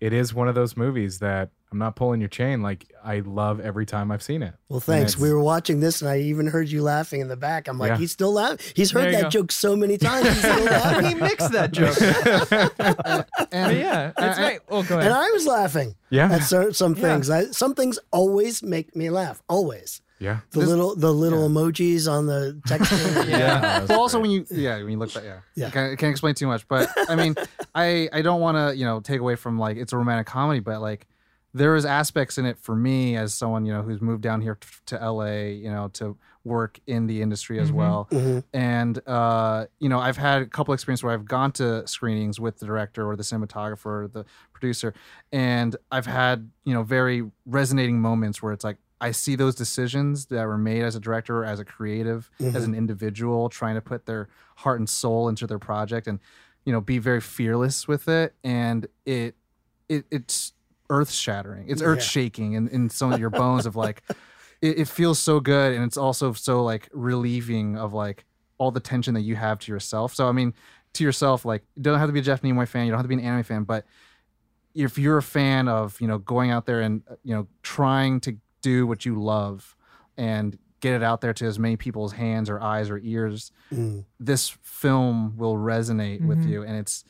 it 0.00 0.12
is 0.12 0.34
one 0.34 0.48
of 0.48 0.56
those 0.56 0.76
movies 0.76 1.20
that 1.20 1.50
I'm 1.72 1.78
not 1.78 1.94
pulling 1.94 2.20
your 2.20 2.28
chain. 2.28 2.62
Like 2.62 2.92
I 3.04 3.20
love 3.20 3.60
every 3.60 3.86
time 3.86 4.10
I've 4.10 4.22
seen 4.22 4.42
it. 4.42 4.54
Well, 4.68 4.80
thanks. 4.80 5.16
We 5.16 5.32
were 5.32 5.40
watching 5.42 5.78
this, 5.80 6.02
and 6.02 6.10
I 6.10 6.18
even 6.18 6.48
heard 6.48 6.68
you 6.68 6.82
laughing 6.82 7.20
in 7.20 7.28
the 7.28 7.36
back. 7.36 7.68
I'm 7.68 7.78
like, 7.78 7.90
Yeah. 7.90 7.96
he's 7.98 8.10
still 8.12 8.32
laughing. 8.32 8.58
He's 8.74 8.90
heard 8.90 9.14
that 9.14 9.22
go. 9.24 9.28
joke 9.30 9.52
so 9.52 9.76
many 9.76 9.96
times. 9.96 10.26
He's 10.26 10.38
still 10.38 10.64
laughing. 10.64 11.06
he 11.06 11.14
mixed 11.14 11.52
that 11.52 11.70
joke. 11.72 11.96
And 13.52 13.76
yeah, 13.76 14.08
it's 14.16 14.38
I- 14.38 14.42
great. 14.42 14.60
Oh, 14.68 14.82
go 14.82 14.98
And. 14.98 15.08
I 15.12 15.30
was 15.30 15.46
laughing 15.46 15.94
Yeah. 16.10 16.30
at 16.32 16.42
cer- 16.42 16.72
some 16.72 16.94
Yeah. 16.94 17.00
things. 17.02 17.30
I, 17.30 17.44
some 17.46 17.74
things 17.74 17.98
always 18.12 18.62
make 18.62 18.94
me 18.94 19.10
laugh. 19.10 19.42
Always. 19.48 20.00
Yeah. 20.18 20.40
The 20.50 20.60
little 20.60 20.94
the 20.94 21.10
little 21.12 21.48
emojis 21.48 22.10
on 22.10 22.26
the 22.26 22.60
text. 22.66 22.92
yeah. 23.28 23.86
Well, 23.88 24.00
also 24.00 24.20
when 24.20 24.30
you 24.30 24.44
yeah 24.50 24.76
when 24.76 24.90
you 24.90 24.98
look 24.98 25.14
back 25.14 25.24
yeah 25.24 25.38
Yeah. 25.54 25.68
I 25.68 25.70
can't, 25.70 25.92
I 25.92 25.96
can't 25.96 26.10
explain 26.10 26.34
too 26.34 26.46
much, 26.46 26.68
but 26.68 26.90
I 27.08 27.14
mean 27.16 27.34
I 27.74 28.08
I 28.12 28.20
don't 28.20 28.40
want 28.42 28.56
to 28.58 28.76
you 28.76 28.84
know 28.84 29.00
take 29.00 29.20
away 29.20 29.34
from 29.36 29.58
like 29.58 29.78
it's 29.78 29.92
a 29.94 29.96
romantic 29.96 30.26
comedy, 30.26 30.60
but 30.60 30.80
like 30.82 31.06
there 31.52 31.74
is 31.74 31.84
aspects 31.84 32.38
in 32.38 32.46
it 32.46 32.58
for 32.58 32.76
me 32.76 33.16
as 33.16 33.34
someone 33.34 33.64
you 33.64 33.72
know 33.72 33.82
who's 33.82 34.00
moved 34.00 34.22
down 34.22 34.40
here 34.40 34.56
t- 34.56 34.68
to 34.86 35.02
L.A. 35.02 35.52
you 35.54 35.70
know 35.70 35.88
to 35.94 36.16
work 36.44 36.80
in 36.86 37.06
the 37.06 37.20
industry 37.20 37.58
as 37.58 37.68
mm-hmm. 37.68 37.76
well, 37.76 38.08
mm-hmm. 38.10 38.38
and 38.54 39.06
uh 39.06 39.66
you 39.78 39.88
know 39.88 39.98
I've 39.98 40.16
had 40.16 40.42
a 40.42 40.46
couple 40.46 40.72
experiences 40.74 41.04
where 41.04 41.12
I've 41.12 41.26
gone 41.26 41.52
to 41.52 41.86
screenings 41.86 42.38
with 42.38 42.58
the 42.58 42.66
director 42.66 43.06
or 43.08 43.16
the 43.16 43.22
cinematographer 43.22 44.04
or 44.04 44.08
the 44.08 44.24
producer, 44.52 44.94
and 45.32 45.76
I've 45.90 46.06
had 46.06 46.50
you 46.64 46.74
know 46.74 46.82
very 46.82 47.24
resonating 47.46 48.00
moments 48.00 48.42
where 48.42 48.52
it's 48.52 48.64
like. 48.64 48.78
I 49.02 49.12
see 49.12 49.34
those 49.34 49.54
decisions 49.54 50.26
that 50.26 50.46
were 50.46 50.58
made 50.58 50.82
as 50.82 50.94
a 50.94 51.00
director, 51.00 51.42
as 51.42 51.58
a 51.58 51.64
creative, 51.64 52.30
as 52.38 52.46
mm-hmm. 52.48 52.64
an 52.64 52.74
individual, 52.74 53.48
trying 53.48 53.76
to 53.76 53.80
put 53.80 54.04
their 54.04 54.28
heart 54.56 54.78
and 54.78 54.86
soul 54.86 55.26
into 55.30 55.46
their 55.46 55.58
project, 55.58 56.06
and 56.06 56.18
you 56.64 56.72
know, 56.72 56.80
be 56.80 56.98
very 56.98 57.20
fearless 57.20 57.88
with 57.88 58.08
it. 58.08 58.34
And 58.44 58.86
it, 59.06 59.36
it 59.88 60.04
it's 60.10 60.52
earth 60.90 61.10
shattering. 61.10 61.66
It's 61.68 61.80
earth 61.80 62.02
shaking 62.02 62.52
in, 62.52 62.68
in 62.68 62.90
some 62.90 63.12
of 63.12 63.18
your 63.18 63.30
bones 63.30 63.64
of 63.64 63.76
like, 63.76 64.02
it, 64.60 64.80
it 64.80 64.88
feels 64.88 65.18
so 65.18 65.40
good, 65.40 65.72
and 65.72 65.82
it's 65.84 65.96
also 65.96 66.32
so 66.34 66.62
like 66.62 66.88
relieving 66.92 67.78
of 67.78 67.94
like 67.94 68.24
all 68.58 68.70
the 68.70 68.80
tension 68.80 69.14
that 69.14 69.22
you 69.22 69.36
have 69.36 69.58
to 69.60 69.72
yourself. 69.72 70.14
So 70.14 70.28
I 70.28 70.32
mean, 70.32 70.52
to 70.94 71.04
yourself, 71.04 71.44
like, 71.44 71.62
you 71.76 71.82
don't 71.82 71.98
have 71.98 72.08
to 72.08 72.12
be 72.12 72.18
a 72.18 72.22
Jeff 72.22 72.42
Nimoy 72.42 72.68
fan, 72.68 72.84
you 72.84 72.90
don't 72.92 72.98
have 72.98 73.04
to 73.04 73.08
be 73.08 73.14
an 73.14 73.20
anime 73.20 73.44
fan, 73.44 73.62
but 73.64 73.86
if 74.74 74.98
you're 74.98 75.18
a 75.18 75.22
fan 75.22 75.66
of 75.68 76.00
you 76.00 76.06
know 76.06 76.18
going 76.18 76.50
out 76.50 76.66
there 76.66 76.80
and 76.80 77.02
uh, 77.10 77.14
you 77.24 77.34
know 77.34 77.46
trying 77.62 78.20
to 78.20 78.36
do 78.62 78.86
what 78.86 79.04
you 79.04 79.20
love 79.20 79.74
and 80.16 80.58
get 80.80 80.94
it 80.94 81.02
out 81.02 81.20
there 81.20 81.32
to 81.32 81.44
as 81.46 81.58
many 81.58 81.76
people's 81.76 82.12
hands 82.12 82.48
or 82.48 82.60
eyes 82.60 82.88
or 82.90 82.98
ears 82.98 83.50
Mm. 83.72 84.04
this 84.18 84.48
film 84.62 85.36
will 85.36 85.56
resonate 85.56 86.24
with 86.26 86.44
you 86.46 86.62
and 86.62 86.76
it's 86.76 87.04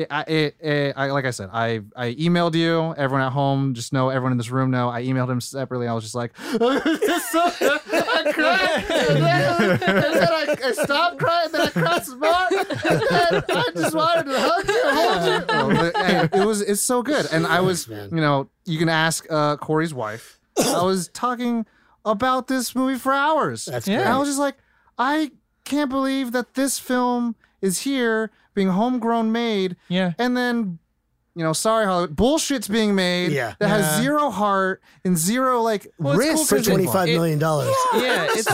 it, 0.00 0.28
it, 0.28 0.56
it, 0.60 0.94
I 0.96 1.06
like 1.10 1.24
I 1.24 1.30
said, 1.30 1.50
I 1.52 1.80
I 1.96 2.14
emailed 2.14 2.54
you. 2.54 2.94
Everyone 2.96 3.26
at 3.26 3.32
home, 3.32 3.74
just 3.74 3.92
know. 3.92 4.08
Everyone 4.08 4.32
in 4.32 4.38
this 4.38 4.50
room 4.50 4.70
know. 4.70 4.88
I 4.88 5.02
emailed 5.04 5.30
him 5.30 5.40
separately. 5.40 5.86
I 5.86 5.92
was 5.92 6.04
just 6.04 6.14
like, 6.14 6.32
I 6.52 8.32
cried, 8.32 8.84
and 8.90 9.22
then, 9.22 9.70
and 9.70 9.80
then 10.14 10.28
I, 10.32 10.56
I 10.64 10.72
stopped 10.72 11.18
crying, 11.18 11.52
then 11.52 11.60
I 11.62 11.70
cried 11.70 12.04
some 12.04 12.20
more, 12.20 12.30
and 12.50 12.68
then 12.68 13.44
I 13.48 13.70
just 13.74 13.94
wanted 13.94 14.24
to 14.24 14.40
hug 14.40 14.68
you, 14.68 14.82
hold 14.84 15.26
you. 15.26 15.40
Oh, 15.50 15.90
but, 15.92 15.96
hey, 15.96 16.40
it 16.40 16.46
was 16.46 16.60
it's 16.60 16.80
so 16.80 17.02
good, 17.02 17.26
and 17.32 17.46
I 17.46 17.60
was, 17.60 17.88
you 17.88 18.08
know, 18.12 18.48
you 18.64 18.78
can 18.78 18.88
ask 18.88 19.26
uh, 19.30 19.56
Corey's 19.56 19.94
wife. 19.94 20.38
I 20.58 20.82
was 20.82 21.08
talking 21.08 21.66
about 22.04 22.48
this 22.48 22.74
movie 22.74 22.98
for 22.98 23.12
hours. 23.12 23.66
That's 23.66 23.86
Yeah. 23.86 24.00
And 24.00 24.08
I 24.08 24.18
was 24.18 24.28
just 24.28 24.38
like, 24.38 24.56
I 24.98 25.32
can't 25.64 25.90
believe 25.90 26.32
that 26.32 26.54
this 26.54 26.78
film 26.78 27.36
is 27.60 27.80
here 27.80 28.30
being 28.60 28.68
homegrown 28.70 29.32
made. 29.32 29.76
Yeah. 29.88 30.12
And 30.18 30.36
then, 30.36 30.78
you 31.34 31.42
know, 31.44 31.52
sorry, 31.54 31.86
Hollywood, 31.86 32.14
bullshit's 32.16 32.68
being 32.68 32.94
made 32.94 33.32
Yeah. 33.32 33.54
that 33.58 33.68
has 33.68 33.82
Yeah. 33.96 34.02
zero 34.02 34.30
heart 34.30 34.82
and 35.04 35.16
zero 35.16 35.62
like 35.62 35.86
Well, 35.98 36.14
it's 36.14 36.24
cool 36.24 36.32
risk. 36.34 36.48
for 36.50 36.56
'cause 36.56 36.66
it- 36.66 36.70
twenty 36.70 36.86
five 36.86 37.08
it- 37.08 37.14
million 37.14 37.38
dollars. 37.38 37.72
Yeah, 37.94 38.26
it's 38.30 38.46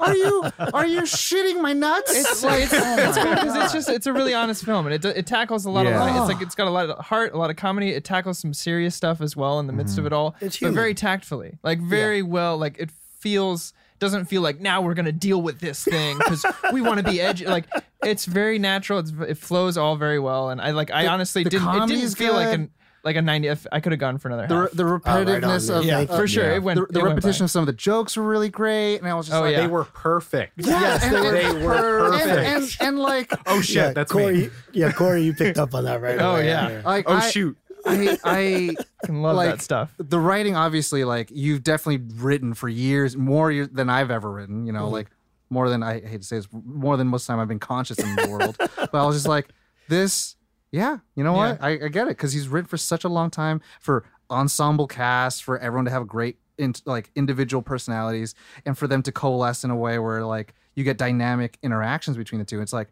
are 0.00 0.16
you 0.16 0.44
are 0.74 0.86
you 0.86 1.02
shitting 1.02 1.60
my 1.60 1.72
nuts? 1.74 2.10
it's 2.16 2.42
like, 2.42 2.64
it's, 2.64 2.74
oh 2.74 2.96
it's 2.98 3.18
cool 3.18 3.34
because 3.34 3.54
it's 3.56 3.72
just 3.72 3.88
it's 3.88 4.06
a 4.06 4.12
really 4.12 4.34
honest 4.34 4.64
film 4.64 4.86
and 4.86 4.94
it 4.94 5.04
it 5.04 5.26
tackles 5.26 5.64
a 5.66 5.70
lot 5.70 5.84
Yeah. 5.86 6.02
of 6.02 6.16
it's 6.16 6.32
like 6.34 6.42
it's 6.42 6.54
got 6.56 6.66
a 6.66 6.70
lot 6.70 6.88
of 6.90 6.98
heart, 7.04 7.32
a 7.34 7.38
lot 7.38 7.50
of 7.50 7.56
comedy. 7.56 7.90
It 7.90 8.02
tackles 8.04 8.38
some 8.40 8.52
serious 8.54 8.96
stuff 8.96 9.20
as 9.20 9.36
well 9.36 9.60
in 9.60 9.66
the 9.68 9.72
midst 9.72 9.96
of 9.98 10.04
mm-hmm. 10.04 10.14
it 10.14 10.16
all, 10.16 10.34
It's 10.40 10.56
but 10.56 10.66
human. 10.68 10.74
very 10.74 10.94
tactfully, 10.94 11.58
like 11.62 11.80
very 11.80 12.22
well. 12.22 12.56
Like 12.58 12.76
it 12.78 12.90
feels 13.20 13.72
doesn't 14.02 14.26
feel 14.26 14.42
like 14.42 14.60
now 14.60 14.82
we're 14.82 14.92
gonna 14.94 15.12
deal 15.12 15.40
with 15.40 15.60
this 15.60 15.82
thing 15.84 16.18
because 16.18 16.44
we 16.72 16.82
want 16.82 16.98
to 16.98 17.04
be 17.10 17.20
edgy. 17.20 17.46
Like 17.52 17.64
it's 18.02 18.24
very 18.26 18.58
natural. 18.58 18.98
It's, 18.98 19.12
it 19.26 19.38
flows 19.38 19.78
all 19.78 19.96
very 19.96 20.18
well, 20.18 20.50
and 20.50 20.60
I 20.60 20.72
like 20.72 20.90
I 20.90 21.06
honestly 21.06 21.44
the 21.44 21.50
didn't. 21.50 21.68
It 21.68 21.86
didn't 21.88 22.14
feel 22.16 22.34
like 22.34 22.48
good. 22.50 22.60
an 22.60 22.70
like 23.04 23.16
a 23.16 23.22
ninety. 23.22 23.48
if- 23.48 23.66
I 23.72 23.80
could 23.80 23.92
have 23.92 23.98
gone 23.98 24.18
for 24.18 24.28
another 24.28 24.46
the, 24.46 24.54
half. 24.54 24.70
the 24.72 24.84
Oh, 24.84 24.86
right 24.86 25.06
on, 25.14 25.26
repetitiveness 25.26 25.76
of 25.76 25.84
yeah, 25.84 25.96
Thank 25.98 26.10
for 26.10 26.26
sure. 26.28 26.44
Yeah. 26.48 26.54
It 26.56 26.62
went. 26.62 26.80
the, 26.80 26.86
the 26.92 26.98
it 27.00 27.02
went 27.02 27.14
repetition 27.16 27.42
by. 27.42 27.44
of 27.46 27.50
some 27.50 27.60
of 27.62 27.66
the 27.66 27.72
jokes 27.72 28.16
were 28.16 28.22
really 28.22 28.48
great, 28.48 28.98
and 28.98 29.08
I 29.08 29.14
was 29.14 29.26
just 29.26 29.36
Oh, 29.36 29.40
like, 29.42 29.52
yeah. 29.52 29.60
They 29.62 29.66
were 29.66 29.84
perfect. 29.84 30.52
yes, 30.56 31.02
they, 31.02 31.10
were 31.20 31.36
and, 31.36 31.64
perfect. 31.64 32.80
and, 32.80 32.88
and 32.88 32.98
like, 33.00 33.32
oh 33.46 33.60
shit, 33.60 33.76
yeah, 33.76 33.92
that's 33.92 34.10
Corey. 34.12 34.32
me. 34.42 34.50
Yeah, 34.72 34.92
Corey, 34.92 35.22
you 35.22 35.34
picked 35.34 35.58
up 35.58 35.74
on 35.74 35.84
that 35.84 36.00
right 36.00 36.18
Oh, 36.20 36.32
away. 36.36 36.46
yeah. 36.46 36.82
like, 36.84 37.08
Oh 37.08 37.14
I, 37.14 37.28
shoot. 37.30 37.56
I, 37.86 38.18
I 38.24 38.74
can 39.04 39.22
love 39.22 39.36
like, 39.36 39.50
that 39.50 39.62
stuff. 39.62 39.92
the 39.98 40.18
writing 40.18 40.56
obviously 40.56 41.04
like 41.04 41.30
you've 41.32 41.62
definitely 41.62 42.04
written 42.16 42.54
for 42.54 42.68
years 42.68 43.16
more 43.16 43.52
than 43.66 43.88
i've 43.90 44.10
ever 44.10 44.30
written 44.30 44.66
you 44.66 44.72
know 44.72 44.84
Mm-hmm. 44.84 44.92
like 44.94 45.10
more 45.50 45.68
than 45.68 45.82
i 45.82 45.94
hate 46.00 46.22
to 46.22 46.26
say 46.26 46.36
this 46.36 46.48
more 46.52 46.96
than 46.96 47.08
most 47.08 47.22
of 47.22 47.26
the 47.26 47.32
time 47.32 47.40
i've 47.40 47.48
been 47.48 47.58
conscious 47.58 47.98
in 47.98 48.14
the 48.16 48.28
world 48.30 48.56
but 48.76 48.94
i 48.94 49.04
was 49.04 49.16
just 49.16 49.28
like 49.28 49.48
this 49.88 50.36
yeah 50.70 50.98
you 51.16 51.22
know 51.24 51.32
what 51.34 51.58
I, 51.62 51.70
I 51.72 51.88
get 51.88 52.06
it 52.06 52.16
because 52.16 52.32
he's 52.32 52.48
written 52.48 52.66
for 52.68 52.76
such 52.78 53.04
a 53.04 53.08
long 53.08 53.30
time 53.30 53.60
for 53.80 54.04
ensemble 54.30 54.86
cast 54.86 55.42
for 55.44 55.58
everyone 55.58 55.84
to 55.84 55.90
have 55.90 56.06
great 56.06 56.38
in, 56.56 56.74
like 56.86 57.10
individual 57.16 57.62
personalities 57.62 58.34
and 58.64 58.78
for 58.78 58.86
them 58.86 59.02
to 59.02 59.12
coalesce 59.12 59.64
in 59.64 59.70
a 59.70 59.76
way 59.76 59.98
where 59.98 60.24
like 60.24 60.54
you 60.74 60.84
get 60.84 60.96
dynamic 60.96 61.58
interactions 61.62 62.16
between 62.16 62.38
the 62.38 62.44
two 62.46 62.60
it's 62.62 62.72
like 62.72 62.88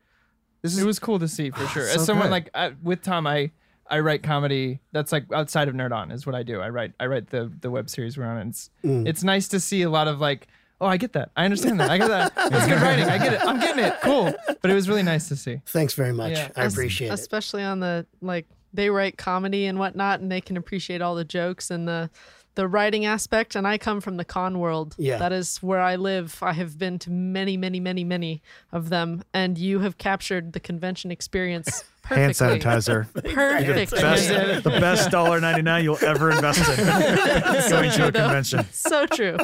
this 0.62 0.72
is 0.74 0.78
it 0.82 0.84
was 0.86 0.98
cool 0.98 1.18
to 1.18 1.26
see 1.28 1.48
for 1.50 1.66
sure. 1.68 1.86
so 1.86 1.94
As 2.00 2.04
someone 2.04 2.26
good. 2.26 2.32
like 2.32 2.50
I, 2.54 2.72
with 2.82 3.00
Tom, 3.00 3.26
I 3.26 3.50
I 3.90 4.00
write 4.00 4.22
comedy. 4.22 4.80
That's 4.92 5.12
like 5.12 5.24
outside 5.34 5.68
of 5.68 5.74
Nerd 5.74 5.92
On 5.92 6.10
is 6.10 6.24
what 6.26 6.34
I 6.34 6.42
do. 6.42 6.60
I 6.60 6.68
write 6.68 6.92
I 7.00 7.06
write 7.06 7.28
the 7.30 7.50
the 7.60 7.70
web 7.70 7.90
series 7.90 8.16
we're 8.16 8.24
on. 8.24 8.36
And 8.38 8.50
it's 8.50 8.70
Mm. 8.84 9.06
it's 9.08 9.22
nice 9.24 9.48
to 9.48 9.60
see 9.60 9.82
a 9.82 9.90
lot 9.90 10.08
of 10.08 10.20
like. 10.20 10.46
Oh, 10.82 10.86
I 10.86 10.96
get 10.96 11.12
that. 11.12 11.30
I 11.36 11.44
understand 11.44 11.78
that. 11.80 11.90
I 11.90 11.98
get 11.98 12.08
that. 12.08 12.34
That's 12.34 12.66
good 12.66 12.80
writing. 12.80 13.04
I 13.04 13.18
get 13.18 13.34
it. 13.34 13.40
I'm 13.42 13.60
getting 13.60 13.84
it. 13.84 13.94
Cool. 14.02 14.32
But 14.62 14.70
it 14.70 14.74
was 14.74 14.88
really 14.88 15.02
nice 15.02 15.28
to 15.28 15.36
see. 15.36 15.60
Thanks 15.66 15.92
very 15.92 16.14
much. 16.14 16.32
Yeah. 16.32 16.48
I 16.56 16.64
Es- 16.64 16.72
appreciate 16.72 17.08
it. 17.08 17.12
especially 17.12 17.62
on 17.62 17.80
the 17.80 18.06
like 18.22 18.46
they 18.72 18.88
write 18.88 19.18
comedy 19.18 19.66
and 19.66 19.78
whatnot, 19.78 20.20
and 20.20 20.32
they 20.32 20.40
can 20.40 20.56
appreciate 20.56 21.02
all 21.02 21.14
the 21.14 21.24
jokes 21.24 21.70
and 21.70 21.86
the 21.86 22.08
the 22.54 22.66
writing 22.68 23.04
aspect. 23.06 23.54
And 23.54 23.66
I 23.66 23.78
come 23.78 24.00
from 24.00 24.16
the 24.16 24.24
con 24.24 24.58
world. 24.58 24.94
Yeah. 24.98 25.18
that 25.18 25.32
is 25.32 25.58
where 25.58 25.80
I 25.80 25.96
live. 25.96 26.38
I 26.42 26.52
have 26.52 26.78
been 26.78 26.98
to 27.00 27.10
many, 27.10 27.56
many, 27.56 27.80
many, 27.80 28.04
many 28.04 28.42
of 28.72 28.88
them, 28.88 29.22
and 29.32 29.56
you 29.58 29.80
have 29.80 29.98
captured 29.98 30.52
the 30.52 30.60
convention 30.60 31.10
experience 31.10 31.84
Hand 32.04 32.32
sanitizer. 32.32 33.06
Perfect. 33.34 33.92
Best, 33.92 34.64
the 34.64 34.70
best 34.70 35.10
dollar 35.10 35.40
ninety 35.40 35.62
nine 35.62 35.84
you'll 35.84 36.02
ever 36.04 36.30
invest 36.30 36.58
in 36.78 36.86
going 37.70 37.90
to 37.90 37.96
true, 37.96 38.04
a 38.06 38.10
though. 38.10 38.20
convention. 38.20 38.66
so 38.72 39.06
true. 39.06 39.36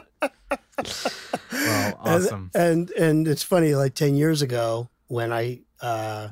Well, 1.53 1.99
awesome. 2.01 2.51
And 2.55 2.91
and 2.93 3.29
it's 3.29 3.43
funny, 3.43 3.75
like 3.75 3.95
ten 3.95 4.15
years 4.15 4.43
ago 4.43 4.89
when 5.07 5.33
I 5.33 5.61
uh 5.81 6.29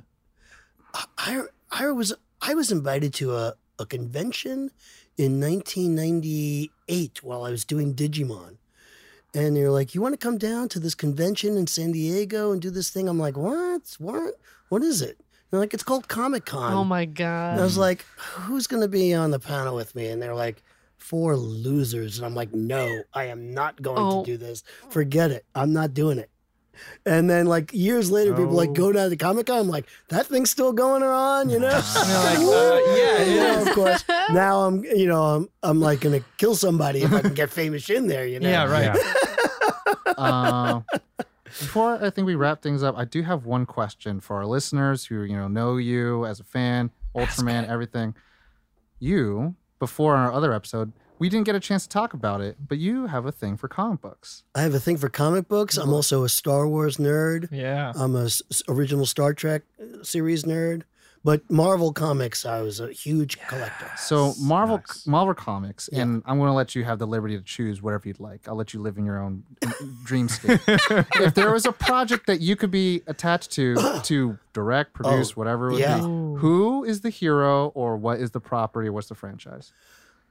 I 1.18 1.43
I 1.70 1.91
was 1.91 2.14
I 2.41 2.55
was 2.55 2.72
invited 2.72 3.14
to 3.14 3.35
a, 3.37 3.55
a 3.79 3.87
convention 3.87 4.70
in 5.17 5.41
1998 5.41 7.23
while 7.23 7.45
I 7.45 7.51
was 7.51 7.65
doing 7.65 7.95
Digimon. 7.95 8.57
And 9.35 9.57
they're 9.57 9.71
like, 9.71 9.95
"You 9.95 10.01
want 10.01 10.12
to 10.15 10.19
come 10.19 10.39
down 10.39 10.69
to 10.71 10.79
this 10.81 10.95
convention 10.95 11.57
in 11.57 11.67
San 11.67 11.91
Diego 11.93 12.53
and 12.53 12.62
do 12.62 12.71
this 12.71 12.91
thing?" 12.91 13.09
I'm 13.09 13.19
like, 13.19 13.37
"What? 13.37 13.97
What? 13.99 14.35
What 14.69 14.83
is 14.83 15.03
it?" 15.03 15.19
They're 15.51 15.59
like, 15.61 15.75
"It's 15.75 15.83
called 15.83 16.07
Comic 16.09 16.45
Con." 16.45 16.73
Oh 16.73 16.85
my 16.85 17.03
And 17.03 17.15
god. 17.17 17.59
I 17.59 17.62
was 17.62 17.77
like, 17.77 18.05
who's 18.17 18.67
going 18.69 18.83
to 18.83 18.89
be 18.89 19.12
on 19.12 19.31
the 19.33 19.41
panel 19.41 19.75
with 19.75 19.95
me? 19.95 20.07
And 20.09 20.23
they're 20.23 20.35
like, 20.35 20.62
four 20.97 21.37
losers. 21.37 22.17
And 22.17 22.25
I'm 22.27 22.35
like, 22.35 22.55
no, 22.55 23.03
I 23.12 23.25
am 23.27 23.53
not 23.53 23.81
going 23.83 23.99
Oh. 23.99 24.25
to 24.25 24.31
do 24.33 24.37
this. 24.39 24.62
Forget 24.89 25.31
it. 25.31 25.45
I'm 25.55 25.73
not 25.73 25.93
doing 25.95 26.19
it. 26.19 26.31
And 27.07 27.29
then, 27.29 27.47
like, 27.47 27.72
years 27.72 28.11
later, 28.11 28.35
people 28.35 28.53
like 28.53 28.72
go 28.72 28.93
down 28.93 29.05
to 29.05 29.11
the 29.11 29.16
Comic 29.16 29.47
Con. 29.47 29.59
I'm 29.59 29.68
like, 29.68 29.87
that 30.09 30.27
thing's 30.27 30.51
still 30.51 30.72
going 30.72 31.03
on, 31.03 31.51
you 31.51 31.59
know? 31.59 31.68
And 31.97 32.25
like, 32.25 32.39
uh, 32.39 32.81
yeah, 32.97 33.22
it 33.22 33.29
You 33.29 33.37
know, 33.37 33.62
of 33.62 33.68
course. 33.75 34.05
Now 34.33 34.62
I'm, 34.62 34.85
you 34.85 35.07
know, 35.07 35.22
I'm, 35.22 35.49
I'm 35.62 35.81
like 35.81 36.01
going 36.01 36.18
to 36.18 36.27
kill 36.39 36.55
somebody 36.55 37.03
if 37.03 37.12
I 37.12 37.20
can 37.20 37.35
get 37.35 37.51
famous 37.51 37.89
in 37.91 38.07
there, 38.09 38.27
you 38.27 38.41
know? 38.41 38.49
Yeah, 38.49 38.64
right. 38.64 38.97
Yeah. 38.97 40.12
uh, 40.16 40.81
before 41.45 42.05
I 42.05 42.11
think 42.11 42.27
we 42.27 42.35
wrap 42.35 42.62
things 42.62 42.83
up, 42.83 42.97
I 42.97 43.05
do 43.05 43.22
have 43.22 43.45
one 43.45 43.64
question 43.66 44.20
for 44.20 44.37
our 44.37 44.47
listeners 44.47 45.05
who 45.05 45.22
you 45.22 45.37
know 45.37 45.47
know 45.47 45.77
you 45.77 46.27
as 46.27 46.41
a 46.41 46.45
fan, 46.45 46.91
Ultraman, 47.14 47.68
everything. 47.68 48.14
You 48.99 49.55
before 49.79 50.16
our 50.16 50.33
other 50.33 50.53
episode, 50.53 50.93
we 51.19 51.29
didn't 51.29 51.47
get 51.47 51.55
a 51.55 51.61
chance 51.61 51.85
to 51.85 51.89
talk 51.89 52.12
about 52.15 52.41
it, 52.41 52.57
but 52.69 52.79
you 52.79 53.07
have 53.07 53.25
a 53.27 53.33
thing 53.33 53.57
for 53.57 53.69
comic 53.69 54.01
books. 54.01 54.43
I 54.55 54.62
have 54.62 54.75
a 54.75 54.81
thing 54.81 54.97
for 54.97 55.09
comic 55.09 55.49
books. 55.49 55.77
I'm 55.77 55.93
also 55.93 56.25
a 56.25 56.29
Star 56.29 56.67
Wars 56.69 56.97
nerd. 56.97 57.49
Yeah. 57.53 57.93
I'm 57.95 58.15
a 58.17 58.25
s- 58.25 58.43
original 58.69 59.07
Star 59.07 59.33
Trek 59.33 59.62
uh, 59.81 60.03
series 60.03 60.45
nerd. 60.45 60.83
But 61.27 61.51
Marvel 61.51 61.91
comics, 61.95 62.45
I 62.45 62.61
was 62.61 62.81
a 62.81 62.93
huge 62.93 63.41
collector. 63.49 63.91
So 63.97 64.35
Marvel 64.39 64.77
nice. 64.77 65.07
Marvel 65.07 65.33
comics, 65.33 65.89
and 65.89 66.23
I'm 66.27 66.37
going 66.37 66.49
to 66.51 66.53
let 66.55 66.75
you 66.75 66.85
have 66.85 66.99
the 66.99 67.07
liberty 67.07 67.39
to 67.39 67.43
choose 67.43 67.81
whatever 67.81 68.07
you'd 68.09 68.21
like. 68.21 68.47
I'll 68.47 68.57
let 68.57 68.75
you 68.75 68.83
live 68.83 68.99
in 68.99 69.07
your 69.07 69.19
own 69.19 69.43
dreamscape. 70.05 70.61
if 71.23 71.33
there 71.33 71.51
was 71.51 71.65
a 71.65 71.73
project 71.73 72.27
that 72.27 72.43
you 72.43 72.57
could 72.57 72.71
be 72.71 73.03
attached 73.07 73.53
to 73.53 73.75
to 74.03 74.39
direct, 74.53 74.93
produce, 74.93 75.31
Oh, 75.31 75.35
whatever 75.37 75.69
it 75.69 75.73
would 75.73 75.81
yeah. 75.81 75.97
be, 75.97 76.03
who 76.03 76.85
is 76.85 77.01
the 77.01 77.09
hero 77.11 77.69
or 77.69 77.97
what 77.97 78.21
is 78.21 78.33
the 78.33 78.41
property 78.41 78.89
or 78.89 78.93
what's 78.93 79.09
the 79.09 79.15
franchise? 79.15 79.73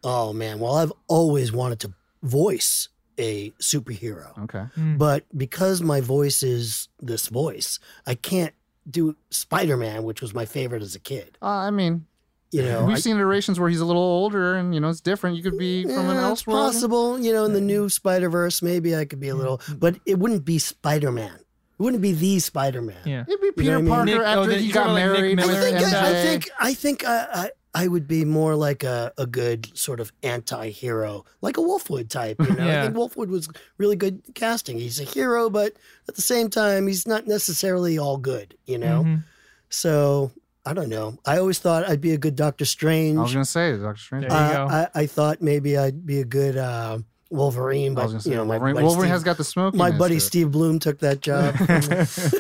Oh 0.03 0.33
man, 0.33 0.59
well 0.59 0.75
I've 0.75 0.93
always 1.07 1.51
wanted 1.51 1.79
to 1.81 1.93
voice 2.21 2.89
a 3.19 3.51
superhero. 3.61 4.37
Okay. 4.45 4.63
Hmm. 4.75 4.97
But 4.97 5.25
because 5.37 5.81
my 5.81 6.01
voice 6.01 6.41
is 6.43 6.87
this 7.01 7.27
voice, 7.27 7.79
I 8.07 8.15
can't 8.15 8.53
do 8.89 9.15
Spider-Man, 9.29 10.03
which 10.03 10.21
was 10.21 10.33
my 10.33 10.45
favorite 10.45 10.81
as 10.81 10.95
a 10.95 10.99
kid. 10.99 11.37
Uh, 11.41 11.45
I 11.47 11.69
mean, 11.71 12.05
You 12.51 12.63
know, 12.63 12.85
we've 12.85 12.97
I- 12.97 12.99
seen 12.99 13.15
iterations 13.17 13.59
where 13.59 13.69
he's 13.69 13.79
a 13.81 13.85
little 13.85 14.01
older 14.01 14.55
and 14.55 14.73
you 14.73 14.79
know 14.79 14.89
it's 14.89 14.99
different. 15.01 15.37
You 15.37 15.43
could 15.43 15.57
be 15.57 15.83
from 15.83 16.09
an 16.09 16.15
Yeah, 16.17 16.31
it's 16.31 16.43
elseworld. 16.43 16.53
possible, 16.53 17.19
you 17.19 17.31
know, 17.33 17.45
in 17.45 17.53
the 17.53 17.61
new 17.61 17.87
Spider-Verse, 17.87 18.61
maybe 18.61 18.95
I 18.95 19.05
could 19.05 19.19
be 19.19 19.29
a 19.29 19.33
hmm. 19.33 19.39
little, 19.39 19.61
but 19.77 19.99
it 20.05 20.17
wouldn't 20.19 20.43
be 20.43 20.57
Spider-Man. 20.59 21.35
It 21.35 21.81
wouldn't 21.83 22.01
be 22.01 22.11
the 22.13 22.39
Spider-Man. 22.39 22.97
Yeah. 23.05 23.25
It'd 23.27 23.39
be 23.41 23.47
You 23.47 23.53
Peter 23.53 23.79
know 23.81 23.89
what 23.89 23.99
I 23.99 24.05
mean? 24.05 24.15
Parker 24.17 24.25
Nick- 24.25 24.37
oh, 24.37 24.41
after 24.41 24.51
the- 24.53 24.57
he 24.59 24.65
you're 24.65 24.73
got 24.73 24.83
talking 24.87 25.03
about, 25.03 25.09
like, 25.13 25.19
married. 25.21 25.39
I 25.39 25.61
think, 25.61 25.77
I, 25.77 26.09
I 26.09 26.13
think, 26.23 26.49
I 26.59 26.73
think 26.73 27.05
I, 27.07 27.51
I, 27.75 27.83
I 27.83 27.87
would 27.87 28.07
be 28.07 28.23
more 28.25 28.55
like 28.55 28.83
a, 28.83 29.11
a 29.17 29.25
good 29.25 29.75
sort 29.77 29.99
of 29.99 30.11
anti-hero, 30.23 31.25
like 31.41 31.57
a 31.57 31.61
Wolfwood 31.61 32.09
type. 32.09 32.37
You 32.39 32.47
know, 32.55 32.65
Yeah. 32.65 32.81
I 32.81 32.85
think 32.85 32.95
Wolfwood 32.95 33.27
was 33.29 33.49
really 33.77 33.95
good 33.95 34.21
casting. 34.35 34.77
He's 34.79 34.99
a 34.99 35.03
hero, 35.03 35.49
but 35.49 35.73
at 36.07 36.15
the 36.15 36.21
same 36.21 36.49
time, 36.49 36.87
he's 36.87 37.07
not 37.07 37.27
necessarily 37.27 37.97
all 37.97 38.17
good. 38.17 38.55
You 38.65 38.77
know, 38.77 39.03
Mhm. 39.05 39.23
so 39.69 40.31
I 40.65 40.73
don't 40.73 40.89
know. 40.89 41.17
I 41.25 41.37
always 41.39 41.59
thought 41.59 41.89
I'd 41.89 41.99
be 42.01 42.11
a 42.11 42.17
good 42.17 42.35
Doctor 42.35 42.63
Strange. 42.65 43.17
I 43.17 43.21
was 43.21 43.33
gonna 43.33 43.43
say 43.45 43.75
Doctor 43.77 43.99
Strange. 44.01 44.27
There 44.29 44.31
you 44.37 44.45
Uh, 44.45 44.67
go. 44.67 44.73
I, 44.73 44.87
I 45.01 45.05
thought 45.07 45.41
maybe 45.41 45.77
I'd 45.77 46.05
be 46.05 46.21
a 46.21 46.25
good 46.25 46.55
uh, 46.55 46.99
Wolverine, 47.29 47.91
I 47.93 47.95
but 47.95 48.03
was 48.05 48.11
gonna 48.13 48.21
say 48.21 48.29
you 48.29 48.35
know, 48.37 48.45
my 48.45 48.55
Wolverine, 48.57 48.75
buddy 48.75 48.85
Wolverine 48.85 49.05
Steve, 49.07 49.11
has 49.13 49.23
got 49.23 49.37
the 49.37 49.43
smoke. 49.43 49.73
my 49.75 49.91
buddy 49.91 50.19
Steve 50.19 50.51
Blum 50.51 50.79
took 50.79 50.99
that 50.99 51.19
job. 51.21 51.55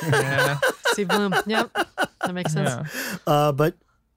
yeah. 0.03 0.57
Steve 0.93 1.07
Blum. 1.09 1.33
Yep. 1.47 1.71
That 2.21 2.33
makes 2.33 2.53
sense. 2.53 2.69
Yeah. 2.69 3.17
uh, 3.27 3.51
but 3.51 3.73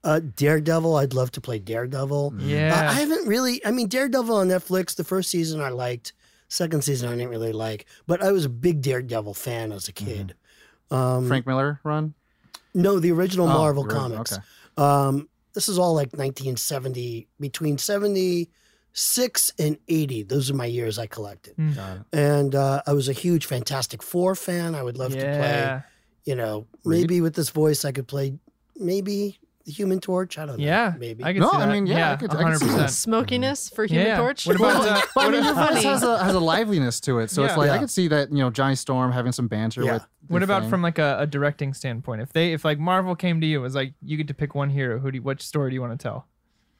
uh, 0.07 0.19
Daredevil, 0.35 0.95
I'd 0.95 1.13
love 1.13 1.31
to 1.33 1.41
play 1.41 1.59
Daredevil. 1.59 2.35
Yeah. 2.39 2.73
Uh, 2.73 2.89
I 2.91 2.93
haven't 2.93 3.27
really. 3.27 3.63
I 3.65 3.71
mean, 3.71 3.87
Daredevil 3.89 4.35
on 4.35 4.47
Netflix. 4.47 4.95
The 4.95 5.03
first 5.03 5.29
season 5.29 5.61
I 5.61 5.69
liked. 5.69 6.13
Second 6.49 6.83
season 6.83 7.09
I 7.09 7.11
didn't 7.11 7.29
really 7.29 7.51
like, 7.51 7.85
but 8.07 8.23
I 8.23 8.31
was 8.31 8.45
a 8.45 8.49
big 8.49 8.81
Daredevil 8.81 9.33
fan 9.33 9.73
as 9.73 9.89
a 9.89 9.91
kid. 9.91 10.33
Um, 10.89 11.27
Frank 11.27 11.45
Miller 11.45 11.81
run. 11.83 12.13
no, 12.73 12.99
the 12.99 13.11
original 13.11 13.47
Oh, 13.49 13.53
Marvel 13.53 13.83
the 13.83 13.89
original, 13.89 14.09
comics. 14.11 14.31
okay. 14.33 14.41
Um, 14.77 15.27
this 15.53 15.67
is 15.67 15.77
all 15.77 15.93
like 15.93 16.13
1970, 16.13 17.27
between 17.39 17.77
76 17.77 19.51
and 19.59 19.77
80. 19.87 20.23
Those 20.23 20.49
are 20.49 20.53
my 20.53 20.65
years 20.65 20.97
I 20.97 21.07
collected. 21.07 21.55
Got 21.75 21.97
it. 21.97 22.01
And 22.13 22.55
uh, 22.55 22.81
I 22.87 22.93
was 22.93 23.09
a 23.09 23.13
huge 23.13 23.45
Fantastic 23.45 24.01
Four 24.01 24.35
fan. 24.35 24.75
I 24.75 24.83
would 24.83 24.97
love 24.97 25.11
to 25.13 25.17
play, 25.19 25.81
you 26.25 26.35
know, 26.35 26.65
maybe 26.85 27.21
with 27.21 27.35
this 27.35 27.49
voice 27.49 27.83
I 27.85 27.91
could 27.91 28.07
play 28.07 28.37
maybe 28.75 29.39
the 29.67 29.71
Human 29.73 29.99
Torch. 29.99 30.39
I 30.39 30.45
don't 30.47 30.57
know. 30.57 30.65
Yeah. 30.65 30.95
maybe. 30.97 31.23
I 31.23 31.33
can 31.33 31.41
No, 31.43 31.51
see 31.51 31.57
I 31.57 31.71
mean, 31.71 31.85
yeah, 31.85 32.13
I 32.13 32.15
could- 32.15 32.33
I 32.33 32.51
could 32.51 32.59
see 32.59 32.65
100%. 32.65 32.77
that. 32.77 32.89
Smokiness 32.89 33.69
for 33.69 33.85
Human 33.85 34.07
Yeah. 34.07 34.17
Torch. 34.17 34.47
What 34.47 34.55
about 34.55 34.75
uh, 34.87 35.01
But 35.13 35.21
I 35.21 35.25
what, 35.27 35.31
mean, 35.33 35.43
your 35.43 35.53
voice 35.53 35.83
has 35.83 36.03
a 36.03 36.23
has 36.23 36.33
a 36.33 36.39
liveliness 36.39 36.99
to 37.01 37.19
it, 37.19 37.29
so 37.29 37.43
it's 37.43 37.51
Yeah. 37.51 37.57
like 37.57 37.69
I 37.69 37.73
Yeah. 37.75 37.79
could 37.81 37.89
see 37.91 38.07
that 38.07 38.31
you 38.31 38.37
know 38.39 38.49
Johnny 38.49 38.75
Storm 38.75 39.11
having 39.11 39.31
some 39.33 39.47
banter 39.47 39.83
Yeah. 39.83 39.93
with. 39.93 40.07
what 40.29 40.39
the 40.39 40.45
about 40.45 40.61
thing. 40.63 40.69
from 40.71 40.81
like 40.81 40.97
a, 40.99 41.17
a 41.19 41.27
directing 41.27 41.73
standpoint? 41.73 42.21
If 42.21 42.33
they 42.33 42.53
if 42.53 42.65
like 42.65 42.79
Marvel 42.79 43.15
came 43.15 43.39
to 43.41 43.45
you 43.47 43.57
and 43.57 43.63
was 43.63 43.75
like 43.75 43.93
you 44.01 44.17
get 44.17 44.27
to 44.29 44.33
pick 44.33 44.55
one 44.55 44.69
hero, 44.71 44.99
who 44.99 45.11
do 45.11 45.17
you, 45.17 45.21
what 45.21 45.41
story 45.41 45.69
do 45.69 45.73
you 45.75 45.81
want 45.81 45.99
to 45.99 46.01
tell? 46.01 46.25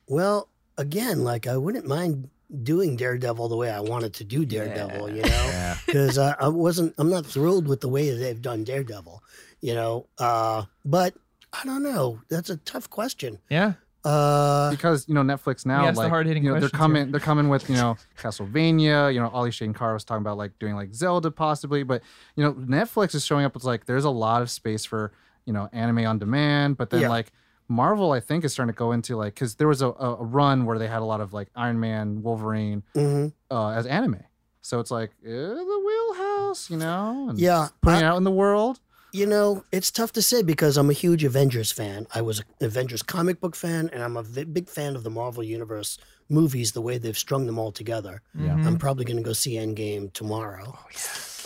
Well, 0.07 0.49
again, 0.77 1.23
like 1.23 1.45
I 1.47 1.57
wouldn't 1.57 1.85
mind 1.87 2.29
doing 2.63 2.95
Daredevil 2.95 3.49
the 3.49 3.57
way 3.57 3.69
I 3.69 3.81
wanted 3.81 4.13
to 4.15 4.23
do 4.23 4.45
Daredevil, 4.45 5.09
you 5.09 5.21
know, 5.23 5.73
because 5.85 6.17
I, 6.17 6.33
I 6.39 6.47
wasn't, 6.47 6.93
I'm 6.97 7.09
not 7.09 7.25
thrilled 7.25 7.67
with 7.67 7.81
the 7.81 7.89
way 7.89 8.09
that 8.09 8.15
they've 8.15 8.41
done 8.41 8.63
Daredevil, 8.63 9.21
you 9.59 9.73
know. 9.73 10.07
Uh, 10.17 10.63
but 10.85 11.13
I 11.61 11.65
don't 11.65 11.83
know. 11.83 12.19
That's 12.29 12.49
a 12.49 12.57
tough 12.57 12.89
question. 12.89 13.39
Yeah. 13.49 13.73
Uh, 14.05 14.69
because 14.71 15.05
you 15.09 15.13
know 15.13 15.21
Netflix 15.21 15.65
now, 15.65 15.85
asked 15.85 15.95
the 15.95 16.01
like 16.03 16.09
hard-hitting 16.09 16.43
you 16.43 16.49
know, 16.49 16.53
they're 16.59 16.69
questions 16.69 16.77
coming, 16.79 17.11
they're 17.11 17.19
coming 17.19 17.49
with 17.49 17.69
you 17.69 17.75
know 17.75 17.97
Castlevania. 18.17 19.13
You 19.13 19.19
know, 19.19 19.29
Adi 19.33 19.51
Shankar 19.51 19.93
was 19.93 20.05
talking 20.05 20.21
about 20.21 20.37
like 20.37 20.57
doing 20.59 20.75
like 20.75 20.93
Zelda 20.93 21.29
possibly, 21.31 21.83
but 21.83 22.01
you 22.35 22.43
know 22.43 22.53
Netflix 22.53 23.15
is 23.15 23.25
showing 23.25 23.43
up 23.43 23.55
It's 23.55 23.65
like 23.65 23.85
there's 23.85 24.05
a 24.05 24.09
lot 24.09 24.41
of 24.41 24.49
space 24.49 24.85
for 24.85 25.11
you 25.45 25.51
know 25.51 25.67
anime 25.73 26.05
on 26.05 26.19
demand, 26.19 26.77
but 26.77 26.89
then 26.89 27.01
Yeah. 27.01 27.09
like 27.09 27.33
Marvel, 27.67 28.13
I 28.13 28.21
think 28.21 28.45
is 28.45 28.53
starting 28.53 28.73
to 28.73 28.77
go 28.77 28.93
into 28.93 29.17
like 29.17 29.33
because 29.33 29.55
there 29.55 29.67
was 29.67 29.81
a, 29.81 29.87
a 29.87 30.15
a 30.19 30.23
run 30.23 30.65
where 30.65 30.77
they 30.79 30.87
had 30.87 31.01
a 31.01 31.05
lot 31.05 31.19
of 31.19 31.33
like 31.33 31.49
Iron 31.55 31.79
Man, 31.79 32.21
Wolverine 32.21 32.83
mhm. 32.95 33.33
uh, 33.51 33.69
as 33.71 33.85
anime, 33.87 34.23
so 34.61 34.79
it's 34.79 34.91
like 34.91 35.09
eh, 35.25 35.29
the 35.29 35.83
wheelhouse, 35.85 36.69
you 36.69 36.77
know, 36.77 37.27
and 37.29 37.37
Yeah. 37.39 37.67
putting 37.81 37.97
I- 37.97 38.03
it 38.03 38.05
out 38.05 38.17
in 38.17 38.23
the 38.23 38.31
world. 38.31 38.79
You 39.13 39.25
know, 39.25 39.63
it's 39.71 39.89
tough 39.89 40.11
to 40.13 40.21
say 40.21 40.43
because 40.43 40.75
I'm 40.77 40.89
a 40.89 40.93
huge 40.93 41.23
Avengers 41.23 41.71
fan. 41.71 42.07
I 42.13 42.21
was 42.21 42.39
an 42.39 42.45
Avengers 42.65 43.01
comic 43.01 43.39
book 43.39 43.55
fan, 43.55 43.89
and 43.93 44.03
I'm 44.03 44.17
a 44.17 44.23
v- 44.23 44.43
big 44.43 44.67
fan 44.69 44.95
of 44.95 45.03
the 45.03 45.09
Marvel 45.09 45.43
Universe 45.43 45.97
movies, 46.29 46.73
the 46.73 46.81
way 46.81 46.97
they've 46.97 47.17
strung 47.17 47.45
them 47.45 47.57
all 47.57 47.71
together. 47.71 48.21
Yeah. 48.37 48.49
Mhm. 48.55 48.65
I'm 48.67 48.77
probably 48.77 49.05
going 49.05 49.17
to 49.17 49.23
go 49.23 49.31
see 49.33 49.53
Endgame 49.55 50.11
tomorrow. 50.11 50.77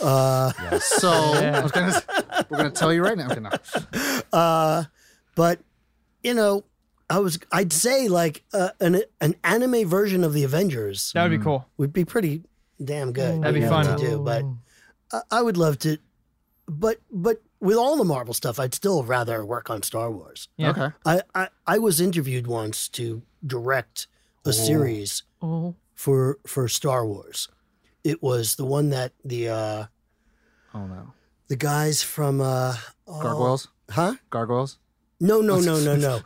uh, 0.02 0.52
So 0.80 1.10
I 1.12 1.60
was 1.60 1.70
gonna, 1.70 2.02
we're 2.50 2.56
gonna 2.58 2.70
tell 2.70 2.92
you 2.92 3.02
right 3.02 3.16
now. 3.16 3.30
Okay, 3.30 3.40
no. 3.40 3.50
uh, 4.32 4.84
but 5.36 5.60
you 6.24 6.34
know, 6.34 6.64
I 7.08 7.20
was 7.20 7.38
I'd 7.52 7.72
say 7.72 8.08
like 8.08 8.42
uh, 8.52 8.70
an 8.80 9.02
an 9.20 9.36
anime 9.44 9.86
version 9.88 10.24
of 10.24 10.32
the 10.32 10.42
Avengers 10.44 11.12
That 11.14 11.22
would 11.28 11.38
be 11.38 11.42
cool. 11.44 11.68
would 11.76 11.92
be 11.92 12.04
pretty 12.04 12.42
damn 12.82 13.12
good. 13.12 13.40
That'd 13.42 13.54
be 13.54 13.60
you 13.60 13.66
know, 13.66 13.72
fun. 13.72 13.96
to 13.96 14.04
do. 14.04 14.18
But 14.20 14.44
I, 15.12 15.38
I 15.38 15.42
would 15.42 15.56
love 15.56 15.78
to. 15.80 15.98
But 16.66 16.98
but 17.10 17.40
with 17.62 17.76
all 17.76 17.96
the 17.96 18.04
Marvel 18.04 18.34
stuff, 18.34 18.58
I'd 18.58 18.74
still 18.74 19.02
rather 19.04 19.44
work 19.46 19.70
on 19.70 19.82
Star 19.82 20.10
Wars. 20.10 20.48
Yeah. 20.56 20.70
Okay. 20.70 20.88
I, 21.06 21.22
I, 21.34 21.48
I 21.66 21.78
was 21.78 22.00
interviewed 22.00 22.46
once 22.46 22.88
to 22.90 23.22
direct 23.46 24.06
a 24.44 24.52
series 24.52 25.22
Oh. 25.40 25.74
for 25.94 26.38
for 26.46 26.68
Star 26.68 27.06
Wars. 27.06 27.48
It 28.04 28.22
was 28.22 28.56
the 28.56 28.64
one 28.64 28.90
that 28.90 29.12
the 29.24 29.48
uh, 29.48 29.84
Oh 30.74 30.86
no. 30.86 31.12
the 31.48 31.56
guys 31.56 32.02
from 32.02 32.40
uh, 32.40 32.74
oh, 33.06 33.22
Gargoyles. 33.22 33.68
huh? 33.90 34.14
Gargoyles. 34.30 34.78
No, 35.20 35.40
no, 35.40 35.60
no, 35.68 35.78
no, 35.78 35.94
no. 35.96 36.20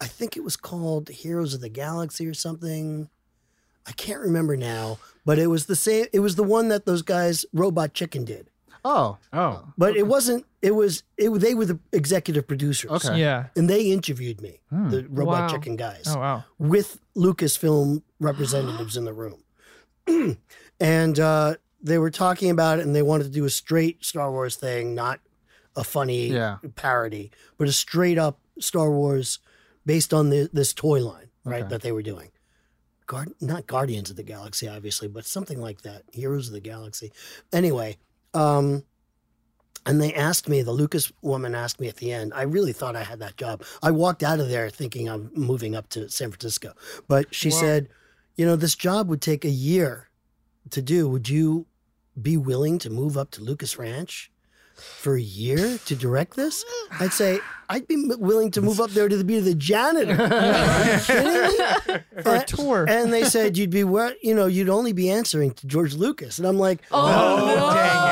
I 0.00 0.06
think 0.06 0.36
it 0.36 0.44
was 0.44 0.56
called 0.56 1.08
Heroes 1.08 1.54
of 1.54 1.60
the 1.62 1.70
Galaxy 1.70 2.26
or 2.26 2.34
something. 2.34 3.08
I 3.86 3.92
can't 3.92 4.20
remember 4.20 4.56
now, 4.56 4.98
but 5.24 5.38
it 5.38 5.46
was 5.48 5.66
the 5.66 5.74
same. 5.76 6.06
It 6.12 6.20
was 6.20 6.36
the 6.36 6.44
one 6.44 6.68
that 6.68 6.84
those 6.86 7.02
guys, 7.02 7.44
Robot 7.52 7.94
Chicken, 7.94 8.24
did. 8.24 8.50
Oh, 8.84 9.18
Oh, 9.32 9.64
But 9.78 9.96
it 9.96 10.06
wasn't. 10.06 10.44
It 10.60 10.72
was. 10.74 11.02
It. 11.16 11.30
They 11.30 11.54
were 11.54 11.64
the 11.66 11.78
executive 11.92 12.46
producers. 12.48 12.90
Okay. 13.04 13.20
Yeah. 13.20 13.46
And 13.56 13.70
they 13.70 13.90
interviewed 13.92 14.40
me, 14.40 14.60
the 14.70 15.06
Robot 15.08 15.40
Wow. 15.42 15.48
Chicken 15.48 15.76
guys, 15.76 16.04
Oh 16.08 16.18
wow. 16.18 16.44
with 16.58 17.00
Lucasfilm 17.16 18.02
representatives 18.20 18.96
in 18.96 19.04
the 19.04 19.12
room, 19.12 19.42
and 20.80 21.18
uh, 21.20 21.54
they 21.82 21.98
were 21.98 22.10
talking 22.10 22.50
about 22.50 22.78
it, 22.78 22.86
and 22.86 22.94
they 22.94 23.02
wanted 23.02 23.24
to 23.24 23.30
do 23.30 23.44
a 23.44 23.50
straight 23.50 24.04
Star 24.04 24.30
Wars 24.30 24.56
thing, 24.56 24.94
not 24.94 25.20
a 25.76 25.84
funny 25.84 26.28
Yeah. 26.28 26.58
parody, 26.76 27.30
but 27.58 27.68
a 27.68 27.72
straight 27.72 28.18
up 28.18 28.38
Star 28.58 28.90
Wars 28.90 29.38
based 29.86 30.12
on 30.12 30.30
the, 30.30 30.48
this 30.52 30.72
toy 30.72 31.04
line, 31.04 31.28
right? 31.44 31.62
Okay. 31.62 31.68
That 31.70 31.82
they 31.82 31.92
were 31.92 32.02
doing. 32.02 32.30
Guard, 33.06 33.32
not 33.40 33.66
Guardians 33.66 34.10
of 34.10 34.16
the 34.16 34.22
Galaxy, 34.22 34.68
obviously, 34.68 35.08
but 35.08 35.24
something 35.26 35.60
like 35.60 35.82
that. 35.82 36.02
Heroes 36.12 36.48
of 36.48 36.52
the 36.54 36.60
Galaxy. 36.60 37.12
Anyway, 37.52 37.96
um, 38.34 38.84
and 39.84 40.00
they 40.00 40.14
asked 40.14 40.48
me, 40.48 40.62
the 40.62 40.70
Lucas 40.72 41.10
woman 41.22 41.54
asked 41.54 41.80
me 41.80 41.88
at 41.88 41.96
the 41.96 42.12
end. 42.12 42.32
I 42.34 42.42
really 42.42 42.72
thought 42.72 42.94
I 42.94 43.02
had 43.02 43.18
that 43.18 43.36
job. 43.36 43.64
I 43.82 43.90
walked 43.90 44.22
out 44.22 44.38
of 44.38 44.48
there 44.48 44.70
thinking 44.70 45.08
I'm 45.08 45.30
moving 45.34 45.74
up 45.74 45.88
to 45.90 46.08
San 46.08 46.30
Francisco, 46.30 46.72
but 47.08 47.34
she 47.34 47.50
said, 47.50 47.88
"You 48.36 48.46
know, 48.46 48.54
this 48.56 48.76
job 48.76 49.08
would 49.08 49.20
take 49.20 49.44
a 49.44 49.50
year 49.50 50.08
to 50.70 50.80
do. 50.82 51.08
Would 51.08 51.28
you 51.28 51.66
be 52.20 52.36
willing 52.36 52.78
to 52.80 52.90
move 52.90 53.16
up 53.18 53.30
to 53.32 53.40
Lucas 53.42 53.76
Ranch 53.78 54.30
for 54.76 55.16
a 55.16 55.20
year 55.20 55.78
to 55.86 55.96
direct 55.96 56.36
this?" 56.36 56.64
I'd 57.00 57.12
say 57.12 57.40
I'd 57.68 57.88
be 57.88 57.96
willing 58.18 58.52
to 58.52 58.62
move 58.62 58.80
up 58.80 58.90
there 58.90 59.08
to 59.08 59.24
be 59.24 59.40
the 59.40 59.54
janitor. 59.56 60.12
Are 60.22 60.92
you 60.92 61.00
kidding 61.00 61.32
me? 61.32 62.22
For 62.22 62.34
a 62.34 62.38
And- 62.38 62.46
tour. 62.46 62.86
And 62.88 63.12
they 63.12 63.24
said 63.24 63.56
you'd 63.58 63.70
be 63.70 63.82
where 63.82 64.14
you 64.22 64.34
know 64.34 64.46
you'd 64.46 64.68
only 64.68 64.92
be 64.92 65.10
answering 65.10 65.54
to 65.54 65.66
George 65.66 65.94
Lucas, 65.94 66.38
and 66.38 66.46
I'm 66.46 66.58
like, 66.58 66.82
Oh, 66.92 67.06
no! 67.46 67.74
dang 67.74 68.11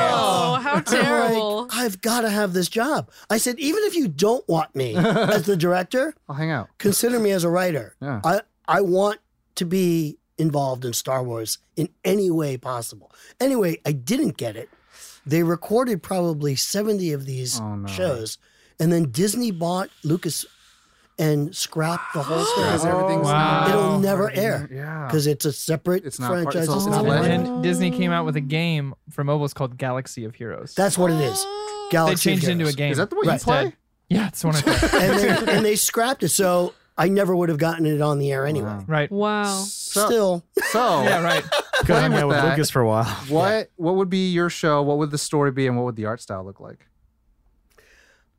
How 0.71 0.79
terrible! 1.01 1.61
like, 1.63 1.73
I've 1.75 2.01
got 2.01 2.21
to 2.21 2.29
have 2.29 2.53
this 2.53 2.67
job. 2.69 3.09
I 3.29 3.37
said, 3.37 3.59
even 3.59 3.83
if 3.85 3.95
you 3.95 4.07
don't 4.07 4.47
want 4.47 4.75
me 4.75 4.95
as 4.97 5.43
the 5.45 5.55
director, 5.57 6.13
I'll 6.29 6.35
hang 6.35 6.51
out. 6.51 6.69
consider 6.77 7.19
me 7.19 7.31
as 7.31 7.43
a 7.43 7.49
writer. 7.49 7.95
Yeah. 8.01 8.21
I, 8.23 8.41
I 8.67 8.81
want 8.81 9.19
to 9.55 9.65
be 9.65 10.17
involved 10.37 10.85
in 10.85 10.93
Star 10.93 11.21
Wars 11.23 11.57
in 11.75 11.89
any 12.03 12.31
way 12.31 12.57
possible. 12.57 13.11
Anyway, 13.39 13.79
I 13.85 13.91
didn't 13.91 14.37
get 14.37 14.55
it. 14.55 14.69
They 15.25 15.43
recorded 15.43 16.01
probably 16.01 16.55
70 16.55 17.11
of 17.13 17.25
these 17.25 17.59
Oh, 17.59 17.75
no. 17.75 17.87
shows, 17.87 18.37
and 18.79 18.91
then 18.91 19.11
Disney 19.11 19.51
bought 19.51 19.89
Lucas 20.03 20.45
and 21.19 21.55
scrap 21.55 22.01
the 22.13 22.23
whole 22.23 22.39
Because 22.39 22.81
thing. 22.81 22.91
everything's 22.91 23.25
Wow. 23.25 23.65
It'll 23.69 23.99
never 23.99 24.31
air 24.31 24.67
Yeah. 24.71 25.05
because 25.05 25.27
it's 25.27 25.45
a 25.45 25.51
separate 25.53 26.05
It's 26.05 26.19
not 26.19 26.27
part- 26.29 26.43
franchise. 26.43 26.67
it's 26.67 26.75
It's 26.77 26.85
not 26.85 27.01
it's 27.05 27.09
legend. 27.09 27.47
And 27.47 27.63
Disney 27.63 27.91
came 27.91 28.11
out 28.11 28.25
with 28.25 28.35
a 28.35 28.41
game 28.41 28.93
for 29.09 29.23
mobiles 29.23 29.53
called 29.53 29.77
Galaxy 29.77 30.25
of 30.25 30.35
Heroes. 30.35 30.73
That's 30.75 30.97
what 30.97 31.11
it 31.11 31.19
is. 31.21 31.43
they 31.43 31.49
Galaxy 31.91 32.13
of 32.13 32.39
changed 32.39 32.47
into 32.47 32.67
a 32.67 32.73
game. 32.73 32.91
Is 32.91 32.97
that 32.97 33.09
the 33.09 33.15
way 33.17 33.23
Right. 33.27 33.39
you 33.39 33.43
play? 33.43 33.59
Instead. 33.65 33.77
Yeah, 34.09 34.27
it's 34.27 34.41
the 34.41 34.47
one 34.47 34.55
I 34.55 34.61
play. 34.61 34.99
and 35.09 35.19
they, 35.47 35.53
and 35.53 35.65
they 35.65 35.75
scrapped 35.75 36.23
it. 36.23 36.29
So 36.29 36.73
I 36.97 37.07
never 37.07 37.35
would 37.35 37.49
have 37.49 37.57
gotten 37.57 37.85
it 37.85 38.01
on 38.01 38.19
the 38.19 38.31
air 38.31 38.45
anyway. 38.45 38.67
Wow. 38.69 38.83
right. 38.87 39.11
Wow. 39.11 39.63
So, 39.63 40.05
Still, 40.07 40.43
so 40.71 40.79
Yeah, 41.03 41.21
right. 41.21 41.43
Could 41.43 41.85
Playing 41.87 42.11
hang 42.11 42.21
out 42.21 42.27
with 42.27 42.37
with 42.37 42.45
Lucas 42.51 42.69
for 42.69 42.81
a 42.81 42.87
while. 42.87 43.05
what 43.29 43.69
what 43.75 43.95
would 43.95 44.09
be 44.09 44.31
your 44.31 44.49
show? 44.49 44.81
What 44.83 44.97
would 44.99 45.11
the 45.11 45.17
story 45.17 45.51
be, 45.51 45.65
and 45.67 45.75
what 45.77 45.83
would 45.85 45.95
the 45.95 46.05
art 46.05 46.21
style 46.21 46.43
look 46.45 46.59
like? 46.59 46.87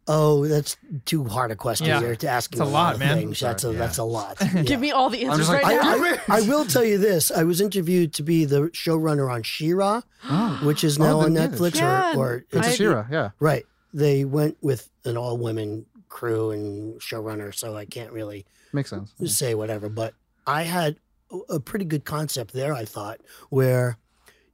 Oh, 0.09 0.47
that's 0.49 0.77
too 1.05 1.25
hard 1.25 1.53
a 1.53 1.57
question 1.57 1.87
Yeah. 1.87 2.01
here 2.01 2.17
to 2.17 2.29
ask. 2.29 2.51
It's 2.53 2.61
me 2.61 2.67
a 2.67 2.69
lot, 2.69 2.95
of 2.95 3.01
man. 3.01 3.19
things. 3.19 3.39
That's 3.39 3.63
a 3.63 3.67
Sorry, 3.69 3.77
that's 3.77 3.99
a 3.99 4.05
lot. 4.05 4.37
Give 4.65 4.81
me 4.81 4.91
all 4.91 5.11
the 5.11 5.25
answers 5.25 5.49
like, 5.49 5.63
right 5.63 5.79
I, 5.81 5.97
now. 5.97 6.19
I, 6.29 6.39
I 6.39 6.41
will 6.43 6.65
tell 6.65 6.85
you 6.85 6.99
this. 6.99 7.31
I 7.31 7.45
was 7.45 7.61
interviewed 7.61 8.13
to 8.15 8.23
be 8.25 8.45
the 8.45 8.63
showrunner 8.71 9.33
on 9.33 9.43
She-Ra, 9.45 10.01
which 10.65 10.83
is 10.83 10.99
oh, 10.99 11.05
now 11.05 11.17
Oh, 11.19 11.21
on 11.25 11.35
they. 11.35 11.47
Netflix. 11.47 11.77
Yeah. 11.77 12.15
Or, 12.17 12.33
or 12.35 12.45
Princess 12.51 12.73
I- 12.73 12.77
She-Ra, 12.77 13.07
yeah. 13.11 13.31
right, 13.39 13.65
they 13.95 14.25
went 14.25 14.57
with 14.61 14.91
an 15.05 15.17
all-women 15.17 15.87
crew 16.09 16.51
and 16.51 17.01
showrunner, 17.01 17.55
so 17.55 17.77
I 17.77 17.85
can't 17.85 18.11
really 18.13 18.45
Makes 18.73 18.91
sense. 18.91 19.13
say 19.27 19.55
whatever, 19.55 19.89
but 19.89 20.15
I 20.47 20.63
had 20.65 20.97
a- 21.31 21.55
a 21.55 21.61
pretty 21.61 21.85
good 21.85 22.05
concept 22.05 22.53
there, 22.53 22.75
I 22.75 22.85
thought, 22.87 23.21
where, 23.51 23.99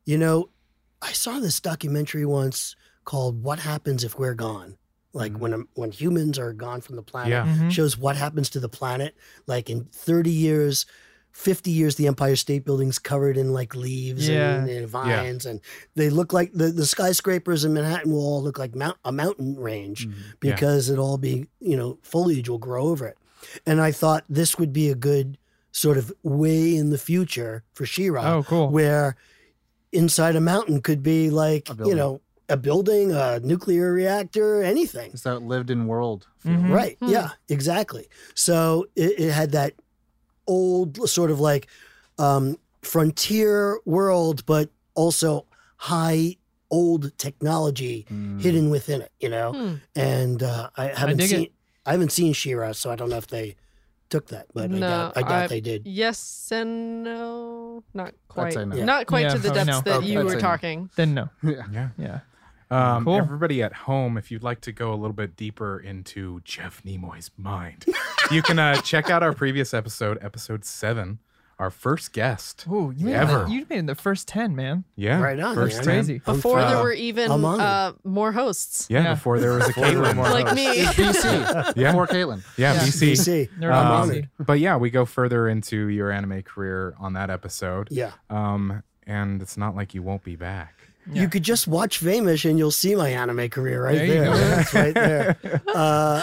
you 0.05 0.18
know, 0.18 0.51
I 1.01 1.12
saw 1.12 1.38
this 1.40 1.59
documentary 1.59 2.26
once 2.26 2.76
called 3.05 3.42
What 3.42 3.61
Happens 3.61 4.05
If 4.05 4.18
We're 4.18 4.34
Gone? 4.34 4.76
Like 5.13 5.37
when 5.39 5.67
when 5.75 5.91
humans 5.91 6.39
are 6.39 6.53
gone 6.53 6.81
from 6.81 6.97
the 6.97 7.03
planet, 7.03 7.31
Yeah. 7.31 7.47
Mhm. 7.47 7.71
shows 7.71 7.97
what 7.97 8.17
happens 8.17 8.51
to 8.51 8.61
the 8.61 8.69
planet. 8.69 9.15
Like 9.47 9.71
in 9.71 9.85
30 9.93 10.31
years, 10.31 10.85
50 11.33 11.71
years, 11.71 11.95
the 11.97 12.07
Empire 12.07 12.37
State 12.37 12.65
Building's 12.65 12.99
covered 12.99 13.37
in 13.37 13.53
like 13.53 13.75
leaves 13.75 14.29
Yeah. 14.29 14.57
and, 14.61 14.69
and 14.69 14.89
vines, 14.89 15.47
and 15.47 15.61
they 15.95 16.11
look 16.11 16.33
like 16.33 16.53
the, 16.53 16.69
the 16.69 16.85
skyscrapers 16.87 17.65
in 17.65 17.73
Manhattan 17.75 18.13
will 18.13 18.21
all 18.27 18.43
look 18.43 18.59
like 18.59 18.75
mount, 18.75 18.97
a 19.05 19.13
mountain 19.13 19.57
range 19.57 20.07
Yeah. 20.07 20.13
because 20.41 20.91
it'll 20.91 21.07
all 21.07 21.19
be 21.19 21.49
you 21.61 21.77
know 21.77 21.99
foliage 22.03 22.49
will 22.49 22.59
grow 22.59 22.89
over 22.89 23.07
it. 23.07 23.17
And 23.67 23.81
I 23.81 23.93
thought 23.93 24.25
this 24.29 24.59
would 24.59 24.73
be 24.73 24.91
a 24.91 24.95
good 24.95 25.39
sort 25.73 25.97
of 25.97 26.13
way 26.23 26.75
in 26.77 26.91
the 26.91 26.99
future 26.99 27.63
for 27.73 27.87
She-Ra, 27.87 28.35
Oh, 28.39 28.43
cool. 28.43 28.69
where 28.69 29.17
inside 29.93 30.37
a 30.37 30.41
mountain 30.41 30.83
could 30.83 31.03
be 31.03 31.31
like 31.31 31.69
you 31.87 31.95
know 31.95 32.21
a 32.49 32.57
building, 32.57 33.12
a 33.12 33.40
nuclear 33.40 33.92
reactor, 33.92 34.62
anything. 34.62 35.11
It's 35.12 35.22
that 35.22 35.40
lived 35.42 35.70
in 35.70 35.86
world. 35.86 36.26
feel. 36.38 36.53
Mhm. 36.53 36.70
Right. 36.72 36.96
Yeah, 37.01 37.30
exactly. 37.49 38.09
So 38.34 38.86
it, 38.96 39.18
it 39.20 39.32
had 39.32 39.53
that 39.53 39.74
old 40.46 41.09
sort 41.09 41.30
of 41.30 41.40
like 41.40 41.66
um, 42.18 42.57
frontier 42.82 43.78
world, 43.84 44.44
but 44.46 44.70
also 44.94 45.46
high 45.76 46.36
old 46.70 47.16
technology 47.18 48.07
Mm. 48.11 48.40
hidden 48.42 48.70
within 48.70 49.01
it, 49.03 49.12
you 49.20 49.28
know? 49.28 49.53
Hmm. 49.53 49.74
And 49.94 50.42
uh, 50.42 50.70
I 50.76 50.86
haven't 50.88 51.18
dig 51.18 51.28
seen 51.30 51.42
it. 51.44 51.53
I 51.86 51.92
haven't 51.92 52.12
seen 52.12 52.32
She-Ra, 52.34 52.72
so 52.72 52.90
I 52.90 52.96
don't 52.96 53.09
know 53.09 53.16
if 53.16 53.28
they 53.28 53.57
took 54.11 54.28
that, 54.28 54.46
but 54.53 54.64
I 54.72 54.78
doubt, 54.78 55.12
I 55.16 55.20
doubt 55.22 55.32
I- 55.44 55.46
they 55.46 55.61
did. 55.61 55.86
Yes 55.86 56.49
and 56.53 57.05
no, 57.05 57.84
not 57.94 58.14
quite. 58.28 58.55
no. 58.57 58.74
Yeah. 58.76 58.84
Not 58.84 59.07
quite 59.07 59.22
Yeah, 59.22 59.32
to 59.34 59.38
the 59.38 59.51
depths 59.51 59.66
no. 59.68 59.80
that 59.82 59.96
Okay, 59.99 60.07
you 60.09 60.18
I'd 60.20 60.24
were 60.24 60.30
say 60.30 60.36
no. 60.36 60.40
talking. 60.40 60.90
Then 60.96 61.14
no. 61.14 61.28
Yeah. 61.42 61.62
Yeah. 61.72 61.88
Yeah. 61.99 62.20
Um, 62.71 63.05
Cool. 63.05 63.16
Everybody 63.16 63.62
at 63.62 63.73
home, 63.73 64.16
if 64.19 64.31
you'd 64.31 64.43
like 64.43 64.61
to 64.62 64.73
go 64.73 64.93
a 64.93 64.97
little 64.97 65.14
bit 65.14 65.37
deeper 65.37 65.79
into 65.81 66.41
Jeff 66.45 66.83
Nimoy's 66.85 67.31
mind, 67.39 67.87
you 68.31 68.43
can 68.43 68.59
uh, 68.59 68.77
check 68.83 69.09
out 69.11 69.23
our 69.23 69.33
previous 69.33 69.73
episode, 69.73 70.19
episode 70.21 70.64
seven, 70.64 71.19
our 71.59 71.71
first 71.71 72.12
guest. 72.12 72.66
Ooh, 72.71 72.93
you 72.95 73.07
made, 73.07 73.14
Ever. 73.14 73.45
it, 73.45 73.49
you 73.51 73.66
made 73.69 73.77
it 73.77 73.79
in 73.79 73.87
the 73.87 73.95
first 73.95 74.29
10, 74.29 74.55
man. 74.55 74.85
Yeah, 74.97 75.21
Right 75.21 75.41
on, 75.41 75.55
first 75.57 75.79
man. 75.79 75.85
time. 75.87 75.95
Crazy. 76.05 76.23
I'm 76.27 76.37
Before 76.37 76.61
there 76.61 76.83
were 76.83 76.93
even 76.93 77.31
uh, 77.33 77.93
more 78.05 78.31
hosts. 78.33 78.87
Yeah, 78.91 79.03
Yeah. 79.03 79.14
before 79.14 79.41
there 79.41 79.55
was 79.55 79.69
a 79.69 79.73
Caitlin. 79.73 80.14
more 80.14 80.29
Like 80.29 80.55
me. 80.55 80.66
It's 80.66 80.93
BC. 80.93 81.73
Yeah. 81.77 81.91
Before 81.93 82.07
Caitlin. 82.07 82.43
Yeah, 82.57 82.75
Yeah. 82.75 82.81
BC. 82.81 83.49
BC. 83.59 83.62
Um, 83.73 84.29
but 84.39 84.61
yeah, 84.61 84.77
we 84.77 84.91
go 84.91 85.05
further 85.05 85.49
into 85.49 85.89
your 85.89 86.12
anime 86.12 86.43
career 86.43 86.95
on 87.01 87.14
that 87.14 87.29
episode. 87.31 87.89
Yeah. 87.91 88.12
Um, 88.31 88.83
and 89.07 89.41
it's 89.43 89.57
not 89.57 89.75
like 89.75 89.95
you 89.95 90.03
won't 90.03 90.23
be 90.23 90.37
back. 90.37 90.75
Yeah. 91.11 91.23
You 91.23 91.29
could 91.29 91.43
just 91.43 91.67
watch 91.67 92.01
Famish 92.01 92.45
and 92.45 92.59
you'll 92.59 92.71
see 92.71 92.95
my 92.95 93.09
anime 93.09 93.49
career 93.49 93.83
right 93.83 93.97
There 93.99 94.25
there. 94.25 94.35
That's 94.35 94.75
right 94.83 94.95
there. 94.95 95.63
Uh, 95.75 96.23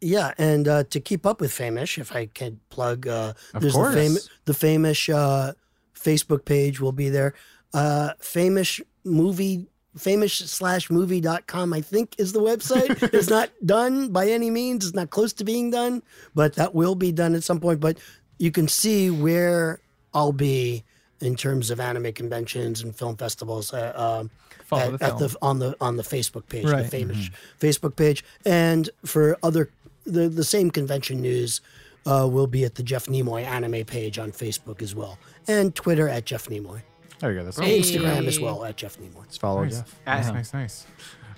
yeah, 0.00 0.32
and 0.38 0.68
uh, 0.68 0.84
to 0.90 1.00
keep 1.00 1.26
up 1.26 1.40
with 1.40 1.52
Famish, 1.52 1.98
if 1.98 2.14
I 2.14 2.26
can 2.26 2.60
plug, 2.70 3.08
uh, 3.08 3.32
there's 3.54 3.72
course. 3.72 3.94
the, 3.94 4.00
fam- 4.00 4.30
the 4.44 4.52
Famish 4.52 5.12
uh, 5.12 5.52
Facebook 5.98 6.44
page 6.44 6.80
will 6.80 6.92
be 6.92 7.08
there. 7.08 7.34
Uh, 7.74 8.10
Famish 8.20 8.80
movie, 9.04 9.66
Famish 9.96 10.46
slash 10.46 10.88
movie.com, 10.90 11.72
I 11.72 11.80
think 11.80 12.14
is 12.18 12.32
the 12.32 12.40
website. 12.40 13.02
it's 13.14 13.28
not 13.28 13.50
done 13.64 14.10
by 14.12 14.28
any 14.28 14.50
means. 14.50 14.86
It's 14.86 14.94
not 14.94 15.10
close 15.10 15.32
to 15.34 15.44
being 15.44 15.70
done, 15.70 16.02
but 16.34 16.54
that 16.54 16.74
will 16.74 16.94
be 16.94 17.10
done 17.10 17.34
at 17.34 17.42
some 17.42 17.58
point. 17.58 17.80
But 17.80 17.98
you 18.38 18.52
can 18.52 18.68
see 18.68 19.10
where 19.10 19.80
I'll 20.14 20.32
be 20.32 20.84
in 21.20 21.34
terms 21.36 21.70
of 21.70 21.80
anime 21.80 22.12
conventions 22.12 22.82
and 22.82 22.94
film 22.94 23.16
festivals. 23.16 23.72
Uh, 23.72 23.92
um, 23.96 24.30
at, 24.70 24.98
the 24.98 25.04
at 25.06 25.18
the 25.18 25.36
on 25.40 25.58
the 25.58 25.74
on 25.80 25.96
the 25.96 26.02
Facebook 26.02 26.46
page, 26.48 26.66
Right. 26.66 26.82
the 26.84 26.88
famous 26.90 27.30
Facebook 27.60 27.96
page, 27.96 28.22
and 28.44 28.90
for 29.04 29.38
other 29.42 29.70
the 30.04 30.28
the 30.28 30.44
same 30.44 30.70
convention 30.70 31.20
news 31.22 31.60
uh, 32.06 32.28
will 32.30 32.46
be 32.46 32.64
at 32.64 32.74
the 32.74 32.82
Jeff 32.82 33.06
Nimoy 33.06 33.44
anime 33.44 33.84
page 33.86 34.18
on 34.18 34.30
Facebook 34.30 34.82
as 34.82 34.94
well, 34.94 35.18
and 35.46 35.74
Twitter 35.74 36.06
at 36.08 36.24
Jeff 36.26 36.46
Nimoy, 36.48 36.82
There 37.20 37.32
you 37.32 37.38
go. 37.38 37.44
That's 37.46 37.58
Hey. 37.58 37.80
Instagram 37.80 38.26
as 38.26 38.38
well 38.38 38.64
at 38.64 38.76
Jeff 38.76 38.98
Nimoy. 38.98 39.20
Let's 39.20 39.36
follow 39.38 39.64
Nice. 39.64 39.76
Jeff. 39.78 39.96
Nice, 40.06 40.26
Yeah. 40.26 40.32
nice, 40.32 40.52
nice. 40.52 40.86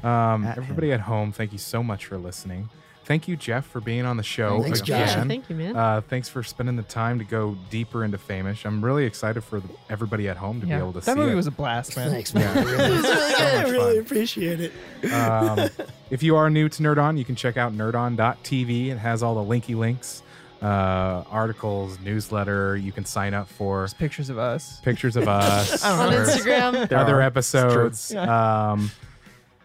Um, 0.03 0.45
At 0.47 0.59
everybody 0.59 0.93
at 0.93 1.01
home, 1.01 1.31
thank 1.31 1.53
you 1.53 1.59
so 1.59 1.83
much 1.83 2.07
for 2.07 2.19
listening. 2.19 2.69
Thank 3.11 3.27
you, 3.27 3.35
Jeff, 3.37 3.67
for 3.67 3.81
being 3.81 4.07
on 4.07 4.17
the 4.17 4.23
show 4.23 4.63
Thanks, 4.63 4.81
Josh. 4.81 5.15
again. 5.15 5.27
Thank 5.27 5.51
you, 5.51 5.57
man. 5.57 5.75
Uh, 5.75 6.01
thanks 6.01 6.29
for 6.29 6.45
spending 6.45 6.77
the 6.77 6.85
time 6.85 7.19
to 7.19 7.25
go 7.25 7.57
deeper 7.69 8.05
into 8.05 8.19
Famish. 8.19 8.65
I'm 8.65 8.85
really 8.85 9.05
excited 9.05 9.43
for 9.43 9.59
the, 9.59 9.69
everybody 9.89 10.29
at 10.29 10.37
home 10.37 10.61
to 10.61 10.67
Yeah. 10.69 10.77
be 10.77 10.81
able 10.83 10.93
to 10.93 10.99
that 11.01 11.05
see 11.07 11.11
That 11.11 11.17
movie 11.19 11.33
it. 11.33 11.35
was 11.35 11.49
a 11.49 11.51
blast, 11.51 11.97
man. 11.97 12.09
Thanks, 12.13 12.33
man. 12.33 12.57
I 12.57 12.63
really, 12.63 12.77
really 13.01 13.35
I 13.35 13.63
really 13.65 13.95
fun. 13.97 14.05
appreciate 14.05 14.61
it. 14.61 15.13
um, 15.13 15.69
if 16.11 16.23
you 16.23 16.37
are 16.37 16.49
new 16.51 16.69
to 16.69 16.83
Nerd 16.85 16.99
On, 17.03 17.17
you 17.17 17.25
can 17.25 17.35
check 17.35 17.57
out 17.57 17.73
nerdon.tv. 17.73 18.91
It 18.91 18.99
has 18.99 19.25
all 19.25 19.35
the 19.45 19.51
linky 19.59 19.75
links, 19.77 20.23
uh, 20.63 21.25
articles, 21.29 21.99
newsletter. 22.05 22.77
You 22.77 22.93
can 22.93 23.05
sign 23.05 23.35
up 23.35 23.49
for 23.49 23.87
Just 23.87 23.99
pictures 23.99 24.31
of 24.31 24.39
us. 24.39 24.81
pictures 24.83 25.17
of 25.17 25.27
us, 25.29 25.85
On. 25.85 26.13
Instagram. 26.13 26.93
Other 26.93 27.21
episodes. 27.21 28.13
Yeah. 28.15 28.71
Um, 28.71 28.93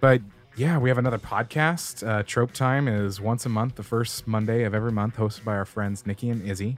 but 0.02 0.22
yeah, 0.56 0.78
we 0.78 0.90
have 0.90 0.98
another 0.98 1.18
podcast. 1.18 2.08
Uh, 2.08 2.24
Trope 2.24 2.52
Time 2.54 2.88
is 2.88 3.20
once 3.20 3.46
a 3.46 3.50
month, 3.50 3.76
the 3.76 3.84
first 3.84 4.28
Monday 4.28 4.64
of 4.64 4.74
every 4.74 4.92
month, 4.92 5.18
hosted 5.18 5.44
by 5.44 5.56
our 5.56 5.66
friends 5.66 6.06
Nikki 6.06 6.30
and 6.30 6.42
Izzy. 6.48 6.78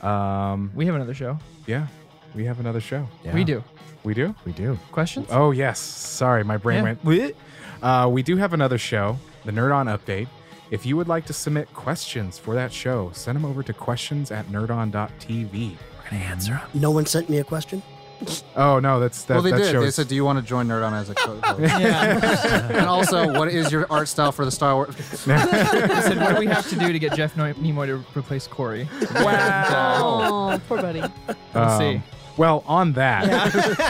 Um, 0.00 0.70
We 0.74 0.86
have 0.86 0.94
another 0.96 1.14
show. 1.14 1.38
yeah, 1.66 1.86
we 2.34 2.44
have 2.46 2.58
another 2.60 2.80
show. 2.80 3.08
Yeah, 3.24 3.34
We 3.34 3.44
do. 3.44 3.62
We 4.04 4.14
do? 4.14 4.34
We 4.44 4.50
do. 4.52 4.76
Questions? 4.90 5.28
Oh, 5.30 5.52
yes. 5.52 5.78
Sorry, 5.78 6.42
my 6.42 6.56
brain 6.56 6.78
Yeah. 6.78 6.82
went. 6.82 7.04
"Bleh." 7.04 7.34
Uh, 7.82 8.08
we 8.10 8.22
do 8.24 8.36
have 8.36 8.52
another 8.52 8.78
show, 8.78 9.16
the 9.44 9.52
Nerd 9.52 9.72
On 9.74 9.86
Update. 9.86 10.26
If 10.72 10.84
you 10.86 10.96
would 10.96 11.06
like 11.06 11.26
to 11.26 11.32
submit 11.32 11.72
questions 11.74 12.38
for 12.38 12.54
that 12.54 12.72
show, 12.72 13.10
send 13.12 13.36
them 13.36 13.44
over 13.44 13.62
to 13.62 13.72
questions 13.72 14.30
at 14.32 14.46
nerdon.tv. 14.48 15.76
We're 16.02 16.10
gonna 16.10 16.22
answer 16.24 16.54
'em. 16.54 16.80
No 16.80 16.90
one 16.90 17.06
sent 17.06 17.28
me 17.30 17.38
a 17.38 17.44
question. 17.44 17.82
Oh, 18.56 18.78
no, 18.78 19.00
that's 19.00 19.24
that. 19.24 19.34
well, 19.34 19.42
they 19.42 19.50
that 19.50 19.58
did. 19.72 19.82
They 19.82 19.90
said, 19.90 20.08
"Do 20.08 20.14
you 20.14 20.24
want 20.24 20.38
to 20.38 20.44
join 20.44 20.68
Nerd 20.68 20.86
On 20.86 20.92
as 20.94 21.10
a 21.10 21.14
co-host?" 21.14 21.60
Yeah. 21.60 22.68
and 22.68 22.86
also, 22.86 23.32
what 23.32 23.48
is 23.48 23.70
your 23.72 23.86
art 23.90 24.08
style 24.08 24.32
for 24.32 24.44
the 24.44 24.50
Star 24.50 24.74
Wars? 24.74 24.94
I 25.28 26.00
said, 26.02 26.18
what 26.20 26.34
do 26.34 26.38
we 26.40 26.46
have 26.46 26.68
to 26.70 26.76
do 26.76 26.92
to 26.92 26.98
get 26.98 27.14
Jeff 27.14 27.34
Nimoy 27.34 27.54
Nimoy 27.54 27.86
to 27.86 28.18
replace 28.18 28.46
Corey? 28.46 28.88
Oh, 29.14 30.60
poor 30.68 30.80
buddy. 30.82 31.02
We'll 31.54 31.64
Um, 31.64 31.78
see. 31.78 32.02
Well, 32.36 32.62
on 32.66 32.92
that, 32.94 33.28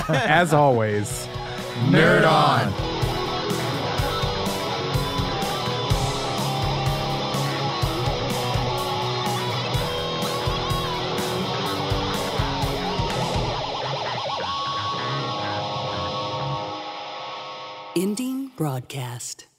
as 0.09 0.53
always, 0.53 1.27
Nerd 1.91 2.27
On. 2.29 3.02
Broadcast. 18.63 19.52